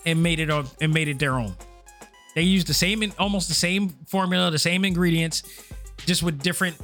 and 0.04 0.22
made 0.22 0.40
it 0.40 0.50
and 0.80 0.92
made 0.92 1.08
it 1.08 1.18
their 1.18 1.34
own. 1.34 1.54
They 2.34 2.42
used 2.42 2.66
the 2.66 2.74
same 2.74 3.12
almost 3.18 3.48
the 3.48 3.54
same 3.54 3.90
formula, 4.06 4.50
the 4.50 4.58
same 4.58 4.84
ingredients, 4.84 5.42
just 6.06 6.22
with 6.22 6.42
different 6.42 6.76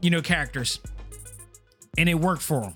you 0.00 0.10
know 0.10 0.22
characters, 0.22 0.80
and 1.98 2.08
it 2.08 2.14
worked 2.14 2.42
for 2.42 2.60
them. 2.60 2.74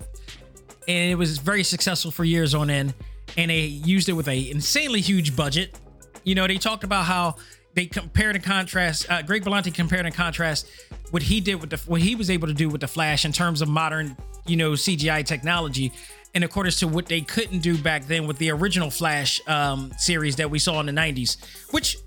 And 0.87 1.11
it 1.11 1.15
was 1.15 1.37
very 1.37 1.63
successful 1.63 2.11
for 2.11 2.23
years 2.23 2.55
on 2.55 2.69
end 2.69 2.93
and 3.37 3.51
they 3.51 3.61
used 3.61 4.09
it 4.09 4.13
with 4.13 4.27
a 4.27 4.51
insanely 4.51 5.01
huge 5.01 5.35
budget. 5.35 5.79
You 6.23 6.35
know, 6.35 6.47
they 6.47 6.57
talked 6.57 6.83
about 6.83 7.05
how 7.05 7.35
they 7.73 7.85
compared 7.85 8.35
and 8.35 8.43
contrast. 8.43 9.09
Uh, 9.09 9.21
Greg 9.21 9.43
Berlanti 9.43 9.73
compared 9.73 10.05
and 10.05 10.13
contrast 10.13 10.67
what 11.11 11.23
he 11.23 11.39
did 11.39 11.55
with 11.55 11.69
the 11.69 11.77
what 11.87 12.01
he 12.01 12.15
was 12.15 12.29
able 12.29 12.47
to 12.47 12.53
do 12.53 12.69
with 12.69 12.81
the 12.81 12.87
Flash 12.87 13.25
in 13.25 13.31
terms 13.31 13.61
of 13.61 13.69
modern, 13.69 14.15
you 14.45 14.57
know, 14.57 14.71
CGI 14.71 15.25
technology, 15.25 15.91
in 16.33 16.43
accordance 16.43 16.79
to 16.79 16.87
what 16.87 17.05
they 17.05 17.21
couldn't 17.21 17.59
do 17.59 17.77
back 17.77 18.05
then 18.05 18.27
with 18.27 18.37
the 18.37 18.51
original 18.51 18.91
Flash 18.91 19.41
um, 19.47 19.91
series 19.97 20.35
that 20.35 20.49
we 20.49 20.59
saw 20.59 20.79
in 20.79 20.85
the 20.85 20.91
'90s. 20.91 21.37
Which, 21.71 21.97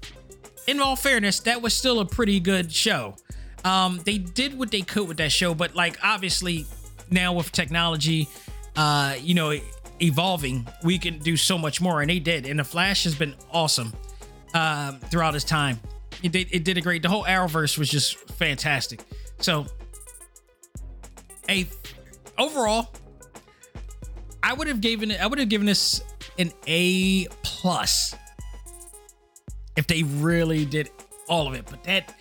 in 0.66 0.80
all 0.80 0.96
fairness, 0.96 1.40
that 1.40 1.60
was 1.62 1.74
still 1.74 2.00
a 2.00 2.06
pretty 2.06 2.40
good 2.40 2.72
show. 2.72 3.16
Um, 3.64 4.00
they 4.04 4.18
did 4.18 4.58
what 4.58 4.70
they 4.70 4.82
could 4.82 5.08
with 5.08 5.16
that 5.18 5.32
show, 5.32 5.54
but 5.54 5.74
like 5.74 5.98
obviously 6.02 6.66
now 7.10 7.32
with 7.32 7.50
technology, 7.50 8.28
uh, 8.76 9.16
you 9.20 9.34
know, 9.34 9.58
evolving, 10.02 10.66
we 10.82 10.98
can 10.98 11.18
do 11.18 11.36
so 11.36 11.56
much 11.56 11.80
more. 11.80 12.00
And 12.00 12.10
they 12.10 12.18
did. 12.18 12.46
And 12.46 12.58
the 12.58 12.64
Flash 12.64 13.04
has 13.04 13.14
been 13.14 13.34
awesome 13.50 13.92
um, 14.52 14.98
throughout 15.10 15.34
his 15.34 15.44
time. 15.44 15.80
It 16.22 16.32
did, 16.32 16.48
it 16.50 16.64
did 16.64 16.78
a 16.78 16.80
great. 16.80 17.02
The 17.02 17.08
whole 17.08 17.24
Arrowverse 17.24 17.78
was 17.78 17.88
just 17.88 18.18
fantastic. 18.32 19.00
So, 19.40 19.66
a 21.48 21.66
overall, 22.38 22.92
I 24.42 24.54
would 24.54 24.68
have 24.68 24.80
given 24.80 25.10
it. 25.10 25.20
I 25.20 25.26
would 25.26 25.38
have 25.38 25.48
given 25.48 25.66
this 25.66 26.02
an 26.38 26.52
A 26.66 27.26
plus 27.42 28.14
if 29.76 29.86
they 29.86 30.02
really 30.02 30.64
did 30.64 30.90
all 31.28 31.46
of 31.48 31.54
it. 31.54 31.66
But 31.68 31.84
that 31.84 32.14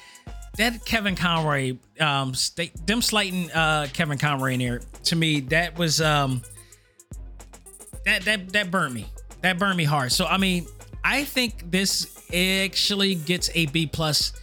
that 0.57 0.85
Kevin 0.85 1.15
Conroy, 1.15 1.77
um, 1.99 2.33
they, 2.55 2.71
them 2.85 3.01
slighting 3.01 3.51
uh 3.51 3.87
Kevin 3.91 4.17
Conroy 4.17 4.53
in 4.53 4.59
here 4.59 4.81
to 5.05 5.15
me, 5.15 5.41
that 5.41 5.77
was 5.77 6.01
um 6.01 6.41
that 8.05 8.23
that 8.23 8.53
that 8.53 8.71
burned 8.71 8.93
me. 8.93 9.07
That 9.41 9.59
burned 9.59 9.77
me 9.77 9.83
hard. 9.83 10.11
So 10.11 10.25
I 10.25 10.37
mean, 10.37 10.67
I 11.03 11.23
think 11.23 11.71
this 11.71 12.07
actually 12.33 13.15
gets 13.15 13.49
a 13.55 13.65
B 13.67 13.87
plus, 13.87 14.33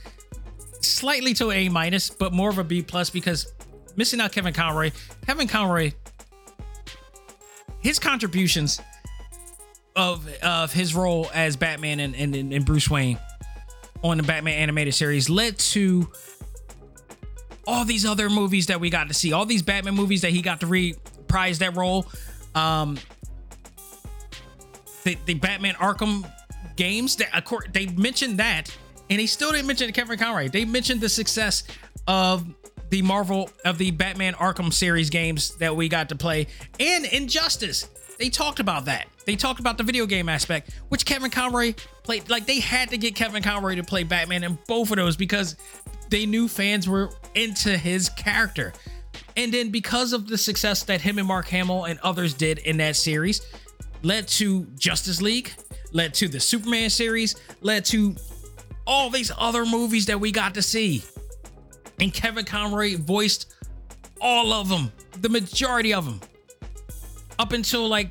slightly 0.81 1.32
to 1.35 1.51
A 1.53 1.69
minus, 1.69 2.11
but 2.11 2.32
more 2.32 2.51
of 2.51 2.59
a 2.59 2.65
B 2.65 2.82
plus 2.82 3.11
because 3.11 3.53
missing 3.97 4.20
out 4.20 4.32
Kevin 4.32 4.53
Conroy. 4.53 4.91
Kevin 5.27 5.49
Conroy, 5.49 5.93
his 7.81 7.99
contributions 7.99 8.81
of 9.97 10.28
of 10.43 10.73
his 10.73 10.95
role 10.95 11.31
as 11.35 11.57
Batman 11.57 12.01
and, 12.01 12.15
and, 12.15 12.35
and 12.35 12.65
Bruce 12.65 12.91
Wayne 12.91 13.19
on 14.02 14.16
the 14.16 14.22
Batman 14.22 14.55
animated 14.55 14.94
series 14.94 15.28
led 15.28 15.59
to 15.59 16.10
all 17.66 17.85
these 17.85 18.05
other 18.05 18.31
movies 18.31 18.66
that 18.66 18.81
we 18.81 18.90
got 18.90 19.09
to 19.09 19.14
see, 19.14 19.32
all 19.32 19.47
these 19.47 19.62
Batman 19.62 19.94
movies 19.94 20.22
that 20.22 20.31
he 20.31 20.43
got 20.43 20.60
to 20.60 20.66
reprise 20.66 21.59
that 21.60 21.77
role. 21.77 22.06
Um, 22.55 22.98
the, 25.05 25.16
the 25.27 25.35
Batman 25.35 25.74
Arkham 25.74 26.31
games. 26.77 27.16
That 27.16 27.68
they 27.72 27.86
mentioned 27.86 28.39
that, 28.39 28.77
and 29.09 29.20
they 29.20 29.27
still 29.27 29.52
didn't 29.52 29.66
mention 29.66 29.93
Kevin 29.93 30.18
Conroy. 30.18 30.48
They 30.48 30.64
mentioned 30.64 31.01
the 31.01 31.09
success 31.09 31.64
of 32.06 32.47
the 32.90 33.02
Marvel 33.02 33.51
of 33.64 33.78
the 33.78 33.93
Batman 33.93 34.35
Arkham 34.35 34.72
series 34.72 35.10
games 35.10 35.55
that 35.56 35.74
we 35.74 35.89
got 35.89 36.09
to 36.09 36.16
play, 36.16 36.48
and 36.78 37.05
Injustice. 37.05 37.89
They 38.20 38.28
talked 38.28 38.60
about 38.60 38.84
that. 38.84 39.09
they 39.24 39.34
talked 39.34 39.60
about 39.60 39.78
the 39.78 39.82
video 39.82 40.05
game 40.05 40.28
aspect, 40.28 40.70
which 40.90 41.06
Kevin 41.06 41.30
Conroy 41.30 41.72
played. 42.02 42.28
Like 42.28 42.44
they 42.44 42.60
had 42.60 42.90
to 42.90 42.98
get 42.98 43.14
Kevin 43.14 43.42
Conroy 43.42 43.76
to 43.76 43.82
play 43.82 44.02
Batman 44.02 44.44
in 44.44 44.59
both 44.68 44.90
of 44.90 44.97
those 44.97 45.16
because 45.16 45.56
they 46.10 46.26
knew 46.26 46.47
fans 46.47 46.86
were 46.86 47.09
into 47.34 47.78
his 47.78 48.10
character. 48.10 48.74
And 49.38 49.55
then 49.55 49.70
because 49.70 50.12
of 50.12 50.28
the 50.28 50.36
success 50.36 50.82
that 50.82 51.01
him 51.01 51.16
and 51.18 51.26
Mark 51.26 51.48
Hamill 51.48 51.86
and 51.86 51.98
others 52.01 52.34
did 52.34 52.59
in 52.59 52.76
that 52.76 52.97
series, 52.97 53.40
led 54.02 54.28
to 54.28 54.64
Justice 54.76 55.22
League, 55.22 55.55
led 55.92 56.12
to 56.14 56.28
the 56.28 56.40
Superman 56.40 56.90
series, 56.90 57.36
led 57.62 57.86
to 57.86 58.14
all 58.86 59.09
these 59.09 59.32
other 59.38 59.64
movies 59.64 60.05
that 60.06 60.20
we 60.20 60.30
got 60.30 60.52
to 60.55 60.62
see. 60.62 61.02
And 61.98 62.12
Kevin 62.12 62.44
Conroy 62.44 62.98
voiced 62.98 63.55
all 64.20 64.52
of 64.52 64.68
them, 64.68 64.92
the 65.22 65.30
majority 65.30 65.94
of 65.94 66.05
them. 66.05 66.20
Up 67.41 67.53
until 67.55 67.89
like 67.89 68.11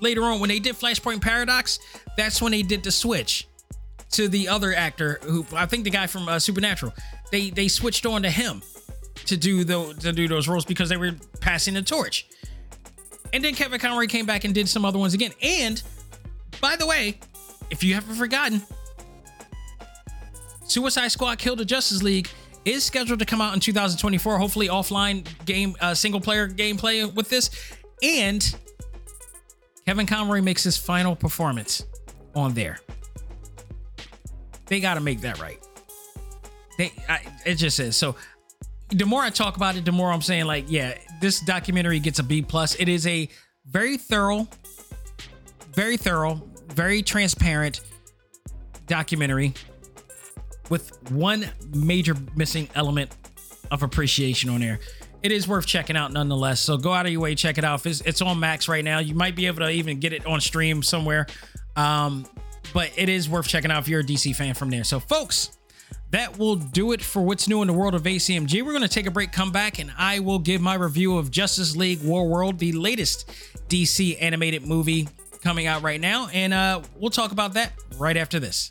later 0.00 0.22
on 0.24 0.38
when 0.38 0.50
they 0.50 0.58
did 0.58 0.74
Flashpoint 0.74 1.22
Paradox, 1.22 1.78
that's 2.14 2.42
when 2.42 2.52
they 2.52 2.60
did 2.60 2.82
the 2.82 2.90
switch 2.90 3.48
to 4.10 4.28
the 4.28 4.48
other 4.48 4.74
actor 4.74 5.18
who 5.22 5.46
I 5.54 5.64
think 5.64 5.84
the 5.84 5.90
guy 5.90 6.06
from 6.06 6.28
uh, 6.28 6.38
Supernatural. 6.38 6.92
They 7.32 7.48
they 7.48 7.68
switched 7.68 8.04
on 8.04 8.22
to 8.22 8.30
him 8.30 8.60
to 9.24 9.36
do 9.38 9.64
the 9.64 9.94
to 10.00 10.12
do 10.12 10.28
those 10.28 10.46
roles 10.46 10.66
because 10.66 10.90
they 10.90 10.98
were 10.98 11.12
passing 11.40 11.72
the 11.72 11.80
torch. 11.80 12.26
And 13.32 13.42
then 13.42 13.54
Kevin 13.54 13.80
Conroy 13.80 14.08
came 14.08 14.26
back 14.26 14.44
and 14.44 14.54
did 14.54 14.68
some 14.68 14.84
other 14.84 14.98
ones 14.98 15.14
again. 15.14 15.32
And 15.40 15.82
by 16.60 16.76
the 16.76 16.86
way, 16.86 17.18
if 17.70 17.82
you 17.82 17.94
haven't 17.94 18.16
forgotten, 18.16 18.60
Suicide 20.66 21.08
Squad 21.08 21.38
Kill 21.38 21.56
the 21.56 21.64
Justice 21.64 22.02
League 22.02 22.28
is 22.66 22.84
scheduled 22.84 23.20
to 23.20 23.24
come 23.24 23.40
out 23.40 23.54
in 23.54 23.60
2024. 23.60 24.36
Hopefully, 24.36 24.68
offline 24.68 25.26
game, 25.46 25.76
uh, 25.80 25.94
single 25.94 26.20
player 26.20 26.46
gameplay 26.46 27.10
with 27.14 27.30
this. 27.30 27.48
And 28.02 28.54
Kevin 29.86 30.06
Conroy 30.06 30.42
makes 30.42 30.64
his 30.64 30.76
final 30.76 31.14
performance 31.14 31.84
on 32.34 32.54
there. 32.54 32.80
They 34.66 34.80
got 34.80 34.94
to 34.94 35.00
make 35.00 35.20
that 35.20 35.40
right. 35.40 35.58
They, 36.76 36.92
I, 37.08 37.20
it 37.44 37.54
just 37.54 37.78
is. 37.78 37.96
So, 37.96 38.16
the 38.90 39.06
more 39.06 39.22
I 39.22 39.30
talk 39.30 39.56
about 39.56 39.76
it, 39.76 39.84
the 39.84 39.92
more 39.92 40.12
I'm 40.12 40.22
saying, 40.22 40.44
like, 40.44 40.66
yeah, 40.68 40.96
this 41.20 41.40
documentary 41.40 41.98
gets 41.98 42.18
a 42.18 42.22
B 42.22 42.42
plus. 42.42 42.74
It 42.76 42.88
is 42.88 43.06
a 43.06 43.28
very 43.66 43.96
thorough, 43.96 44.46
very 45.72 45.96
thorough, 45.96 46.42
very 46.68 47.02
transparent 47.02 47.80
documentary 48.86 49.54
with 50.68 51.10
one 51.10 51.48
major 51.74 52.14
missing 52.36 52.68
element 52.74 53.10
of 53.70 53.82
appreciation 53.82 54.50
on 54.50 54.60
there. 54.60 54.78
It 55.26 55.32
is 55.32 55.48
worth 55.48 55.66
checking 55.66 55.96
out 55.96 56.12
nonetheless. 56.12 56.60
So 56.60 56.76
go 56.76 56.92
out 56.92 57.04
of 57.04 57.10
your 57.10 57.20
way, 57.20 57.34
check 57.34 57.58
it 57.58 57.64
out. 57.64 57.84
It's, 57.84 58.00
it's 58.02 58.22
on 58.22 58.38
Max 58.38 58.68
right 58.68 58.84
now. 58.84 59.00
You 59.00 59.16
might 59.16 59.34
be 59.34 59.48
able 59.48 59.58
to 59.58 59.70
even 59.70 59.98
get 59.98 60.12
it 60.12 60.24
on 60.24 60.40
stream 60.40 60.84
somewhere. 60.84 61.26
Um, 61.74 62.26
but 62.72 62.92
it 62.96 63.08
is 63.08 63.28
worth 63.28 63.48
checking 63.48 63.72
out 63.72 63.82
if 63.82 63.88
you're 63.88 64.02
a 64.02 64.04
DC 64.04 64.36
fan 64.36 64.54
from 64.54 64.70
there. 64.70 64.84
So, 64.84 65.00
folks, 65.00 65.58
that 66.12 66.38
will 66.38 66.54
do 66.54 66.92
it 66.92 67.02
for 67.02 67.22
what's 67.22 67.48
new 67.48 67.60
in 67.60 67.66
the 67.66 67.72
world 67.72 67.96
of 67.96 68.04
ACMG. 68.04 68.62
We're 68.62 68.70
going 68.70 68.82
to 68.82 68.88
take 68.88 69.06
a 69.06 69.10
break, 69.10 69.32
come 69.32 69.50
back, 69.50 69.80
and 69.80 69.92
I 69.98 70.20
will 70.20 70.38
give 70.38 70.60
my 70.60 70.74
review 70.74 71.18
of 71.18 71.32
Justice 71.32 71.74
League 71.74 71.98
Warworld, 71.98 72.58
the 72.58 72.70
latest 72.70 73.28
DC 73.68 74.16
animated 74.20 74.64
movie 74.64 75.08
coming 75.42 75.66
out 75.66 75.82
right 75.82 76.00
now. 76.00 76.28
And 76.32 76.54
uh, 76.54 76.82
we'll 76.94 77.10
talk 77.10 77.32
about 77.32 77.54
that 77.54 77.72
right 77.98 78.16
after 78.16 78.38
this. 78.38 78.70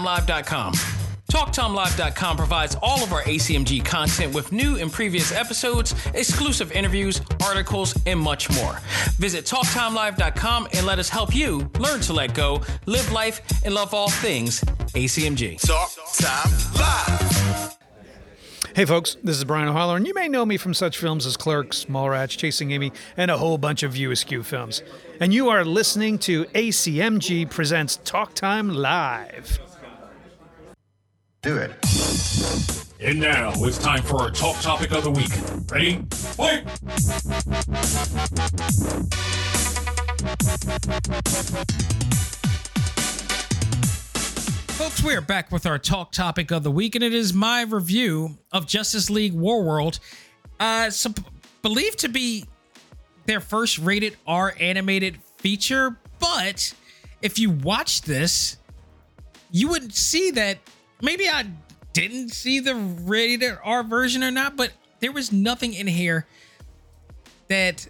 TalkTimeLive.com. 0.00 0.72
TalkTimeLive.com 1.30 2.36
provides 2.36 2.76
all 2.82 3.04
of 3.04 3.12
our 3.12 3.22
ACMG 3.22 3.84
content 3.84 4.34
with 4.34 4.50
new 4.50 4.78
and 4.78 4.90
previous 4.90 5.30
episodes, 5.30 5.94
exclusive 6.14 6.72
interviews, 6.72 7.20
articles, 7.44 7.96
and 8.06 8.18
much 8.18 8.50
more. 8.50 8.80
Visit 9.18 9.44
TalkTimeLive.com 9.44 10.68
and 10.74 10.86
let 10.86 10.98
us 10.98 11.08
help 11.08 11.34
you 11.34 11.70
learn 11.78 12.00
to 12.00 12.12
let 12.12 12.34
go, 12.34 12.62
live 12.86 13.12
life, 13.12 13.42
and 13.64 13.74
love 13.74 13.94
all 13.94 14.10
things 14.10 14.60
ACMG. 14.94 15.60
Talk 15.60 15.90
Time 16.18 16.50
Live. 16.74 17.76
Hey 18.74 18.84
folks, 18.84 19.16
this 19.22 19.36
is 19.36 19.44
Brian 19.44 19.68
O'Halloran, 19.68 19.98
and 19.98 20.06
you 20.06 20.14
may 20.14 20.28
know 20.28 20.46
me 20.46 20.56
from 20.56 20.74
such 20.74 20.96
films 20.96 21.26
as 21.26 21.36
Clerks, 21.36 21.86
Mallrats, 21.86 22.36
Chasing 22.36 22.70
Amy, 22.70 22.92
and 23.16 23.30
a 23.30 23.36
whole 23.36 23.58
bunch 23.58 23.82
of 23.82 23.94
Askew 23.96 24.42
films. 24.42 24.82
And 25.20 25.34
you 25.34 25.48
are 25.48 25.64
listening 25.64 26.18
to 26.20 26.44
ACMG 26.46 27.50
Presents 27.50 27.98
Talk 28.04 28.34
Time 28.34 28.68
Live. 28.70 29.60
Do 31.42 31.56
it. 31.56 31.70
And 33.00 33.18
now 33.18 33.52
it's 33.64 33.78
time 33.78 34.02
for 34.02 34.20
our 34.20 34.30
top 34.30 34.60
topic 34.60 34.90
of 34.92 35.04
the 35.04 35.10
week. 35.10 35.30
Ready? 35.70 36.04
Fight! 36.10 36.68
Folks, 44.72 45.02
we 45.02 45.14
are 45.14 45.22
back 45.22 45.50
with 45.50 45.64
our 45.64 45.78
talk 45.78 46.12
topic 46.12 46.50
of 46.50 46.62
the 46.62 46.70
week, 46.70 46.94
and 46.94 47.02
it 47.02 47.14
is 47.14 47.32
my 47.32 47.62
review 47.62 48.36
of 48.52 48.66
Justice 48.66 49.08
League 49.08 49.32
Warworld. 49.32 49.98
Uh, 50.58 50.90
so 50.90 51.10
believed 51.62 52.00
to 52.00 52.10
be 52.10 52.44
their 53.24 53.40
first 53.40 53.78
rated 53.78 54.14
R 54.26 54.54
animated 54.60 55.16
feature, 55.38 55.96
but 56.18 56.74
if 57.22 57.38
you 57.38 57.48
watch 57.48 58.02
this, 58.02 58.58
you 59.50 59.68
would 59.68 59.94
see 59.94 60.32
that 60.32 60.58
maybe 61.02 61.28
I 61.28 61.46
didn't 61.92 62.30
see 62.30 62.60
the 62.60 62.74
rated 62.74 63.58
R 63.62 63.82
version 63.82 64.22
or 64.22 64.30
not, 64.30 64.56
but 64.56 64.72
there 65.00 65.12
was 65.12 65.32
nothing 65.32 65.74
in 65.74 65.86
here 65.86 66.26
that 67.48 67.86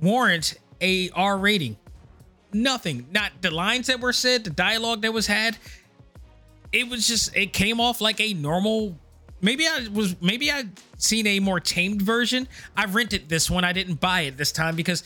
warrants 0.00 0.56
a 0.80 1.10
R 1.10 1.38
rating. 1.38 1.76
Nothing. 2.52 3.06
Not 3.12 3.32
the 3.40 3.50
lines 3.50 3.88
that 3.88 4.00
were 4.00 4.12
said, 4.12 4.44
the 4.44 4.50
dialogue 4.50 5.02
that 5.02 5.12
was 5.12 5.26
had. 5.26 5.56
It 6.72 6.88
was 6.88 7.06
just 7.06 7.36
it 7.36 7.52
came 7.52 7.80
off 7.80 8.00
like 8.00 8.20
a 8.20 8.34
normal 8.34 8.98
maybe 9.40 9.66
I 9.66 9.86
was 9.92 10.20
maybe 10.20 10.50
I'd 10.50 10.70
seen 10.96 11.26
a 11.26 11.38
more 11.38 11.60
tamed 11.60 12.02
version. 12.02 12.48
I 12.76 12.86
rented 12.86 13.28
this 13.28 13.50
one. 13.50 13.62
I 13.62 13.72
didn't 13.72 14.00
buy 14.00 14.22
it 14.22 14.36
this 14.36 14.50
time 14.50 14.74
because 14.74 15.04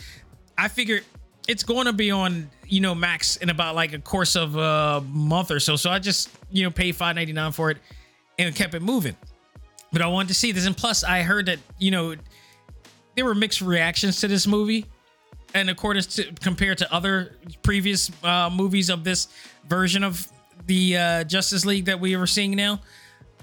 I 0.57 0.69
figured 0.69 1.05
it's 1.47 1.65
going 1.65 1.87
to 1.87 1.93
be 1.93 2.11
on 2.11 2.51
you 2.69 2.81
know 2.81 2.95
Max 2.95 3.37
in 3.37 3.51
about 3.51 3.75
like 3.75 3.93
a 3.93 3.99
course 3.99 4.37
of 4.37 4.57
a 4.57 5.03
month 5.09 5.51
or 5.51 5.61
so. 5.61 5.77
So 5.77 5.91
I 5.91 5.99
just 5.99 6.31
you 6.51 6.65
know 6.65 6.71
paid 6.71 6.97
five 6.97 7.17
ninety 7.17 7.33
nine 7.33 7.53
for 7.53 7.71
it 7.71 7.79
and 8.39 8.55
kept 8.55 8.75
it 8.75 8.83
moving. 8.83 9.17
But 9.93 10.03
I 10.03 10.07
wanted 10.07 10.29
to 10.29 10.35
see 10.35 10.53
this, 10.53 10.67
and 10.67 10.77
plus 10.77 11.03
I 11.03 11.23
heard 11.23 11.47
that 11.47 11.59
you 11.79 11.91
know 11.91 12.15
there 13.15 13.25
were 13.25 13.35
mixed 13.35 13.61
reactions 13.61 14.21
to 14.21 14.29
this 14.29 14.47
movie, 14.47 14.87
and 15.55 15.71
according 15.71 16.03
to 16.03 16.33
compared 16.41 16.79
to 16.79 16.93
other 16.93 17.37
previous 17.63 18.11
uh, 18.23 18.51
movies 18.51 18.91
of 18.91 19.05
this 19.05 19.29
version 19.67 20.05
of 20.05 20.27
the 20.67 20.97
uh, 20.97 21.25
Justice 21.25 21.65
League 21.65 21.87
that 21.87 21.99
we 21.99 22.17
were 22.17 22.27
seeing 22.27 22.53
now. 22.53 22.81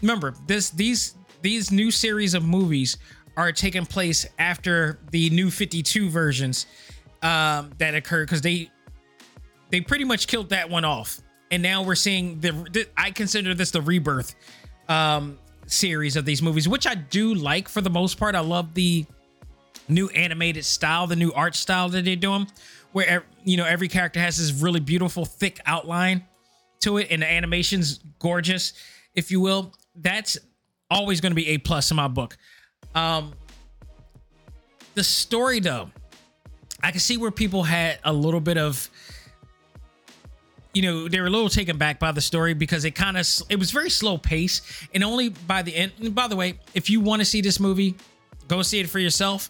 Remember 0.01 0.33
this 0.47 0.69
these 0.69 1.15
these 1.41 1.71
new 1.71 1.91
series 1.91 2.33
of 2.33 2.43
movies 2.45 2.97
are 3.37 3.51
taking 3.51 3.85
place 3.85 4.25
after 4.39 4.99
the 5.11 5.29
new 5.29 5.51
52 5.51 6.09
versions 6.09 6.65
um, 7.21 7.71
that 7.77 7.95
occurred 7.95 8.27
because 8.27 8.41
they 8.41 8.69
they 9.69 9.81
pretty 9.81 10.03
much 10.03 10.27
killed 10.27 10.49
that 10.49 10.69
one 10.69 10.85
off, 10.85 11.21
and 11.51 11.61
now 11.61 11.83
we're 11.83 11.95
seeing 11.95 12.39
the, 12.39 12.51
the 12.51 12.87
I 12.97 13.11
consider 13.11 13.53
this 13.53 13.71
the 13.71 13.81
rebirth 13.81 14.35
um, 14.87 15.37
series 15.67 16.15
of 16.15 16.25
these 16.25 16.41
movies, 16.41 16.67
which 16.67 16.87
I 16.87 16.95
do 16.95 17.33
like 17.33 17.67
for 17.67 17.81
the 17.81 17.89
most 17.89 18.17
part. 18.17 18.35
I 18.35 18.41
love 18.41 18.73
the 18.73 19.05
new 19.87 20.09
animated 20.09 20.65
style, 20.65 21.07
the 21.07 21.15
new 21.15 21.31
art 21.33 21.55
style 21.55 21.89
that 21.89 22.05
they're 22.05 22.15
doing, 22.15 22.47
where 22.91 23.23
you 23.43 23.57
know 23.57 23.65
every 23.65 23.87
character 23.87 24.19
has 24.19 24.37
this 24.37 24.51
really 24.61 24.79
beautiful 24.79 25.25
thick 25.25 25.59
outline 25.65 26.23
to 26.81 26.97
it, 26.97 27.07
and 27.09 27.21
the 27.21 27.29
animation's 27.29 27.99
gorgeous, 28.19 28.73
if 29.15 29.31
you 29.31 29.39
will. 29.39 29.73
That's 29.95 30.37
always 30.89 31.21
going 31.21 31.31
to 31.31 31.35
be 31.35 31.49
a 31.49 31.57
plus 31.57 31.89
in 31.91 31.97
my 31.97 32.07
book. 32.07 32.37
Um, 32.93 33.33
the 34.93 35.03
story, 35.03 35.59
though, 35.59 35.89
I 36.81 36.91
can 36.91 36.99
see 36.99 37.17
where 37.17 37.31
people 37.31 37.63
had 37.63 37.99
a 38.03 38.13
little 38.13 38.39
bit 38.39 38.57
of 38.57 38.89
you 40.75 40.81
know 40.83 41.07
they 41.07 41.19
were 41.19 41.27
a 41.27 41.29
little 41.29 41.49
taken 41.49 41.77
back 41.77 41.99
by 41.99 42.11
the 42.11 42.21
story 42.21 42.53
because 42.53 42.85
it 42.85 42.91
kind 42.91 43.17
of 43.17 43.27
it 43.49 43.57
was 43.57 43.71
very 43.71 43.89
slow 43.89 44.17
pace 44.17 44.61
and 44.93 45.03
only 45.03 45.29
by 45.29 45.63
the 45.63 45.75
end 45.75 45.93
and 45.99 46.13
by 46.13 46.27
the 46.27 46.35
way 46.35 46.59
if 46.75 46.89
you 46.89 46.99
want 46.99 47.21
to 47.21 47.25
see 47.25 47.41
this 47.41 47.59
movie 47.59 47.95
go 48.47 48.61
see 48.61 48.79
it 48.79 48.89
for 48.89 48.99
yourself 48.99 49.49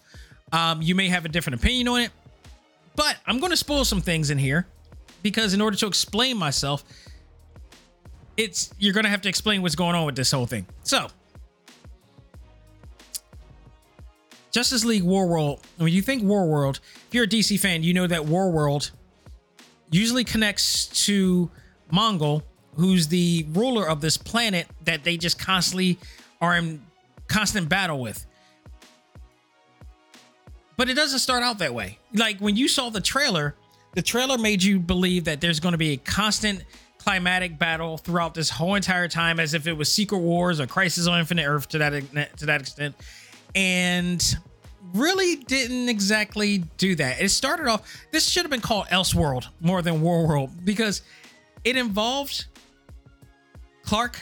um, 0.53 0.81
you 0.81 0.95
may 0.95 1.09
have 1.09 1.25
a 1.25 1.29
different 1.29 1.59
opinion 1.59 1.87
on 1.87 2.01
it 2.01 2.11
But 2.95 3.17
I'm 3.25 3.39
going 3.39 3.51
to 3.51 3.57
spoil 3.57 3.83
some 3.83 4.01
things 4.01 4.29
in 4.29 4.37
here 4.37 4.67
because 5.23 5.53
in 5.53 5.61
order 5.61 5.75
to 5.77 5.87
explain 5.87 6.37
myself, 6.37 6.83
it's 8.37 8.73
you're 8.77 8.93
going 8.93 9.05
to 9.05 9.09
have 9.09 9.21
to 9.21 9.29
explain 9.29 9.61
what's 9.61 9.75
going 9.75 9.95
on 9.95 10.05
with 10.05 10.15
this 10.15 10.31
whole 10.31 10.45
thing. 10.45 10.65
So, 10.83 11.07
Justice 14.51 14.85
League 14.85 15.03
Warworld, 15.03 15.59
when 15.77 15.91
you 15.91 16.01
think 16.01 16.23
Warworld, 16.23 16.79
if 17.07 17.13
you're 17.13 17.25
a 17.25 17.27
DC 17.27 17.59
fan, 17.59 17.83
you 17.83 17.93
know 17.93 18.07
that 18.07 18.21
Warworld 18.21 18.91
usually 19.95 20.23
connects 20.23 20.87
to 21.05 21.49
Mongul, 21.91 22.43
who's 22.75 23.07
the 23.07 23.45
ruler 23.53 23.87
of 23.87 24.01
this 24.01 24.17
planet 24.17 24.67
that 24.83 25.03
they 25.03 25.17
just 25.17 25.39
constantly 25.39 25.97
are 26.41 26.57
in 26.57 26.81
constant 27.27 27.69
battle 27.69 27.99
with. 27.99 28.25
But 30.77 30.89
it 30.89 30.95
doesn't 30.95 31.19
start 31.19 31.41
out 31.41 31.59
that 31.59 31.73
way. 31.73 31.99
Like 32.13 32.39
when 32.39 32.57
you 32.57 32.67
saw 32.67 32.89
the 32.89 32.99
trailer, 32.99 33.55
the 33.93 34.01
trailer 34.01 34.37
made 34.37 34.61
you 34.61 34.79
believe 34.79 35.23
that 35.23 35.39
there's 35.39 35.61
going 35.61 35.71
to 35.71 35.77
be 35.77 35.93
a 35.93 35.97
constant 35.97 36.65
climatic 36.97 37.57
battle 37.57 37.97
throughout 37.97 38.33
this 38.33 38.49
whole 38.49 38.75
entire 38.75 39.07
time 39.07 39.39
as 39.39 39.53
if 39.53 39.67
it 39.67 39.73
was 39.73 39.91
Secret 39.91 40.17
Wars 40.17 40.59
or 40.59 40.67
Crisis 40.67 41.07
on 41.07 41.19
Infinite 41.19 41.45
Earth 41.45 41.69
to 41.69 41.77
that 41.77 42.37
to 42.37 42.45
that 42.47 42.61
extent. 42.61 42.95
And 43.53 44.21
really 44.93 45.37
didn't 45.37 45.89
exactly 45.89 46.59
do 46.77 46.95
that. 46.95 47.21
It 47.21 47.29
started 47.29 47.67
off 47.67 48.05
this 48.11 48.27
should 48.29 48.43
have 48.43 48.51
been 48.51 48.61
called 48.61 48.87
Elseworld 48.87 49.47
more 49.59 49.81
than 49.81 50.01
Warworld 50.01 50.51
because 50.63 51.01
it 51.63 51.75
involved 51.75 52.45
Clark, 53.83 54.21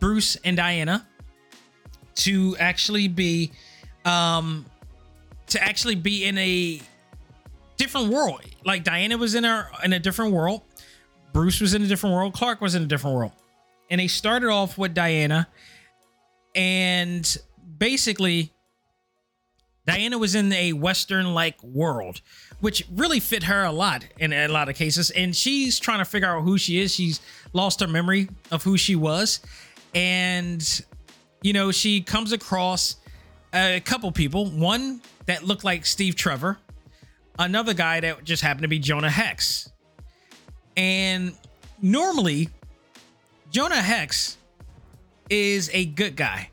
Bruce, 0.00 0.36
and 0.44 0.56
Diana 0.56 1.06
to 2.16 2.56
actually 2.58 3.08
be 3.08 3.52
um 4.04 4.64
to 5.48 5.62
actually 5.62 5.94
be 5.94 6.24
in 6.24 6.38
a 6.38 6.80
different 7.76 8.08
world. 8.08 8.40
Like 8.64 8.84
Diana 8.84 9.16
was 9.16 9.34
in 9.34 9.44
a 9.44 9.68
in 9.84 9.92
a 9.92 9.98
different 9.98 10.32
world, 10.32 10.62
Bruce 11.32 11.60
was 11.60 11.74
in 11.74 11.82
a 11.82 11.86
different 11.86 12.14
world, 12.14 12.32
Clark 12.32 12.60
was 12.60 12.74
in 12.74 12.82
a 12.82 12.86
different 12.86 13.16
world. 13.16 13.32
And 13.90 14.00
they 14.00 14.08
started 14.08 14.48
off 14.48 14.76
with 14.76 14.94
Diana 14.94 15.46
and 16.56 17.36
basically 17.78 18.52
Diana 19.86 20.18
was 20.18 20.34
in 20.34 20.52
a 20.52 20.72
western 20.72 21.32
like 21.32 21.62
world, 21.62 22.20
which 22.60 22.84
really 22.92 23.20
fit 23.20 23.44
her 23.44 23.64
a 23.64 23.72
lot 23.72 24.04
in 24.18 24.32
a 24.32 24.48
lot 24.48 24.68
of 24.68 24.74
cases 24.74 25.10
and 25.10 25.34
she's 25.34 25.78
trying 25.78 25.98
to 25.98 26.04
figure 26.04 26.28
out 26.28 26.42
who 26.42 26.58
she 26.58 26.80
is. 26.80 26.94
She's 26.94 27.20
lost 27.52 27.80
her 27.80 27.86
memory 27.86 28.28
of 28.50 28.64
who 28.64 28.76
she 28.76 28.96
was 28.96 29.40
and 29.94 30.84
you 31.42 31.52
know, 31.52 31.70
she 31.70 32.00
comes 32.00 32.32
across 32.32 32.96
a 33.54 33.80
couple 33.80 34.10
people, 34.10 34.46
one 34.46 35.00
that 35.26 35.44
looked 35.44 35.64
like 35.64 35.86
Steve 35.86 36.16
Trevor, 36.16 36.58
another 37.38 37.74
guy 37.74 38.00
that 38.00 38.24
just 38.24 38.42
happened 38.42 38.62
to 38.62 38.68
be 38.68 38.78
Jonah 38.78 39.10
Hex. 39.10 39.70
And 40.76 41.34
normally, 41.80 42.48
Jonah 43.50 43.80
Hex 43.80 44.36
is 45.30 45.70
a 45.72 45.84
good 45.84 46.16
guy. 46.16 46.50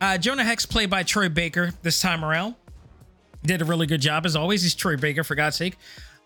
Uh, 0.00 0.18
Jonah 0.18 0.44
Hex, 0.44 0.66
played 0.66 0.90
by 0.90 1.02
Troy 1.02 1.28
Baker 1.28 1.72
this 1.82 2.00
time 2.00 2.24
around, 2.24 2.54
did 3.42 3.62
a 3.62 3.64
really 3.64 3.86
good 3.86 4.00
job 4.00 4.26
as 4.26 4.36
always. 4.36 4.62
He's 4.62 4.74
Troy 4.74 4.96
Baker, 4.96 5.24
for 5.24 5.34
God's 5.34 5.56
sake. 5.56 5.76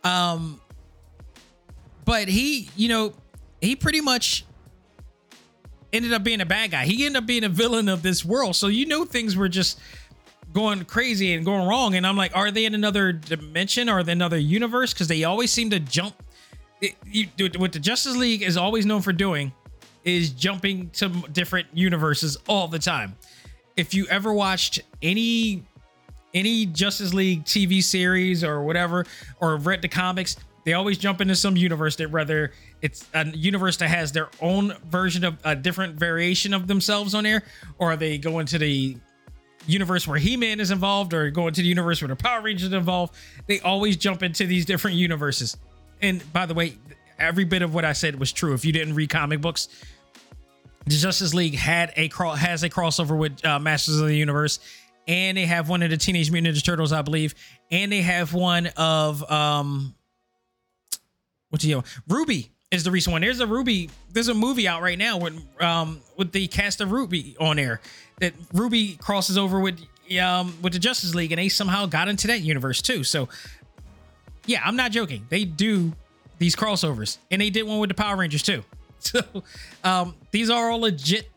Um, 0.03 0.61
but 2.05 2.29
he, 2.29 2.69
you 2.77 2.89
know, 2.89 3.13
he 3.61 3.77
pretty 3.77 4.01
much 4.01 4.45
ended 5.93 6.13
up 6.13 6.25
being 6.25 6.41
a 6.41 6.47
bad 6.47 6.71
guy. 6.71 6.85
He 6.85 7.05
ended 7.05 7.23
up 7.23 7.27
being 7.27 7.45
a 7.45 7.49
villain 7.49 7.89
of 7.89 8.03
this 8.03 8.25
world. 8.25 8.57
So 8.57 8.69
you 8.69 8.87
know 8.87 9.05
things 9.05 9.37
were 9.37 9.49
just 9.49 9.79
going 10.53 10.85
crazy 10.85 11.35
and 11.35 11.45
going 11.45 11.67
wrong. 11.67 11.95
And 11.95 12.07
I'm 12.07 12.17
like, 12.17 12.37
are 12.37 12.51
they 12.51 12.65
in 12.65 12.75
another 12.75 13.13
dimension 13.13 13.89
or 13.89 14.01
another 14.01 14.39
universe? 14.39 14.93
Because 14.93 15.09
they 15.09 15.25
always 15.25 15.51
seem 15.51 15.71
to 15.71 15.81
jump. 15.81 16.15
It, 16.81 16.95
you, 17.05 17.29
what 17.59 17.73
the 17.73 17.79
Justice 17.79 18.17
League 18.17 18.43
is 18.43 18.57
always 18.57 18.87
known 18.87 19.03
for 19.03 19.13
doing 19.13 19.53
is 20.03 20.31
jumping 20.31 20.89
to 20.91 21.09
different 21.33 21.69
universes 21.75 22.39
all 22.49 22.69
the 22.69 22.79
time. 22.79 23.17
If 23.77 23.95
you 23.95 24.07
ever 24.09 24.33
watched 24.33 24.81
any 25.03 25.65
any 26.33 26.67
Justice 26.67 27.13
League 27.13 27.45
TV 27.45 27.83
series 27.83 28.45
or 28.45 28.63
whatever, 28.63 29.05
or 29.41 29.57
read 29.57 29.83
the 29.83 29.89
comics, 29.89 30.37
they 30.65 30.75
always 30.75 30.99
jump 30.99 31.21
into 31.21 31.35
some 31.35 31.57
universe 31.57 31.97
that 31.97 32.11
whether 32.11 32.53
it's 32.83 33.07
a 33.15 33.27
universe 33.29 33.77
that 33.79 33.89
has 33.89 34.13
their 34.13 34.29
own 34.41 34.75
version 34.89 35.25
of 35.25 35.39
a 35.45 35.57
different 35.57 35.97
variation 35.97 36.55
of 36.55 36.67
themselves 36.67 37.15
on 37.15 37.25
there, 37.25 37.43
or 37.79 37.97
they 37.97 38.19
go 38.19 38.39
into 38.39 38.59
the 38.59 38.97
universe 39.67 40.07
where 40.07 40.19
He-Man 40.19 40.61
is 40.61 40.71
involved, 40.71 41.15
or 41.15 41.31
go 41.31 41.49
into 41.49 41.63
the 41.63 41.69
universe 41.69 42.01
where 42.01 42.09
the 42.09 42.17
Power 42.17 42.43
Rangers 42.43 42.73
involved. 42.73 43.15
They 43.47 43.61
always 43.61 43.97
jump 43.97 44.23
into 44.23 44.47
these 44.47 44.65
different 44.65 44.97
universes. 44.97 45.57
And 46.03 46.23
by 46.33 46.47
the 46.47 46.55
way, 46.55 46.75
every 47.19 47.45
bit 47.45 47.63
of 47.63 47.75
what 47.75 47.85
I 47.85 47.93
said 47.93 48.19
was 48.19 48.33
true. 48.33 48.55
If 48.55 48.65
you 48.65 48.73
didn't 48.73 48.95
read 48.95 49.11
comic 49.11 49.41
books, 49.41 49.69
the 50.87 50.97
Justice 50.97 51.35
League 51.35 51.55
had 51.55 51.93
a 51.97 52.09
has 52.37 52.63
a 52.63 52.71
crossover 52.71 53.17
with 53.17 53.45
uh, 53.45 53.59
Masters 53.59 54.01
of 54.01 54.09
the 54.09 54.17
Universe, 54.17 54.59
and 55.07 55.37
they 55.37 55.47
have 55.47 55.69
one 55.69 55.83
of 55.83 55.91
the 55.91 55.97
Teenage 55.97 56.31
Mutant 56.31 56.57
Ninja 56.57 56.65
Turtles, 56.65 56.93
I 56.93 57.03
believe, 57.03 57.35
and 57.71 57.93
they 57.93 58.03
have 58.03 58.33
one 58.33 58.69
of 58.77 59.29
um, 59.31 59.95
what's 61.51 61.65
the 61.65 61.75
other? 61.75 61.87
RWBY 62.09 62.49
is 62.71 62.85
the 62.85 62.91
recent 62.91 63.13
one. 63.13 63.23
There's 63.23 63.41
a 63.41 63.47
RWBY. 63.47 63.91
There's 64.13 64.29
a 64.29 64.35
movie 64.35 64.67
out 64.67 64.83
right 64.83 64.99
now 64.99 65.19
with 65.19 65.41
um 65.61 66.01
with 66.17 66.33
the 66.33 66.47
cast 66.49 66.81
of 66.81 66.89
RWBY 66.89 67.37
on 67.41 67.57
there 67.57 67.81
that 68.21 68.37
RWBY 68.53 68.99
crosses 69.01 69.37
over 69.37 69.61
with 69.61 69.81
um 70.21 70.55
with 70.63 70.73
the 70.73 70.79
Justice 70.79 71.15
League, 71.15 71.33
and 71.33 71.39
they 71.39 71.49
somehow 71.49 71.87
got 71.87 72.09
into 72.09 72.27
that 72.29 72.41
universe 72.41 72.81
too. 72.83 73.05
So 73.05 73.29
yeah, 74.47 74.63
I'm 74.65 74.77
not 74.77 74.93
joking. 74.93 75.27
They 75.29 75.45
do 75.45 75.93
these 76.39 76.57
crossovers, 76.57 77.19
and 77.31 77.41
they 77.41 77.51
did 77.51 77.65
one 77.65 77.79
with 77.79 77.89
the 77.89 77.95
Power 77.95 78.17
Rangers 78.17 78.43
too. 78.43 78.65
So 79.11 79.21
um 79.83 80.15
these 80.31 80.51
are 80.51 80.71
all 80.71 80.81
legit 80.81 81.31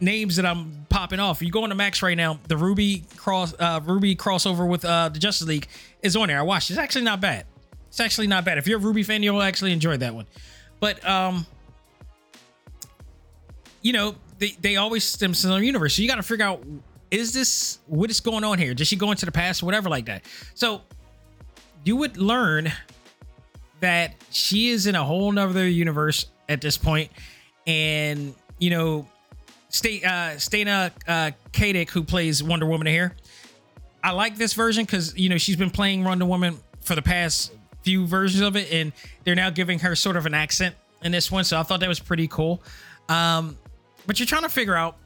names 0.00 0.36
that 0.36 0.46
I'm 0.46 0.86
popping 0.88 1.20
off. 1.20 1.42
You 1.42 1.50
go 1.50 1.62
on 1.62 1.68
to 1.68 1.74
Max 1.74 2.02
right 2.02 2.16
now, 2.16 2.40
the 2.48 2.56
RWBY 2.56 3.16
cross 3.16 3.54
uh 3.58 3.80
RWBY 3.80 4.16
crossover 4.16 4.68
with 4.68 4.84
uh 4.84 5.08
the 5.10 5.18
Justice 5.18 5.46
League 5.46 5.68
is 6.02 6.16
on 6.16 6.28
there. 6.28 6.38
I 6.38 6.42
watched. 6.42 6.70
It's 6.70 6.78
actually 6.78 7.04
not 7.04 7.20
bad. 7.20 7.46
It's 7.88 8.00
actually 8.00 8.26
not 8.26 8.44
bad. 8.44 8.56
If 8.56 8.66
you're 8.66 8.78
a 8.78 8.82
RWBY 8.82 9.04
fan, 9.04 9.22
you'll 9.22 9.42
actually 9.42 9.72
enjoy 9.72 9.98
that 9.98 10.14
one. 10.14 10.26
But 10.80 11.06
um, 11.06 11.46
you 13.82 13.92
know, 13.92 14.14
they 14.38 14.56
they 14.60 14.76
always 14.76 15.04
stem 15.04 15.32
the 15.32 15.58
universe. 15.58 15.94
So 15.94 16.02
you 16.02 16.08
got 16.08 16.16
to 16.16 16.22
figure 16.22 16.46
out 16.46 16.64
is 17.10 17.32
this 17.32 17.78
what 17.86 18.10
is 18.10 18.20
going 18.20 18.42
on 18.42 18.58
here? 18.58 18.74
Does 18.74 18.88
she 18.88 18.96
go 18.96 19.10
into 19.10 19.26
the 19.26 19.32
past, 19.32 19.62
or 19.62 19.66
whatever 19.66 19.88
like 19.88 20.06
that? 20.06 20.24
So 20.54 20.80
you 21.84 21.96
would 21.96 22.16
learn 22.16 22.72
that 23.80 24.14
she 24.30 24.70
is 24.70 24.86
in 24.86 24.94
a 24.94 25.04
whole 25.04 25.30
nother 25.30 25.68
universe 25.68 26.26
at 26.48 26.60
this 26.60 26.76
point, 26.78 27.10
and 27.66 28.34
you 28.58 28.70
know, 28.70 29.06
Stay 29.68 30.02
uh 30.02 30.36
Stana 30.36 30.90
uh 31.08 31.30
Katic, 31.52 31.90
who 31.90 32.02
plays 32.04 32.42
Wonder 32.42 32.66
Woman 32.66 32.86
here. 32.86 33.14
I 34.04 34.10
like 34.10 34.36
this 34.36 34.54
version 34.54 34.84
because 34.84 35.16
you 35.16 35.28
know 35.28 35.38
she's 35.38 35.56
been 35.56 35.70
playing 35.70 36.04
Wonder 36.04 36.26
Woman 36.26 36.58
for 36.80 36.94
the 36.94 37.02
past 37.02 37.52
few 37.82 38.06
versions 38.06 38.42
of 38.42 38.56
it, 38.56 38.72
and 38.72 38.92
they're 39.24 39.34
now 39.34 39.50
giving 39.50 39.78
her 39.80 39.94
sort 39.96 40.16
of 40.16 40.26
an 40.26 40.34
accent 40.34 40.74
in 41.02 41.12
this 41.12 41.30
one. 41.30 41.44
So 41.44 41.58
I 41.58 41.62
thought 41.62 41.80
that 41.80 41.88
was 41.88 42.00
pretty 42.00 42.28
cool. 42.28 42.62
Um, 43.08 43.56
but 44.06 44.18
you're 44.18 44.26
trying 44.26 44.42
to 44.42 44.48
figure 44.48 44.76
out 44.76 44.96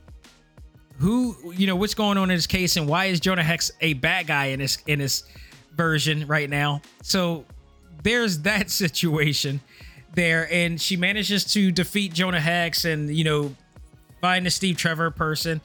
who, 0.99 1.37
you 1.55 1.67
know, 1.67 1.77
what's 1.77 1.95
going 1.95 2.17
on 2.19 2.31
in 2.31 2.37
this 2.37 2.47
case, 2.47 2.77
and 2.77 2.89
why 2.89 3.07
is 3.07 3.21
Jonah 3.21 3.43
Hex 3.43 3.71
a 3.81 3.95
bad 3.95 4.27
guy 4.27 4.47
in 4.47 4.61
this 4.61 4.79
in 4.87 4.99
this 4.99 5.25
version 5.77 6.27
right 6.27 6.49
now. 6.49 6.81
So 7.03 7.45
there's 8.03 8.41
that 8.41 8.71
situation 8.71 9.61
there, 10.17 10.53
and 10.53 10.81
she 10.81 10.97
manages 10.97 11.45
to 11.53 11.71
defeat 11.71 12.13
Jonah 12.13 12.41
Hex, 12.41 12.85
and 12.85 13.15
you 13.15 13.23
know, 13.23 13.55
find 14.21 14.45
the 14.45 14.51
Steve 14.51 14.77
Trevor 14.77 15.11
person. 15.13 15.61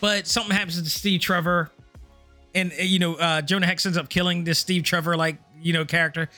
But 0.00 0.26
something 0.26 0.56
happens 0.56 0.80
to 0.80 0.88
Steve 0.88 1.20
Trevor, 1.20 1.70
and 2.54 2.72
you 2.78 2.98
know, 2.98 3.16
uh, 3.16 3.42
Jonah 3.42 3.66
Hex 3.66 3.84
ends 3.84 3.98
up 3.98 4.08
killing 4.08 4.44
this 4.44 4.58
Steve 4.58 4.84
Trevor 4.84 5.16
like 5.16 5.36
you 5.60 5.72
know 5.72 5.84
character 5.84 6.30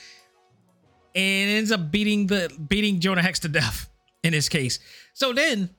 and 1.15 1.49
ends 1.49 1.71
up 1.71 1.91
beating 1.91 2.27
the 2.27 2.51
beating 2.67 2.99
Jonah 2.99 3.21
Hex 3.21 3.39
to 3.39 3.47
death 3.47 3.89
in 4.23 4.31
this 4.31 4.49
case. 4.49 4.79
So 5.13 5.33
then 5.33 5.69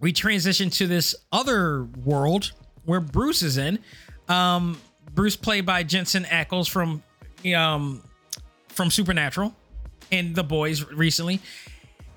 we 0.00 0.12
transition 0.12 0.70
to 0.70 0.86
this 0.86 1.14
other 1.32 1.84
world 2.04 2.52
where 2.84 3.00
Bruce 3.00 3.42
is 3.42 3.58
in. 3.58 3.78
Um, 4.28 4.80
Bruce 5.14 5.36
played 5.36 5.66
by 5.66 5.82
Jensen 5.82 6.24
Ackles 6.24 6.68
from 6.68 7.02
um 7.54 8.02
from 8.68 8.90
Supernatural 8.90 9.54
and 10.10 10.34
The 10.34 10.44
Boys 10.44 10.84
recently. 10.84 11.40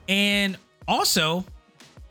And 0.08 0.58
also 0.88 1.46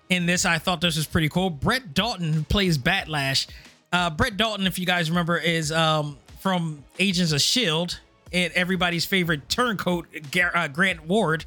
in 0.09 0.27
this, 0.27 0.45
I 0.45 0.59
thought 0.59 0.81
this 0.81 0.97
was 0.97 1.07
pretty 1.07 1.29
cool. 1.29 1.51
Brett 1.51 1.95
Dalton, 1.95 2.45
plays 2.45 2.79
Bat 2.79 3.09
Lash. 3.09 3.47
Uh, 3.93 4.11
Brett 4.11 4.37
Dalton, 4.37 4.67
if 4.67 4.79
you 4.79 4.87
guys 4.87 5.11
remember, 5.11 5.37
is 5.37 5.73
um, 5.73 6.19
from 6.41 6.85
Agents 6.99 7.33
of 7.33 7.37
S.H.I.E.L.D 7.37 7.97
and 8.33 8.53
everybody's 8.55 9.05
favorite 9.05 9.49
turncoat 9.49 10.07
uh, 10.55 10.69
Grant 10.69 11.07
Ward. 11.07 11.45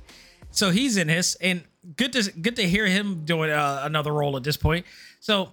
So 0.51 0.71
he's 0.71 0.97
in 0.97 1.07
this, 1.07 1.35
and 1.35 1.63
good 1.95 2.13
to 2.13 2.31
good 2.31 2.55
to 2.55 2.67
hear 2.67 2.85
him 2.85 3.25
doing 3.25 3.51
uh, 3.51 3.81
another 3.83 4.11
role 4.11 4.35
at 4.37 4.43
this 4.43 4.57
point. 4.57 4.85
So 5.19 5.51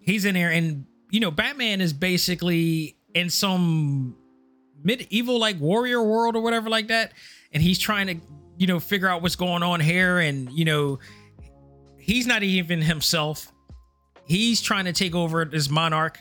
he's 0.00 0.24
in 0.24 0.34
here, 0.34 0.50
and 0.50 0.86
you 1.10 1.20
know, 1.20 1.30
Batman 1.30 1.80
is 1.80 1.92
basically 1.92 2.96
in 3.14 3.30
some 3.30 4.16
medieval 4.82 5.38
like 5.38 5.60
warrior 5.60 6.02
world 6.02 6.36
or 6.36 6.40
whatever 6.40 6.70
like 6.70 6.88
that, 6.88 7.12
and 7.52 7.62
he's 7.62 7.78
trying 7.78 8.06
to 8.06 8.16
you 8.56 8.66
know 8.66 8.80
figure 8.80 9.08
out 9.08 9.22
what's 9.22 9.36
going 9.36 9.62
on 9.62 9.80
here, 9.80 10.18
and 10.18 10.50
you 10.52 10.64
know 10.64 10.98
he's 11.98 12.26
not 12.26 12.42
even 12.42 12.80
himself. 12.80 13.52
He's 14.24 14.60
trying 14.60 14.84
to 14.84 14.92
take 14.92 15.14
over 15.14 15.44
this 15.44 15.70
monarch, 15.70 16.18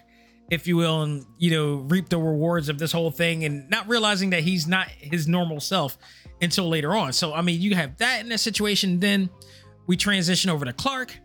if 0.49 0.65
you 0.67 0.77
will, 0.77 1.01
and 1.01 1.25
you 1.37 1.51
know 1.51 1.75
reap 1.87 2.09
the 2.09 2.17
rewards 2.17 2.69
of 2.69 2.79
this 2.79 2.91
whole 2.91 3.11
thing, 3.11 3.43
and 3.43 3.69
not 3.69 3.87
realizing 3.87 4.29
that 4.31 4.43
he's 4.43 4.67
not 4.67 4.87
his 4.87 5.27
normal 5.27 5.59
self 5.59 5.97
until 6.41 6.69
later 6.69 6.95
on. 6.95 7.13
So 7.13 7.33
I 7.33 7.41
mean, 7.41 7.59
you 7.61 7.75
have 7.75 7.97
that 7.97 8.21
in 8.21 8.29
that 8.29 8.39
situation. 8.39 8.99
Then 8.99 9.29
we 9.87 9.97
transition 9.97 10.49
over 10.49 10.65
to 10.65 10.73
Clark, 10.73 11.17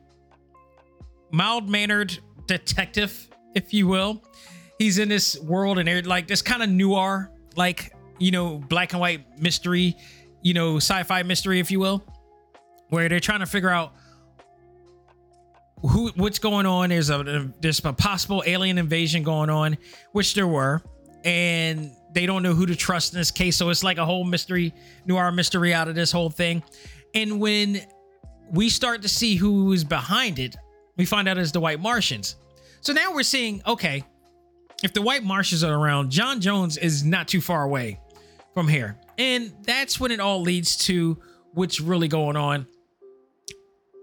mild 1.30 1.68
mannered 1.68 2.18
detective, 2.46 3.28
if 3.54 3.72
you 3.74 3.86
will. 3.86 4.22
He's 4.78 4.98
in 4.98 5.08
this 5.08 5.38
world 5.40 5.78
and 5.78 6.06
like 6.06 6.26
this 6.26 6.42
kind 6.42 6.62
of 6.62 6.68
noir, 6.68 7.30
like 7.56 7.91
you 8.22 8.30
know, 8.30 8.58
black 8.58 8.92
and 8.92 9.00
white 9.00 9.40
mystery, 9.40 9.96
you 10.42 10.54
know, 10.54 10.76
sci-fi 10.76 11.22
mystery, 11.24 11.58
if 11.58 11.70
you 11.70 11.80
will, 11.80 12.04
where 12.88 13.08
they're 13.08 13.20
trying 13.20 13.40
to 13.40 13.46
figure 13.46 13.68
out 13.68 13.92
who 15.80 16.10
what's 16.14 16.38
going 16.38 16.66
on. 16.66 16.90
There's 16.90 17.10
a 17.10 17.52
there's 17.60 17.84
a 17.84 17.92
possible 17.92 18.42
alien 18.46 18.78
invasion 18.78 19.24
going 19.24 19.50
on, 19.50 19.76
which 20.12 20.34
there 20.34 20.46
were, 20.46 20.82
and 21.24 21.90
they 22.14 22.26
don't 22.26 22.42
know 22.42 22.54
who 22.54 22.66
to 22.66 22.76
trust 22.76 23.12
in 23.12 23.18
this 23.18 23.32
case. 23.32 23.56
So 23.56 23.70
it's 23.70 23.82
like 23.82 23.98
a 23.98 24.04
whole 24.04 24.24
mystery, 24.24 24.72
noir 25.04 25.32
mystery 25.32 25.74
out 25.74 25.88
of 25.88 25.96
this 25.96 26.12
whole 26.12 26.30
thing. 26.30 26.62
And 27.14 27.40
when 27.40 27.80
we 28.50 28.68
start 28.68 29.02
to 29.02 29.08
see 29.08 29.34
who 29.34 29.72
is 29.72 29.82
behind 29.82 30.38
it, 30.38 30.54
we 30.96 31.06
find 31.06 31.26
out 31.26 31.38
it's 31.38 31.50
the 31.50 31.60
White 31.60 31.80
Martians. 31.80 32.36
So 32.80 32.92
now 32.92 33.14
we're 33.14 33.22
seeing, 33.22 33.62
okay, 33.66 34.04
if 34.82 34.92
the 34.92 35.02
White 35.02 35.24
Martians 35.24 35.64
are 35.64 35.74
around, 35.74 36.10
John 36.10 36.40
Jones 36.40 36.76
is 36.76 37.04
not 37.04 37.28
too 37.28 37.40
far 37.40 37.64
away 37.64 37.98
from 38.54 38.68
here. 38.68 38.98
And 39.18 39.52
that's 39.62 39.98
when 39.98 40.10
it 40.10 40.20
all 40.20 40.40
leads 40.40 40.76
to 40.86 41.18
what's 41.52 41.80
really 41.80 42.08
going 42.08 42.36
on. 42.36 42.66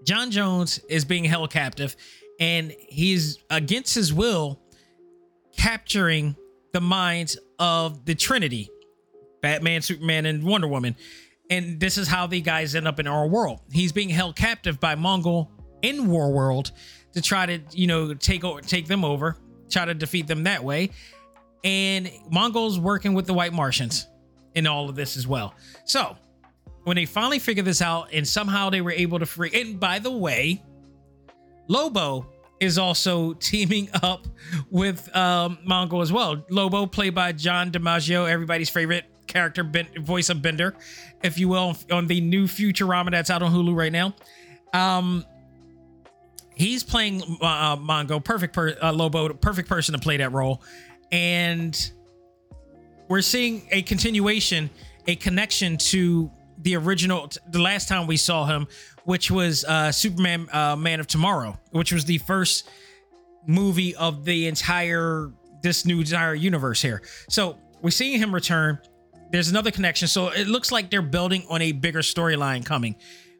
John 0.06 0.32
Jones 0.32 0.80
is 0.90 1.06
being 1.06 1.26
held 1.26 1.52
captive 1.52 1.96
and 2.40 2.74
he's 2.88 3.38
against 3.50 3.96
his 3.96 4.14
will 4.14 4.62
capturing 5.58 6.36
the 6.72 6.82
minds 6.82 7.38
of 7.58 8.06
the 8.06 8.16
Trinity 8.16 8.70
Batman, 9.42 9.82
Superman, 9.82 10.26
and 10.26 10.44
Wonder 10.44 10.68
Woman. 10.68 10.96
And 11.50 11.80
this 11.80 11.98
is 11.98 12.08
how 12.08 12.28
the 12.28 12.42
guys 12.42 12.76
end 12.76 12.88
up 12.88 13.00
in 13.00 13.08
our 13.08 13.28
world. 13.28 13.62
He's 13.72 13.92
being 13.92 14.10
held 14.10 14.36
captive 14.36 14.80
by 14.80 14.96
Mongul 14.96 15.50
in 15.82 16.08
Warworld 16.08 16.72
to 17.14 17.22
try 17.22 17.46
to, 17.46 17.60
you 17.72 17.88
know, 17.88 18.14
take 18.14 18.44
over, 18.44 18.62
take 18.62 18.88
them 18.88 19.04
over, 19.06 19.38
try 19.70 19.86
to 19.86 19.94
defeat 19.94 20.28
them 20.28 20.44
that 20.44 20.64
way. 20.64 20.92
And 21.64 22.08
Mongul's 22.32 22.78
working 22.78 23.14
with 23.14 23.26
the 23.26 23.34
White 23.34 23.54
Martians 23.54 24.08
in 24.60 24.68
all 24.68 24.90
of 24.90 24.96
this 24.96 25.18
as 25.18 25.26
well. 25.26 25.56
So 25.86 26.16
when 26.84 26.96
they 26.96 27.06
finally 27.06 27.40
figured 27.40 27.66
this 27.66 27.82
out, 27.82 28.10
and 28.14 28.28
somehow 28.28 28.70
they 28.70 28.82
were 28.82 28.92
able 28.92 29.20
to 29.20 29.26
free. 29.26 29.52
And 29.54 29.80
by 29.80 30.00
the 30.00 30.12
way, 30.12 30.64
Lobo 31.68 32.28
is 32.60 32.78
also 32.78 33.34
teaming 33.40 33.90
up 34.02 34.28
with 34.70 35.16
um, 35.16 35.60
Mongul 35.68 36.02
as 36.02 36.12
well. 36.12 36.44
Lobo, 36.50 36.86
played 36.86 37.16
by 37.16 37.32
John 37.32 37.72
DiMaggio, 37.72 38.30
everybody's 38.30 38.70
favorite 38.70 39.06
character, 39.28 39.64
ben, 39.64 39.88
voice 40.00 40.30
of 40.30 40.42
Bender, 40.42 40.76
if 41.24 41.38
you 41.38 41.48
will, 41.48 41.78
on 41.92 42.08
the 42.08 42.20
new 42.22 42.46
Futurama 42.46 43.12
that's 43.12 43.30
out 43.30 43.44
on 43.44 43.52
Hulu 43.52 43.76
right 43.76 43.92
now. 43.92 44.16
Um, 44.74 45.26
he's 46.56 46.84
playing 46.84 47.22
uh, 47.42 47.78
Mongo, 47.78 48.24
perfect 48.24 48.54
per, 48.54 48.76
uh, 48.82 48.92
Lobo, 48.92 49.32
perfect 49.34 49.70
person 49.70 49.94
to 49.94 50.00
play 50.00 50.18
that 50.18 50.32
role, 50.32 50.64
and 51.12 51.92
we're 53.10 53.22
seeing 53.22 53.68
a 53.72 53.82
continuation, 53.82 54.70
a 55.08 55.16
connection 55.16 55.78
to 55.78 56.32
the 56.60 56.76
original, 56.76 57.30
the 57.50 57.60
last 57.60 57.90
time 57.90 58.08
we 58.08 58.16
saw 58.18 58.46
him, 58.46 58.68
which 59.04 59.32
was 59.32 59.66
uh, 59.66 59.92
Superman 59.92 60.48
uh, 60.54 60.76
Man 60.76 61.00
of 61.00 61.08
Tomorrow, 61.08 61.60
which 61.72 61.92
was 61.92 62.06
the 62.06 62.20
first 62.20 62.70
movie 63.48 63.96
of 63.96 64.24
the 64.24 64.48
entire 64.48 65.32
this 65.62 65.86
new 65.86 66.00
entire 66.00 66.36
universe 66.36 66.82
here. 66.82 67.02
So 67.28 67.58
we're 67.82 67.90
seeing 67.90 68.20
him 68.20 68.34
return. 68.34 68.80
There's 69.32 69.50
another 69.50 69.72
connection. 69.72 70.08
So 70.08 70.30
it 70.30 70.48
looks 70.48 70.72
like 70.72 70.90
they're 70.90 71.02
building 71.02 71.46
on 71.50 71.62
a 71.62 71.72
bigger 71.72 72.00
storyline 72.00 72.64
coming, 72.66 72.96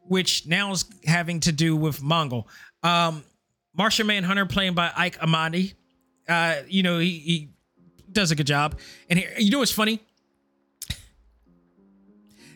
which 0.08 0.46
now 0.48 0.72
is 0.72 0.86
having 1.06 1.40
to 1.42 1.52
do 1.52 1.76
with 1.76 2.02
Mongul. 2.02 2.46
Um, 2.84 3.24
Martian 3.74 4.08
Manhunter, 4.08 4.46
playing 4.46 4.74
by 4.74 4.92
Ike 4.96 5.20
Amadi. 5.20 5.76
Uh, 6.28 6.56
you 6.68 6.84
know, 6.84 7.00
he, 7.00 7.20
he 7.20 7.50
does 8.12 8.32
a 8.32 8.36
good 8.36 8.48
job. 8.48 8.80
And 9.10 9.20
here, 9.20 9.32
you 9.38 9.52
know 9.52 9.60
what's 9.60 9.72
funny? 9.72 10.00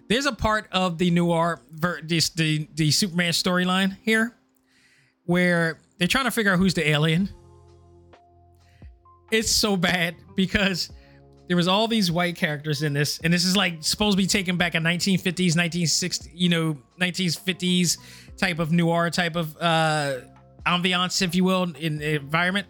There's 0.09 0.25
a 0.25 0.33
part 0.33 0.67
of 0.71 0.97
the 0.97 1.09
noir, 1.11 1.61
this 2.03 2.29
the 2.29 2.67
the 2.75 2.91
Superman 2.91 3.31
storyline 3.31 3.97
here, 4.03 4.35
where 5.25 5.79
they're 5.97 6.07
trying 6.07 6.25
to 6.25 6.31
figure 6.31 6.53
out 6.53 6.59
who's 6.59 6.73
the 6.73 6.87
alien. 6.87 7.29
It's 9.31 9.51
so 9.51 9.75
bad 9.77 10.15
because 10.35 10.91
there 11.47 11.57
was 11.57 11.67
all 11.67 11.87
these 11.87 12.11
white 12.11 12.35
characters 12.35 12.83
in 12.83 12.93
this, 12.93 13.19
and 13.23 13.33
this 13.33 13.45
is 13.45 13.55
like 13.55 13.83
supposed 13.83 14.17
to 14.17 14.21
be 14.21 14.27
taken 14.27 14.57
back 14.57 14.75
in 14.75 14.83
1950s, 14.83 15.55
1960s, 15.55 16.29
you 16.33 16.49
know, 16.49 16.77
1950s 16.99 17.97
type 18.37 18.59
of 18.59 18.71
noir 18.71 19.09
type 19.09 19.35
of 19.35 19.55
uh 19.59 20.19
ambiance, 20.65 21.21
if 21.21 21.35
you 21.35 21.43
will, 21.43 21.63
in 21.75 21.97
the 21.97 22.15
environment. 22.15 22.67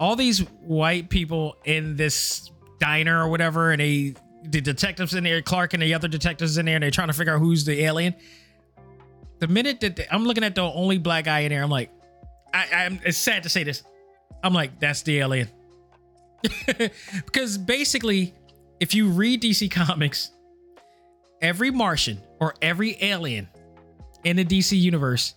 All 0.00 0.16
these 0.16 0.40
white 0.62 1.10
people 1.10 1.56
in 1.64 1.94
this 1.94 2.50
diner 2.80 3.22
or 3.22 3.28
whatever, 3.28 3.70
and 3.70 3.80
they 3.80 4.14
the 4.42 4.60
detectives 4.60 5.14
in 5.14 5.24
there, 5.24 5.42
Clark 5.42 5.74
and 5.74 5.82
the 5.82 5.94
other 5.94 6.08
detectives 6.08 6.58
in 6.58 6.66
there, 6.66 6.76
and 6.76 6.82
they're 6.82 6.90
trying 6.90 7.08
to 7.08 7.12
figure 7.12 7.34
out 7.34 7.38
who's 7.38 7.64
the 7.64 7.84
alien. 7.84 8.14
The 9.38 9.48
minute 9.48 9.80
that 9.80 9.96
they, 9.96 10.06
I'm 10.10 10.24
looking 10.24 10.44
at 10.44 10.54
the 10.54 10.62
only 10.62 10.98
black 10.98 11.26
guy 11.26 11.40
in 11.40 11.50
there, 11.50 11.62
I'm 11.62 11.70
like, 11.70 11.90
I, 12.52 12.66
I'm. 12.72 13.00
It's 13.04 13.18
sad 13.18 13.42
to 13.44 13.48
say 13.48 13.64
this. 13.64 13.82
I'm 14.42 14.54
like, 14.54 14.80
that's 14.80 15.02
the 15.02 15.18
alien. 15.18 15.48
because 17.26 17.58
basically, 17.58 18.34
if 18.80 18.94
you 18.94 19.08
read 19.08 19.42
DC 19.42 19.70
Comics, 19.70 20.30
every 21.42 21.70
Martian 21.70 22.20
or 22.40 22.54
every 22.62 22.96
alien 23.02 23.48
in 24.24 24.36
the 24.36 24.44
DC 24.44 24.78
universe, 24.78 25.34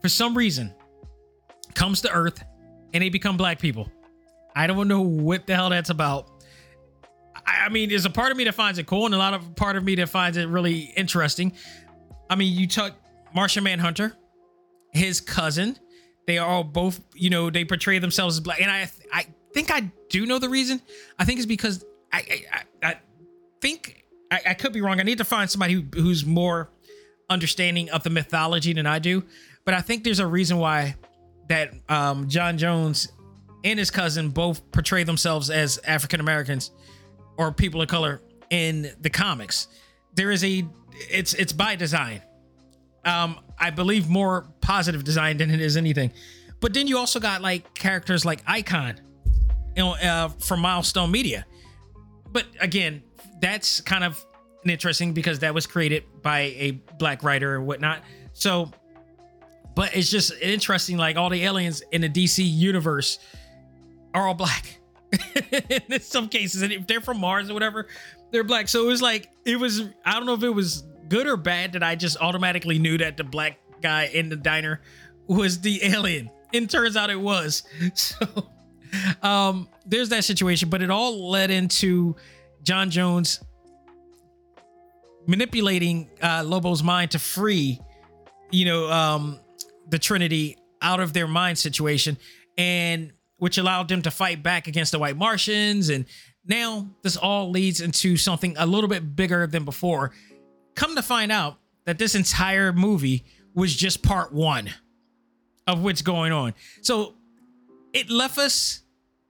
for 0.00 0.08
some 0.08 0.36
reason, 0.36 0.72
comes 1.74 2.00
to 2.02 2.10
Earth 2.12 2.44
and 2.94 3.02
they 3.02 3.10
become 3.10 3.36
black 3.36 3.58
people. 3.58 3.90
I 4.56 4.66
don't 4.68 4.88
know 4.88 5.02
what 5.02 5.46
the 5.46 5.54
hell 5.54 5.68
that's 5.68 5.90
about. 5.90 6.30
I, 7.46 7.66
I 7.66 7.68
mean, 7.68 7.88
there's 7.88 8.06
a 8.06 8.10
part 8.10 8.30
of 8.30 8.38
me 8.38 8.44
that 8.44 8.54
finds 8.54 8.78
it 8.78 8.86
cool, 8.86 9.04
and 9.04 9.14
a 9.14 9.18
lot 9.18 9.34
of 9.34 9.56
part 9.56 9.76
of 9.76 9.84
me 9.84 9.96
that 9.96 10.08
finds 10.08 10.38
it 10.38 10.48
really 10.48 10.92
interesting. 10.96 11.52
I 12.30 12.36
mean, 12.36 12.56
you 12.56 12.66
took 12.66 12.94
Martian 13.34 13.64
Manhunter, 13.64 14.16
his 14.92 15.20
cousin. 15.20 15.76
They 16.26 16.38
are 16.38 16.48
all 16.48 16.64
both, 16.64 17.00
you 17.14 17.28
know, 17.28 17.50
they 17.50 17.64
portray 17.66 17.98
themselves 17.98 18.36
as 18.36 18.40
black, 18.40 18.62
and 18.62 18.70
I, 18.70 18.88
I 19.12 19.26
think 19.52 19.70
I 19.70 19.90
do 20.08 20.24
know 20.24 20.38
the 20.38 20.48
reason. 20.48 20.80
I 21.18 21.24
think 21.24 21.38
it's 21.38 21.46
because 21.46 21.84
I, 22.12 22.44
I, 22.52 22.88
I 22.90 22.96
think 23.60 24.04
I, 24.30 24.40
I 24.48 24.54
could 24.54 24.72
be 24.72 24.80
wrong. 24.80 25.00
I 25.00 25.02
need 25.02 25.18
to 25.18 25.24
find 25.24 25.50
somebody 25.50 25.74
who, 25.74 25.82
who's 25.94 26.24
more 26.24 26.70
understanding 27.28 27.90
of 27.90 28.04
the 28.04 28.10
mythology 28.10 28.72
than 28.72 28.86
I 28.86 29.00
do. 29.00 29.24
But 29.64 29.74
I 29.74 29.80
think 29.80 30.04
there's 30.04 30.20
a 30.20 30.26
reason 30.26 30.58
why 30.58 30.96
that 31.48 31.72
um, 31.88 32.28
John 32.28 32.58
Jones 32.58 33.08
and 33.64 33.78
his 33.78 33.90
cousin 33.90 34.30
both 34.30 34.70
portray 34.72 35.04
themselves 35.04 35.50
as 35.50 35.78
African 35.86 36.20
Americans 36.20 36.70
or 37.36 37.52
people 37.52 37.82
of 37.82 37.88
color 37.88 38.20
in 38.50 38.92
the 39.00 39.10
comics. 39.10 39.68
There 40.14 40.30
is 40.30 40.44
a 40.44 40.66
it's 41.10 41.34
it's 41.34 41.52
by 41.52 41.76
design. 41.76 42.22
Um, 43.04 43.40
I 43.58 43.70
believe 43.70 44.08
more 44.08 44.46
positive 44.60 45.04
design 45.04 45.36
than 45.36 45.50
it 45.50 45.60
is 45.60 45.76
anything. 45.76 46.12
But 46.60 46.72
then 46.72 46.86
you 46.86 46.96
also 46.98 47.20
got 47.20 47.42
like 47.42 47.74
characters 47.74 48.24
like 48.24 48.42
Icon, 48.46 49.00
you 49.76 49.82
know, 49.82 49.94
uh, 49.94 50.28
from 50.28 50.60
Milestone 50.60 51.10
Media. 51.10 51.44
But 52.32 52.46
again, 52.60 53.02
that's 53.40 53.80
kind 53.80 54.02
of 54.04 54.24
interesting 54.64 55.12
because 55.12 55.40
that 55.40 55.54
was 55.54 55.66
created 55.66 56.04
by 56.22 56.40
a 56.40 56.70
black 56.98 57.22
writer 57.22 57.54
or 57.54 57.62
whatnot. 57.62 58.02
So, 58.32 58.70
but 59.74 59.94
it's 59.96 60.10
just 60.10 60.32
interesting, 60.40 60.96
like 60.96 61.16
all 61.16 61.30
the 61.30 61.42
aliens 61.44 61.82
in 61.92 62.00
the 62.02 62.08
DC 62.08 62.42
universe 62.44 63.18
are 64.14 64.28
all 64.28 64.34
black. 64.34 64.80
in 65.70 66.00
some 66.00 66.28
cases, 66.28 66.62
and 66.62 66.72
if 66.72 66.86
they're 66.86 67.00
from 67.00 67.20
Mars 67.20 67.48
or 67.48 67.54
whatever, 67.54 67.86
they're 68.32 68.44
black. 68.44 68.68
So 68.68 68.84
it 68.84 68.88
was 68.88 69.02
like 69.02 69.30
it 69.44 69.56
was. 69.56 69.82
I 70.04 70.14
don't 70.14 70.26
know 70.26 70.34
if 70.34 70.42
it 70.42 70.50
was 70.50 70.84
good 71.08 71.26
or 71.26 71.36
bad 71.36 71.72
that 71.72 71.82
I 71.82 71.94
just 71.94 72.16
automatically 72.20 72.78
knew 72.78 72.98
that 72.98 73.16
the 73.16 73.24
black 73.24 73.58
guy 73.80 74.04
in 74.06 74.28
the 74.28 74.36
diner 74.36 74.80
was 75.26 75.60
the 75.60 75.84
alien. 75.84 76.30
And 76.52 76.70
turns 76.70 76.96
out 76.96 77.10
it 77.10 77.20
was. 77.20 77.62
So 77.94 78.26
um 79.22 79.68
there's 79.84 80.10
that 80.10 80.24
situation, 80.24 80.68
but 80.68 80.82
it 80.82 80.90
all 80.90 81.28
led 81.30 81.50
into 81.50 82.14
John 82.62 82.90
Jones 82.90 83.40
manipulating 85.26 86.10
uh 86.22 86.44
Lobo's 86.46 86.82
mind 86.82 87.10
to 87.12 87.18
free, 87.18 87.80
you 88.52 88.64
know, 88.64 88.90
um 88.90 89.40
the 89.94 89.98
Trinity 90.00 90.58
out 90.82 90.98
of 90.98 91.12
their 91.12 91.28
mind 91.28 91.56
situation. 91.56 92.18
And 92.58 93.12
which 93.36 93.58
allowed 93.58 93.88
them 93.88 94.02
to 94.02 94.10
fight 94.10 94.42
back 94.42 94.66
against 94.66 94.90
the 94.90 94.98
White 94.98 95.16
Martians. 95.16 95.88
And 95.88 96.06
now 96.46 96.88
this 97.02 97.16
all 97.16 97.50
leads 97.50 97.80
into 97.80 98.16
something 98.16 98.56
a 98.58 98.66
little 98.66 98.88
bit 98.88 99.14
bigger 99.14 99.46
than 99.46 99.64
before. 99.64 100.12
Come 100.74 100.96
to 100.96 101.02
find 101.02 101.30
out 101.30 101.58
that 101.84 101.98
this 101.98 102.14
entire 102.14 102.72
movie 102.72 103.24
was 103.54 103.76
just 103.76 104.02
part 104.02 104.32
one 104.32 104.70
of 105.66 105.82
what's 105.82 106.02
going 106.02 106.32
on. 106.32 106.54
So 106.82 107.14
it 107.92 108.10
left 108.10 108.38
us 108.38 108.82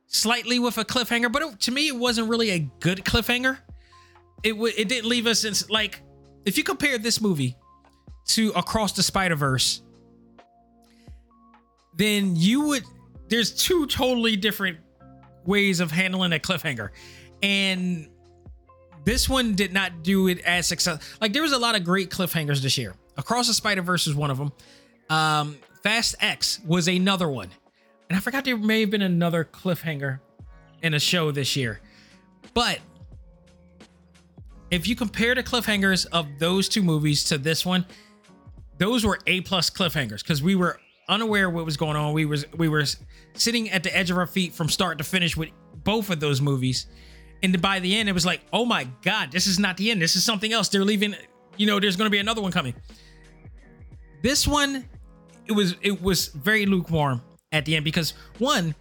slightly 0.06 0.58
with 0.58 0.78
a 0.78 0.84
cliffhanger, 0.84 1.30
but 1.30 1.42
it, 1.42 1.60
to 1.60 1.72
me, 1.72 1.88
it 1.88 1.96
wasn't 1.96 2.28
really 2.28 2.50
a 2.50 2.60
good 2.80 3.04
cliffhanger. 3.04 3.58
It 4.42 4.52
w- 4.52 4.74
it 4.76 4.88
didn't 4.88 5.08
leave 5.08 5.26
us 5.26 5.44
in 5.44 5.54
like 5.70 6.02
if 6.44 6.56
you 6.56 6.64
compare 6.64 6.98
this 6.98 7.20
movie 7.20 7.56
to 8.26 8.50
Across 8.50 8.92
the 8.92 9.02
Spider 9.02 9.34
Verse, 9.34 9.82
then 11.96 12.36
you 12.36 12.68
would. 12.68 12.84
There's 13.28 13.52
two 13.52 13.86
totally 13.86 14.36
different 14.36 14.78
ways 15.44 15.80
of 15.80 15.90
handling 15.90 16.32
a 16.32 16.38
cliffhanger, 16.38 16.90
and 17.42 18.08
this 19.04 19.28
one 19.28 19.54
did 19.54 19.72
not 19.72 20.02
do 20.02 20.28
it 20.28 20.40
as 20.40 20.66
success. 20.66 21.16
Like 21.20 21.32
there 21.32 21.42
was 21.42 21.52
a 21.52 21.58
lot 21.58 21.74
of 21.74 21.84
great 21.84 22.10
cliffhangers 22.10 22.60
this 22.60 22.78
year. 22.78 22.94
Across 23.16 23.48
the 23.48 23.54
Spider 23.54 23.82
Verse 23.82 24.06
is 24.06 24.14
one 24.14 24.30
of 24.30 24.38
them. 24.38 24.52
Um, 25.10 25.58
Fast 25.82 26.16
X 26.20 26.60
was 26.66 26.88
another 26.88 27.28
one, 27.28 27.50
and 28.08 28.16
I 28.16 28.20
forgot 28.20 28.44
there 28.44 28.56
may 28.56 28.80
have 28.80 28.90
been 28.90 29.02
another 29.02 29.44
cliffhanger 29.44 30.20
in 30.82 30.94
a 30.94 31.00
show 31.00 31.30
this 31.30 31.56
year. 31.56 31.80
But 32.54 32.78
if 34.70 34.88
you 34.88 34.96
compare 34.96 35.34
the 35.34 35.42
cliffhangers 35.42 36.06
of 36.12 36.26
those 36.38 36.68
two 36.68 36.82
movies 36.82 37.24
to 37.24 37.38
this 37.38 37.64
one, 37.64 37.86
those 38.78 39.04
were 39.04 39.18
A 39.26 39.40
plus 39.42 39.70
cliffhangers 39.70 40.22
because 40.22 40.42
we 40.42 40.54
were 40.54 40.80
unaware 41.08 41.50
what 41.50 41.64
was 41.64 41.76
going 41.76 41.96
on. 41.96 42.12
We 42.12 42.24
was 42.24 42.44
we 42.56 42.68
were 42.68 42.84
sitting 43.34 43.70
at 43.70 43.82
the 43.82 43.96
edge 43.96 44.10
of 44.10 44.18
our 44.18 44.26
feet 44.26 44.52
from 44.52 44.68
start 44.68 44.98
to 44.98 45.04
finish 45.04 45.36
with 45.36 45.50
both 45.82 46.10
of 46.10 46.20
those 46.20 46.40
movies. 46.40 46.86
And 47.42 47.60
by 47.60 47.80
the 47.80 47.94
end, 47.96 48.08
it 48.08 48.12
was 48.12 48.24
like, 48.24 48.40
oh 48.52 48.64
my 48.64 48.88
God, 49.02 49.30
this 49.30 49.46
is 49.46 49.58
not 49.58 49.76
the 49.76 49.90
end. 49.90 50.00
This 50.00 50.16
is 50.16 50.24
something 50.24 50.52
else. 50.52 50.68
They're 50.68 50.84
leaving, 50.84 51.14
you 51.56 51.66
know, 51.66 51.78
there's 51.78 51.96
gonna 51.96 52.10
be 52.10 52.18
another 52.18 52.40
one 52.40 52.52
coming. 52.52 52.74
This 54.22 54.46
one, 54.48 54.84
it 55.46 55.52
was 55.52 55.76
it 55.82 56.00
was 56.00 56.28
very 56.28 56.64
lukewarm 56.66 57.20
at 57.52 57.64
the 57.64 57.76
end 57.76 57.84
because 57.84 58.14
one, 58.38 58.74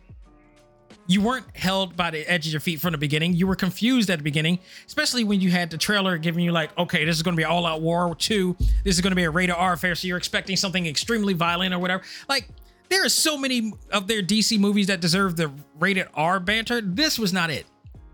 you 1.07 1.21
weren't 1.21 1.45
held 1.55 1.95
by 1.95 2.11
the 2.11 2.19
edge 2.29 2.47
of 2.47 2.53
your 2.53 2.59
feet 2.59 2.79
from 2.79 2.91
the 2.91 2.97
beginning. 2.97 3.33
You 3.33 3.47
were 3.47 3.55
confused 3.55 4.09
at 4.09 4.19
the 4.19 4.23
beginning, 4.23 4.59
especially 4.87 5.23
when 5.23 5.41
you 5.41 5.51
had 5.51 5.69
the 5.69 5.77
trailer 5.77 6.17
giving 6.17 6.43
you 6.43 6.51
like, 6.51 6.77
okay, 6.77 7.03
this 7.05 7.15
is 7.15 7.23
going 7.23 7.35
to 7.35 7.39
be 7.39 7.43
all 7.43 7.65
out 7.65 7.81
war. 7.81 8.15
Two, 8.15 8.55
this 8.83 8.95
is 8.95 9.01
going 9.01 9.11
to 9.11 9.15
be 9.15 9.23
a 9.23 9.29
rated 9.29 9.55
R 9.55 9.73
affair, 9.73 9.95
so 9.95 10.07
you're 10.07 10.17
expecting 10.17 10.55
something 10.55 10.85
extremely 10.85 11.33
violent 11.33 11.73
or 11.73 11.79
whatever. 11.79 12.03
Like, 12.29 12.47
there 12.89 13.03
are 13.03 13.09
so 13.09 13.37
many 13.37 13.73
of 13.91 14.07
their 14.07 14.21
DC 14.21 14.59
movies 14.59 14.87
that 14.87 15.01
deserve 15.01 15.35
the 15.35 15.51
rated 15.79 16.07
R 16.13 16.39
banter. 16.39 16.79
This 16.81 17.19
was 17.19 17.33
not 17.33 17.49
it. 17.49 17.65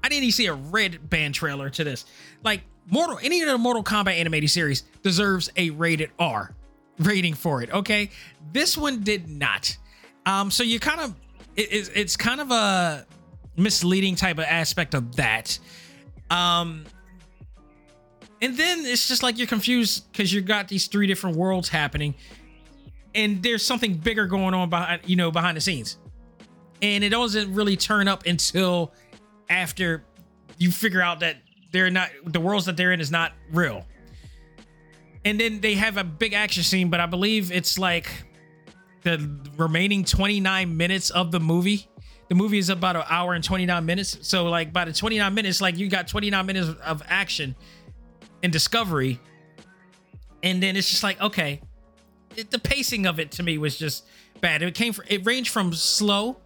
I 0.04 0.10
didn't 0.10 0.24
even 0.24 0.32
see 0.32 0.46
a 0.48 0.54
red 0.54 1.10
band 1.10 1.36
trailer 1.36 1.70
to 1.72 1.84
this. 1.84 2.06
Like, 2.44 2.62
Mortal, 2.88 3.20
any 3.22 3.42
of 3.42 3.50
the 3.50 3.58
Mortal 3.58 3.84
Kombat 3.84 4.14
animated 4.14 4.50
series 4.50 4.82
deserves 5.04 5.52
a 5.58 5.70
rated 5.72 6.10
R 6.18 6.56
rating 6.98 7.36
for 7.36 7.62
it. 7.62 7.72
Okay, 7.72 8.10
this 8.52 8.78
one 8.78 9.04
did 9.04 9.30
not. 9.30 9.78
Um, 10.26 10.50
so 10.52 10.64
you 10.64 10.80
kind 10.80 11.02
of 11.02 11.16
it, 11.60 11.74
it's, 11.74 11.90
it's 11.90 12.18
kind 12.18 12.40
of 12.40 12.52
a 12.52 13.06
misleading 13.58 14.16
type 14.16 14.38
of 14.38 14.46
aspect 14.46 14.94
of 14.94 15.16
that. 15.18 15.60
Um, 16.30 16.86
and 18.42 18.56
then 18.56 18.86
it's 18.86 19.08
just 19.08 19.24
like 19.24 19.38
you're 19.38 19.48
confused 19.48 20.10
because 20.12 20.32
you've 20.32 20.46
got 20.46 20.70
these 20.70 20.88
three 20.88 21.08
different 21.08 21.36
worlds 21.36 21.68
happening, 21.68 22.16
and 23.14 23.44
there's 23.44 23.66
something 23.66 23.96
bigger 23.96 24.28
going 24.28 24.54
on 24.54 24.70
behind 24.70 25.02
you 25.06 25.18
know 25.18 25.32
behind 25.32 25.58
the 25.58 25.62
scenes, 25.62 25.98
and 26.82 27.04
it 27.04 27.10
doesn't 27.10 27.54
really 27.54 27.76
turn 27.76 28.08
up 28.08 28.26
until 28.26 28.94
after 29.50 30.06
you 30.58 30.72
figure 30.72 31.02
out 31.02 31.20
that 31.20 31.38
they're 31.74 31.90
not 31.90 32.10
the 32.26 32.40
worlds 32.40 32.66
that 32.68 32.78
they're 32.78 32.94
in 32.94 33.02
is 33.02 33.12
not 33.12 33.34
real. 33.52 33.86
And 35.26 35.38
then 35.38 35.60
they 35.60 35.74
have 35.74 35.98
a 35.98 36.04
big 36.06 36.32
action 36.32 36.64
scene, 36.64 36.90
but 36.90 37.02
I 37.02 37.06
believe 37.06 37.52
it's 37.52 37.78
like 37.78 38.10
the 39.04 39.40
remaining 39.58 40.04
29 40.04 40.76
minutes 40.76 41.10
of 41.10 41.32
the 41.32 41.40
movie. 41.40 41.88
The 42.28 42.36
movie 42.36 42.60
is 42.60 42.70
about 42.70 42.96
an 42.96 43.04
hour 43.10 43.34
and 43.34 43.44
29 43.44 43.86
minutes. 43.86 44.20
So 44.22 44.46
like 44.46 44.72
by 44.72 44.86
the 44.86 44.94
29 44.94 45.34
minutes, 45.34 45.62
like 45.62 45.78
you 45.78 45.90
got 45.90 46.08
29 46.08 46.46
minutes 46.46 46.70
of 46.84 47.02
action 47.08 47.56
and 48.44 48.52
discovery. 48.52 49.20
And 50.44 50.62
then 50.62 50.76
it's 50.76 50.90
just 50.90 51.04
like, 51.04 51.20
okay. 51.22 51.62
It, 52.36 52.52
the 52.52 52.60
pacing 52.60 53.08
of 53.08 53.20
it 53.20 53.32
to 53.32 53.44
me 53.44 53.58
was 53.58 53.78
just 53.78 54.06
bad. 54.40 54.62
It 54.62 54.76
came 54.76 54.94
from 54.94 55.06
it 55.08 55.26
ranged 55.26 55.52
from 55.52 55.74
slow 55.74 56.38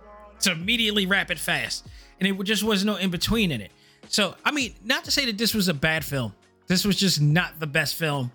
to 0.41 0.51
immediately 0.51 1.05
rapid 1.05 1.39
fast. 1.39 1.85
And 2.19 2.27
it 2.27 2.43
just 2.43 2.63
was 2.63 2.85
no 2.85 2.95
in 2.95 3.09
between 3.09 3.51
in 3.51 3.59
it. 3.59 3.71
So 4.07 4.35
I 4.45 4.51
mean, 4.51 4.75
not 4.83 5.03
to 5.05 5.11
say 5.11 5.25
that 5.25 5.37
this 5.37 5.53
was 5.53 5.67
a 5.67 5.73
bad 5.73 6.05
film. 6.05 6.33
This 6.67 6.85
was 6.85 6.95
just 6.95 7.21
not 7.21 7.59
the 7.59 7.67
best 7.67 7.95
film 7.95 8.31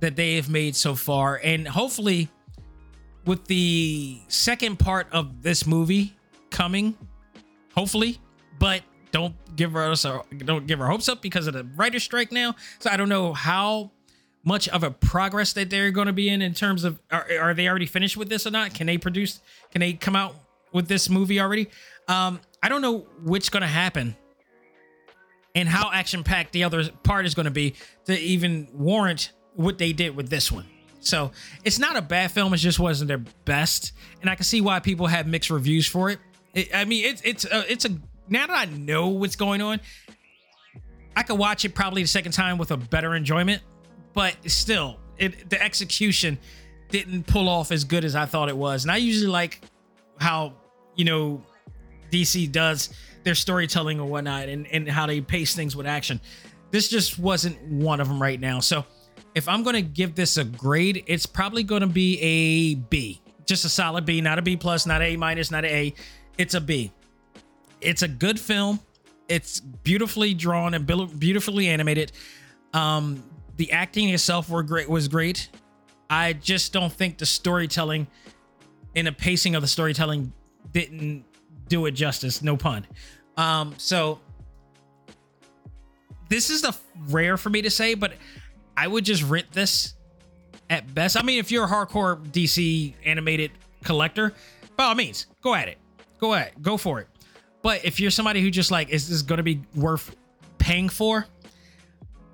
that 0.00 0.16
they 0.16 0.36
have 0.36 0.48
made 0.48 0.74
so 0.74 0.94
far. 0.94 1.40
And 1.42 1.68
hopefully 1.68 2.30
with 3.24 3.46
the 3.46 4.20
second 4.28 4.78
part 4.78 5.06
of 5.12 5.42
this 5.42 5.66
movie 5.66 6.16
coming, 6.50 6.96
hopefully, 7.74 8.18
but 8.58 8.82
don't 9.10 9.34
give 9.56 9.76
us 9.76 10.04
our, 10.04 10.24
don't 10.38 10.66
give 10.66 10.80
our 10.80 10.88
hopes 10.88 11.08
up 11.08 11.22
because 11.22 11.46
of 11.46 11.54
the 11.54 11.64
writer 11.76 11.98
strike 11.98 12.32
now. 12.32 12.54
So 12.78 12.90
I 12.90 12.96
don't 12.96 13.08
know 13.08 13.32
how 13.32 13.92
much 14.44 14.68
of 14.68 14.82
a 14.82 14.90
progress 14.90 15.52
that 15.54 15.70
they're 15.70 15.90
going 15.90 16.06
to 16.06 16.12
be 16.12 16.28
in 16.28 16.42
in 16.42 16.54
terms 16.54 16.84
of 16.84 17.00
are, 17.10 17.26
are 17.40 17.54
they 17.54 17.68
already 17.68 17.86
finished 17.86 18.16
with 18.16 18.28
this 18.28 18.46
or 18.46 18.50
not? 18.50 18.74
Can 18.74 18.86
they 18.86 18.98
produce? 18.98 19.40
Can 19.70 19.80
they 19.80 19.92
come 19.92 20.16
out 20.16 20.34
with 20.72 20.88
this 20.88 21.08
movie 21.08 21.40
already? 21.40 21.68
Um, 22.06 22.40
I 22.62 22.68
don't 22.68 22.82
know 22.82 23.06
what's 23.22 23.48
going 23.48 23.62
to 23.62 23.66
happen 23.66 24.16
and 25.54 25.68
how 25.68 25.90
action 25.92 26.24
packed 26.24 26.52
the 26.52 26.64
other 26.64 26.88
part 27.02 27.26
is 27.26 27.34
going 27.34 27.44
to 27.44 27.50
be 27.50 27.74
to 28.06 28.18
even 28.18 28.68
warrant 28.72 29.32
what 29.54 29.78
they 29.78 29.92
did 29.92 30.14
with 30.14 30.28
this 30.28 30.52
one. 30.52 30.66
So 31.08 31.32
it's 31.64 31.78
not 31.78 31.96
a 31.96 32.02
bad 32.02 32.30
film. 32.30 32.52
It 32.54 32.58
just 32.58 32.78
wasn't 32.78 33.08
their 33.08 33.18
best, 33.18 33.92
and 34.20 34.30
I 34.30 34.34
can 34.34 34.44
see 34.44 34.60
why 34.60 34.80
people 34.80 35.06
have 35.06 35.26
mixed 35.26 35.50
reviews 35.50 35.86
for 35.86 36.10
it. 36.10 36.18
it 36.54 36.74
I 36.74 36.84
mean, 36.84 37.04
it's 37.04 37.22
it's 37.22 37.44
a, 37.44 37.70
it's 37.70 37.84
a 37.84 37.90
now 38.28 38.46
that 38.46 38.56
I 38.56 38.64
know 38.66 39.08
what's 39.08 39.36
going 39.36 39.62
on, 39.62 39.80
I 41.16 41.22
could 41.22 41.38
watch 41.38 41.64
it 41.64 41.74
probably 41.74 42.02
the 42.02 42.08
second 42.08 42.32
time 42.32 42.58
with 42.58 42.70
a 42.70 42.76
better 42.76 43.14
enjoyment. 43.14 43.62
But 44.12 44.36
still, 44.46 44.98
it 45.16 45.48
the 45.48 45.60
execution 45.62 46.38
didn't 46.90 47.26
pull 47.26 47.48
off 47.48 47.72
as 47.72 47.84
good 47.84 48.04
as 48.04 48.14
I 48.14 48.26
thought 48.26 48.48
it 48.48 48.56
was, 48.56 48.84
and 48.84 48.92
I 48.92 48.96
usually 48.98 49.30
like 49.30 49.62
how 50.18 50.54
you 50.94 51.04
know 51.04 51.42
DC 52.10 52.50
does 52.52 52.90
their 53.24 53.34
storytelling 53.34 53.98
or 53.98 54.06
whatnot, 54.06 54.48
and 54.48 54.66
and 54.66 54.88
how 54.88 55.06
they 55.06 55.20
pace 55.20 55.54
things 55.54 55.74
with 55.74 55.86
action. 55.86 56.20
This 56.70 56.88
just 56.88 57.18
wasn't 57.18 57.60
one 57.62 57.98
of 57.98 58.08
them 58.08 58.20
right 58.20 58.38
now. 58.38 58.60
So 58.60 58.84
if 59.34 59.48
I'm 59.48 59.62
going 59.62 59.74
to 59.74 59.82
give 59.82 60.14
this 60.14 60.36
a 60.36 60.44
grade, 60.44 61.04
it's 61.06 61.26
probably 61.26 61.62
going 61.62 61.82
to 61.82 61.86
be 61.86 62.18
a 62.20 62.74
B. 62.74 63.20
Just 63.46 63.64
a 63.64 63.68
solid 63.68 64.04
B, 64.04 64.20
not 64.20 64.38
a 64.38 64.42
B 64.42 64.56
plus, 64.56 64.86
not 64.86 65.00
a 65.02 65.16
minus, 65.16 65.50
not 65.50 65.64
a 65.64 65.68
A. 65.68 65.94
It's 66.36 66.54
a 66.54 66.60
B. 66.60 66.92
It's 67.80 68.02
a 68.02 68.08
good 68.08 68.38
film. 68.38 68.80
It's 69.28 69.60
beautifully 69.60 70.34
drawn 70.34 70.74
and 70.74 70.86
beautifully 71.18 71.68
animated. 71.68 72.12
Um, 72.72 73.22
the 73.56 73.72
acting 73.72 74.08
itself 74.10 74.48
were 74.48 74.62
great 74.62 74.88
was 74.88 75.08
great. 75.08 75.48
I 76.10 76.32
just 76.32 76.72
don't 76.72 76.92
think 76.92 77.18
the 77.18 77.26
storytelling 77.26 78.06
and 78.96 79.06
the 79.06 79.12
pacing 79.12 79.54
of 79.54 79.62
the 79.62 79.68
storytelling 79.68 80.32
didn't 80.72 81.24
do 81.68 81.86
it 81.86 81.92
justice. 81.92 82.42
No 82.42 82.56
pun. 82.56 82.86
Um, 83.36 83.74
so 83.78 84.20
this 86.28 86.50
is 86.50 86.62
the 86.62 86.76
rare 87.08 87.36
for 87.36 87.50
me 87.50 87.62
to 87.62 87.70
say, 87.70 87.94
but 87.94 88.12
I 88.78 88.86
would 88.86 89.04
just 89.04 89.24
rent 89.24 89.50
this 89.50 89.94
at 90.70 90.94
best. 90.94 91.16
I 91.16 91.22
mean, 91.22 91.40
if 91.40 91.50
you're 91.50 91.64
a 91.64 91.68
hardcore 91.68 92.24
DC 92.28 92.94
animated 93.04 93.50
collector, 93.82 94.34
by 94.76 94.84
all 94.84 94.94
means, 94.94 95.26
go 95.42 95.52
at 95.52 95.66
it. 95.66 95.78
Go 96.20 96.32
at 96.32 96.48
it. 96.48 96.62
Go 96.62 96.76
for 96.76 97.00
it. 97.00 97.08
But 97.60 97.84
if 97.84 97.98
you're 97.98 98.12
somebody 98.12 98.40
who 98.40 98.52
just 98.52 98.70
like, 98.70 98.90
is 98.90 99.08
this 99.08 99.22
going 99.22 99.38
to 99.38 99.42
be 99.42 99.60
worth 99.74 100.14
paying 100.58 100.88
for? 100.88 101.26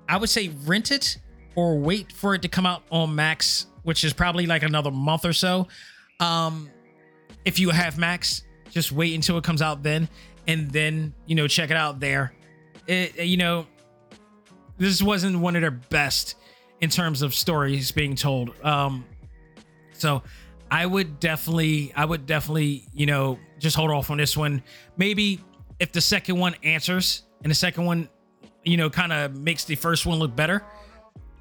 I 0.07 0.17
would 0.17 0.29
say 0.29 0.49
rent 0.65 0.91
it 0.91 1.17
or 1.55 1.79
wait 1.79 2.11
for 2.11 2.35
it 2.35 2.43
to 2.43 2.47
come 2.47 2.67
out 2.67 2.83
on 2.91 3.15
Max, 3.15 3.65
which 3.81 4.03
is 4.03 4.13
probably 4.13 4.45
like 4.45 4.61
another 4.61 4.91
month 4.91 5.25
or 5.25 5.33
so. 5.33 5.67
Um, 6.19 6.69
if 7.43 7.57
you 7.57 7.71
have 7.71 7.97
Max, 7.97 8.43
just 8.69 8.91
wait 8.91 9.15
until 9.15 9.39
it 9.39 9.43
comes 9.43 9.63
out 9.63 9.81
then, 9.81 10.07
and 10.47 10.69
then 10.69 11.11
you 11.25 11.33
know 11.33 11.47
check 11.47 11.71
it 11.71 11.77
out 11.77 11.99
there. 11.99 12.33
It, 12.85 13.25
you 13.25 13.37
know, 13.37 13.65
this 14.77 15.01
wasn't 15.01 15.39
one 15.39 15.55
of 15.55 15.61
their 15.61 15.71
best 15.71 16.35
in 16.81 16.89
terms 16.89 17.21
of 17.21 17.33
stories 17.33 17.91
being 17.91 18.15
told. 18.15 18.53
Um, 18.63 19.05
so 19.93 20.23
I 20.69 20.85
would 20.85 21.19
definitely, 21.19 21.93
I 21.95 22.05
would 22.05 22.25
definitely, 22.25 22.87
you 22.93 23.05
know, 23.05 23.39
just 23.59 23.75
hold 23.75 23.91
off 23.91 24.09
on 24.09 24.17
this 24.17 24.35
one. 24.35 24.61
Maybe 24.97 25.39
if 25.79 25.91
the 25.91 26.01
second 26.01 26.37
one 26.37 26.55
answers 26.63 27.23
and 27.43 27.51
the 27.51 27.55
second 27.55 27.85
one, 27.85 28.09
you 28.63 28.77
know, 28.77 28.89
kind 28.89 29.13
of 29.13 29.37
makes 29.37 29.65
the 29.65 29.75
first 29.75 30.05
one 30.05 30.19
look 30.19 30.35
better 30.35 30.63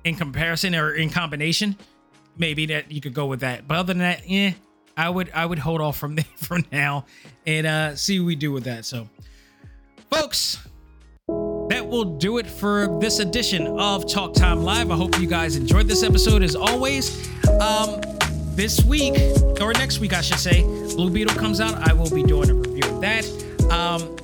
in 0.04 0.14
comparison 0.14 0.74
or 0.74 0.94
in 0.94 1.10
combination, 1.10 1.76
maybe 2.36 2.66
that 2.66 2.92
you 2.92 3.00
could 3.00 3.14
go 3.14 3.26
with 3.26 3.40
that. 3.40 3.66
But 3.66 3.78
other 3.78 3.88
than 3.88 3.98
that, 3.98 4.28
yeah, 4.28 4.52
I 4.96 5.08
would 5.08 5.30
I 5.34 5.46
would 5.46 5.58
hold 5.58 5.80
off 5.80 5.96
from 5.96 6.14
there 6.16 6.26
for 6.36 6.58
now 6.70 7.06
and 7.46 7.66
uh, 7.66 7.96
see 7.96 8.20
what 8.20 8.26
we 8.26 8.36
do 8.36 8.52
with 8.52 8.64
that. 8.64 8.84
So, 8.84 9.08
folks, 10.10 10.58
will 11.94 12.04
do 12.04 12.38
it 12.38 12.46
for 12.48 12.98
this 13.00 13.20
edition 13.20 13.68
of 13.78 14.10
Talk 14.10 14.34
Time 14.34 14.64
Live. 14.64 14.90
I 14.90 14.96
hope 14.96 15.16
you 15.20 15.28
guys 15.28 15.54
enjoyed 15.54 15.86
this 15.86 16.02
episode 16.02 16.42
as 16.42 16.56
always. 16.56 17.30
Um, 17.60 18.00
this 18.56 18.84
week 18.84 19.14
or 19.60 19.72
next 19.74 20.00
week, 20.00 20.12
I 20.12 20.20
should 20.20 20.40
say, 20.40 20.62
Blue 20.62 21.08
Beetle 21.08 21.36
comes 21.36 21.60
out. 21.60 21.76
I 21.88 21.92
will 21.92 22.10
be 22.10 22.24
doing 22.24 22.50
a 22.50 22.54
review 22.54 22.92
of 22.92 23.00
that. 23.00 23.24
Um, 23.70 24.16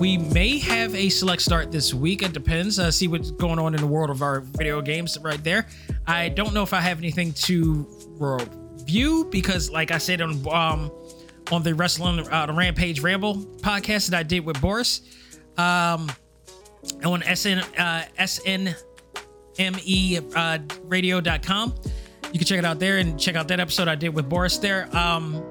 we 0.00 0.18
may 0.18 0.58
have 0.58 0.92
a 0.96 1.08
select 1.10 1.42
start 1.42 1.70
this 1.70 1.94
week. 1.94 2.24
It 2.24 2.32
depends. 2.32 2.80
Uh, 2.80 2.90
see 2.90 3.06
what's 3.06 3.30
going 3.30 3.60
on 3.60 3.76
in 3.76 3.80
the 3.80 3.86
world 3.86 4.10
of 4.10 4.20
our 4.20 4.40
video 4.40 4.82
games 4.82 5.16
right 5.20 5.42
there. 5.44 5.68
I 6.08 6.28
don't 6.28 6.54
know 6.54 6.64
if 6.64 6.72
I 6.72 6.80
have 6.80 6.98
anything 6.98 7.34
to 7.34 7.86
review 8.18 9.28
because, 9.30 9.70
like 9.70 9.92
I 9.92 9.98
said 9.98 10.20
on 10.20 10.44
um, 10.48 10.90
on 11.52 11.62
the 11.62 11.72
Wrestling 11.72 12.26
uh, 12.28 12.46
the 12.46 12.52
Rampage 12.52 12.98
Ramble 12.98 13.36
podcast 13.58 14.08
that 14.08 14.18
I 14.18 14.24
did 14.24 14.44
with 14.44 14.60
Boris, 14.60 15.02
um, 15.56 16.10
on 17.04 17.22
SN 17.22 17.58
uh, 17.78 18.04
SNME 18.18 18.74
uh. 20.36 20.58
You 22.32 22.38
can 22.38 22.46
check 22.46 22.58
it 22.58 22.64
out 22.64 22.80
there 22.80 22.98
and 22.98 23.18
check 23.18 23.36
out 23.36 23.46
that 23.48 23.60
episode 23.60 23.86
I 23.86 23.94
did 23.94 24.08
with 24.14 24.28
Boris 24.28 24.58
there. 24.58 24.88
Um, 24.96 25.42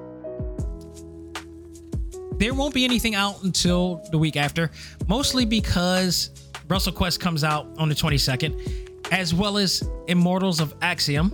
there 2.38 2.52
won't 2.52 2.74
be 2.74 2.84
anything 2.84 3.14
out 3.14 3.42
until 3.42 4.04
the 4.10 4.18
week 4.18 4.36
after, 4.36 4.70
mostly 5.06 5.44
because 5.46 6.30
WrestleQuest 6.68 7.20
comes 7.20 7.44
out 7.44 7.66
on 7.78 7.88
the 7.88 7.94
22nd, 7.94 9.12
as 9.12 9.32
well 9.32 9.56
as 9.56 9.88
Immortals 10.08 10.60
of 10.60 10.78
Aveum. 10.80 11.32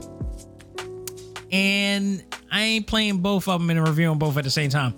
And 1.51 2.23
I 2.53 2.63
ain't 2.63 2.87
playing 2.87 3.19
both 3.19 3.49
of 3.49 3.61
them 3.61 3.71
and 3.71 3.85
reviewing 3.85 4.19
both 4.19 4.37
at 4.37 4.45
the 4.45 4.51
same 4.51 4.71
time. 4.71 4.95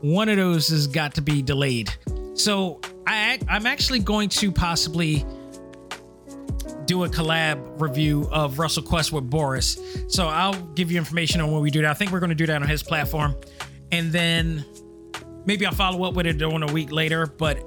One 0.00 0.28
of 0.28 0.36
those 0.36 0.68
has 0.68 0.86
got 0.86 1.14
to 1.14 1.22
be 1.22 1.42
delayed. 1.42 1.92
So 2.34 2.80
I, 3.06 3.38
I'm 3.48 3.66
actually 3.66 4.00
going 4.00 4.28
to 4.30 4.50
possibly 4.50 5.24
do 6.86 7.04
a 7.04 7.08
collab 7.08 7.80
review 7.80 8.28
of 8.30 8.54
WrestleQuest 8.54 9.12
with 9.12 9.28
Boris. 9.28 9.78
So 10.08 10.26
I'll 10.26 10.60
give 10.74 10.90
you 10.90 10.98
information 10.98 11.40
on 11.40 11.50
when 11.50 11.60
we 11.60 11.70
do 11.70 11.82
that. 11.82 11.90
I 11.90 11.94
think 11.94 12.12
we're 12.12 12.20
going 12.20 12.30
to 12.30 12.36
do 12.36 12.46
that 12.46 12.62
on 12.62 12.68
his 12.68 12.82
platform. 12.82 13.34
And 13.92 14.12
then 14.12 14.64
maybe 15.44 15.66
I'll 15.66 15.74
follow 15.74 16.04
up 16.04 16.14
with 16.14 16.26
it 16.26 16.42
on 16.42 16.62
a 16.62 16.72
week 16.72 16.92
later. 16.92 17.26
But 17.26 17.64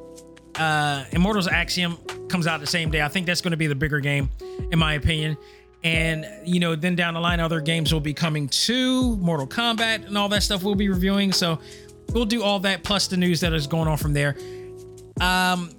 uh, 0.56 1.06
Immortals 1.12 1.48
Aveum 1.48 2.30
comes 2.30 2.48
out 2.48 2.60
the 2.60 2.68
same 2.68 2.92
day. 2.92 3.02
I 3.02 3.08
think 3.08 3.26
that's 3.26 3.42
going 3.42 3.52
to 3.52 3.58
be 3.58 3.68
the 3.68 3.76
bigger 3.76 4.00
game, 4.00 4.30
in 4.72 4.80
my 4.80 4.94
opinion. 4.94 5.38
And 5.84 6.28
you 6.44 6.60
know, 6.60 6.76
then 6.76 6.96
down 6.96 7.14
the 7.14 7.22
line, 7.22 7.40
other 7.40 7.62
games 7.62 7.94
will 7.94 8.02
be 8.02 8.14
coming 8.14 8.50
too. 8.50 9.16
Mortal 9.18 9.48
Kombat 9.48 10.06
and 10.06 10.18
all 10.18 10.28
that 10.30 10.44
stuff 10.44 10.64
we'll 10.64 10.76
be 10.76 10.90
reviewing. 10.90 11.32
So 11.32 11.60
we'll 12.12 12.26
do 12.26 12.44
all 12.44 12.60
that 12.62 12.84
plus 12.84 13.08
the 13.08 13.18
news 13.18 13.40
that 13.42 13.54
is 13.54 13.68
going 13.68 13.88
on 13.88 13.98
from 13.98 14.14
there. 14.14 14.36
Um, 15.20 15.72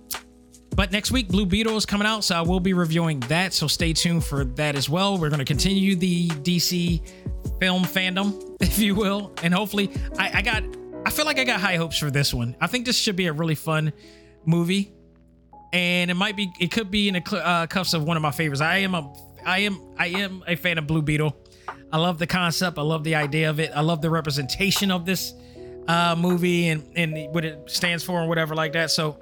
but 0.76 0.92
next 0.92 1.10
week, 1.10 1.28
Blue 1.28 1.46
Beetle 1.46 1.76
is 1.76 1.84
coming 1.84 2.06
out, 2.06 2.24
so 2.24 2.36
I 2.36 2.42
will 2.42 2.60
be 2.60 2.72
reviewing 2.72 3.20
that. 3.20 3.52
So 3.52 3.66
stay 3.66 3.92
tuned 3.92 4.24
for 4.24 4.44
that 4.44 4.76
as 4.76 4.88
well. 4.88 5.18
We're 5.18 5.28
going 5.28 5.40
to 5.40 5.44
continue 5.44 5.96
the 5.96 6.28
DC 6.28 7.02
film 7.58 7.82
fandom, 7.84 8.56
if 8.60 8.78
you 8.78 8.94
will, 8.94 9.32
and 9.42 9.52
hopefully, 9.52 9.90
I, 10.18 10.38
I 10.38 10.42
got 10.42 10.62
I 11.04 11.10
feel 11.10 11.24
like 11.24 11.38
I 11.38 11.44
got 11.44 11.60
high 11.60 11.76
hopes 11.76 11.98
for 11.98 12.10
this 12.10 12.34
one. 12.34 12.56
I 12.60 12.66
think 12.66 12.84
this 12.84 12.96
should 12.96 13.16
be 13.16 13.26
a 13.26 13.32
really 13.32 13.54
fun 13.54 13.92
movie, 14.44 14.92
and 15.72 16.10
it 16.10 16.14
might 16.14 16.36
be. 16.36 16.52
It 16.60 16.70
could 16.70 16.90
be 16.90 17.08
in 17.08 17.14
the 17.14 17.36
uh, 17.36 17.66
cuffs 17.66 17.94
of 17.94 18.04
one 18.04 18.16
of 18.16 18.22
my 18.22 18.30
favorites. 18.30 18.60
I 18.60 18.78
am 18.78 18.94
a. 18.94 19.12
I 19.44 19.60
am. 19.60 19.80
I 19.98 20.08
am 20.08 20.44
a 20.46 20.56
fan 20.56 20.78
of 20.78 20.86
Blue 20.86 21.02
Beetle. 21.02 21.34
I 21.92 21.98
love 21.98 22.18
the 22.18 22.26
concept. 22.26 22.78
I 22.78 22.82
love 22.82 23.02
the 23.02 23.14
idea 23.14 23.50
of 23.50 23.60
it. 23.60 23.72
I 23.74 23.80
love 23.80 24.02
the 24.02 24.10
representation 24.10 24.90
of 24.90 25.06
this 25.06 25.34
uh, 25.88 26.16
movie 26.16 26.68
and 26.68 26.84
and 26.96 27.16
what 27.34 27.44
it 27.44 27.70
stands 27.70 28.04
for 28.04 28.20
and 28.20 28.28
whatever 28.28 28.54
like 28.54 28.72
that. 28.72 28.90
So 28.90 29.18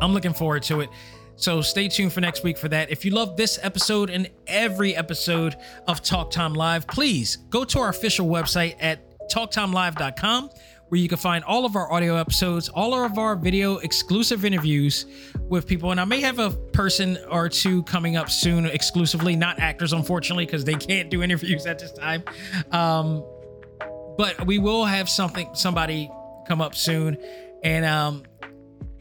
I'm 0.00 0.12
looking 0.12 0.34
forward 0.34 0.62
to 0.64 0.80
it. 0.80 0.90
So 1.36 1.60
stay 1.60 1.88
tuned 1.88 2.12
for 2.12 2.20
next 2.20 2.44
week 2.44 2.58
for 2.58 2.68
that. 2.68 2.90
If 2.90 3.04
you 3.04 3.10
love 3.10 3.36
this 3.36 3.58
episode 3.62 4.10
and 4.10 4.30
every 4.46 4.94
episode 4.94 5.56
of 5.88 6.02
Talk 6.02 6.30
Time 6.30 6.54
Live, 6.54 6.86
please 6.86 7.36
go 7.50 7.64
to 7.64 7.78
our 7.80 7.88
official 7.88 8.26
website 8.28 8.76
at 8.80 9.00
talktimelive.com 9.30 10.50
where 10.92 11.00
you 11.00 11.08
can 11.08 11.16
find 11.16 11.42
all 11.44 11.64
of 11.64 11.74
our 11.74 11.90
audio 11.90 12.16
episodes, 12.16 12.68
all 12.68 12.92
of 12.92 13.16
our 13.16 13.34
video 13.34 13.78
exclusive 13.78 14.44
interviews 14.44 15.06
with 15.48 15.66
people. 15.66 15.90
And 15.90 15.98
I 15.98 16.04
may 16.04 16.20
have 16.20 16.38
a 16.38 16.50
person 16.50 17.18
or 17.30 17.48
two 17.48 17.82
coming 17.84 18.16
up 18.16 18.28
soon 18.28 18.66
exclusively, 18.66 19.34
not 19.34 19.58
actors, 19.58 19.94
unfortunately, 19.94 20.44
because 20.44 20.66
they 20.66 20.74
can't 20.74 21.08
do 21.08 21.22
interviews 21.22 21.64
at 21.64 21.78
this 21.78 21.92
time. 21.92 22.22
Um, 22.72 23.24
but 24.16 24.46
we 24.46 24.58
will 24.58 24.84
have 24.84 25.08
something, 25.08 25.48
somebody 25.54 26.10
come 26.46 26.60
up 26.60 26.74
soon. 26.74 27.16
And 27.62 27.84
um, 27.84 28.24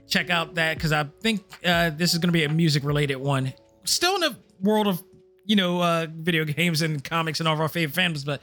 check 0.07 0.29
out 0.29 0.55
that 0.55 0.77
because 0.77 0.91
I 0.91 1.05
think 1.21 1.41
uh, 1.65 1.91
this 1.91 2.13
is 2.13 2.19
going 2.19 2.29
to 2.29 2.33
be 2.33 2.43
a 2.43 2.49
music 2.49 2.83
related 2.83 3.15
one. 3.17 3.53
Still 3.85 4.15
in 4.15 4.21
the 4.21 4.35
world 4.61 4.87
of 4.87 5.01
you 5.45 5.55
know 5.55 5.81
uh, 5.81 6.07
video 6.13 6.45
games 6.45 6.81
and 6.83 7.03
comics 7.03 7.39
and 7.39 7.47
all 7.47 7.55
of 7.55 7.61
our 7.61 7.67
favorite 7.67 7.95
fandoms, 7.95 8.23
but 8.23 8.41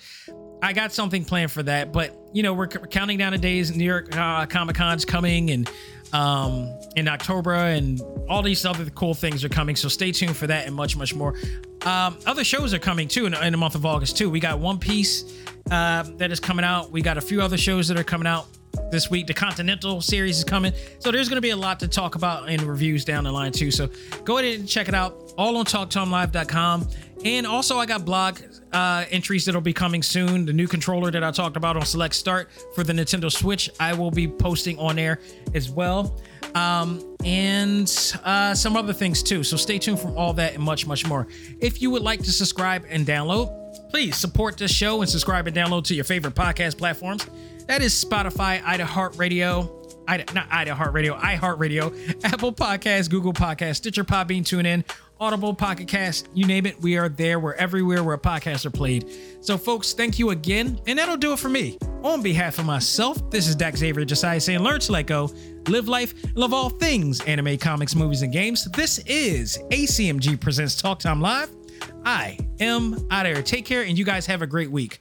I 0.61 0.73
got 0.73 0.93
something 0.93 1.24
planned 1.24 1.53
for 1.53 1.62
that, 1.62 1.93
but 1.93 2.19
you 2.32 2.43
know, 2.43 2.53
we're, 2.53 2.70
c- 2.70 2.81
counting 2.90 3.19
down 3.19 3.32
the 3.32 3.39
days. 3.39 3.74
New 3.74 3.85
York 3.85 4.16
uh, 4.16 4.47
Comic 4.47 4.77
Con's 4.77 5.05
coming, 5.05 5.51
and 5.51 5.70
um, 6.12 6.77
in 6.97 7.07
October, 7.07 7.55
and 7.55 8.01
all 8.28 8.43
these 8.43 8.65
other 8.65 8.85
cool 8.90 9.15
things 9.15 9.45
are 9.45 9.49
coming. 9.49 9.77
So 9.77 9.89
stay 9.89 10.11
tuned 10.11 10.36
for 10.36 10.47
that 10.49 10.66
and 10.66 10.74
much, 10.74 10.97
much 10.97 11.15
more. 11.15 11.35
Um, 11.82 12.18
other 12.26 12.44
shows 12.44 12.74
are 12.74 12.78
coming 12.78 13.09
too 13.09 13.26
in, 13.26 13.34
in, 13.34 13.52
the 13.52 13.59
month 13.59 13.74
of 13.74 13.86
August 13.86 14.16
too. 14.16 14.28
We 14.30 14.40
got 14.40 14.59
One 14.59 14.78
Piece 14.78 15.24
uh, 15.70 16.05
that 16.16 16.32
is 16.32 16.40
coming 16.40 16.64
out. 16.64 16.90
We 16.90 17.02
got 17.02 17.18
a 17.18 17.20
few 17.20 17.40
other 17.40 17.56
shows 17.56 17.88
that 17.88 17.98
are 17.98 18.05
coming 18.05 18.26
out 18.26 18.46
this 18.90 19.10
week. 19.10 19.26
The 19.26 19.34
Continental 19.34 20.00
series 20.00 20.38
is 20.38 20.44
coming, 20.44 20.72
so 20.98 21.12
there's 21.12 21.28
going 21.28 21.36
to 21.36 21.42
be 21.42 21.50
a 21.50 21.56
lot 21.56 21.78
to 21.80 21.88
talk 21.88 22.14
about 22.14 22.48
in 22.48 22.66
reviews 22.66 23.05
down 23.05 23.24
the 23.24 23.32
line 23.32 23.52
too. 23.52 23.70
So 23.70 23.88
go 24.24 24.38
ahead 24.38 24.59
and 24.59 24.68
check 24.68 24.88
it 24.88 24.94
out. 24.94 25.32
All 25.38 25.56
on 25.56 25.64
TalkTimeLive.com. 25.64 26.88
And 27.24 27.46
also, 27.46 27.78
I 27.78 27.86
got 27.86 28.05
blog 28.05 28.40
uh, 28.72 29.05
entries 29.10 29.44
that'll 29.44 29.60
be 29.60 29.72
coming 29.72 30.02
soon. 30.02 30.46
The 30.46 30.52
new 30.52 30.68
controller 30.68 31.10
that 31.10 31.24
I 31.24 31.30
talked 31.32 31.56
about 31.56 31.76
on 31.76 31.84
Select 31.84 32.14
Start 32.14 32.48
for 32.74 32.84
the 32.84 32.92
Nintendo 32.92 33.30
Switch, 33.30 33.70
I 33.80 33.92
will 33.92 34.10
be 34.10 34.28
posting 34.28 34.78
on 34.78 34.96
there 34.96 35.20
as 35.55 35.68
well. 35.68 36.20
Um, 36.59 37.16
and 37.24 37.89
uh, 38.24 38.55
some 38.55 38.76
other 38.76 38.93
things 38.93 39.22
too. 39.22 39.44
So 39.44 39.56
stay 39.56 39.78
tuned 39.78 40.01
for 40.01 40.09
all 40.16 40.32
that 40.35 40.55
and 40.55 40.62
much, 40.62 40.86
much 40.86 41.06
more. 41.06 41.28
If 41.60 41.80
you 41.80 41.90
would 41.90 42.02
like 42.02 42.20
to 42.24 42.32
subscribe 42.32 42.85
and 42.89 43.06
download, 43.06 43.90
please 43.90 44.16
support 44.16 44.56
this 44.56 44.72
show 44.72 45.01
and 45.01 45.09
subscribe 45.09 45.47
and 45.47 45.56
download 45.56 45.85
to 45.85 45.94
your 45.94 46.05
favorite 46.05 46.35
podcast 46.35 46.76
platforms. 46.78 47.26
That 47.66 47.82
is 47.82 47.93
Spotify, 47.93 48.60
iHeartRadio, 48.60 50.02
Ida, 50.09 50.32
not 50.32 50.47
Ida 50.51 50.74
Heart 50.74 50.94
Radio, 50.94 51.16
iHeartRadio, 51.16 51.93
iHeartRadio, 51.93 52.24
Apple 52.32 52.52
Podcasts, 52.52 53.10
Google 53.10 53.32
Podcasts, 53.35 53.76
Stitcher, 53.76 54.05
Podbean, 54.05 54.43
TuneIn, 54.43 54.85
Audible, 55.20 55.53
Pocket 55.53 55.89
Cast, 55.89 56.28
you 56.32 56.47
name 56.47 56.65
it, 56.65 56.81
we 56.81 56.97
are 56.97 57.09
there. 57.09 57.40
We're 57.40 57.55
everywhere 57.55 58.05
where 58.05 58.16
podcasts 58.16 58.65
are 58.65 58.70
played. 58.70 59.11
So, 59.40 59.59
folks, 59.59 59.93
thank 59.93 60.19
you 60.19 60.31
again, 60.31 60.81
and 60.86 60.99
that'll 60.99 61.16
do 61.16 61.32
it 61.32 61.40
for 61.40 61.49
me. 61.49 61.77
On 62.05 62.23
behalf 62.23 62.59
of 62.59 62.66
myself, 62.66 63.28
this 63.31 63.49
is 63.49 63.57
Dak 63.57 63.77
Xavier 63.77 64.05
Josiah 64.05 64.40
saying, 64.40 64.61
learn 64.61 64.78
to 64.81 64.93
let 64.93 65.07
go, 65.07 65.31
live 65.66 65.89
life, 65.89 66.15
love 66.36 66.55
all 66.55 66.70
things 66.70 67.20
anime, 67.23 67.59
comics, 67.59 67.97
movies, 67.97 68.23
and 68.23 68.32
games. 68.32 68.65
This 68.73 68.99
is 69.07 69.59
ACMG 69.70 70.40
Presents 70.40 70.81
Talk 70.81 71.01
Time 71.01 71.20
Live. 71.20 71.51
I 72.05 72.39
am 72.61 73.07
out 73.11 73.27
of 73.27 73.35
here. 73.35 73.43
Take 73.43 73.65
care, 73.65 73.82
and 73.82 73.99
you 73.99 74.05
guys 74.05 74.24
have 74.27 74.43
a 74.43 74.47
great 74.47 74.70
week. 74.70 75.01